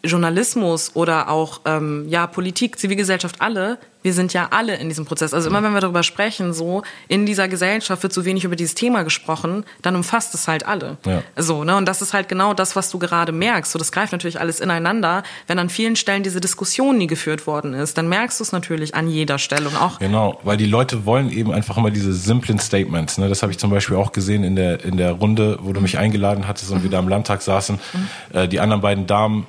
Journalismus 0.04 0.92
oder 0.96 1.30
auch 1.30 1.62
ähm, 1.66 2.08
ja 2.10 2.28
Politik, 2.28 2.80
Zivilgesellschaft, 2.80 3.42
alle 3.42 3.78
wir 4.04 4.14
sind 4.14 4.34
ja 4.34 4.48
alle 4.52 4.76
in 4.76 4.90
diesem 4.90 5.06
Prozess. 5.06 5.34
Also 5.34 5.50
immer 5.50 5.64
wenn 5.64 5.74
wir 5.74 5.82
darüber 5.82 6.04
sprechen, 6.04 6.54
so 6.54 6.82
in 7.08 7.26
dieser 7.26 7.48
Gesellschaft 7.48 8.04
wird 8.04 8.14
so 8.14 8.26
wenig 8.26 8.44
über 8.44 8.56
dieses 8.56 8.76
Thema 8.76 9.04
gesprochen, 9.04 9.64
dann 9.82 9.96
umfasst 9.96 10.34
es 10.34 10.48
halt 10.48 10.66
alle. 10.66 10.98
Ja. 11.06 11.22
So, 11.36 11.64
ne? 11.64 11.76
Und 11.76 11.88
das 11.88 12.02
ist 12.02 12.14
halt 12.14 12.28
genau 12.28 12.54
das, 12.54 12.76
was 12.76 12.90
du 12.90 13.00
gerade 13.00 13.32
merkst. 13.32 13.72
So, 13.72 13.80
das 13.80 13.92
greift 13.92 14.12
natürlich 14.12 14.40
alles 14.40 14.60
ineinander. 14.60 15.24
Wenn 15.48 15.60
an 15.60 15.70
vielen 15.70 15.96
Stellen 15.96 16.24
diese 16.24 16.42
Diskussion 16.42 16.98
nie 16.98 17.08
geführt 17.08 17.46
worden 17.48 17.74
ist, 17.74 17.98
dann 17.98 18.08
merkst 18.08 18.40
du 18.40 18.44
es 18.44 18.52
natürlich 18.52 18.96
an 18.96 19.08
jeder 19.08 19.38
Stelle 19.38 19.68
und 19.68 19.80
auch. 19.80 20.00
Genau, 20.00 20.40
weil 20.44 20.58
die 20.58 20.66
Leute 20.66 21.06
wollen 21.06 21.32
eben 21.32 21.52
einfach 21.52 21.78
immer 21.78 21.92
diese 21.92 22.14
simplen 22.14 22.60
Statements. 22.60 23.18
Ne? 23.18 23.30
Das 23.30 23.44
habe 23.44 23.52
ich 23.52 23.60
zum 23.60 23.70
Beispiel 23.70 23.98
auch 23.98 24.12
gesehen 24.12 24.44
in 24.44 24.56
der 24.56 24.84
in 24.84 24.98
der 24.98 25.12
Runde, 25.12 25.60
wo 25.62 25.74
du 25.74 25.82
mich 25.82 25.98
eingeladen 25.98 26.48
hattest 26.48 26.72
und 26.72 26.80
mhm. 26.80 26.84
wir 26.84 26.90
da 26.90 27.00
im 27.00 27.08
Landtag 27.08 27.42
saßen. 27.42 27.80
Mhm. 27.94 28.38
Äh, 28.38 28.48
die 28.48 28.60
anderen 28.60 28.82
beiden 28.82 29.06
Damen, 29.06 29.46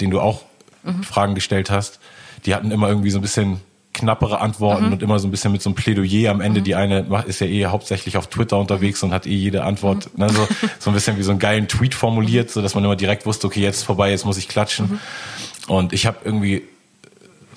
denen 0.00 0.10
du 0.10 0.20
auch 0.20 0.42
mhm. 0.82 1.02
Fragen 1.02 1.34
gestellt 1.34 1.70
hast, 1.70 2.00
die 2.46 2.54
hatten 2.54 2.70
immer 2.70 2.88
irgendwie 2.88 3.10
so 3.10 3.18
ein 3.18 3.22
bisschen 3.22 3.60
knappere 3.94 4.40
Antworten 4.40 4.86
mhm. 4.86 4.92
und 4.92 5.02
immer 5.02 5.18
so 5.18 5.28
ein 5.28 5.30
bisschen 5.30 5.52
mit 5.52 5.60
so 5.60 5.68
einem 5.68 5.74
Plädoyer 5.74 6.30
am 6.30 6.40
Ende. 6.40 6.60
Mhm. 6.60 6.64
Die 6.64 6.74
eine 6.74 7.24
ist 7.26 7.40
ja 7.40 7.46
eh 7.46 7.66
hauptsächlich 7.66 8.16
auf 8.16 8.26
Twitter 8.28 8.58
unterwegs 8.58 9.02
und 9.02 9.12
hat 9.12 9.26
eh 9.26 9.34
jede 9.34 9.64
Antwort, 9.64 10.10
mhm. 10.14 10.24
ne, 10.24 10.30
so, 10.30 10.48
so 10.78 10.90
ein 10.90 10.94
bisschen 10.94 11.18
wie 11.18 11.22
so 11.22 11.30
einen 11.30 11.40
geilen 11.40 11.68
Tweet 11.68 11.94
formuliert, 11.94 12.50
so 12.50 12.62
dass 12.62 12.74
man 12.74 12.84
immer 12.84 12.96
direkt 12.96 13.26
wusste, 13.26 13.46
okay, 13.46 13.60
jetzt 13.60 13.78
ist 13.78 13.82
vorbei, 13.84 14.10
jetzt 14.10 14.24
muss 14.24 14.38
ich 14.38 14.48
klatschen. 14.48 14.92
Mhm. 14.92 15.00
Und 15.68 15.92
ich 15.92 16.06
habe 16.06 16.18
irgendwie 16.24 16.62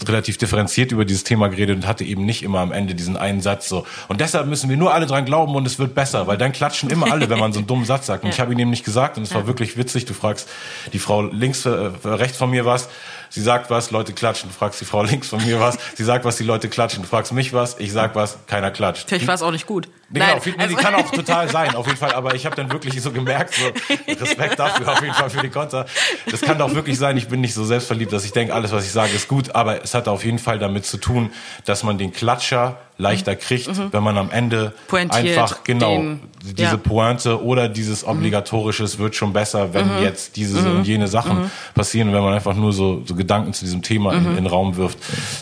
relativ 0.07 0.37
differenziert 0.37 0.91
über 0.91 1.05
dieses 1.05 1.23
Thema 1.23 1.47
geredet 1.47 1.77
und 1.77 1.87
hatte 1.87 2.03
eben 2.03 2.25
nicht 2.25 2.43
immer 2.43 2.59
am 2.59 2.71
Ende 2.71 2.95
diesen 2.95 3.17
einen 3.17 3.41
Satz 3.41 3.69
so. 3.69 3.85
Und 4.07 4.21
deshalb 4.21 4.47
müssen 4.47 4.69
wir 4.69 4.77
nur 4.77 4.93
alle 4.93 5.05
dran 5.05 5.25
glauben 5.25 5.55
und 5.55 5.65
es 5.65 5.79
wird 5.79 5.95
besser, 5.95 6.27
weil 6.27 6.37
dann 6.37 6.51
klatschen 6.51 6.89
immer 6.89 7.11
alle, 7.11 7.29
wenn 7.29 7.39
man 7.39 7.53
so 7.53 7.59
einen 7.59 7.67
dummen 7.67 7.85
Satz 7.85 8.05
sagt. 8.05 8.23
Und 8.23 8.29
ja. 8.29 8.33
ich 8.33 8.39
habe 8.39 8.53
ihn 8.53 8.59
eben 8.59 8.69
nicht 8.69 8.85
gesagt 8.85 9.17
und 9.17 9.23
es 9.23 9.29
ja. 9.29 9.37
war 9.37 9.47
wirklich 9.47 9.77
witzig. 9.77 10.05
Du 10.05 10.13
fragst 10.13 10.49
die 10.93 10.99
Frau 10.99 11.21
links, 11.23 11.65
äh, 11.65 11.69
rechts 12.03 12.37
von 12.37 12.49
mir 12.49 12.65
was 12.65 12.89
Sie 13.35 13.41
sagt 13.41 13.69
was, 13.69 13.91
Leute 13.91 14.13
klatschen. 14.13 14.49
Du 14.49 14.55
fragst 14.55 14.79
die 14.79 14.85
Frau 14.85 15.03
links 15.11 15.27
von 15.27 15.43
mir 15.43 15.59
was. 15.59 15.77
Sie 15.95 16.05
sagt 16.05 16.23
was, 16.23 16.37
die 16.37 16.43
Leute 16.43 16.69
klatschen. 16.69 17.03
Du 17.03 17.09
fragst 17.09 17.33
mich 17.33 17.51
was, 17.51 17.77
ich 17.79 17.91
sag 17.91 18.15
was, 18.15 18.37
keiner 18.47 18.71
klatscht. 18.71 19.09
Vielleicht 19.09 19.27
war 19.27 19.35
es 19.35 19.41
auch 19.41 19.51
nicht 19.51 19.67
gut. 19.67 19.89
Nee, 20.07 20.19
Nein, 20.19 20.39
genau, 20.43 20.57
also. 20.57 20.75
die 20.75 20.81
kann 20.81 20.95
auch 20.95 21.09
total 21.09 21.49
sein, 21.49 21.73
auf 21.73 21.87
jeden 21.87 21.97
Fall. 21.97 22.13
Aber 22.13 22.35
ich 22.35 22.45
habe 22.45 22.55
dann 22.55 22.71
wirklich 22.71 23.01
so 23.01 23.11
gemerkt, 23.11 23.55
so 23.55 23.65
Respekt 24.13 24.59
dafür, 24.59 24.87
auf 24.91 25.01
jeden 25.01 25.15
Fall 25.15 25.29
für 25.31 25.41
die 25.41 25.49
Konter. 25.49 25.87
Das 26.29 26.41
kann 26.41 26.59
doch 26.59 26.75
wirklich 26.75 26.99
sein, 26.99 27.17
ich 27.17 27.27
bin 27.27 27.41
nicht 27.41 27.55
so 27.55 27.65
selbstverliebt, 27.65 28.13
dass 28.13 28.23
ich 28.23 28.31
denke, 28.31 28.53
alles, 28.53 28.71
was 28.71 28.85
ich 28.85 28.91
sage, 28.91 29.13
ist 29.13 29.27
gut. 29.27 29.55
Aber 29.55 29.83
es 29.83 29.95
hat 29.95 30.07
auf 30.07 30.23
jeden 30.23 30.39
Fall 30.39 30.59
damit 30.59 30.85
zu 30.85 30.97
tun, 30.97 31.31
dass 31.65 31.83
man 31.83 31.97
den 31.97 32.13
Klatscher 32.13 32.77
leichter 32.97 33.33
mhm. 33.33 33.39
kriegt, 33.39 33.67
mhm. 33.67 33.91
wenn 33.91 34.03
man 34.03 34.17
am 34.17 34.31
Ende 34.31 34.73
Pointiert 34.87 35.37
einfach 35.37 35.63
genau 35.63 35.97
den, 35.97 36.21
diese 36.43 36.61
ja. 36.61 36.77
Pointe 36.77 37.43
oder 37.43 37.67
dieses 37.67 38.03
mhm. 38.03 38.11
obligatorische, 38.11 38.83
es 38.83 38.99
wird 38.99 39.15
schon 39.15 39.33
besser, 39.33 39.73
wenn 39.73 39.97
mhm. 39.97 40.03
jetzt 40.03 40.37
diese 40.37 40.61
mhm. 40.61 40.77
und 40.77 40.87
jene 40.87 41.07
Sachen 41.07 41.43
mhm. 41.43 41.51
passieren, 41.73 42.13
wenn 42.13 42.23
man 42.23 42.33
einfach 42.33 42.55
nur 42.55 42.71
so, 42.71 43.01
so 43.05 43.15
Gedanken 43.15 43.53
zu 43.53 43.65
diesem 43.65 43.81
Thema 43.81 44.13
in, 44.13 44.25
in, 44.25 44.35
den 44.35 44.47
Raum 44.47 44.77
wirft. 44.77 44.97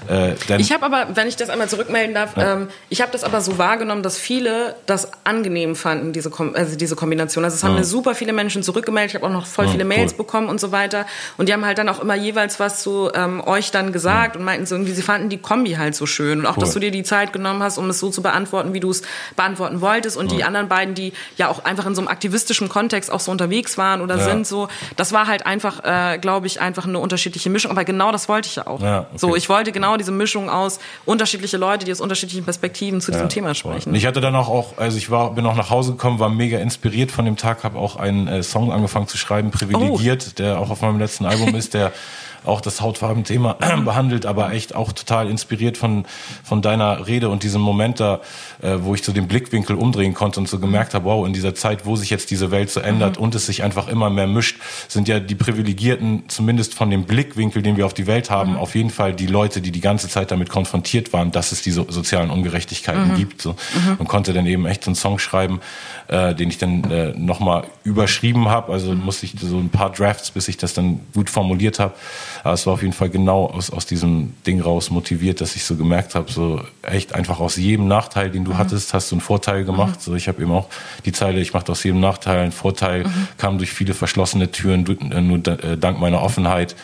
Äh, 0.09 0.33
ich 0.57 0.71
habe 0.71 0.85
aber, 0.85 1.15
wenn 1.15 1.27
ich 1.27 1.35
das 1.35 1.49
einmal 1.49 1.69
zurückmelden 1.69 2.15
darf, 2.15 2.35
ja. 2.37 2.53
ähm, 2.53 2.69
ich 2.89 3.01
habe 3.01 3.11
das 3.11 3.23
aber 3.23 3.41
so 3.41 3.59
wahrgenommen, 3.59 4.01
dass 4.01 4.17
viele 4.17 4.52
das 4.85 5.11
angenehm 5.23 5.75
fanden, 5.75 6.13
diese, 6.13 6.31
also 6.53 6.77
diese 6.77 6.95
Kombination. 6.95 7.43
Also 7.43 7.55
es 7.55 7.63
haben 7.63 7.73
ja. 7.73 7.79
mir 7.79 7.85
super 7.85 8.15
viele 8.15 8.33
Menschen 8.33 8.63
zurückgemeldet, 8.63 9.11
ich 9.11 9.15
habe 9.15 9.25
auch 9.25 9.33
noch 9.33 9.45
voll 9.45 9.67
viele 9.67 9.85
Mails 9.85 10.13
cool. 10.13 10.17
bekommen 10.17 10.49
und 10.49 10.59
so 10.59 10.71
weiter. 10.71 11.05
Und 11.37 11.49
die 11.49 11.53
haben 11.53 11.65
halt 11.65 11.77
dann 11.77 11.89
auch 11.89 11.99
immer 11.99 12.15
jeweils 12.15 12.59
was 12.59 12.81
zu 12.81 13.09
ähm, 13.13 13.41
euch 13.45 13.71
dann 13.71 13.91
gesagt 13.91 14.35
und 14.35 14.43
meinten 14.43 14.65
so 14.65 14.75
irgendwie, 14.75 14.93
sie 14.93 15.01
fanden 15.01 15.29
die 15.29 15.37
Kombi 15.37 15.73
halt 15.73 15.95
so 15.95 16.05
schön 16.05 16.39
und 16.39 16.45
auch, 16.45 16.57
cool. 16.57 16.61
dass 16.61 16.73
du 16.73 16.79
dir 16.79 16.91
die 16.91 17.03
Zeit 17.03 17.33
genommen 17.33 17.61
hast, 17.63 17.77
um 17.77 17.89
es 17.89 17.99
so 17.99 18.09
zu 18.09 18.21
beantworten, 18.21 18.73
wie 18.73 18.79
du 18.79 18.89
es 18.89 19.01
beantworten 19.35 19.81
wolltest. 19.81 20.17
Und 20.17 20.31
ja. 20.31 20.37
die 20.37 20.43
anderen 20.43 20.67
beiden, 20.67 20.95
die 20.95 21.13
ja 21.37 21.49
auch 21.49 21.63
einfach 21.65 21.85
in 21.85 21.95
so 21.95 22.01
einem 22.01 22.07
aktivistischen 22.07 22.69
Kontext 22.69 23.11
auch 23.11 23.19
so 23.19 23.31
unterwegs 23.31 23.77
waren 23.77 24.01
oder 24.01 24.17
ja. 24.17 24.23
sind, 24.23 24.47
so, 24.47 24.67
das 24.95 25.11
war 25.11 25.27
halt 25.27 25.45
einfach, 25.45 25.83
äh, 25.83 26.17
glaube 26.17 26.47
ich, 26.47 26.61
einfach 26.61 26.85
eine 26.85 26.99
unterschiedliche 26.99 27.49
Mischung. 27.49 27.71
Aber 27.71 27.83
genau 27.83 28.11
das 28.11 28.29
wollte 28.29 28.47
ich 28.47 28.55
ja 28.55 28.67
auch. 28.67 28.81
Ja, 28.81 29.01
okay. 29.01 29.17
So, 29.17 29.35
ich 29.35 29.49
wollte 29.49 29.71
genau 29.71 29.97
diese 29.97 30.11
Mischung 30.11 30.49
aus 30.49 30.79
unterschiedliche 31.05 31.57
Leute, 31.57 31.85
die 31.85 31.91
aus 31.91 32.01
unterschiedlichen 32.01 32.43
Perspektiven 32.43 33.01
zu 33.01 33.11
diesem 33.11 33.29
Thema 33.29 33.55
sprechen. 33.55 33.93
Ich 33.95 34.05
hatte 34.05 34.21
dann 34.21 34.35
auch, 34.35 34.42
auch 34.47 34.77
also 34.77 34.97
ich 34.97 35.09
war, 35.09 35.33
bin 35.33 35.45
auch 35.45 35.55
nach 35.55 35.69
Hause 35.69 35.91
gekommen, 35.91 36.19
war 36.19 36.29
mega 36.29 36.59
inspiriert 36.59 37.11
von 37.11 37.25
dem 37.25 37.37
Tag, 37.37 37.63
habe 37.63 37.77
auch 37.77 37.95
einen 37.95 38.27
äh, 38.27 38.43
Song 38.43 38.71
angefangen 38.71 39.07
zu 39.07 39.17
schreiben, 39.17 39.51
privilegiert, 39.51 40.25
oh. 40.29 40.33
der 40.37 40.59
auch 40.59 40.69
auf 40.69 40.81
meinem 40.81 40.99
letzten 40.99 41.25
Album 41.25 41.55
ist, 41.55 41.73
der 41.73 41.91
auch 42.45 42.61
das 42.61 42.81
Hautfarben-Thema 42.81 43.53
behandelt, 43.85 44.25
aber 44.25 44.51
echt 44.51 44.75
auch 44.75 44.91
total 44.91 45.29
inspiriert 45.29 45.77
von, 45.77 46.05
von 46.43 46.61
deiner 46.61 47.07
Rede 47.07 47.29
und 47.29 47.43
diesem 47.43 47.61
Moment 47.61 47.99
da, 47.99 48.21
äh, 48.61 48.77
wo 48.79 48.95
ich 48.95 49.03
so 49.03 49.11
den 49.11 49.27
Blickwinkel 49.27 49.75
umdrehen 49.75 50.13
konnte 50.13 50.39
und 50.39 50.47
so 50.47 50.59
gemerkt 50.59 50.93
habe, 50.93 51.05
wow, 51.05 51.25
in 51.25 51.33
dieser 51.33 51.55
Zeit, 51.55 51.85
wo 51.85 51.95
sich 51.95 52.09
jetzt 52.09 52.31
diese 52.31 52.51
Welt 52.51 52.69
so 52.69 52.79
ändert 52.79 53.17
mhm. 53.17 53.23
und 53.23 53.35
es 53.35 53.45
sich 53.45 53.63
einfach 53.63 53.87
immer 53.87 54.09
mehr 54.09 54.27
mischt, 54.27 54.57
sind 54.87 55.07
ja 55.07 55.19
die 55.19 55.35
Privilegierten, 55.35 56.23
zumindest 56.27 56.73
von 56.73 56.89
dem 56.89 57.03
Blickwinkel, 57.03 57.61
den 57.61 57.77
wir 57.77 57.85
auf 57.85 57.93
die 57.93 58.07
Welt 58.07 58.29
haben, 58.29 58.51
mhm. 58.51 58.57
auf 58.57 58.75
jeden 58.75 58.89
Fall 58.89 59.13
die 59.13 59.27
Leute, 59.27 59.61
die 59.61 59.71
die 59.71 59.81
ganze 59.81 60.09
Zeit 60.09 60.31
damit 60.31 60.49
konfrontiert 60.49 61.13
waren, 61.13 61.31
dass 61.31 61.51
es 61.51 61.61
diese 61.61 61.85
sozialen 61.89 62.29
Ungerechtigkeiten 62.29 63.11
mhm. 63.11 63.15
gibt. 63.15 63.41
So. 63.41 63.51
Mhm. 63.51 63.97
Und 63.99 64.07
konnte 64.07 64.33
dann 64.33 64.45
eben 64.45 64.65
echt 64.65 64.83
so 64.83 64.89
einen 64.89 64.95
Song 64.95 65.19
schreiben, 65.19 65.59
äh, 66.07 66.35
den 66.35 66.49
ich 66.49 66.57
dann 66.57 66.83
äh, 66.91 67.13
nochmal 67.17 67.63
überschrieben 67.83 68.49
habe. 68.49 68.71
Also 68.71 68.93
musste 68.93 69.25
ich 69.25 69.35
so 69.39 69.57
ein 69.57 69.69
paar 69.69 69.91
Drafts, 69.91 70.31
bis 70.31 70.47
ich 70.47 70.57
das 70.57 70.73
dann 70.73 70.99
gut 71.13 71.29
formuliert 71.29 71.79
habe. 71.79 71.93
Aber 72.43 72.53
es 72.53 72.65
war 72.65 72.73
auf 72.73 72.81
jeden 72.81 72.93
Fall 72.93 73.09
genau 73.09 73.45
aus, 73.45 73.69
aus 73.69 73.85
diesem 73.85 74.33
Ding 74.45 74.61
raus 74.61 74.89
motiviert, 74.89 75.41
dass 75.41 75.55
ich 75.55 75.63
so 75.63 75.75
gemerkt 75.75 76.15
habe, 76.15 76.31
so 76.31 76.61
echt 76.81 77.15
einfach 77.15 77.39
aus 77.39 77.55
jedem 77.55 77.87
Nachteil, 77.87 78.29
den 78.29 78.45
du 78.45 78.53
mhm. 78.53 78.57
hattest, 78.57 78.93
hast 78.93 79.11
du 79.11 79.15
einen 79.15 79.21
Vorteil 79.21 79.65
gemacht. 79.65 79.95
Mhm. 79.99 80.01
So 80.01 80.15
ich 80.15 80.27
habe 80.27 80.41
eben 80.41 80.51
auch 80.51 80.69
die 81.05 81.11
Zeile, 81.11 81.39
ich 81.39 81.53
mache 81.53 81.71
aus 81.71 81.83
jedem 81.83 81.99
Nachteil 81.99 82.39
einen 82.39 82.51
Vorteil, 82.51 83.03
mhm. 83.03 83.27
kam 83.37 83.57
durch 83.57 83.71
viele 83.71 83.93
verschlossene 83.93 84.51
Türen, 84.51 84.85
äh, 85.11 85.21
nur 85.21 85.45
äh, 85.47 85.77
dank 85.77 85.99
meiner 85.99 86.21
Offenheit. 86.21 86.75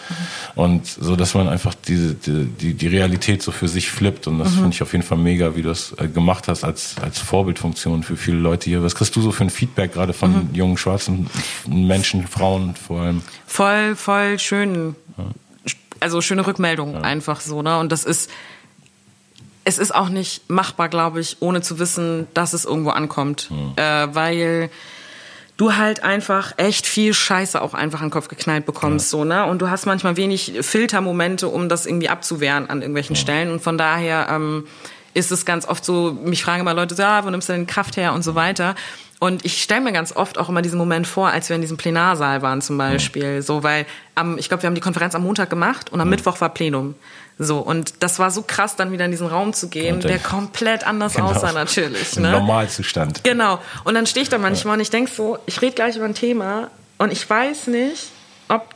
Mhm. 0.56 0.62
Und 0.62 0.88
so, 0.88 1.16
dass 1.16 1.34
man 1.34 1.48
einfach 1.48 1.74
diese, 1.76 2.14
die, 2.16 2.46
die, 2.46 2.74
die 2.74 2.88
Realität 2.88 3.42
so 3.42 3.52
für 3.52 3.68
sich 3.68 3.90
flippt. 3.90 4.28
Und 4.28 4.40
das 4.40 4.52
mhm. 4.52 4.56
finde 4.56 4.70
ich 4.72 4.82
auf 4.82 4.92
jeden 4.92 5.04
Fall 5.04 5.18
mega, 5.18 5.56
wie 5.56 5.62
du 5.62 5.70
das 5.70 5.96
äh, 5.98 6.08
gemacht 6.08 6.48
hast 6.48 6.64
als, 6.64 6.96
als 7.02 7.20
Vorbildfunktion 7.20 8.04
für 8.04 8.18
viele 8.18 8.38
Leute 8.38 8.70
hier. 8.70 8.84
Was 8.84 8.96
kriegst 8.96 9.16
du 9.16 9.22
so 9.22 9.32
für 9.32 9.44
ein 9.44 9.50
Feedback 9.50 9.94
gerade 9.94 10.14
von 10.14 10.32
mhm. 10.32 10.50
jungen 10.54 10.78
schwarzen 10.78 11.30
Menschen, 11.68 12.28
Frauen 12.28 12.76
vor 12.76 13.02
allem? 13.02 13.22
Voll, 13.46 13.96
voll 13.96 14.40
schön. 14.40 14.96
Also 16.00 16.22
schöne 16.22 16.46
Rückmeldungen 16.48 16.96
ja. 16.96 17.02
einfach 17.02 17.42
so, 17.42 17.62
ne? 17.62 17.78
Und 17.80 17.92
das 17.92 18.04
ist, 18.04 18.30
es 19.66 19.78
ist 19.78 19.94
auch 19.94 20.10
nicht 20.10 20.50
machbar, 20.50 20.90
glaube 20.90 21.20
ich, 21.20 21.38
ohne 21.42 21.62
zu 21.62 21.80
wissen, 21.80 22.28
dass 22.34 22.54
es 22.54 22.66
irgendwo 22.66 22.92
ankommt. 22.92 23.50
Ja. 23.78 24.04
Äh, 24.04 24.16
weil 24.16 24.70
du 25.58 25.76
halt 25.76 26.04
einfach 26.04 26.54
echt 26.56 26.88
viel 26.88 27.14
Scheiße 27.14 27.62
auch 27.62 27.74
einfach 27.74 28.00
an 28.00 28.08
den 28.08 28.12
Kopf 28.12 28.30
geknallt 28.30 28.66
bekommst, 28.66 29.12
ja. 29.12 29.20
so, 29.20 29.26
ne? 29.26 29.46
Und 29.46 29.62
du 29.62 29.70
hast 29.70 29.86
manchmal 29.86 30.16
wenig 30.16 30.54
Filtermomente, 30.62 31.50
um 31.50 31.68
das 31.68 31.86
irgendwie 31.86 32.10
abzuwehren 32.10 32.70
an 32.70 32.82
irgendwelchen. 32.82 33.18
Stellen. 33.18 33.52
Und 33.52 33.62
von 33.62 33.78
daher 33.78 34.28
ähm, 34.30 34.66
ist 35.14 35.32
es 35.32 35.46
ganz 35.46 35.68
oft 35.68 35.84
so, 35.84 36.18
mich 36.24 36.44
fragen 36.44 36.62
immer 36.62 36.74
Leute, 36.74 36.96
ja, 36.96 37.26
wo 37.26 37.30
nimmst 37.30 37.50
du 37.50 37.54
denn 37.54 37.68
Kraft 37.68 37.98
her 37.98 38.14
und 38.14 38.24
so 38.24 38.36
weiter. 38.36 38.76
Und 39.20 39.44
ich 39.44 39.62
stelle 39.62 39.82
mir 39.82 39.92
ganz 39.92 40.16
oft 40.16 40.38
auch 40.38 40.48
immer 40.48 40.62
diesen 40.62 40.80
Moment 40.80 41.06
vor, 41.06 41.30
als 41.30 41.50
wir 41.50 41.56
in 41.56 41.62
diesem 41.62 41.76
Plenarsaal 41.76 42.42
waren 42.42 42.62
zum 42.62 42.78
Beispiel. 42.78 43.36
Ja. 43.36 43.42
So, 43.42 43.64
weil 43.64 43.86
am, 44.16 44.38
ich 44.38 44.48
glaube, 44.48 44.64
wir 44.64 44.68
haben 44.68 44.76
die 44.76 44.82
Konferenz 44.82 45.14
am 45.14 45.24
Montag 45.24 45.50
gemacht 45.50 45.92
und 45.92 46.00
am 46.00 46.10
Mittwoch 46.10 46.40
war 46.40 46.50
Plenum. 46.50 46.96
So, 47.38 47.60
und 47.60 48.02
das 48.02 48.20
war 48.20 48.32
so 48.32 48.44
krass, 48.44 48.78
dann 48.78 48.92
wieder 48.94 49.06
in 49.06 49.12
diesen 49.12 49.28
Raum 49.28 49.54
zu 49.54 49.70
gehen, 49.70 50.00
der 50.00 50.20
komplett 50.20 50.88
anders 50.88 51.16
genau. 51.16 51.32
aussah 51.32 51.52
natürlich. 51.52 52.18
Ne? 52.18 52.32
Normalzustand. 52.32 53.24
Genau. 53.24 53.60
Und 53.84 53.94
dann 53.94 54.06
stehe 54.08 54.24
ich 54.24 54.30
da 54.30 54.38
manchmal 54.38 54.74
ja. 54.74 54.76
und 54.76 54.82
ich 54.82 54.90
denk 54.90 55.10
so, 55.10 55.38
ich 55.46 55.62
rede 55.62 55.74
gleich 55.74 55.98
über 55.98 56.06
ein 56.06 56.16
Thema 56.16 56.70
und 56.98 57.12
ich 57.12 57.30
weiß 57.30 57.68
nicht, 57.68 58.08
ob 58.48 58.74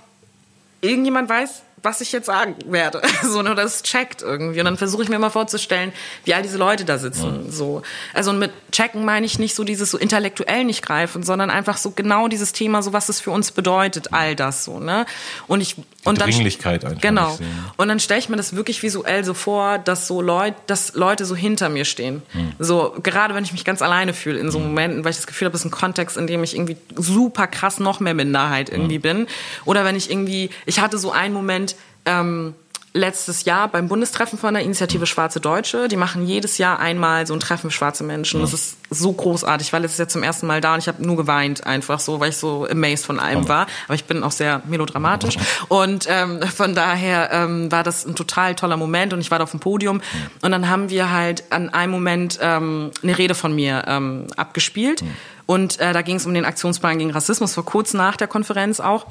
irgendjemand 0.81 1.29
weiß, 1.29 1.61
was 1.83 2.01
ich 2.01 2.11
jetzt 2.11 2.25
sagen 2.25 2.55
werde. 2.65 3.01
so, 3.23 3.41
nur 3.41 3.55
das 3.55 3.83
checkt 3.83 4.21
irgendwie. 4.21 4.59
Und 4.59 4.65
dann 4.65 4.77
versuche 4.77 5.03
ich 5.03 5.09
mir 5.09 5.19
mal 5.19 5.29
vorzustellen, 5.29 5.91
wie 6.23 6.33
all 6.33 6.41
diese 6.41 6.57
Leute 6.57 6.85
da 6.85 6.97
sitzen. 6.97 7.45
Ja. 7.45 7.51
So. 7.51 7.81
Also 8.13 8.31
und 8.31 8.39
mit 8.39 8.51
checken 8.71 9.05
meine 9.05 9.25
ich 9.25 9.37
nicht 9.37 9.53
so 9.53 9.63
dieses 9.63 9.91
so 9.91 9.97
intellektuell 9.97 10.63
nicht 10.63 10.81
greifen, 10.83 11.23
sondern 11.23 11.49
einfach 11.49 11.77
so 11.77 11.91
genau 11.91 12.27
dieses 12.27 12.53
Thema, 12.53 12.81
so 12.81 12.93
was 12.93 13.09
es 13.09 13.19
für 13.19 13.31
uns 13.31 13.51
bedeutet, 13.51 14.13
all 14.13 14.35
das 14.35 14.63
so, 14.63 14.79
ne? 14.79 15.05
Und 15.47 15.61
ich 15.61 15.75
und 16.03 16.19
dann 16.19 16.29
Dringlichkeit 16.29 16.83
einfach. 16.85 17.01
Genau. 17.01 17.37
Und 17.77 17.87
dann 17.87 17.99
stelle 17.99 18.19
ich 18.19 18.29
mir 18.29 18.35
das 18.35 18.55
wirklich 18.55 18.83
visuell 18.83 19.23
so 19.23 19.33
vor, 19.33 19.77
dass 19.77 20.07
so 20.07 20.21
Leute, 20.21 20.57
dass 20.67 20.95
Leute 20.95 21.25
so 21.25 21.35
hinter 21.35 21.69
mir 21.69 21.85
stehen. 21.85 22.21
Hm. 22.31 22.53
So, 22.59 22.95
gerade 23.01 23.35
wenn 23.35 23.43
ich 23.43 23.53
mich 23.53 23.63
ganz 23.63 23.81
alleine 23.81 24.13
fühle 24.13 24.39
in 24.39 24.51
so 24.51 24.59
hm. 24.59 24.67
Momenten, 24.67 25.03
weil 25.03 25.11
ich 25.11 25.17
das 25.17 25.27
Gefühl 25.27 25.45
habe, 25.47 25.55
es 25.55 25.61
ist 25.61 25.65
ein 25.65 25.71
Kontext, 25.71 26.17
in 26.17 26.27
dem 26.27 26.43
ich 26.43 26.55
irgendwie 26.55 26.77
super 26.95 27.47
krass 27.47 27.79
noch 27.79 27.99
mehr 27.99 28.13
Minderheit 28.13 28.69
irgendwie 28.69 28.95
hm. 28.95 29.01
bin. 29.01 29.27
Oder 29.65 29.85
wenn 29.85 29.95
ich 29.95 30.11
irgendwie, 30.11 30.49
ich 30.65 30.79
hatte 30.79 30.97
so 30.97 31.11
einen 31.11 31.33
Moment, 31.33 31.75
ähm, 32.05 32.53
letztes 32.93 33.45
Jahr 33.45 33.67
beim 33.67 33.87
Bundestreffen 33.87 34.37
von 34.37 34.53
der 34.53 34.63
Initiative 34.63 35.07
Schwarze 35.07 35.39
Deutsche. 35.39 35.87
Die 35.87 35.97
machen 35.97 36.27
jedes 36.27 36.59
Jahr 36.59 36.79
einmal 36.79 37.25
so 37.25 37.33
ein 37.33 37.39
Treffen 37.39 37.71
für 37.71 37.75
schwarze 37.75 38.03
Menschen. 38.03 38.41
Das 38.41 38.53
ist 38.53 38.77
so 38.89 39.11
großartig, 39.11 39.73
weil 39.73 39.83
es 39.83 39.93
ist 39.93 39.97
jetzt 39.97 40.13
zum 40.13 40.21
ersten 40.21 40.45
Mal 40.45 40.61
da 40.61 40.75
und 40.75 40.79
ich 40.79 40.87
habe 40.87 41.03
nur 41.03 41.17
geweint 41.17 41.65
einfach 41.65 41.99
so, 41.99 42.19
weil 42.19 42.29
ich 42.29 42.37
so 42.37 42.67
amazed 42.69 43.05
von 43.05 43.19
allem 43.19 43.47
war. 43.47 43.65
Aber 43.85 43.95
ich 43.95 44.05
bin 44.05 44.23
auch 44.23 44.31
sehr 44.31 44.61
melodramatisch 44.65 45.37
und 45.69 46.05
ähm, 46.07 46.41
von 46.43 46.75
daher 46.75 47.31
ähm, 47.31 47.71
war 47.71 47.83
das 47.83 48.05
ein 48.05 48.15
total 48.15 48.53
toller 48.53 48.77
Moment 48.77 49.11
und 49.13 49.21
ich 49.21 49.31
war 49.31 49.39
da 49.39 49.43
auf 49.43 49.51
dem 49.51 49.59
Podium 49.59 50.01
und 50.41 50.51
dann 50.51 50.69
haben 50.69 50.91
wir 50.91 51.11
halt 51.11 51.45
an 51.51 51.69
einem 51.69 51.91
Moment 51.91 52.37
ähm, 52.41 52.91
eine 53.01 53.17
Rede 53.17 53.33
von 53.33 53.55
mir 53.55 53.83
ähm, 53.87 54.27
abgespielt 54.37 55.03
und 55.47 55.79
äh, 55.79 55.93
da 55.93 56.03
ging 56.03 56.17
es 56.17 56.25
um 56.27 56.33
den 56.33 56.45
Aktionsplan 56.45 56.99
gegen 56.99 57.11
Rassismus 57.11 57.55
vor 57.55 57.65
kurz 57.65 57.93
nach 57.93 58.17
der 58.17 58.27
Konferenz 58.27 58.79
auch. 58.79 59.07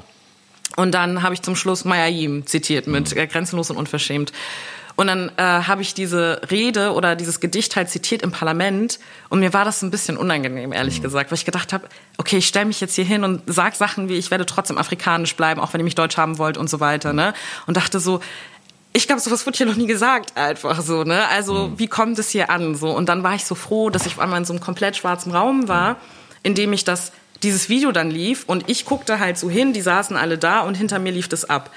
Und 0.75 0.91
dann 0.93 1.23
habe 1.23 1.33
ich 1.33 1.41
zum 1.41 1.55
Schluss 1.55 1.85
Maya 1.85 2.07
Yim 2.07 2.45
zitiert 2.47 2.87
mit 2.87 3.15
äh, 3.15 3.27
Grenzenlos 3.27 3.69
und 3.69 3.77
Unverschämt. 3.77 4.31
Und 4.95 5.07
dann 5.07 5.31
äh, 5.37 5.41
habe 5.41 5.81
ich 5.81 5.93
diese 5.93 6.41
Rede 6.51 6.93
oder 6.93 7.15
dieses 7.15 7.39
Gedicht 7.39 7.75
halt 7.75 7.89
zitiert 7.89 8.21
im 8.21 8.31
Parlament 8.31 8.99
und 9.29 9.39
mir 9.39 9.51
war 9.51 9.65
das 9.65 9.81
ein 9.81 9.89
bisschen 9.89 10.17
unangenehm, 10.17 10.71
ehrlich 10.71 10.99
mhm. 10.99 11.03
gesagt, 11.03 11.31
weil 11.31 11.37
ich 11.37 11.45
gedacht 11.45 11.73
habe, 11.73 11.87
okay, 12.17 12.37
ich 12.37 12.47
stelle 12.47 12.65
mich 12.65 12.79
jetzt 12.79 12.93
hier 12.93 13.03
hin 13.03 13.23
und 13.23 13.41
sag 13.47 13.75
Sachen 13.75 14.07
wie, 14.07 14.17
ich 14.17 14.29
werde 14.29 14.45
trotzdem 14.45 14.77
afrikanisch 14.77 15.35
bleiben, 15.35 15.59
auch 15.59 15.73
wenn 15.73 15.81
ihr 15.81 15.85
mich 15.85 15.95
deutsch 15.95 16.17
haben 16.17 16.37
wollt 16.37 16.57
und 16.57 16.69
so 16.69 16.79
weiter, 16.79 17.11
ne? 17.11 17.33
Und 17.65 17.75
dachte 17.75 17.99
so, 17.99 18.19
ich 18.95 19.07
glaube, 19.07 19.19
sowas 19.19 19.47
wurde 19.47 19.57
hier 19.57 19.65
noch 19.65 19.75
nie 19.75 19.87
gesagt, 19.87 20.37
einfach 20.37 20.79
so, 20.81 21.03
ne? 21.03 21.27
Also, 21.29 21.69
mhm. 21.69 21.79
wie 21.79 21.87
kommt 21.87 22.19
es 22.19 22.29
hier 22.29 22.51
an, 22.51 22.75
so? 22.75 22.91
Und 22.91 23.09
dann 23.09 23.23
war 23.23 23.33
ich 23.33 23.45
so 23.45 23.55
froh, 23.55 23.89
dass 23.89 24.05
ich 24.05 24.13
auf 24.13 24.19
einmal 24.19 24.37
in 24.37 24.45
so 24.45 24.53
einem 24.53 24.61
komplett 24.61 24.95
schwarzen 24.95 25.31
Raum 25.31 25.67
war, 25.67 25.97
in 26.43 26.53
dem 26.53 26.71
ich 26.71 26.83
das 26.83 27.11
dieses 27.43 27.69
Video 27.69 27.91
dann 27.91 28.09
lief 28.09 28.43
und 28.47 28.69
ich 28.69 28.85
guckte 28.85 29.19
halt 29.19 29.37
so 29.37 29.49
hin, 29.49 29.73
die 29.73 29.81
saßen 29.81 30.15
alle 30.15 30.37
da 30.37 30.61
und 30.61 30.75
hinter 30.75 30.99
mir 30.99 31.11
lief 31.11 31.27
das 31.27 31.45
ab. 31.45 31.69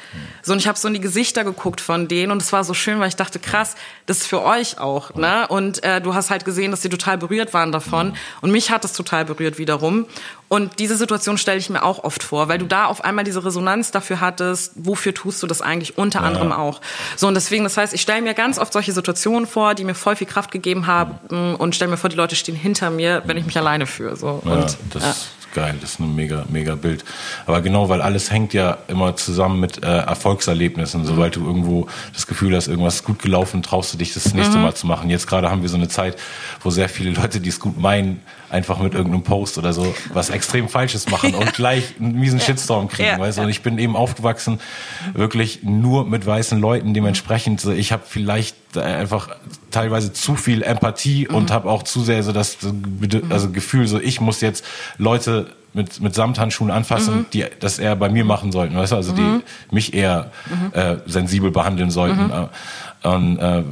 So 0.42 0.52
und 0.52 0.58
ich 0.58 0.68
habe 0.68 0.78
so 0.78 0.88
in 0.88 0.94
die 0.94 1.00
Gesichter 1.00 1.44
geguckt 1.44 1.80
von 1.80 2.08
denen 2.08 2.32
und 2.32 2.40
es 2.40 2.52
war 2.52 2.64
so 2.64 2.74
schön, 2.74 3.00
weil 3.00 3.08
ich 3.08 3.16
dachte, 3.16 3.38
krass, 3.38 3.74
das 4.06 4.18
ist 4.18 4.26
für 4.26 4.42
euch 4.42 4.78
auch, 4.78 5.14
ne? 5.14 5.46
Und 5.48 5.82
äh, 5.82 6.00
du 6.00 6.14
hast 6.14 6.30
halt 6.30 6.44
gesehen, 6.44 6.70
dass 6.70 6.82
sie 6.82 6.88
total 6.88 7.18
berührt 7.18 7.52
waren 7.52 7.72
davon 7.72 8.16
und 8.40 8.50
mich 8.50 8.70
hat 8.70 8.84
es 8.84 8.92
total 8.92 9.24
berührt 9.24 9.58
wiederum. 9.58 10.06
Und 10.48 10.78
diese 10.78 10.96
Situation 10.96 11.38
stelle 11.38 11.58
ich 11.58 11.70
mir 11.70 11.82
auch 11.82 12.04
oft 12.04 12.22
vor, 12.22 12.48
weil 12.48 12.58
du 12.58 12.66
da 12.66 12.86
auf 12.86 13.04
einmal 13.04 13.24
diese 13.24 13.44
Resonanz 13.44 13.90
dafür 13.90 14.20
hattest, 14.20 14.72
wofür 14.76 15.12
tust 15.12 15.42
du 15.42 15.46
das 15.46 15.60
eigentlich 15.60 15.98
unter 15.98 16.20
ja. 16.20 16.26
anderem 16.26 16.52
auch. 16.52 16.80
So 17.16 17.26
und 17.26 17.34
deswegen, 17.34 17.64
das 17.64 17.76
heißt, 17.76 17.92
ich 17.94 18.00
stelle 18.00 18.22
mir 18.22 18.34
ganz 18.34 18.58
oft 18.58 18.72
solche 18.72 18.92
Situationen 18.92 19.46
vor, 19.46 19.74
die 19.74 19.84
mir 19.84 19.94
voll 19.94 20.16
viel 20.16 20.26
Kraft 20.26 20.50
gegeben 20.50 20.86
haben 20.86 21.54
und 21.56 21.74
stelle 21.74 21.90
mir 21.90 21.96
vor, 21.96 22.10
die 22.10 22.16
Leute 22.16 22.36
stehen 22.36 22.56
hinter 22.56 22.90
mir, 22.90 23.22
wenn 23.26 23.36
ich 23.36 23.46
mich 23.46 23.56
alleine 23.56 23.86
fühle. 23.86 24.16
So. 24.16 24.42
Ja, 24.44 24.52
und, 24.52 24.76
das 24.90 25.02
ja 25.02 25.14
geil, 25.56 25.74
das 25.80 25.92
ist 25.92 26.00
ein 26.00 26.14
mega, 26.14 26.44
mega 26.48 26.74
Bild. 26.74 27.04
Aber 27.46 27.62
genau, 27.62 27.88
weil 27.88 28.02
alles 28.02 28.30
hängt 28.30 28.52
ja 28.52 28.76
immer 28.88 29.16
zusammen 29.16 29.58
mit 29.58 29.82
äh, 29.82 29.86
Erfolgserlebnissen. 29.86 31.00
Mhm. 31.00 31.06
Sobald 31.06 31.34
du 31.34 31.44
irgendwo 31.44 31.88
das 32.12 32.26
Gefühl 32.26 32.54
hast, 32.54 32.68
irgendwas 32.68 32.96
ist 32.96 33.04
gut 33.04 33.20
gelaufen, 33.20 33.62
traust 33.62 33.92
du 33.92 33.96
dich 33.96 34.12
das 34.12 34.34
nächste 34.34 34.58
mhm. 34.58 34.64
Mal 34.64 34.74
zu 34.74 34.86
machen. 34.86 35.08
Jetzt 35.08 35.26
gerade 35.26 35.50
haben 35.50 35.62
wir 35.62 35.70
so 35.70 35.78
eine 35.78 35.88
Zeit, 35.88 36.16
wo 36.60 36.70
sehr 36.70 36.90
viele 36.90 37.10
Leute, 37.10 37.40
die 37.40 37.48
es 37.48 37.58
gut 37.58 37.80
meinen, 37.80 38.20
einfach 38.50 38.78
mit 38.78 38.94
irgendeinem 38.94 39.22
Post 39.22 39.58
oder 39.58 39.72
so 39.72 39.94
was 40.12 40.30
extrem 40.30 40.68
Falsches 40.68 41.08
machen 41.08 41.34
und 41.34 41.52
gleich 41.54 41.94
einen 41.98 42.18
miesen 42.18 42.40
Shitstorm 42.40 42.88
kriegen. 42.88 43.08
Ja, 43.08 43.18
weißt? 43.18 43.38
Und 43.38 43.48
ich 43.48 43.62
bin 43.62 43.78
eben 43.78 43.96
aufgewachsen 43.96 44.60
wirklich 45.14 45.62
nur 45.62 46.06
mit 46.06 46.26
weißen 46.26 46.60
Leuten. 46.60 46.94
Dementsprechend, 46.94 47.64
ich 47.64 47.92
habe 47.92 48.02
vielleicht 48.06 48.56
einfach 48.76 49.30
teilweise 49.70 50.12
zu 50.12 50.36
viel 50.36 50.62
Empathie 50.62 51.26
mhm. 51.28 51.34
und 51.34 51.50
habe 51.50 51.70
auch 51.70 51.82
zu 51.82 52.02
sehr 52.02 52.22
so 52.22 52.32
das 52.32 52.58
also 53.30 53.50
Gefühl, 53.50 53.86
so 53.86 54.00
ich 54.00 54.20
muss 54.20 54.40
jetzt 54.40 54.64
Leute 54.98 55.46
mit, 55.76 56.00
mit 56.00 56.14
Samthandschuhen 56.14 56.70
anfassen, 56.70 57.18
mhm. 57.18 57.26
die 57.32 57.44
das 57.60 57.78
eher 57.78 57.94
bei 57.96 58.08
mir 58.08 58.24
machen 58.24 58.50
sollten, 58.50 58.74
weißt 58.76 58.92
du, 58.92 58.96
also 58.96 59.12
die 59.12 59.20
mhm. 59.20 59.42
mich 59.70 59.94
eher 59.94 60.32
mhm. 60.46 60.72
äh, 60.72 60.96
sensibel 61.06 61.50
behandeln 61.50 61.90
sollten. 61.90 62.24
Mhm. 62.24 62.48
Äh, 63.02 63.08
und 63.08 63.38
äh, 63.38 63.62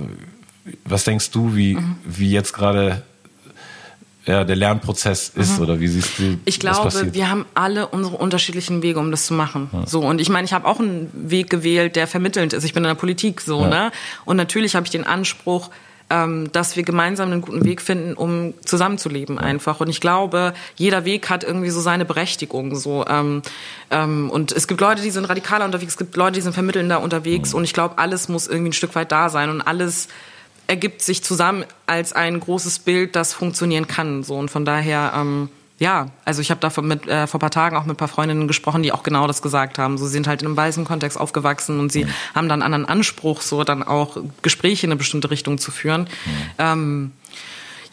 was 0.84 1.04
denkst 1.04 1.30
du, 1.30 1.56
wie, 1.56 1.78
wie 2.04 2.30
jetzt 2.30 2.52
gerade 2.52 3.02
ja, 4.26 4.44
der 4.44 4.56
Lernprozess 4.56 5.30
ist 5.34 5.56
mhm. 5.56 5.62
oder 5.64 5.80
wie 5.80 5.88
siehst 5.88 6.18
du 6.18 6.38
Ich 6.46 6.58
glaube, 6.58 7.12
wir 7.12 7.28
haben 7.28 7.44
alle 7.54 7.88
unsere 7.88 8.16
unterschiedlichen 8.16 8.82
Wege, 8.82 8.98
um 8.98 9.10
das 9.10 9.26
zu 9.26 9.34
machen. 9.34 9.68
Ja. 9.72 9.86
So 9.86 10.00
und 10.00 10.20
ich 10.20 10.30
meine, 10.30 10.46
ich 10.46 10.52
habe 10.54 10.66
auch 10.66 10.80
einen 10.80 11.10
Weg 11.12 11.50
gewählt, 11.50 11.94
der 11.94 12.06
vermittelnd 12.06 12.54
ist. 12.54 12.64
Ich 12.64 12.72
bin 12.72 12.84
in 12.84 12.88
der 12.88 12.94
Politik 12.94 13.42
so, 13.42 13.60
ja. 13.62 13.68
ne? 13.68 13.92
Und 14.24 14.36
natürlich 14.36 14.76
habe 14.76 14.86
ich 14.86 14.90
den 14.90 15.04
Anspruch, 15.04 15.70
ähm, 16.08 16.50
dass 16.52 16.76
wir 16.76 16.84
gemeinsam 16.84 17.32
einen 17.32 17.42
guten 17.42 17.64
Weg 17.64 17.82
finden, 17.82 18.14
um 18.14 18.54
zusammenzuleben 18.64 19.38
einfach. 19.38 19.80
Und 19.80 19.88
ich 19.88 20.00
glaube, 20.00 20.54
jeder 20.76 21.04
Weg 21.04 21.28
hat 21.28 21.44
irgendwie 21.44 21.70
so 21.70 21.80
seine 21.80 22.04
Berechtigung. 22.04 22.76
So 22.76 23.04
ähm, 23.06 23.42
ähm, 23.90 24.30
und 24.30 24.52
es 24.52 24.66
gibt 24.68 24.80
Leute, 24.80 25.02
die 25.02 25.10
sind 25.10 25.26
radikaler 25.26 25.66
unterwegs, 25.66 25.92
es 25.92 25.98
gibt 25.98 26.16
Leute, 26.16 26.32
die 26.32 26.40
sind 26.40 26.52
vermittelnder 26.54 27.02
unterwegs. 27.02 27.52
Mhm. 27.52 27.58
Und 27.58 27.64
ich 27.64 27.74
glaube, 27.74 27.98
alles 27.98 28.28
muss 28.28 28.46
irgendwie 28.46 28.70
ein 28.70 28.74
Stück 28.74 28.94
weit 28.94 29.12
da 29.12 29.28
sein 29.28 29.50
und 29.50 29.60
alles 29.60 30.08
ergibt 30.66 31.02
sich 31.02 31.22
zusammen 31.22 31.64
als 31.86 32.12
ein 32.12 32.40
großes 32.40 32.80
Bild, 32.80 33.16
das 33.16 33.32
funktionieren 33.32 33.86
kann. 33.86 34.22
So 34.22 34.36
und 34.36 34.50
von 34.50 34.64
daher, 34.64 35.12
ähm, 35.16 35.48
ja, 35.78 36.06
also 36.24 36.40
ich 36.40 36.50
habe 36.50 36.60
da 36.60 36.80
mit, 36.80 37.06
äh, 37.06 37.26
vor 37.26 37.40
paar 37.40 37.50
Tagen 37.50 37.76
auch 37.76 37.84
mit 37.84 37.94
ein 37.94 37.96
paar 37.96 38.08
Freundinnen 38.08 38.48
gesprochen, 38.48 38.82
die 38.82 38.92
auch 38.92 39.02
genau 39.02 39.26
das 39.26 39.42
gesagt 39.42 39.78
haben. 39.78 39.98
So, 39.98 40.06
sie 40.06 40.12
sind 40.12 40.26
halt 40.26 40.42
in 40.42 40.48
einem 40.48 40.56
weißen 40.56 40.84
Kontext 40.84 41.18
aufgewachsen 41.18 41.80
und 41.80 41.92
sie 41.92 42.04
mhm. 42.04 42.10
haben 42.34 42.48
dann 42.48 42.62
einen 42.62 42.74
anderen 42.74 42.98
Anspruch, 42.98 43.42
so 43.42 43.64
dann 43.64 43.82
auch 43.82 44.16
Gespräche 44.42 44.86
in 44.86 44.92
eine 44.92 44.98
bestimmte 44.98 45.30
Richtung 45.30 45.58
zu 45.58 45.70
führen. 45.70 46.02
Mhm. 46.02 46.08
Ähm, 46.58 47.12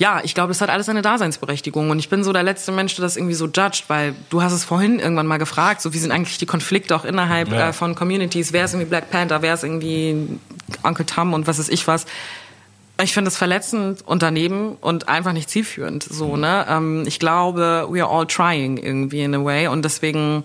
ja, 0.01 0.19
ich 0.23 0.33
glaube, 0.33 0.47
das 0.47 0.61
hat 0.61 0.71
alles 0.71 0.89
eine 0.89 1.03
Daseinsberechtigung. 1.03 1.91
Und 1.91 1.99
ich 1.99 2.09
bin 2.09 2.23
so 2.23 2.33
der 2.33 2.41
letzte 2.41 2.71
Mensch, 2.71 2.95
der 2.95 3.03
das 3.03 3.17
irgendwie 3.17 3.35
so 3.35 3.45
judged, 3.45 3.83
weil 3.87 4.15
du 4.31 4.41
hast 4.41 4.51
es 4.51 4.63
vorhin 4.63 4.97
irgendwann 4.97 5.27
mal 5.27 5.37
gefragt, 5.37 5.79
so 5.79 5.93
wie 5.93 5.99
sind 5.99 6.11
eigentlich 6.11 6.39
die 6.39 6.47
Konflikte 6.47 6.95
auch 6.95 7.05
innerhalb 7.05 7.51
ja. 7.51 7.69
äh, 7.69 7.73
von 7.73 7.93
Communities? 7.93 8.51
Wer 8.51 8.65
ist 8.65 8.73
irgendwie 8.73 8.89
Black 8.89 9.11
Panther? 9.11 9.43
Wer 9.43 9.53
ist 9.53 9.63
irgendwie 9.63 10.39
Uncle 10.81 11.05
Tom 11.05 11.33
und 11.33 11.45
was 11.45 11.59
ist 11.59 11.69
ich 11.69 11.85
was? 11.85 12.07
Ich 13.03 13.13
finde 13.13 13.29
es 13.29 13.37
verletzend 13.37 14.05
und 14.05 14.21
daneben 14.21 14.75
und 14.81 15.07
einfach 15.07 15.33
nicht 15.33 15.49
zielführend. 15.49 16.03
So, 16.03 16.37
ne? 16.37 16.65
Ähm, 16.69 17.03
ich 17.05 17.19
glaube, 17.19 17.87
we 17.89 18.03
are 18.03 18.11
all 18.11 18.27
trying 18.27 18.77
irgendwie 18.77 19.23
in 19.23 19.35
a 19.35 19.43
way. 19.43 19.67
Und 19.67 19.83
deswegen, 19.83 20.43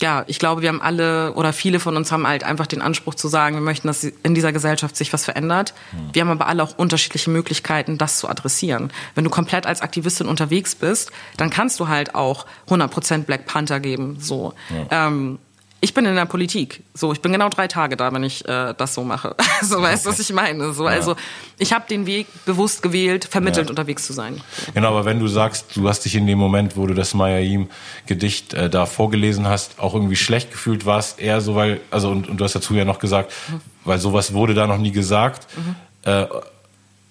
ja, 0.00 0.24
ich 0.26 0.38
glaube, 0.38 0.62
wir 0.62 0.68
haben 0.68 0.82
alle 0.82 1.32
oder 1.34 1.52
viele 1.52 1.80
von 1.80 1.96
uns 1.96 2.12
haben 2.12 2.26
halt 2.26 2.44
einfach 2.44 2.66
den 2.66 2.82
Anspruch 2.82 3.14
zu 3.14 3.28
sagen, 3.28 3.56
wir 3.56 3.62
möchten, 3.62 3.88
dass 3.88 4.04
in 4.04 4.34
dieser 4.34 4.52
Gesellschaft 4.52 4.96
sich 4.96 5.12
was 5.12 5.24
verändert. 5.24 5.74
Mhm. 5.92 6.10
Wir 6.12 6.22
haben 6.22 6.30
aber 6.30 6.46
alle 6.46 6.62
auch 6.62 6.76
unterschiedliche 6.76 7.30
Möglichkeiten, 7.30 7.98
das 7.98 8.18
zu 8.18 8.28
adressieren. 8.28 8.90
Wenn 9.14 9.24
du 9.24 9.30
komplett 9.30 9.66
als 9.66 9.80
Aktivistin 9.82 10.28
unterwegs 10.28 10.74
bist, 10.74 11.10
dann 11.36 11.50
kannst 11.50 11.80
du 11.80 11.88
halt 11.88 12.14
auch 12.14 12.46
100% 12.68 13.24
Black 13.24 13.46
Panther 13.46 13.80
geben, 13.80 14.18
so. 14.20 14.54
Ja. 14.90 15.06
Ähm, 15.08 15.38
ich 15.80 15.92
bin 15.92 16.06
in 16.06 16.14
der 16.14 16.24
Politik. 16.24 16.82
So, 16.94 17.12
ich 17.12 17.20
bin 17.20 17.32
genau 17.32 17.48
drei 17.48 17.68
Tage 17.68 17.96
da, 17.96 18.12
wenn 18.12 18.24
ich 18.24 18.46
äh, 18.48 18.74
das 18.76 18.94
so 18.94 19.04
mache. 19.04 19.36
so 19.62 19.80
weißt 19.80 20.06
du, 20.06 20.10
was 20.10 20.18
ich 20.18 20.32
meine. 20.32 20.72
So, 20.72 20.84
ja. 20.84 20.90
also 20.90 21.16
ich 21.58 21.72
habe 21.72 21.84
den 21.88 22.06
Weg 22.06 22.26
bewusst 22.46 22.82
gewählt, 22.82 23.26
vermittelt 23.26 23.66
ja. 23.66 23.70
unterwegs 23.70 24.06
zu 24.06 24.12
sein. 24.12 24.40
Genau, 24.74 24.88
aber 24.88 25.04
wenn 25.04 25.20
du 25.20 25.28
sagst, 25.28 25.76
du 25.76 25.88
hast 25.88 26.00
dich 26.00 26.14
in 26.14 26.26
dem 26.26 26.38
Moment, 26.38 26.76
wo 26.76 26.86
du 26.86 26.94
das 26.94 27.14
Mayayim-Gedicht 27.14 28.54
äh, 28.54 28.70
da 28.70 28.86
vorgelesen 28.86 29.46
hast, 29.46 29.78
auch 29.78 29.94
irgendwie 29.94 30.16
schlecht 30.16 30.50
gefühlt, 30.50 30.86
war 30.86 30.98
es 30.98 31.12
eher 31.12 31.40
so, 31.40 31.54
weil, 31.54 31.80
also 31.90 32.10
und, 32.10 32.28
und 32.28 32.38
du 32.38 32.44
hast 32.44 32.54
dazu 32.54 32.74
ja 32.74 32.84
noch 32.84 32.98
gesagt, 32.98 33.32
mhm. 33.48 33.60
weil 33.84 33.98
sowas 33.98 34.32
wurde 34.32 34.54
da 34.54 34.66
noch 34.66 34.78
nie 34.78 34.92
gesagt. 34.92 35.46
Mhm. 35.56 35.76
Äh, 36.10 36.26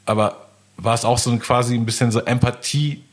aber 0.05 0.37
war 0.77 0.95
es 0.95 1.05
auch 1.05 1.17
so 1.17 1.29
ein, 1.29 1.39
quasi 1.39 1.75
ein 1.75 1.85
bisschen 1.85 2.11
so 2.11 2.19
Empathie 2.19 3.04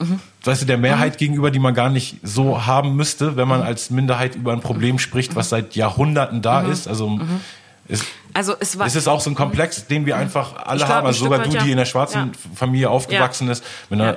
Mhm. 0.00 0.20
Weißt 0.44 0.62
du, 0.62 0.66
der 0.66 0.78
Mehrheit 0.78 1.14
mhm. 1.14 1.18
gegenüber, 1.18 1.50
die 1.50 1.58
man 1.58 1.74
gar 1.74 1.90
nicht 1.90 2.16
so 2.22 2.66
haben 2.66 2.96
müsste, 2.96 3.36
wenn 3.36 3.46
man 3.46 3.60
mhm. 3.60 3.66
als 3.66 3.90
Minderheit 3.90 4.34
über 4.34 4.52
ein 4.52 4.60
Problem 4.60 4.98
spricht, 4.98 5.36
was 5.36 5.50
seit 5.50 5.76
Jahrhunderten 5.76 6.42
da 6.42 6.62
mhm. 6.62 6.72
ist. 6.72 6.88
Also 6.88 7.08
mhm. 7.08 7.40
ist, 7.86 8.04
also 8.32 8.54
es 8.58 8.78
war, 8.78 8.86
ist 8.86 8.96
es 8.96 9.08
auch 9.08 9.20
so 9.20 9.30
ein 9.30 9.34
Komplex, 9.34 9.86
den 9.86 10.06
wir 10.06 10.16
einfach 10.16 10.56
alle 10.56 10.78
glaub, 10.78 10.90
haben. 10.90 11.06
Also 11.06 11.24
sogar 11.24 11.40
du, 11.40 11.50
die 11.50 11.70
in 11.70 11.76
der 11.76 11.84
schwarzen 11.84 12.32
ja. 12.32 12.50
Familie 12.54 12.90
aufgewachsen 12.90 13.46
ja. 13.46 13.52
ist. 13.52 13.64
Ja. 13.90 14.10
äh, 14.10 14.16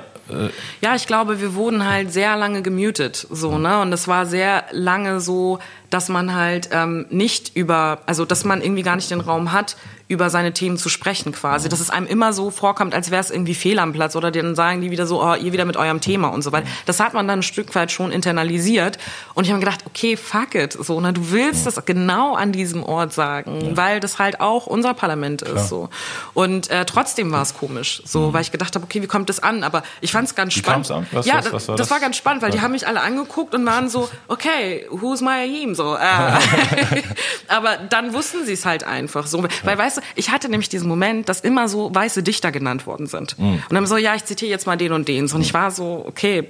ja, 0.80 0.94
ich 0.94 1.06
glaube, 1.06 1.40
wir 1.40 1.54
wurden 1.54 1.84
halt 1.84 2.12
sehr 2.12 2.36
lange 2.36 2.62
gemutet, 2.62 3.26
so 3.30 3.58
ne, 3.58 3.80
und 3.80 3.92
es 3.92 4.08
war 4.08 4.24
sehr 4.24 4.64
lange 4.70 5.20
so, 5.20 5.58
dass 5.90 6.08
man 6.08 6.34
halt 6.34 6.70
ähm, 6.72 7.06
nicht 7.10 7.54
über, 7.56 8.00
also 8.06 8.24
dass 8.24 8.44
man 8.44 8.62
irgendwie 8.62 8.82
gar 8.82 8.96
nicht 8.96 9.10
den 9.10 9.20
Raum 9.20 9.52
hat, 9.52 9.76
über 10.06 10.28
seine 10.28 10.52
Themen 10.52 10.76
zu 10.76 10.88
sprechen 10.88 11.32
quasi. 11.32 11.68
Dass 11.68 11.80
es 11.80 11.88
einem 11.88 12.06
immer 12.06 12.32
so 12.32 12.50
vorkommt, 12.50 12.94
als 12.94 13.10
wäre 13.10 13.22
es 13.22 13.30
irgendwie 13.30 13.54
fehl 13.54 13.78
am 13.78 13.92
Platz 13.92 14.16
oder 14.16 14.30
dann 14.30 14.54
sagen 14.54 14.82
die 14.82 14.90
wieder 14.90 15.06
so, 15.06 15.22
oh, 15.22 15.34
ihr 15.34 15.52
wieder 15.52 15.64
mit 15.64 15.76
eurem 15.76 16.00
Thema 16.00 16.28
und 16.28 16.42
so 16.42 16.52
weiter. 16.52 16.66
Das 16.84 17.00
hat 17.00 17.14
man 17.14 17.26
dann 17.26 17.38
ein 17.38 17.42
Stück 17.42 17.74
weit 17.74 17.90
schon 17.90 18.12
internalisiert 18.12 18.98
und 19.34 19.44
ich 19.44 19.50
habe 19.50 19.60
mir 19.60 19.64
gedacht, 19.64 19.84
okay, 19.86 20.16
fuck 20.16 20.54
it, 20.54 20.72
so, 20.72 21.00
ne, 21.00 21.12
du 21.12 21.30
willst 21.30 21.66
das 21.66 21.82
genau 21.86 22.34
an 22.34 22.52
diesem 22.52 22.82
Ort 22.82 23.14
sagen, 23.14 23.60
ja. 23.60 23.76
weil 23.76 24.00
das 24.00 24.18
halt 24.18 24.40
auch 24.40 24.66
unser 24.66 24.92
Parlament 24.92 25.42
ist, 25.42 25.52
Klar. 25.52 25.64
so. 25.64 25.88
Und 26.34 26.70
äh, 26.70 26.84
trotzdem 26.84 27.32
war 27.32 27.42
es 27.42 27.54
komisch, 27.54 28.02
so, 28.04 28.28
mhm. 28.28 28.32
weil 28.34 28.42
ich 28.42 28.52
gedacht 28.52 28.74
habe, 28.74 28.84
okay, 28.84 29.00
wie 29.00 29.06
kommt 29.06 29.30
das 29.30 29.40
an? 29.40 29.64
Aber 29.64 29.82
ich 30.02 30.12
fand 30.12 30.28
es 30.28 30.34
ganz 30.34 30.54
Wie 30.54 30.58
spannend. 30.58 30.90
An? 30.90 31.06
Was, 31.12 31.24
ja, 31.24 31.36
was, 31.38 31.52
was 31.52 31.68
war 31.68 31.76
das, 31.76 31.88
das, 31.88 31.90
war 31.90 32.00
ganz 32.00 32.16
spannend, 32.16 32.42
weil 32.42 32.50
ja. 32.50 32.56
die 32.56 32.62
haben 32.62 32.72
mich 32.72 32.86
alle 32.86 33.00
angeguckt 33.00 33.54
und 33.54 33.64
waren 33.64 33.88
so, 33.88 34.10
okay, 34.28 34.86
who's 34.90 35.22
my 35.22 35.44
Ayim, 35.74 35.96
so. 35.96 35.96
Äh. 35.96 37.02
Aber 37.48 37.76
dann 37.76 38.12
wussten 38.12 38.44
sie 38.46 38.52
es 38.52 38.64
halt 38.64 38.84
einfach, 38.84 39.26
so, 39.26 39.44
weil 39.62 39.78
weißt 39.78 39.98
du, 39.98 40.00
ich 40.14 40.30
hatte 40.30 40.48
nämlich 40.48 40.68
diesen 40.68 40.88
Moment, 40.88 41.28
dass 41.28 41.40
immer 41.40 41.68
so 41.68 41.94
weiße 41.94 42.22
Dichter 42.22 42.52
genannt 42.52 42.86
worden 42.86 43.06
sind. 43.06 43.38
Mhm. 43.38 43.62
Und 43.68 43.74
dann 43.74 43.86
so, 43.86 43.96
ja, 43.96 44.14
ich 44.14 44.24
zitiere 44.24 44.50
jetzt 44.50 44.66
mal 44.66 44.76
den 44.76 44.92
und 44.92 45.08
den. 45.08 45.30
Und 45.30 45.40
ich 45.40 45.54
war 45.54 45.70
so, 45.70 46.04
okay, 46.06 46.48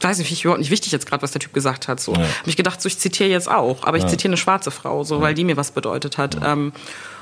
weiß 0.00 0.18
nicht, 0.18 0.44
überhaupt 0.44 0.60
nicht 0.60 0.70
wichtig 0.70 0.92
jetzt 0.92 1.06
gerade, 1.06 1.22
was 1.22 1.32
der 1.32 1.40
Typ 1.40 1.52
gesagt 1.52 1.88
hat. 1.88 2.00
So, 2.00 2.12
ja. 2.12 2.20
habe 2.20 2.28
ich 2.46 2.56
gedacht, 2.56 2.80
so 2.80 2.86
ich 2.86 2.98
zitiere 2.98 3.28
jetzt 3.28 3.50
auch, 3.50 3.84
aber 3.84 3.96
ich 3.96 4.04
ja. 4.04 4.08
zitiere 4.08 4.30
eine 4.30 4.36
schwarze 4.36 4.70
Frau, 4.70 5.04
so, 5.04 5.20
weil 5.20 5.34
die 5.34 5.44
mir 5.44 5.56
was 5.56 5.72
bedeutet 5.72 6.18
hat. 6.18 6.34
Ja. 6.34 6.52
Ähm, 6.52 6.72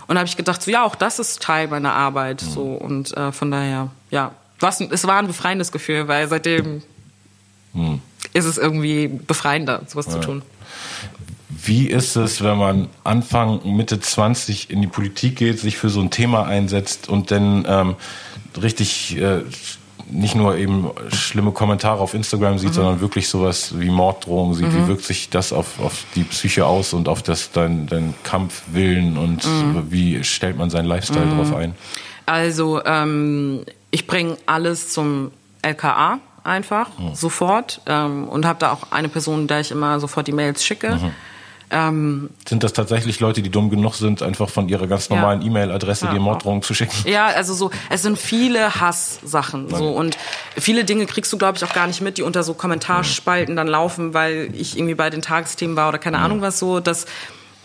und 0.06 0.16
habe 0.16 0.28
ich 0.28 0.36
gedacht, 0.36 0.62
so 0.62 0.70
ja, 0.70 0.84
auch 0.84 0.94
das 0.94 1.18
ist 1.18 1.42
Teil 1.42 1.68
meiner 1.68 1.92
Arbeit, 1.92 2.40
so 2.40 2.62
und 2.62 3.16
äh, 3.16 3.32
von 3.32 3.50
daher, 3.50 3.90
ja, 4.10 4.32
was, 4.60 4.80
es 4.80 5.06
war 5.06 5.18
ein 5.18 5.26
befreiendes 5.26 5.72
Gefühl, 5.72 6.06
weil 6.06 6.28
seitdem 6.28 6.82
hm. 7.74 8.00
ist 8.32 8.44
es 8.44 8.56
irgendwie 8.56 9.08
befreiender, 9.08 9.82
sowas 9.86 10.08
zu 10.08 10.20
tun. 10.20 10.42
Wie 11.66 11.88
ist 11.88 12.16
es, 12.16 12.42
wenn 12.42 12.58
man 12.58 12.88
Anfang, 13.04 13.60
Mitte 13.64 13.98
20 13.98 14.70
in 14.70 14.80
die 14.80 14.86
Politik 14.86 15.36
geht, 15.36 15.58
sich 15.58 15.76
für 15.76 15.88
so 15.88 16.00
ein 16.00 16.10
Thema 16.10 16.44
einsetzt 16.44 17.08
und 17.08 17.30
dann 17.30 17.66
ähm, 17.68 17.96
richtig 18.60 19.16
äh, 19.16 19.42
nicht 20.08 20.36
nur 20.36 20.56
eben 20.56 20.90
schlimme 21.12 21.50
Kommentare 21.50 22.00
auf 22.00 22.14
Instagram 22.14 22.58
sieht, 22.58 22.70
mhm. 22.70 22.74
sondern 22.74 23.00
wirklich 23.00 23.28
sowas 23.28 23.78
wie 23.78 23.90
Morddrohungen 23.90 24.54
sieht. 24.54 24.72
Mhm. 24.72 24.84
Wie 24.84 24.88
wirkt 24.88 25.04
sich 25.04 25.30
das 25.30 25.52
auf, 25.52 25.80
auf 25.80 26.04
die 26.14 26.22
Psyche 26.22 26.66
aus 26.66 26.92
und 26.92 27.08
auf 27.08 27.22
das, 27.22 27.50
dein, 27.50 27.86
dein 27.86 28.14
Kampfwillen 28.22 29.16
und 29.16 29.44
mhm. 29.44 29.86
wie 29.90 30.22
stellt 30.22 30.56
man 30.56 30.70
seinen 30.70 30.86
Lifestyle 30.86 31.26
mhm. 31.26 31.36
drauf 31.36 31.54
ein? 31.56 31.74
Also 32.26 32.84
ähm, 32.84 33.64
ich 33.90 34.06
bringe 34.06 34.36
alles 34.46 34.92
zum 34.92 35.32
LKA 35.62 36.20
einfach, 36.44 36.96
mhm. 36.98 37.14
sofort 37.14 37.80
ähm, 37.86 38.28
und 38.28 38.46
habe 38.46 38.58
da 38.60 38.72
auch 38.72 38.92
eine 38.92 39.08
Person, 39.08 39.48
der 39.48 39.60
ich 39.60 39.72
immer 39.72 39.98
sofort 39.98 40.28
die 40.28 40.32
Mails 40.32 40.64
schicke. 40.64 41.12
Ähm, 41.70 42.30
sind 42.48 42.62
das 42.62 42.72
tatsächlich 42.72 43.18
Leute, 43.18 43.42
die 43.42 43.50
dumm 43.50 43.70
genug 43.70 43.94
sind, 43.94 44.22
einfach 44.22 44.48
von 44.48 44.68
ihrer 44.68 44.86
ganz 44.86 45.10
normalen 45.10 45.42
ja. 45.42 45.48
E-Mail-Adresse 45.48 46.06
ja, 46.06 46.12
dir 46.12 46.20
Morddrohungen 46.20 46.62
zu 46.62 46.74
schicken? 46.74 46.94
Ja, 47.08 47.26
also 47.26 47.54
so, 47.54 47.70
es 47.90 48.02
sind 48.02 48.18
viele 48.18 48.80
Hasssachen 48.80 49.68
so 49.74 49.90
und 49.90 50.16
viele 50.56 50.84
Dinge 50.84 51.06
kriegst 51.06 51.32
du, 51.32 51.38
glaube 51.38 51.58
ich, 51.58 51.64
auch 51.64 51.72
gar 51.72 51.88
nicht 51.88 52.00
mit, 52.00 52.18
die 52.18 52.22
unter 52.22 52.44
so 52.44 52.54
Kommentarspalten 52.54 53.56
dann 53.56 53.66
laufen, 53.66 54.14
weil 54.14 54.50
ich 54.54 54.76
irgendwie 54.76 54.94
bei 54.94 55.10
den 55.10 55.22
Tagesthemen 55.22 55.76
war 55.76 55.88
oder 55.88 55.98
keine 55.98 56.18
Ahnung 56.18 56.40
was 56.40 56.60
so, 56.60 56.78
dass 56.78 57.06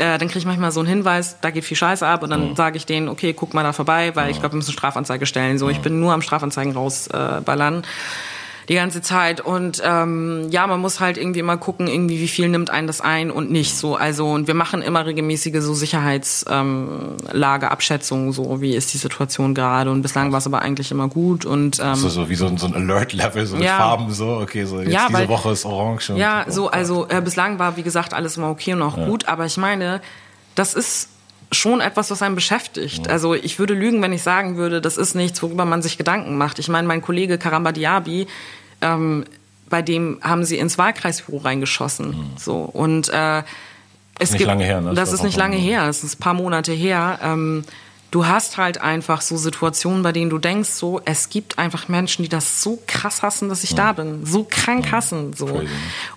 äh, 0.02 0.18
dann 0.18 0.30
kriege 0.30 0.40
ich 0.40 0.46
manchmal 0.46 0.72
so 0.72 0.80
einen 0.80 0.90
Hinweis, 0.90 1.38
da 1.42 1.52
geht 1.52 1.64
viel 1.64 1.78
Scheiße 1.78 2.06
ab 2.08 2.24
und 2.24 2.32
dann 2.32 2.50
mhm. 2.50 2.56
sage 2.56 2.78
ich 2.78 2.88
denen, 2.88 3.08
okay, 3.08 3.34
guck 3.34 3.54
mal 3.54 3.62
da 3.62 3.72
vorbei, 3.72 4.16
weil 4.16 4.32
ich 4.32 4.40
glaube, 4.40 4.54
wir 4.54 4.58
müssen 4.58 4.74
Strafanzeige 4.74 5.28
stellen. 5.28 5.60
So, 5.60 5.70
ich 5.70 5.80
bin 5.80 6.00
nur 6.00 6.12
am 6.12 6.24
Strafanzeigen 6.24 6.74
rausballern. 6.74 7.84
Äh, 7.84 7.88
die 8.72 8.78
ganze 8.78 9.02
Zeit. 9.02 9.42
Und 9.42 9.82
ähm, 9.86 10.48
ja, 10.50 10.66
man 10.66 10.80
muss 10.80 11.02
halt 11.02 11.18
irgendwie 11.18 11.42
mal 11.42 11.58
gucken, 11.58 11.88
irgendwie 11.88 12.22
wie 12.22 12.30
viel 12.30 12.48
nimmt 12.48 12.70
einen 12.70 12.88
das 12.88 13.02
ein 13.02 13.30
und 13.30 13.52
nicht 13.52 13.76
so. 13.76 13.98
Also 13.98 14.32
und 14.32 14.48
wir 14.48 14.54
machen 14.54 14.82
immer 14.82 15.06
regelmäßige 15.06 15.60
so 15.60 15.74
Sicherheitslageabschätzungen, 15.74 18.28
ähm, 18.28 18.32
so 18.32 18.62
wie 18.62 18.74
ist 18.74 18.94
die 18.94 18.98
Situation 18.98 19.54
gerade. 19.54 19.92
Und 19.92 20.04
bislang 20.04 20.32
war 20.32 20.38
es 20.38 20.48
aber 20.48 20.62
eigentlich 20.62 20.90
immer 20.90 21.10
gut. 21.10 21.44
Und 21.44 21.82
ähm, 21.84 21.96
so, 21.96 22.08
so 22.08 22.30
wie 22.30 22.36
so, 22.36 22.50
so 22.56 22.68
ein 22.68 22.74
Alert-Level, 22.74 23.46
so 23.46 23.58
mit 23.58 23.66
ja, 23.66 23.78
Farben, 23.78 24.10
so 24.14 24.38
okay, 24.38 24.64
so 24.64 24.80
jetzt 24.80 24.94
ja, 24.94 25.08
diese 25.08 25.20
weil, 25.20 25.28
Woche 25.28 25.52
ist 25.52 25.66
Orange. 25.66 26.14
ja, 26.16 26.46
so 26.48 26.70
also 26.70 27.10
äh, 27.10 27.20
bislang 27.22 27.60
war 27.60 27.76
wie 27.76 27.84
gesagt 27.84 28.14
alles 28.14 28.38
immer 28.38 28.50
okay 28.50 28.74
und 28.74 28.84
auch 28.84 28.98
ja. 28.98 29.06
gut. 29.06 29.28
Aber 29.28 29.46
ich 29.46 29.58
meine, 29.58 30.00
das 30.56 30.76
ist 30.76 31.10
schon 31.52 31.82
etwas, 31.82 32.10
was 32.10 32.22
einen 32.22 32.36
beschäftigt. 32.36 33.10
Also 33.10 33.34
ich 33.34 33.60
würde 33.60 33.74
lügen, 33.74 34.02
wenn 34.02 34.14
ich 34.14 34.24
sagen 34.24 34.56
würde, 34.56 34.80
das 34.80 34.96
ist 34.96 35.14
nichts, 35.16 35.44
worüber 35.44 35.66
man 35.66 35.82
sich 35.82 35.98
Gedanken 35.98 36.38
macht. 36.38 36.60
Ich 36.60 36.70
meine, 36.70 36.88
mein 36.88 37.02
Kollege 37.02 37.38
Karamba 37.38 37.74
Diaby, 37.74 38.28
ähm, 38.82 39.26
bei 39.70 39.82
dem 39.82 40.20
haben 40.22 40.44
sie 40.44 40.58
ins 40.58 40.78
Wahlkreisbüro 40.78 41.38
reingeschossen. 41.38 42.10
Mhm. 42.10 42.38
So 42.38 42.60
und 42.60 43.10
äh, 43.10 43.44
es 44.20 44.32
nicht 44.32 44.40
gibt, 44.40 44.48
lange 44.48 44.66
her, 44.66 44.82
ne? 44.82 44.90
Das, 44.94 45.10
das 45.10 45.14
ist 45.14 45.24
nicht 45.24 45.38
lange 45.38 45.56
her, 45.56 45.88
es 45.88 46.04
ist 46.04 46.16
ein 46.16 46.20
paar 46.20 46.34
Monate 46.36 46.74
her. 46.74 47.20
Ähm, 47.24 47.64
du 48.12 48.28
hast 48.28 48.58
halt 48.58 48.82
einfach 48.82 49.22
so 49.22 49.38
Situationen, 49.38 50.04
bei 50.04 50.12
denen 50.12 50.30
du 50.30 50.38
denkst, 50.38 50.70
so 50.70 51.02
es 51.06 51.30
gibt 51.30 51.58
einfach 51.58 51.88
Menschen, 51.88 52.24
die 52.24 52.30
das 52.30 52.62
so 52.62 52.80
krass 52.86 53.24
hassen, 53.24 53.50
dass 53.50 53.64
ich 53.64 53.72
mhm. 53.72 53.78
da 53.78 53.94
bin, 53.94 54.26
so 54.26 54.46
krank 54.48 54.88
mhm. 54.88 54.92
hassen, 54.92 55.34
so 55.34 55.48
Crazy. 55.48 55.68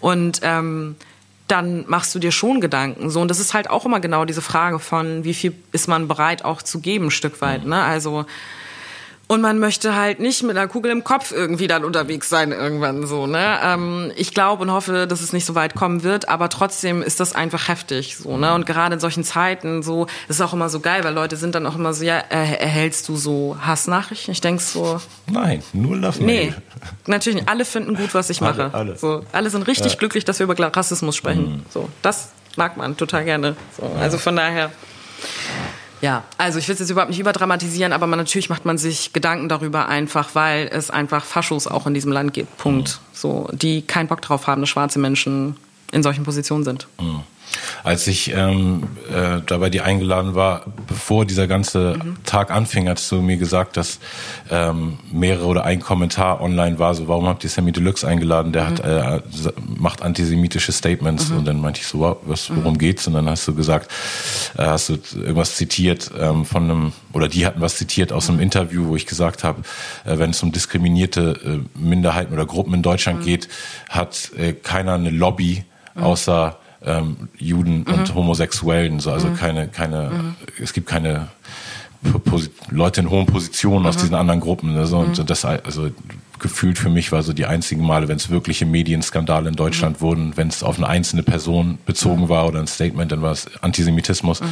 und 0.01 0.41
ähm, 0.43 0.97
dann 1.47 1.85
machst 1.89 2.15
du 2.15 2.19
dir 2.19 2.33
schon 2.33 2.61
Gedanken. 2.61 3.11
So, 3.11 3.21
und 3.21 3.29
das 3.29 3.39
ist 3.39 3.53
halt 3.53 3.69
auch 3.69 3.85
immer 3.85 4.01
genau 4.01 4.25
diese 4.25 4.41
Frage 4.41 4.79
von, 4.79 5.25
wie 5.25 5.35
viel 5.35 5.55
ist 5.73 5.89
man 5.89 6.09
bereit 6.09 6.45
auch 6.45 6.63
zu 6.63 6.81
geben, 6.81 7.07
ein 7.07 7.11
Stück 7.11 7.41
weit. 7.43 7.65
Mhm. 7.65 7.71
Ne? 7.71 7.83
Also 7.83 8.25
und 9.27 9.41
man 9.41 9.59
möchte 9.59 9.97
halt 9.97 10.21
nicht 10.21 10.43
mit 10.43 10.57
einer 10.57 10.69
Kugel 10.69 10.91
im 10.91 11.03
Kopf 11.03 11.33
irgendwie 11.33 11.67
dann 11.67 11.83
unterwegs 11.85 12.29
sein 12.29 12.53
irgendwann 12.53 13.07
so. 13.07 13.27
Ne? 13.27 13.59
Ähm, 13.63 14.13
ich 14.17 14.35
glaube 14.35 14.63
und 14.63 14.71
hoffe, 14.71 15.07
dass 15.07 15.23
es 15.23 15.33
nicht 15.33 15.47
so 15.47 15.55
weit 15.55 15.75
kommen 15.75 16.03
wird, 16.03 16.29
aber 16.29 16.51
trotzdem 16.51 17.03
ist 17.03 17.21
das 17.21 17.35
einfach 17.35 17.69
heftig 17.69 18.17
so. 18.17 18.37
Ne? 18.37 18.53
Und 18.55 18.67
gerade 18.67 18.95
in 18.95 19.01
solchen 19.01 19.25
Zeiten 19.25 19.83
so, 19.83 20.07
ist 20.29 20.43
auch 20.43 20.53
immer 20.53 20.69
so 20.69 20.81
geil, 20.81 21.05
weil 21.05 21.15
Leute 21.15 21.37
sind 21.37 21.55
dann 21.55 21.67
auch 21.67 21.77
immer 21.77 21.95
so, 21.95 22.05
ja, 22.05 22.19
äh, 22.19 22.57
erhältst 22.57 23.09
du 23.09 23.17
so 23.17 23.57
Hassnachrichten? 23.61 24.33
Ich 24.33 24.43
denk 24.43 24.61
so. 24.61 25.01
Nein, 25.27 25.63
nur 25.73 25.97
Love 25.97 26.23
Nee, 26.23 26.53
natürlich 27.07 27.37
nicht. 27.37 27.49
Alle 27.49 27.65
finden 27.65 27.95
gut, 27.95 28.13
was 28.13 28.29
ich 28.29 28.43
mache. 28.43 28.65
Alle, 28.65 28.75
alle. 28.75 28.97
So, 28.97 29.25
alle 29.33 29.49
sind 29.49 29.67
richtig 29.67 29.93
ja. 29.93 29.99
glücklich, 29.99 30.25
dass 30.27 30.39
wir 30.39 30.45
über 30.45 30.77
Rassismus 30.77 31.17
sprechen. 31.17 31.57
Mhm. 31.57 31.63
So, 31.71 31.89
das 32.03 32.31
mag 32.57 32.77
man 32.77 32.97
total 32.97 33.25
gerne. 33.25 33.57
So, 33.77 33.91
also 33.99 34.19
von 34.19 34.37
daher. 34.37 34.71
Ja, 36.05 36.23
also 36.37 36.59
ich 36.59 36.69
will 36.69 36.75
es 36.75 36.81
jetzt 36.81 36.91
überhaupt 36.91 37.09
nicht 37.09 37.19
überdramatisieren, 37.19 37.95
aber 37.95 38.07
man, 38.07 38.19
natürlich 38.19 38.51
macht 38.51 38.67
man 38.67 38.77
sich 38.77 39.15
Gedanken 39.15 39.49
darüber 39.49 39.89
einfach, 39.89 40.35
weil 40.35 40.69
es 40.71 40.91
einfach 40.91 41.25
Faschos 41.25 41.67
auch 41.67 41.87
in 41.87 41.95
diesem 41.95 42.13
Land 42.13 42.35
gibt. 42.35 42.59
Punkt. 42.59 43.01
Mhm. 43.01 43.17
So, 43.17 43.49
die 43.53 43.81
keinen 43.81 44.07
Bock 44.07 44.21
drauf 44.21 44.47
haben, 44.47 44.61
dass 44.61 44.69
schwarze 44.69 44.99
Menschen 44.99 45.57
in 45.93 46.03
solchen 46.03 46.23
Positionen 46.23 46.63
sind. 46.63 46.89
Mhm. 47.01 47.21
Als 47.83 48.07
ich 48.07 48.33
ähm, 48.33 48.85
äh, 49.11 49.41
da 49.47 49.59
bei 49.59 49.71
dir 49.71 49.85
eingeladen 49.85 50.35
war, 50.35 50.65
bevor 50.87 51.25
dieser 51.25 51.47
ganze 51.47 51.99
mhm. 52.03 52.17
Tag 52.25 52.51
anfing, 52.51 52.89
hast 52.89 53.11
du 53.13 53.21
mir 53.21 53.37
gesagt, 53.37 53.77
dass 53.77 53.99
ähm, 54.51 54.99
mehrere 55.13 55.47
oder 55.47 55.65
ein 55.65 55.81
Kommentar 55.81 56.41
online 56.41 56.79
war, 56.79 56.95
so 56.95 57.09
warum 57.09 57.27
habt 57.27 57.45
ihr 57.45 57.51
Sammy 57.51 57.73
Deluxe 57.73 58.07
eingeladen? 58.07 58.53
Der 58.53 58.65
mhm. 58.65 58.69
hat 58.69 58.81
äh, 58.81 59.53
macht 59.79 60.03
antisemitische 60.03 60.73
Statements 60.73 61.31
mhm. 61.31 61.39
und 61.39 61.45
dann 61.45 61.61
meinte 61.61 61.81
ich 61.81 61.87
so, 61.87 62.01
wow, 62.01 62.17
was, 62.25 62.51
worum 62.55 62.75
mhm. 62.75 62.79
geht's? 62.79 63.07
Und 63.07 63.15
dann 63.15 63.29
hast 63.29 63.47
du 63.47 63.55
gesagt, 63.55 63.91
äh, 64.57 64.65
hast 64.65 64.89
du 64.89 64.99
irgendwas 65.15 65.57
zitiert 65.57 66.11
ähm, 66.19 66.45
von 66.45 66.65
einem 66.65 66.93
oder 67.13 67.29
die 67.29 67.47
hatten 67.47 67.61
was 67.61 67.77
zitiert 67.77 68.13
aus 68.13 68.29
einem 68.29 68.39
mhm. 68.39 68.45
Interview, 68.45 68.89
wo 68.89 68.97
ich 68.97 69.07
gesagt 69.07 69.45
habe, 69.45 69.63
äh, 70.05 70.19
wenn 70.19 70.31
es 70.31 70.43
um 70.43 70.53
diskriminierte 70.53 71.63
äh, 71.77 71.79
Minderheiten 71.79 72.33
oder 72.33 72.47
Gruppen 72.47 72.75
in 72.75 72.83
Deutschland 72.83 73.21
mhm. 73.21 73.25
geht, 73.25 73.49
hat 73.89 74.31
äh, 74.37 74.53
keiner 74.53 74.95
eine 74.95 75.11
Lobby 75.11 75.65
außer 75.95 76.59
ähm, 76.87 77.29
Juden 77.37 77.85
und 77.85 78.15
Homosexuellen. 78.15 79.01
So, 79.01 79.11
also 79.11 79.31
keine, 79.31 79.69
keine, 79.69 80.35
es 80.61 80.73
gibt 80.73 80.87
keine 80.87 81.29
Posi 82.25 82.51
Leute 82.71 83.01
in 83.01 83.11
hohen 83.11 83.27
Positionen 83.27 83.87
aus 83.87 83.97
diesen 83.97 84.15
anderen 84.15 84.41
Gruppen. 84.41 84.75
Ne, 84.75 84.87
so, 84.87 84.99
Und 84.99 85.31
das 85.31 85.45
also 85.45 85.91
gefühlt 86.39 86.79
für 86.79 86.91
mich 86.91 87.13
war 87.13 87.23
so 87.23 87.33
die 87.33 87.47
einzigen 87.47 87.85
Male, 87.87 88.09
wenn 88.09 88.17
es 88.17 88.29
wirkliche 88.29 88.67
Medienskandale 88.67 89.49
in 89.49 89.57
Deutschland 89.57 90.01
wurden, 90.01 90.37
wenn 90.37 90.49
es 90.49 90.63
auf 90.63 90.77
eine 90.77 90.89
einzelne 90.89 91.23
Person 91.23 91.79
bezogen 91.87 92.29
war 92.29 92.47
oder 92.47 92.61
ein 92.61 92.67
Statement, 92.67 93.11
dann 93.13 93.23
war 93.23 93.33
es 93.33 93.47
Antisemitismus 93.63 94.43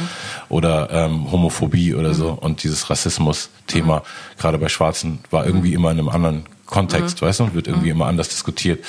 oder 0.49 0.89
ähm, 0.91 1.31
Homophobie 1.31 1.93
oder 1.93 2.13
so. 2.13 2.31
Und 2.31 2.63
dieses 2.63 2.89
Rassismus-Thema, 2.89 4.03
gerade 4.39 4.57
bei 4.57 4.69
Schwarzen, 4.69 5.19
war 5.29 5.45
irgendwie 5.45 5.73
immer 5.73 5.91
in 5.91 5.99
einem 5.99 6.09
anderen 6.09 6.45
Kontext, 6.65 7.21
weißt 7.21 7.41
du, 7.41 7.43
und 7.45 7.53
wird 7.53 7.67
irgendwie 7.67 7.89
immer 7.89 8.07
anders 8.07 8.29
diskutiert. 8.29 8.83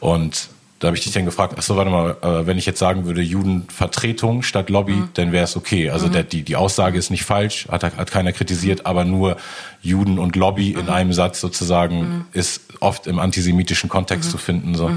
Und 0.00 0.48
da 0.82 0.88
habe 0.88 0.96
ich 0.96 1.04
dich 1.04 1.12
dann 1.12 1.24
gefragt, 1.24 1.54
ach 1.56 1.62
so, 1.62 1.76
warte 1.76 1.90
mal, 1.92 2.16
äh, 2.22 2.44
wenn 2.44 2.58
ich 2.58 2.66
jetzt 2.66 2.80
sagen 2.80 3.04
würde 3.04 3.22
Judenvertretung 3.22 4.42
statt 4.42 4.68
Lobby, 4.68 4.94
Mhm. 4.94 5.08
dann 5.14 5.30
wäre 5.30 5.44
es 5.44 5.56
okay. 5.56 5.90
Also 5.90 6.08
der, 6.08 6.24
die, 6.24 6.42
die 6.42 6.56
Aussage 6.56 6.98
ist 6.98 7.10
nicht 7.10 7.22
falsch, 7.24 7.68
hat, 7.70 7.84
hat 7.84 8.10
keiner 8.10 8.32
kritisiert, 8.32 8.84
aber 8.84 9.04
nur 9.04 9.36
Juden 9.80 10.18
und 10.18 10.34
Lobby 10.34 10.72
Mhm. 10.74 10.80
in 10.80 10.88
einem 10.88 11.12
Satz 11.12 11.40
sozusagen 11.40 12.26
ist 12.32 12.62
oft 12.80 13.06
im 13.06 13.20
antisemitischen 13.20 13.88
Kontext 13.88 14.28
Mhm. 14.28 14.30
zu 14.32 14.38
finden. 14.38 14.74
So 14.74 14.90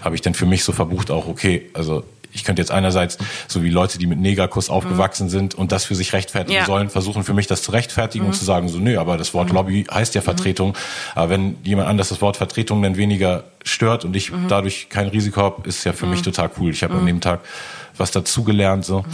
habe 0.00 0.14
ich 0.14 0.22
dann 0.22 0.32
für 0.32 0.46
mich 0.46 0.64
so 0.64 0.72
verbucht 0.72 1.10
auch, 1.10 1.28
okay, 1.28 1.68
also 1.74 2.02
ich 2.32 2.44
könnte 2.44 2.62
jetzt 2.62 2.70
einerseits, 2.70 3.18
so 3.48 3.62
wie 3.62 3.70
Leute, 3.70 3.98
die 3.98 4.06
mit 4.06 4.18
Negerkuss 4.18 4.70
aufgewachsen 4.70 5.28
sind 5.28 5.54
und 5.54 5.72
das 5.72 5.84
für 5.84 5.94
sich 5.94 6.12
rechtfertigen 6.12 6.54
Mhm. 6.54 6.60
Ja. 6.60 6.66
sollen, 6.66 6.90
versuchen 6.90 7.24
für 7.24 7.34
mich 7.34 7.46
das 7.46 7.62
zu 7.62 7.70
rechtfertigen 7.72 8.24
Mhm. 8.24 8.30
und 8.30 8.34
zu 8.34 8.44
sagen, 8.44 8.68
so, 8.68 8.78
nö, 8.78 8.98
aber 8.98 9.16
das 9.16 9.34
Wort 9.34 9.50
Lobby 9.50 9.84
heißt 9.90 10.14
ja 10.14 10.20
Vertretung. 10.22 10.74
Aber 11.14 11.30
wenn 11.30 11.56
jemand 11.62 11.88
anders 11.88 12.08
das 12.08 12.20
Wort 12.20 12.36
Vertretung 12.36 12.82
dann 12.82 12.96
weniger 12.96 13.44
stört 13.64 14.04
und 14.04 14.14
ich 14.16 14.30
Mhm. 14.32 14.48
dadurch 14.48 14.88
kein 14.88 15.08
Risiko 15.08 15.40
habe, 15.42 15.68
ist 15.68 15.84
ja 15.84 15.92
für 15.92 16.06
mich 16.06 16.22
total 16.22 16.50
cool. 16.58 16.70
Ich 16.70 16.82
habe 16.82 16.94
an 16.94 17.06
dem 17.06 17.20
Tag 17.20 17.40
was 17.98 18.10
dazugelernt. 18.10 18.84
So. 18.84 19.04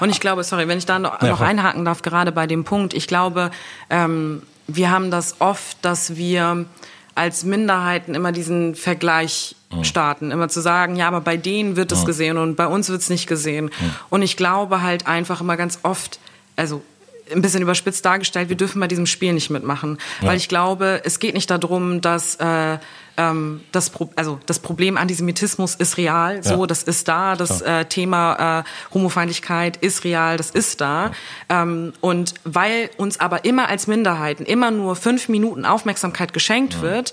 Und 0.00 0.10
ich 0.10 0.18
glaube, 0.20 0.42
sorry, 0.44 0.66
wenn 0.68 0.78
ich 0.78 0.86
da 0.86 0.98
noch, 0.98 1.22
Ja, 1.22 1.28
noch 1.28 1.40
einhaken 1.40 1.84
darf, 1.84 2.02
gerade 2.02 2.32
bei 2.32 2.46
dem 2.46 2.64
Punkt, 2.64 2.92
ich 2.94 3.06
glaube, 3.06 3.50
ähm, 3.88 4.42
wir 4.66 4.90
haben 4.90 5.10
das 5.10 5.36
oft, 5.40 5.76
dass 5.82 6.16
wir 6.16 6.66
als 7.14 7.44
Minderheiten 7.44 8.14
immer 8.14 8.32
diesen 8.32 8.74
Vergleich 8.74 9.54
starten, 9.82 10.30
immer 10.30 10.48
zu 10.48 10.60
sagen, 10.60 10.96
ja, 10.96 11.08
aber 11.08 11.20
bei 11.20 11.36
denen 11.36 11.76
wird 11.76 11.92
es 11.92 12.04
gesehen 12.04 12.36
und 12.36 12.56
bei 12.56 12.66
uns 12.66 12.88
wird 12.88 13.00
es 13.00 13.10
nicht 13.10 13.26
gesehen. 13.26 13.70
Und 14.10 14.22
ich 14.22 14.36
glaube 14.36 14.82
halt 14.82 15.06
einfach 15.06 15.40
immer 15.40 15.56
ganz 15.56 15.78
oft, 15.82 16.18
also 16.56 16.82
ein 17.32 17.40
bisschen 17.40 17.62
überspitzt 17.62 18.04
dargestellt, 18.04 18.48
wir 18.48 18.56
dürfen 18.56 18.80
bei 18.80 18.88
diesem 18.88 19.06
Spiel 19.06 19.32
nicht 19.32 19.50
mitmachen, 19.50 19.98
weil 20.20 20.36
ich 20.36 20.48
glaube, 20.48 21.00
es 21.04 21.18
geht 21.18 21.34
nicht 21.34 21.50
darum, 21.50 22.00
dass 22.00 22.34
äh, 22.36 22.78
ähm, 23.16 23.60
das, 23.72 23.90
Pro 23.90 24.10
also 24.16 24.40
das 24.46 24.58
Problem 24.58 24.96
Antisemitismus 24.96 25.74
ist 25.74 25.96
real, 25.98 26.42
so 26.42 26.60
Ja. 26.60 26.66
das 26.66 26.82
ist 26.82 27.08
da, 27.08 27.36
das 27.36 27.60
äh, 27.60 27.84
Thema 27.84 28.60
äh, 28.60 28.94
Homofeindlichkeit 28.94 29.76
ist 29.78 30.04
real, 30.04 30.36
das 30.36 30.50
ist 30.50 30.80
da. 30.80 31.10
Ähm, 31.48 31.92
und 32.00 32.34
weil 32.44 32.90
uns 32.96 33.20
aber 33.20 33.44
immer 33.44 33.68
als 33.68 33.86
Minderheiten 33.86 34.44
immer 34.44 34.70
nur 34.70 34.96
fünf 34.96 35.28
Minuten 35.28 35.64
Aufmerksamkeit 35.64 36.32
geschenkt 36.32 36.80
wird, 36.80 37.12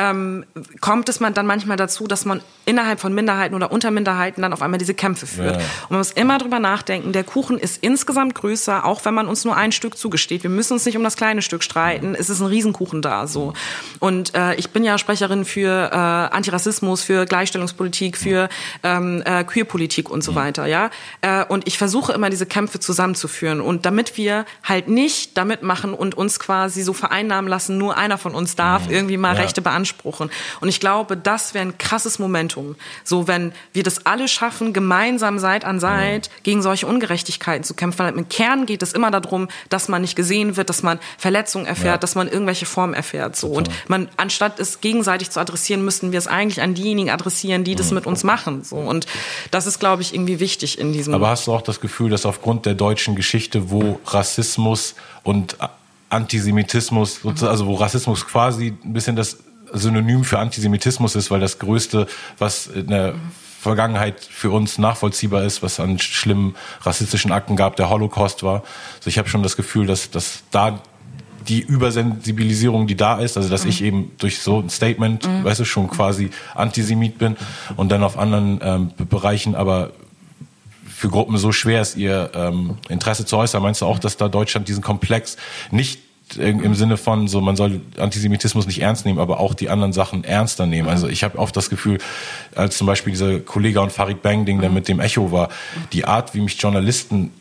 ähm, 0.00 0.46
kommt 0.80 1.10
es 1.10 1.20
man 1.20 1.34
dann 1.34 1.46
manchmal 1.46 1.76
dazu, 1.76 2.06
dass 2.06 2.24
man 2.24 2.40
innerhalb 2.64 3.00
von 3.00 3.14
Minderheiten 3.14 3.54
oder 3.54 3.70
unter 3.70 3.90
Minderheiten 3.90 4.40
dann 4.40 4.52
auf 4.52 4.62
einmal 4.62 4.78
diese 4.78 4.94
Kämpfe 4.94 5.26
führt. 5.26 5.56
Ja. 5.56 5.62
Und 5.82 5.90
man 5.90 5.98
muss 5.98 6.12
immer 6.12 6.38
drüber 6.38 6.58
nachdenken, 6.58 7.12
der 7.12 7.22
Kuchen 7.24 7.58
ist 7.58 7.82
insgesamt 7.82 8.34
größer, 8.34 8.84
auch 8.86 9.04
wenn 9.04 9.12
man 9.12 9.28
uns 9.28 9.44
nur 9.44 9.56
ein 9.56 9.72
Stück 9.72 9.98
zugesteht. 9.98 10.42
Wir 10.42 10.50
müssen 10.50 10.72
uns 10.72 10.86
nicht 10.86 10.96
um 10.96 11.04
das 11.04 11.16
kleine 11.16 11.42
Stück 11.42 11.62
streiten. 11.62 12.14
Es 12.14 12.30
ist 12.30 12.40
ein 12.40 12.46
Riesenkuchen 12.46 13.02
da, 13.02 13.26
so. 13.26 13.52
Und 13.98 14.34
äh, 14.34 14.54
ich 14.54 14.70
bin 14.70 14.84
ja 14.84 14.96
Sprecherin 14.96 15.44
für 15.44 15.90
äh, 15.92 15.94
Antirassismus, 15.94 17.02
für 17.02 17.26
Gleichstellungspolitik, 17.26 18.16
für 18.16 18.48
ähm, 18.82 19.22
äh, 19.26 19.44
Queerpolitik 19.44 20.08
und 20.08 20.24
so 20.24 20.34
weiter, 20.34 20.64
ja. 20.66 20.90
Äh, 21.20 21.44
und 21.44 21.66
ich 21.66 21.76
versuche 21.76 22.12
immer 22.14 22.30
diese 22.30 22.46
Kämpfe 22.46 22.80
zusammenzuführen. 22.80 23.60
Und 23.60 23.84
damit 23.84 24.16
wir 24.16 24.46
halt 24.64 24.88
nicht 24.88 25.36
damit 25.36 25.62
machen 25.62 25.92
und 25.92 26.16
uns 26.16 26.38
quasi 26.38 26.82
so 26.82 26.94
vereinnahmen 26.94 27.48
lassen, 27.50 27.76
nur 27.76 27.98
einer 27.98 28.16
von 28.16 28.34
uns 28.34 28.56
darf 28.56 28.88
irgendwie 28.88 29.18
mal 29.18 29.34
Ja. 29.34 29.42
Rechte 29.42 29.60
beanspruchen. 29.60 29.89
Und 30.60 30.68
ich 30.68 30.80
glaube, 30.80 31.16
das 31.16 31.54
wäre 31.54 31.66
ein 31.66 31.78
krasses 31.78 32.18
Momentum. 32.18 32.76
So, 33.04 33.28
wenn 33.28 33.52
wir 33.72 33.82
das 33.82 34.06
alle 34.06 34.28
schaffen, 34.28 34.72
gemeinsam 34.72 35.38
Seit 35.38 35.64
an 35.64 35.80
Seit 35.80 36.30
gegen 36.42 36.62
solche 36.62 36.86
Ungerechtigkeiten 36.86 37.64
zu 37.64 37.74
kämpfen. 37.74 37.98
Weil 38.00 38.14
im 38.14 38.28
Kern 38.28 38.66
geht 38.66 38.82
es 38.82 38.92
immer 38.92 39.10
darum, 39.10 39.48
dass 39.68 39.88
man 39.88 40.02
nicht 40.02 40.16
gesehen 40.16 40.56
wird, 40.56 40.68
dass 40.68 40.82
man 40.82 40.98
Verletzungen 41.18 41.66
erfährt, 41.66 41.96
Ja. 41.96 41.98
dass 41.98 42.14
man 42.14 42.28
irgendwelche 42.28 42.66
Formen 42.66 42.94
erfährt. 42.94 43.36
So. 43.36 43.48
Und 43.48 43.70
man, 43.88 44.08
anstatt 44.16 44.58
es 44.60 44.80
gegenseitig 44.80 45.30
zu 45.30 45.40
adressieren, 45.40 45.84
müssten 45.84 46.12
wir 46.12 46.18
es 46.18 46.26
eigentlich 46.26 46.62
an 46.62 46.74
diejenigen 46.74 47.10
adressieren, 47.10 47.64
die 47.64 47.74
das 47.74 47.90
mit 47.90 48.06
uns 48.06 48.24
machen. 48.24 48.64
So. 48.64 48.76
Und 48.76 49.06
das 49.50 49.66
ist, 49.66 49.78
glaube 49.80 50.02
ich, 50.02 50.14
irgendwie 50.14 50.40
wichtig 50.40 50.78
in 50.78 50.92
diesem. 50.92 51.14
Aber 51.14 51.28
hast 51.28 51.46
du 51.46 51.52
auch 51.52 51.62
das 51.62 51.80
Gefühl, 51.80 52.10
dass 52.10 52.26
aufgrund 52.26 52.66
der 52.66 52.74
deutschen 52.74 53.14
Geschichte, 53.16 53.70
wo 53.70 54.00
Rassismus 54.06 54.94
und 55.22 55.56
Antisemitismus, 56.08 57.20
sozusagen, 57.22 57.50
also 57.50 57.66
wo 57.66 57.74
Rassismus 57.74 58.26
quasi 58.26 58.74
ein 58.84 58.92
bisschen 58.92 59.16
das 59.16 59.38
Synonym 59.72 60.24
für 60.24 60.38
Antisemitismus 60.38 61.14
ist, 61.14 61.30
weil 61.30 61.40
das 61.40 61.58
Größte, 61.58 62.06
was 62.38 62.66
in 62.66 62.88
der 62.88 63.14
Vergangenheit 63.60 64.20
für 64.20 64.50
uns 64.50 64.78
nachvollziehbar 64.78 65.44
ist, 65.44 65.62
was 65.62 65.80
an 65.80 65.98
schlimmen 65.98 66.56
rassistischen 66.82 67.30
Akten 67.30 67.56
gab, 67.56 67.76
der 67.76 67.90
Holocaust 67.90 68.42
war. 68.42 68.62
Also 68.96 69.08
ich 69.08 69.18
habe 69.18 69.28
schon 69.28 69.42
das 69.42 69.56
Gefühl, 69.56 69.86
dass, 69.86 70.10
dass 70.10 70.42
da 70.50 70.80
die 71.46 71.60
Übersensibilisierung, 71.60 72.86
die 72.86 72.96
da 72.96 73.18
ist, 73.18 73.36
also 73.36 73.48
dass 73.48 73.64
ich 73.64 73.82
eben 73.82 74.12
durch 74.18 74.40
so 74.40 74.60
ein 74.60 74.70
Statement, 74.70 75.28
weißt 75.44 75.60
du, 75.60 75.64
schon 75.64 75.88
quasi 75.88 76.30
Antisemit 76.54 77.18
bin 77.18 77.36
und 77.76 77.90
dann 77.90 78.02
auf 78.02 78.18
anderen 78.18 78.60
ähm, 78.62 78.92
Bereichen 79.08 79.54
aber 79.54 79.92
für 80.86 81.08
Gruppen 81.08 81.38
so 81.38 81.50
schwer 81.50 81.80
ist, 81.80 81.96
ihr 81.96 82.30
ähm, 82.34 82.76
Interesse 82.90 83.24
zu 83.24 83.38
äußern. 83.38 83.62
Meinst 83.62 83.80
du 83.80 83.86
auch, 83.86 83.98
dass 83.98 84.18
da 84.18 84.28
Deutschland 84.28 84.68
diesen 84.68 84.82
Komplex 84.82 85.36
nicht 85.70 86.00
im 86.36 86.62
im 86.62 86.74
Sinne 86.74 86.96
von 86.96 87.28
so, 87.28 87.40
man 87.40 87.56
soll 87.56 87.80
Antisemitismus 87.98 88.66
nicht 88.66 88.80
ernst 88.80 89.04
nehmen, 89.04 89.18
aber 89.18 89.40
auch 89.40 89.54
die 89.54 89.68
anderen 89.68 89.92
Sachen 89.92 90.24
ernster 90.24 90.66
nehmen. 90.66 90.88
Also 90.88 91.08
ich 91.08 91.24
habe 91.24 91.38
oft 91.38 91.56
das 91.56 91.70
Gefühl, 91.70 91.98
als 92.54 92.76
zum 92.76 92.86
Beispiel 92.86 93.12
dieser 93.12 93.40
Kollege 93.40 93.80
und 93.80 93.92
Farid 93.92 94.22
Bang 94.22 94.44
Ding, 94.44 94.60
der 94.60 94.70
mit 94.70 94.88
dem 94.88 95.00
Echo 95.00 95.32
war, 95.32 95.48
die 95.92 96.04
Art, 96.04 96.34
wie 96.34 96.40
mich 96.40 96.60
Journalisten 96.60 97.32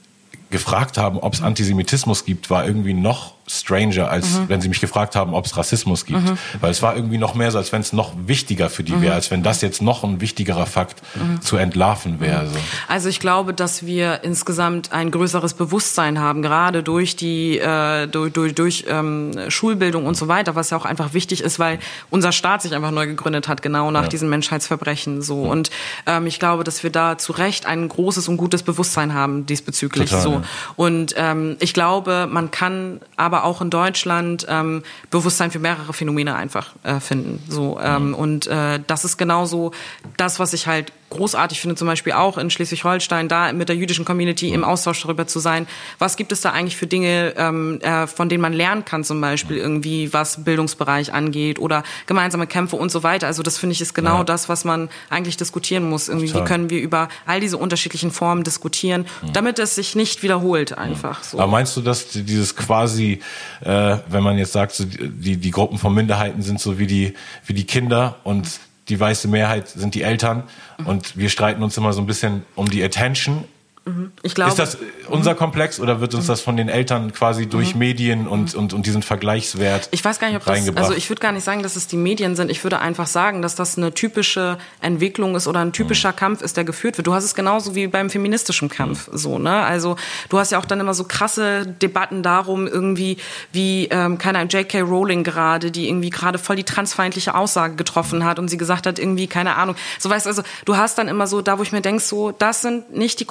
gefragt 0.50 0.98
haben, 0.98 1.20
ob 1.20 1.34
es 1.34 1.42
Antisemitismus 1.42 2.26
gibt, 2.26 2.50
war 2.50 2.66
irgendwie 2.66 2.94
noch 2.94 3.34
stranger, 3.50 4.10
als 4.10 4.42
wenn 4.48 4.62
sie 4.62 4.70
mich 4.70 4.80
gefragt 4.80 5.16
haben, 5.16 5.34
ob 5.34 5.46
es 5.46 5.58
Rassismus 5.58 6.06
gibt. 6.06 6.22
Weil 6.62 6.72
es 6.72 6.82
war 6.82 6.96
irgendwie 6.96 7.18
noch 7.18 7.34
mehr 7.36 7.52
so, 7.52 7.58
als 7.58 7.72
wenn 7.72 7.82
es 7.82 7.94
noch 7.94 8.14
wichtiger 8.26 8.70
für 8.70 8.84
die 8.84 9.02
wäre, 9.02 9.14
als 9.16 9.32
wenn 9.32 9.44
das 9.44 9.62
jetzt 9.62 9.82
noch 9.82 10.04
ein 10.04 10.22
wichtigerer 10.22 10.66
Fakt 10.66 11.02
zu 11.42 11.58
entlarven 11.58 12.20
wäre. 12.20 12.48
So. 12.48 12.58
Also 12.88 13.10
ich 13.10 13.20
glaube, 13.20 13.54
dass 13.54 13.86
wir 13.86 14.24
insgesamt 14.24 14.92
ein 14.92 15.12
größeres 15.12 15.54
Bewusstsein 15.56 16.20
haben, 16.20 16.42
gerade 16.42 16.84
durch 16.84 17.16
die 17.16 17.58
äh, 17.58 18.08
durch, 18.08 18.32
durch, 18.34 18.56
durch 18.56 18.86
ähm, 18.88 19.32
Schulbildung 19.50 20.06
und 20.06 20.16
so 20.16 20.28
weiter, 20.28 20.56
was 20.56 20.70
ja 20.70 20.78
auch 20.78 20.86
einfach 20.86 21.14
wichtig 21.14 21.42
ist, 21.42 21.60
weil 21.60 21.80
unser 22.10 22.32
Staat 22.32 22.62
sich 22.62 22.74
einfach 22.76 22.92
neu 22.92 23.08
gegründet 23.08 23.48
hat, 23.48 23.62
genau 23.62 23.92
nach 23.92 24.04
Ja. 24.04 24.08
diesen 24.10 24.30
Menschheitsverbrechen 24.30 25.22
so. 25.22 25.42
Und 25.44 25.70
ähm, 26.06 26.28
ich 26.28 26.40
glaube, 26.40 26.64
dass 26.64 26.84
wir 26.84 26.90
da 26.92 27.18
zu 27.18 27.32
Recht 27.34 27.66
ein 27.66 27.88
großes 27.90 28.28
und 28.28 28.38
gutes 28.38 28.64
Bewusstsein 28.64 29.14
haben 29.14 29.46
diesbezüglich 29.46 30.10
Total, 30.10 30.24
so. 30.24 30.32
ja. 30.34 30.42
Und 30.76 31.14
ähm, 31.18 31.58
ich 31.60 31.74
glaube, 31.74 32.28
man 32.30 32.52
kann 32.52 33.02
aber 33.16 33.39
auch 33.44 33.62
in 33.62 33.70
Deutschland 33.70 34.46
ähm, 34.50 34.84
Bewusstsein 35.10 35.52
für 35.52 35.60
mehrere 35.60 35.94
Phänomene 35.94 36.36
einfach 36.36 36.76
äh, 36.84 37.00
finden. 37.00 37.44
So 37.48 37.80
ähm, 37.82 38.14
und 38.14 38.48
äh, 38.48 38.80
das 38.86 39.06
ist 39.06 39.18
genauso 39.18 39.72
das, 40.18 40.40
was 40.40 40.54
ich 40.54 40.68
halt 40.68 40.92
großartig 41.10 41.60
finde, 41.60 41.76
zum 41.76 41.88
Beispiel 41.88 42.14
auch 42.14 42.38
in 42.38 42.50
Schleswig-Holstein, 42.50 43.28
da 43.28 43.52
mit 43.54 43.70
der 43.70 43.76
jüdischen 43.76 44.06
Community 44.06 44.50
im 44.50 44.64
Austausch 44.64 45.02
darüber 45.02 45.28
zu 45.28 45.40
sein. 45.40 45.68
Was 45.98 46.18
gibt 46.18 46.32
es 46.32 46.42
da 46.42 46.52
eigentlich 46.52 46.76
für 46.78 46.88
Dinge, 46.88 47.34
ähm, 47.38 47.80
äh, 47.82 48.08
von 48.08 48.30
denen 48.30 48.42
man 48.42 48.54
lernen 48.54 48.86
kann, 48.86 49.04
zum 49.04 49.20
Beispiel 49.22 49.58
irgendwie, 49.58 50.14
was 50.14 50.44
Bildungsbereich 50.44 51.14
angeht 51.14 51.60
oder 51.60 51.84
gemeinsame 52.06 52.48
Kämpfe 52.48 52.76
und 52.76 52.92
so 52.92 53.04
weiter. 53.04 53.28
Also 53.28 53.44
das 53.44 53.58
finde 53.58 53.74
ich 53.74 53.82
ist 53.82 53.94
genau 53.94 54.20
Ja. 54.20 54.24
das, 54.24 54.50
was 54.50 54.66
man 54.66 54.90
eigentlich 55.10 55.38
diskutieren 55.38 55.90
muss. 55.90 56.08
Irgendwie, 56.10 56.28
wie 56.28 56.32
Total. 56.34 56.48
können 56.48 56.70
wir 56.70 56.80
über 56.82 57.10
all 57.26 57.40
diese 57.40 57.58
unterschiedlichen 57.58 58.12
Formen 58.12 58.44
diskutieren, 58.44 59.06
damit 59.34 59.60
es 59.60 59.76
sich 59.76 59.96
nicht 59.96 60.24
wiederholt 60.24 60.78
einfach. 60.78 61.24
So. 61.24 61.40
Aber 61.40 61.52
meinst 61.52 61.76
du, 61.76 61.82
dass 61.82 62.10
die- 62.10 62.24
dieses 62.24 62.56
quasi, 62.56 63.20
äh, 63.62 63.98
wenn 64.08 64.24
man 64.24 64.38
jetzt 64.38 64.54
sagt, 64.54 64.74
so 64.74 64.84
die, 64.86 65.38
die 65.38 65.52
Gruppen 65.52 65.78
von 65.78 65.94
Minderheiten 65.94 66.42
sind 66.42 66.60
so 66.60 66.78
wie 66.80 66.88
die, 66.88 67.14
wie 67.46 67.54
die 67.54 67.66
Kinder 67.66 68.18
und 68.24 68.48
die 68.90 69.00
weiße 69.00 69.28
Mehrheit 69.28 69.70
sind 69.70 69.96
die 69.96 70.02
Eltern. 70.02 70.44
Und 70.86 71.18
wir 71.18 71.30
streiten 71.30 71.64
uns 71.64 71.78
immer 71.78 71.94
so 71.94 72.02
ein 72.02 72.08
bisschen 72.08 72.44
um 72.56 72.70
die 72.70 72.84
Attention 72.84 73.46
glaube, 74.36 74.52
Ist 74.52 74.60
das 74.60 74.78
unser 75.08 75.36
Komplex 75.36 75.80
oder 75.80 76.02
wird 76.02 76.14
uns 76.14 76.28
das 76.28 76.42
von 76.42 76.58
den 76.58 76.70
Eltern 76.70 77.14
quasi 77.14 77.48
durch 77.48 77.76
Medien 77.76 78.28
und, 78.28 78.56
und, 78.56 78.74
und 78.74 78.86
diesen 78.86 79.02
Vergleichswert 79.02 79.90
Ich 79.92 80.04
weiß 80.04 80.20
gar 80.20 80.28
nicht, 80.28 80.38
ob 80.38 80.46
das, 80.46 80.78
also 80.78 80.94
ich 80.94 81.10
würde 81.10 81.22
gar 81.22 81.32
nicht 81.32 81.44
sagen, 81.44 81.64
dass 81.64 81.76
es 81.76 81.88
die 81.88 81.98
Medien 81.98 82.36
sind. 82.36 82.52
Ich 82.52 82.64
würde 82.64 82.80
einfach 82.80 83.08
sagen, 83.08 83.42
dass 83.42 83.56
das 83.56 83.78
eine 83.78 83.94
typische 83.94 84.58
Entwicklung 84.82 85.36
ist 85.36 85.48
oder 85.48 85.60
ein 85.60 85.74
typischer 85.74 86.14
Kampf 86.14 86.42
ist, 86.42 86.58
der 86.58 86.64
geführt 86.64 86.98
wird. 86.98 87.08
Du 87.08 87.14
hast 87.14 87.24
es 87.24 87.36
genauso 87.36 87.76
wie 87.76 87.88
beim 87.88 88.10
feministischen 88.10 88.70
Kampf, 88.70 89.10
so, 89.12 89.40
ne? 89.40 89.64
Also, 89.64 89.96
du 90.30 90.38
hast 90.38 90.52
ja 90.52 90.60
auch 90.60 90.66
dann 90.66 90.80
immer 90.80 90.94
so 90.94 91.04
krasse 91.04 91.66
Debatten 91.66 92.24
darum, 92.24 92.68
irgendwie, 92.68 93.18
wie, 93.52 93.88
ähm, 93.92 94.18
keine 94.18 94.40
Ahnung, 94.40 94.50
J.K. 94.50 94.82
Rowling 94.82 95.24
gerade, 95.24 95.72
die 95.72 95.88
irgendwie 95.88 96.10
gerade 96.10 96.38
voll 96.38 96.56
die 96.56 96.64
transfeindliche 96.64 97.36
Aussage 97.36 97.76
getroffen 97.76 98.26
hat 98.26 98.40
und 98.40 98.48
sie 98.48 98.58
gesagt 98.58 98.86
hat, 98.86 99.00
irgendwie, 99.00 99.28
keine 99.28 99.56
Ahnung. 99.56 99.76
So 99.98 100.10
weißt 100.10 100.28
also, 100.28 100.44
du 100.66 100.78
hast 100.78 100.98
dann 100.98 101.08
immer 101.08 101.28
so, 101.28 101.42
da 101.42 101.58
wo 101.58 101.64
ich 101.64 101.72
mir 101.72 101.82
denk, 101.82 102.02
so, 102.02 102.32
das 102.32 102.62
sind 102.62 102.96
nicht 102.96 103.20
die 103.20 103.26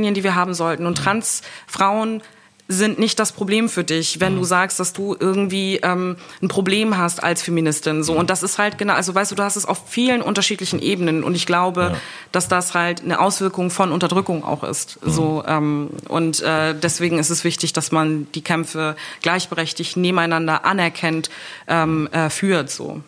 Konfliktlinien, 0.00 0.14
die 0.14 0.24
wir 0.24 0.34
haben 0.34 0.54
sollten. 0.54 0.86
Und 0.86 0.96
Transfrauen 0.96 2.22
sind 2.68 3.00
nicht 3.00 3.18
das 3.18 3.32
Problem 3.32 3.68
für 3.68 3.82
dich, 3.82 4.20
wenn 4.20 4.36
du 4.36 4.44
sagst, 4.44 4.78
dass 4.78 4.92
du 4.92 5.16
irgendwie 5.18 5.80
ähm, 5.82 6.16
ein 6.40 6.46
Problem 6.46 6.96
hast 6.96 7.20
als 7.20 7.42
Feministin. 7.42 8.04
So 8.04 8.12
und 8.12 8.30
das 8.30 8.44
ist 8.44 8.58
halt 8.58 8.78
genau, 8.78 8.94
also 8.94 9.12
weißt 9.12 9.32
du, 9.32 9.34
du 9.34 9.42
hast 9.42 9.56
es 9.56 9.66
auf 9.66 9.88
vielen 9.88 10.22
unterschiedlichen 10.22 10.80
Ebenen 10.80 11.24
und 11.24 11.34
ich 11.34 11.46
glaube, 11.46 11.96
dass 12.30 12.46
das 12.46 12.72
halt 12.72 13.02
eine 13.02 13.18
Auswirkung 13.18 13.70
von 13.70 13.90
Unterdrückung 13.90 14.44
auch 14.44 14.62
ist. 14.62 15.00
So 15.02 15.42
ähm, 15.48 15.90
und 16.08 16.42
äh, 16.42 16.76
deswegen 16.80 17.18
ist 17.18 17.30
es 17.30 17.42
wichtig, 17.42 17.72
dass 17.72 17.90
man 17.90 18.28
die 18.36 18.42
Kämpfe 18.42 18.94
gleichberechtigt 19.20 19.96
nebeneinander 19.96 20.64
anerkennt, 20.64 21.28
ähm, 21.66 22.08
äh, 22.12 22.30
führt. 22.30 22.70
So. 22.70 23.02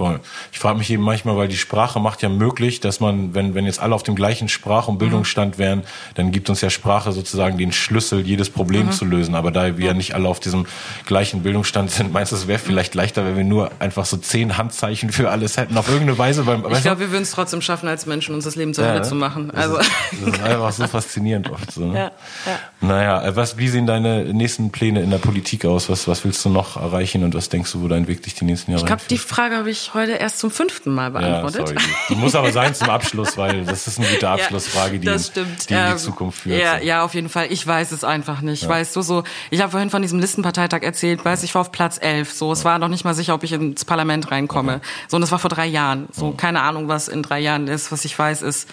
Voll. 0.00 0.20
Ich 0.50 0.58
frage 0.58 0.78
mich 0.78 0.90
eben 0.90 1.02
manchmal, 1.02 1.36
weil 1.36 1.48
die 1.48 1.58
Sprache 1.58 2.00
macht 2.00 2.22
ja 2.22 2.30
möglich, 2.30 2.80
dass 2.80 3.00
man, 3.00 3.34
wenn, 3.34 3.54
wenn 3.54 3.66
jetzt 3.66 3.80
alle 3.80 3.94
auf 3.94 4.02
dem 4.02 4.14
gleichen 4.14 4.48
Sprach- 4.48 4.88
und 4.88 4.96
Bildungsstand 4.96 5.58
wären, 5.58 5.82
dann 6.14 6.32
gibt 6.32 6.48
uns 6.48 6.62
ja 6.62 6.70
Sprache 6.70 7.12
sozusagen 7.12 7.58
den 7.58 7.70
Schlüssel, 7.70 8.20
jedes 8.26 8.48
Problem 8.48 8.92
zu 8.92 9.04
lösen. 9.04 9.34
Aber 9.34 9.50
da 9.50 9.76
wir 9.76 9.86
ja 9.88 9.92
nicht 9.92 10.14
alle 10.14 10.26
auf 10.26 10.40
diesem 10.40 10.64
gleichen 11.04 11.42
Bildungsstand 11.42 11.90
sind, 11.90 12.12
meinst 12.14 12.32
du, 12.32 12.36
es 12.36 12.46
wäre 12.48 12.58
vielleicht 12.58 12.94
leichter, 12.94 13.26
wenn 13.26 13.36
wir 13.36 13.44
nur 13.44 13.72
einfach 13.78 14.06
so 14.06 14.16
zehn 14.16 14.56
Handzeichen 14.56 15.12
für 15.12 15.30
alles 15.30 15.58
hätten, 15.58 15.76
auf 15.76 15.86
irgendeine 15.88 16.16
Weise? 16.16 16.46
Weil, 16.46 16.62
Ich 16.72 16.80
glaube, 16.80 17.00
wir 17.00 17.10
würden 17.10 17.24
es 17.24 17.32
trotzdem 17.32 17.60
schaffen, 17.60 17.86
als 17.86 18.06
Menschen 18.06 18.34
uns 18.34 18.44
das 18.44 18.56
Leben 18.56 18.72
zur 18.72 18.86
Hölle 18.86 19.00
ne? 19.00 19.02
zu 19.02 19.14
machen. 19.14 19.48
Das 19.52 19.64
Also 19.64 19.76
ist, 19.80 19.90
das 20.22 20.28
ist 20.34 20.42
einfach 20.42 20.72
so 20.72 20.86
faszinierend 20.86 21.50
oft. 21.50 21.72
So, 21.72 21.84
ne? 21.84 21.94
Ja, 21.98 22.10
ja. 22.46 22.58
Naja, 22.80 23.22
äh, 23.22 23.36
was, 23.36 23.58
wie 23.58 23.68
sehen 23.68 23.86
deine 23.86 24.24
nächsten 24.32 24.70
Pläne 24.72 25.02
in 25.02 25.10
der 25.10 25.18
Politik 25.18 25.66
aus? 25.66 25.90
Was, 25.90 26.08
was 26.08 26.24
willst 26.24 26.42
du 26.44 26.48
noch 26.48 26.76
erreichen 26.76 27.22
und 27.22 27.34
was 27.34 27.50
denkst 27.50 27.70
du, 27.72 27.82
wo 27.82 27.88
dein 27.88 28.08
Weg 28.08 28.22
dich 28.22 28.34
die 28.34 28.46
nächsten 28.46 28.70
Jahre 28.70 28.80
ich 28.82 28.86
glaube, 28.86 29.02
die? 29.10 29.18
Frage 29.18 29.56
habe 29.56 29.70
ich 29.70 29.89
heute 29.94 30.12
erst 30.12 30.38
zum 30.38 30.50
fünften 30.50 30.94
Mal 30.94 31.04
Ja, 31.04 31.08
beantwortet. 31.10 31.68
sorry. 31.68 31.76
Die 32.08 32.14
muss 32.14 32.34
aber 32.34 32.52
sein 32.52 32.74
zum 32.74 32.88
Abschluss, 32.90 33.36
weil 33.36 33.64
das 33.64 33.86
ist 33.86 33.98
eine 33.98 34.08
gute 34.08 34.28
Abschlussfrage, 34.28 34.98
die, 34.98 35.18
stimmt. 35.18 35.68
die 35.70 35.74
in 35.74 35.80
die 35.86 35.90
Ähm, 35.92 35.98
Zukunft 35.98 36.40
führt. 36.40 36.60
Ja, 36.60 36.78
ja, 36.78 37.02
auf 37.04 37.14
jeden 37.14 37.28
Fall. 37.28 37.46
Ich 37.50 37.66
weiß 37.66 37.92
es 37.92 38.04
einfach 38.04 38.40
nicht. 38.40 38.66
Weißt 38.68 38.94
du, 38.96 39.02
so, 39.02 39.24
ich 39.50 39.60
habe 39.60 39.70
vorhin 39.70 39.90
von 39.90 40.02
diesem 40.02 40.18
Listenparteitag 40.20 40.82
erzählt, 40.82 41.24
weiß 41.24 41.42
ich 41.42 41.54
war 41.54 41.60
auf 41.62 41.72
Platz 41.72 41.98
11. 42.00 42.32
So, 42.32 42.52
es 42.52 42.64
war 42.64 42.78
noch 42.78 42.88
nicht 42.88 43.04
mal 43.04 43.14
sicher, 43.14 43.34
ob 43.34 43.42
ich 43.44 43.52
ins 43.52 43.84
Parlament 43.84 44.30
reinkomme. 44.30 44.80
So, 45.08 45.16
und 45.16 45.20
das 45.20 45.30
war 45.32 45.38
vor 45.38 45.50
drei 45.50 45.66
Jahren. 45.66 46.08
So, 46.12 46.32
keine 46.32 46.62
Ahnung, 46.62 46.88
was 46.88 47.08
in 47.08 47.22
drei 47.22 47.40
Jahren 47.40 47.66
ist. 47.68 47.92
Was 47.92 48.04
ich 48.04 48.18
weiß, 48.18 48.42
ist, 48.42 48.68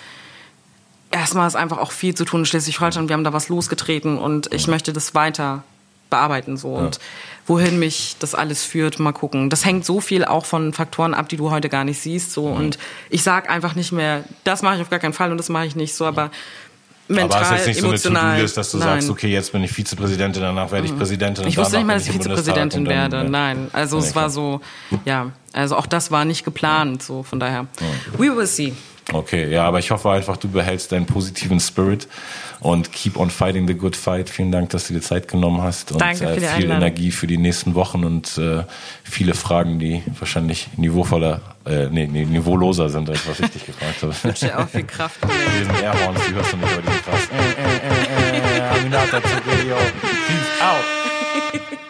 erstmal 1.12 1.48
ist 1.48 1.56
einfach 1.56 1.78
auch 1.78 1.92
viel 1.92 2.14
zu 2.16 2.26
tun 2.26 2.42
in 2.42 2.46
Schleswig-Holstein. 2.46 3.08
Wir 3.10 3.14
haben 3.14 3.24
da 3.24 3.34
was 3.34 3.50
losgetreten 3.50 4.18
und 4.18 4.54
ich 4.54 4.68
möchte 4.68 4.94
das 4.94 5.16
weiter 5.16 5.64
bearbeiten 6.10 6.56
so 6.56 6.70
und 6.70 7.00
wohin 7.48 7.80
mich 7.80 8.18
das 8.20 8.36
alles 8.36 8.64
führt, 8.64 9.00
mal 9.00 9.14
gucken. 9.14 9.50
Das 9.50 9.66
hängt 9.66 9.86
so 9.86 10.02
viel 10.02 10.26
auch 10.26 10.46
von 10.46 10.74
Faktoren 10.74 11.14
ab, 11.14 11.30
die 11.30 11.38
du 11.38 11.50
heute 11.50 11.70
gar 11.70 11.84
nicht 11.86 12.00
siehst 12.00 12.34
so 12.34 12.46
und 12.48 12.78
ich 13.10 13.24
sag 13.24 13.50
einfach 13.50 13.74
nicht 13.76 13.92
mehr, 13.92 14.24
das 14.44 14.62
mache 14.62 14.76
ich 14.76 14.82
auf 14.82 14.90
gar 14.90 15.00
keinen 15.00 15.14
Fall 15.14 15.32
und 15.32 15.38
das 15.38 15.50
mache 15.50 15.66
ich 15.66 15.76
nicht 15.76 15.96
so, 15.96 16.06
aber 16.06 16.30
mental, 17.08 17.42
aber 17.44 17.56
es 17.56 17.62
ist 17.62 17.68
jetzt 17.68 17.76
nicht 17.78 17.86
emotional. 17.86 18.00
so 18.02 18.20
eine 18.20 18.30
To-Do-List, 18.32 18.58
dass 18.58 18.72
du 18.72 18.78
nein. 18.78 18.88
Mhm. 18.88 18.92
sagst, 18.94 19.10
okay, 19.10 19.28
jetzt 19.30 19.52
bin 19.54 19.64
ich 19.64 19.72
Vizepräsidentin, 19.72 20.42
danach 20.42 20.72
werde 20.72 20.88
ich 20.88 20.98
Präsidentin. 20.98 21.46
und 21.46 21.50
Ich 21.50 21.58
wusste 21.58 21.78
nicht 21.78 21.88
mal, 21.88 21.94
dass 21.94 22.06
ich 22.08 22.14
Vizepräsidentin 22.14 22.86
werde. 22.86 23.22
äh, 23.22 23.30
Nein, 23.30 23.70
also 23.72 23.98
es 23.98 24.14
war 24.14 24.30
so, 24.30 24.60
ja, 25.06 25.32
also 25.54 25.78
auch 25.78 25.86
das 25.86 26.12
war 26.12 26.26
nicht 26.26 26.44
geplant, 26.44 27.02
so 27.02 27.24
von 27.24 27.40
daher. 27.40 27.68
We 28.18 28.36
will 28.36 28.46
see. 28.48 28.74
Okay, 29.14 29.50
ja, 29.50 29.66
aber 29.66 29.80
ich 29.80 29.92
hoffe 29.92 30.12
einfach, 30.12 30.36
du 30.36 30.50
behältst 30.50 30.92
deinen 30.92 31.06
positiven 31.06 31.62
Spirit 31.62 32.10
und 32.60 32.92
keep 32.92 33.18
on 33.18 33.30
fighting 33.30 33.66
the 33.66 33.74
good 33.74 33.96
fight. 33.96 34.30
Vielen 34.30 34.52
Dank, 34.52 34.70
dass 34.72 34.88
du 34.88 34.94
dir 34.94 35.02
Zeit 35.02 35.30
genommen 35.30 35.62
hast 35.62 35.94
und 35.94 36.02
Danke 36.02 36.18
für 36.18 36.26
äh, 36.26 36.34
die 36.36 36.40
viel 36.42 36.48
Einladung. 36.48 36.76
Energie 36.78 37.12
für 37.12 37.28
die 37.28 37.38
nächsten 37.38 37.74
Wochen 37.76 38.04
und 38.04 38.38
äh, 38.38 38.64
viele 39.04 39.34
Fragen, 39.34 39.80
die 39.80 40.04
wahrscheinlich 40.20 40.68
niveauvoller, 40.76 41.40
äh, 41.66 41.88
nee, 41.88 42.08
nee, 42.08 42.26
niveauloser 42.26 42.90
sind, 42.90 43.10
als 43.10 43.26
was 43.28 43.40
ich 43.40 43.50
dich 43.50 43.66
gefragt 43.66 44.02
habe. 44.02 44.12
Ich 44.12 44.24
wünsche 44.24 44.48
dir 44.48 44.60
auch 44.60 44.68
viel 44.68 44.84
Kraft. 44.84 45.20
diesen 45.60 45.76
Airhorns, 45.76 46.20
die 46.28 46.34
hörst 46.34 46.52
du 46.52 46.58
nicht, 46.58 46.74
aber 46.74 46.82
die 46.82 46.88
sind 46.88 47.06
krass. 47.06 47.30
Äh, 47.32 48.58
äh, 48.58 48.58
äh, 48.58 48.80
Aminata 48.80 49.22
Zucchero. 49.22 49.78
Peace 50.02 50.62
out. 50.62 51.78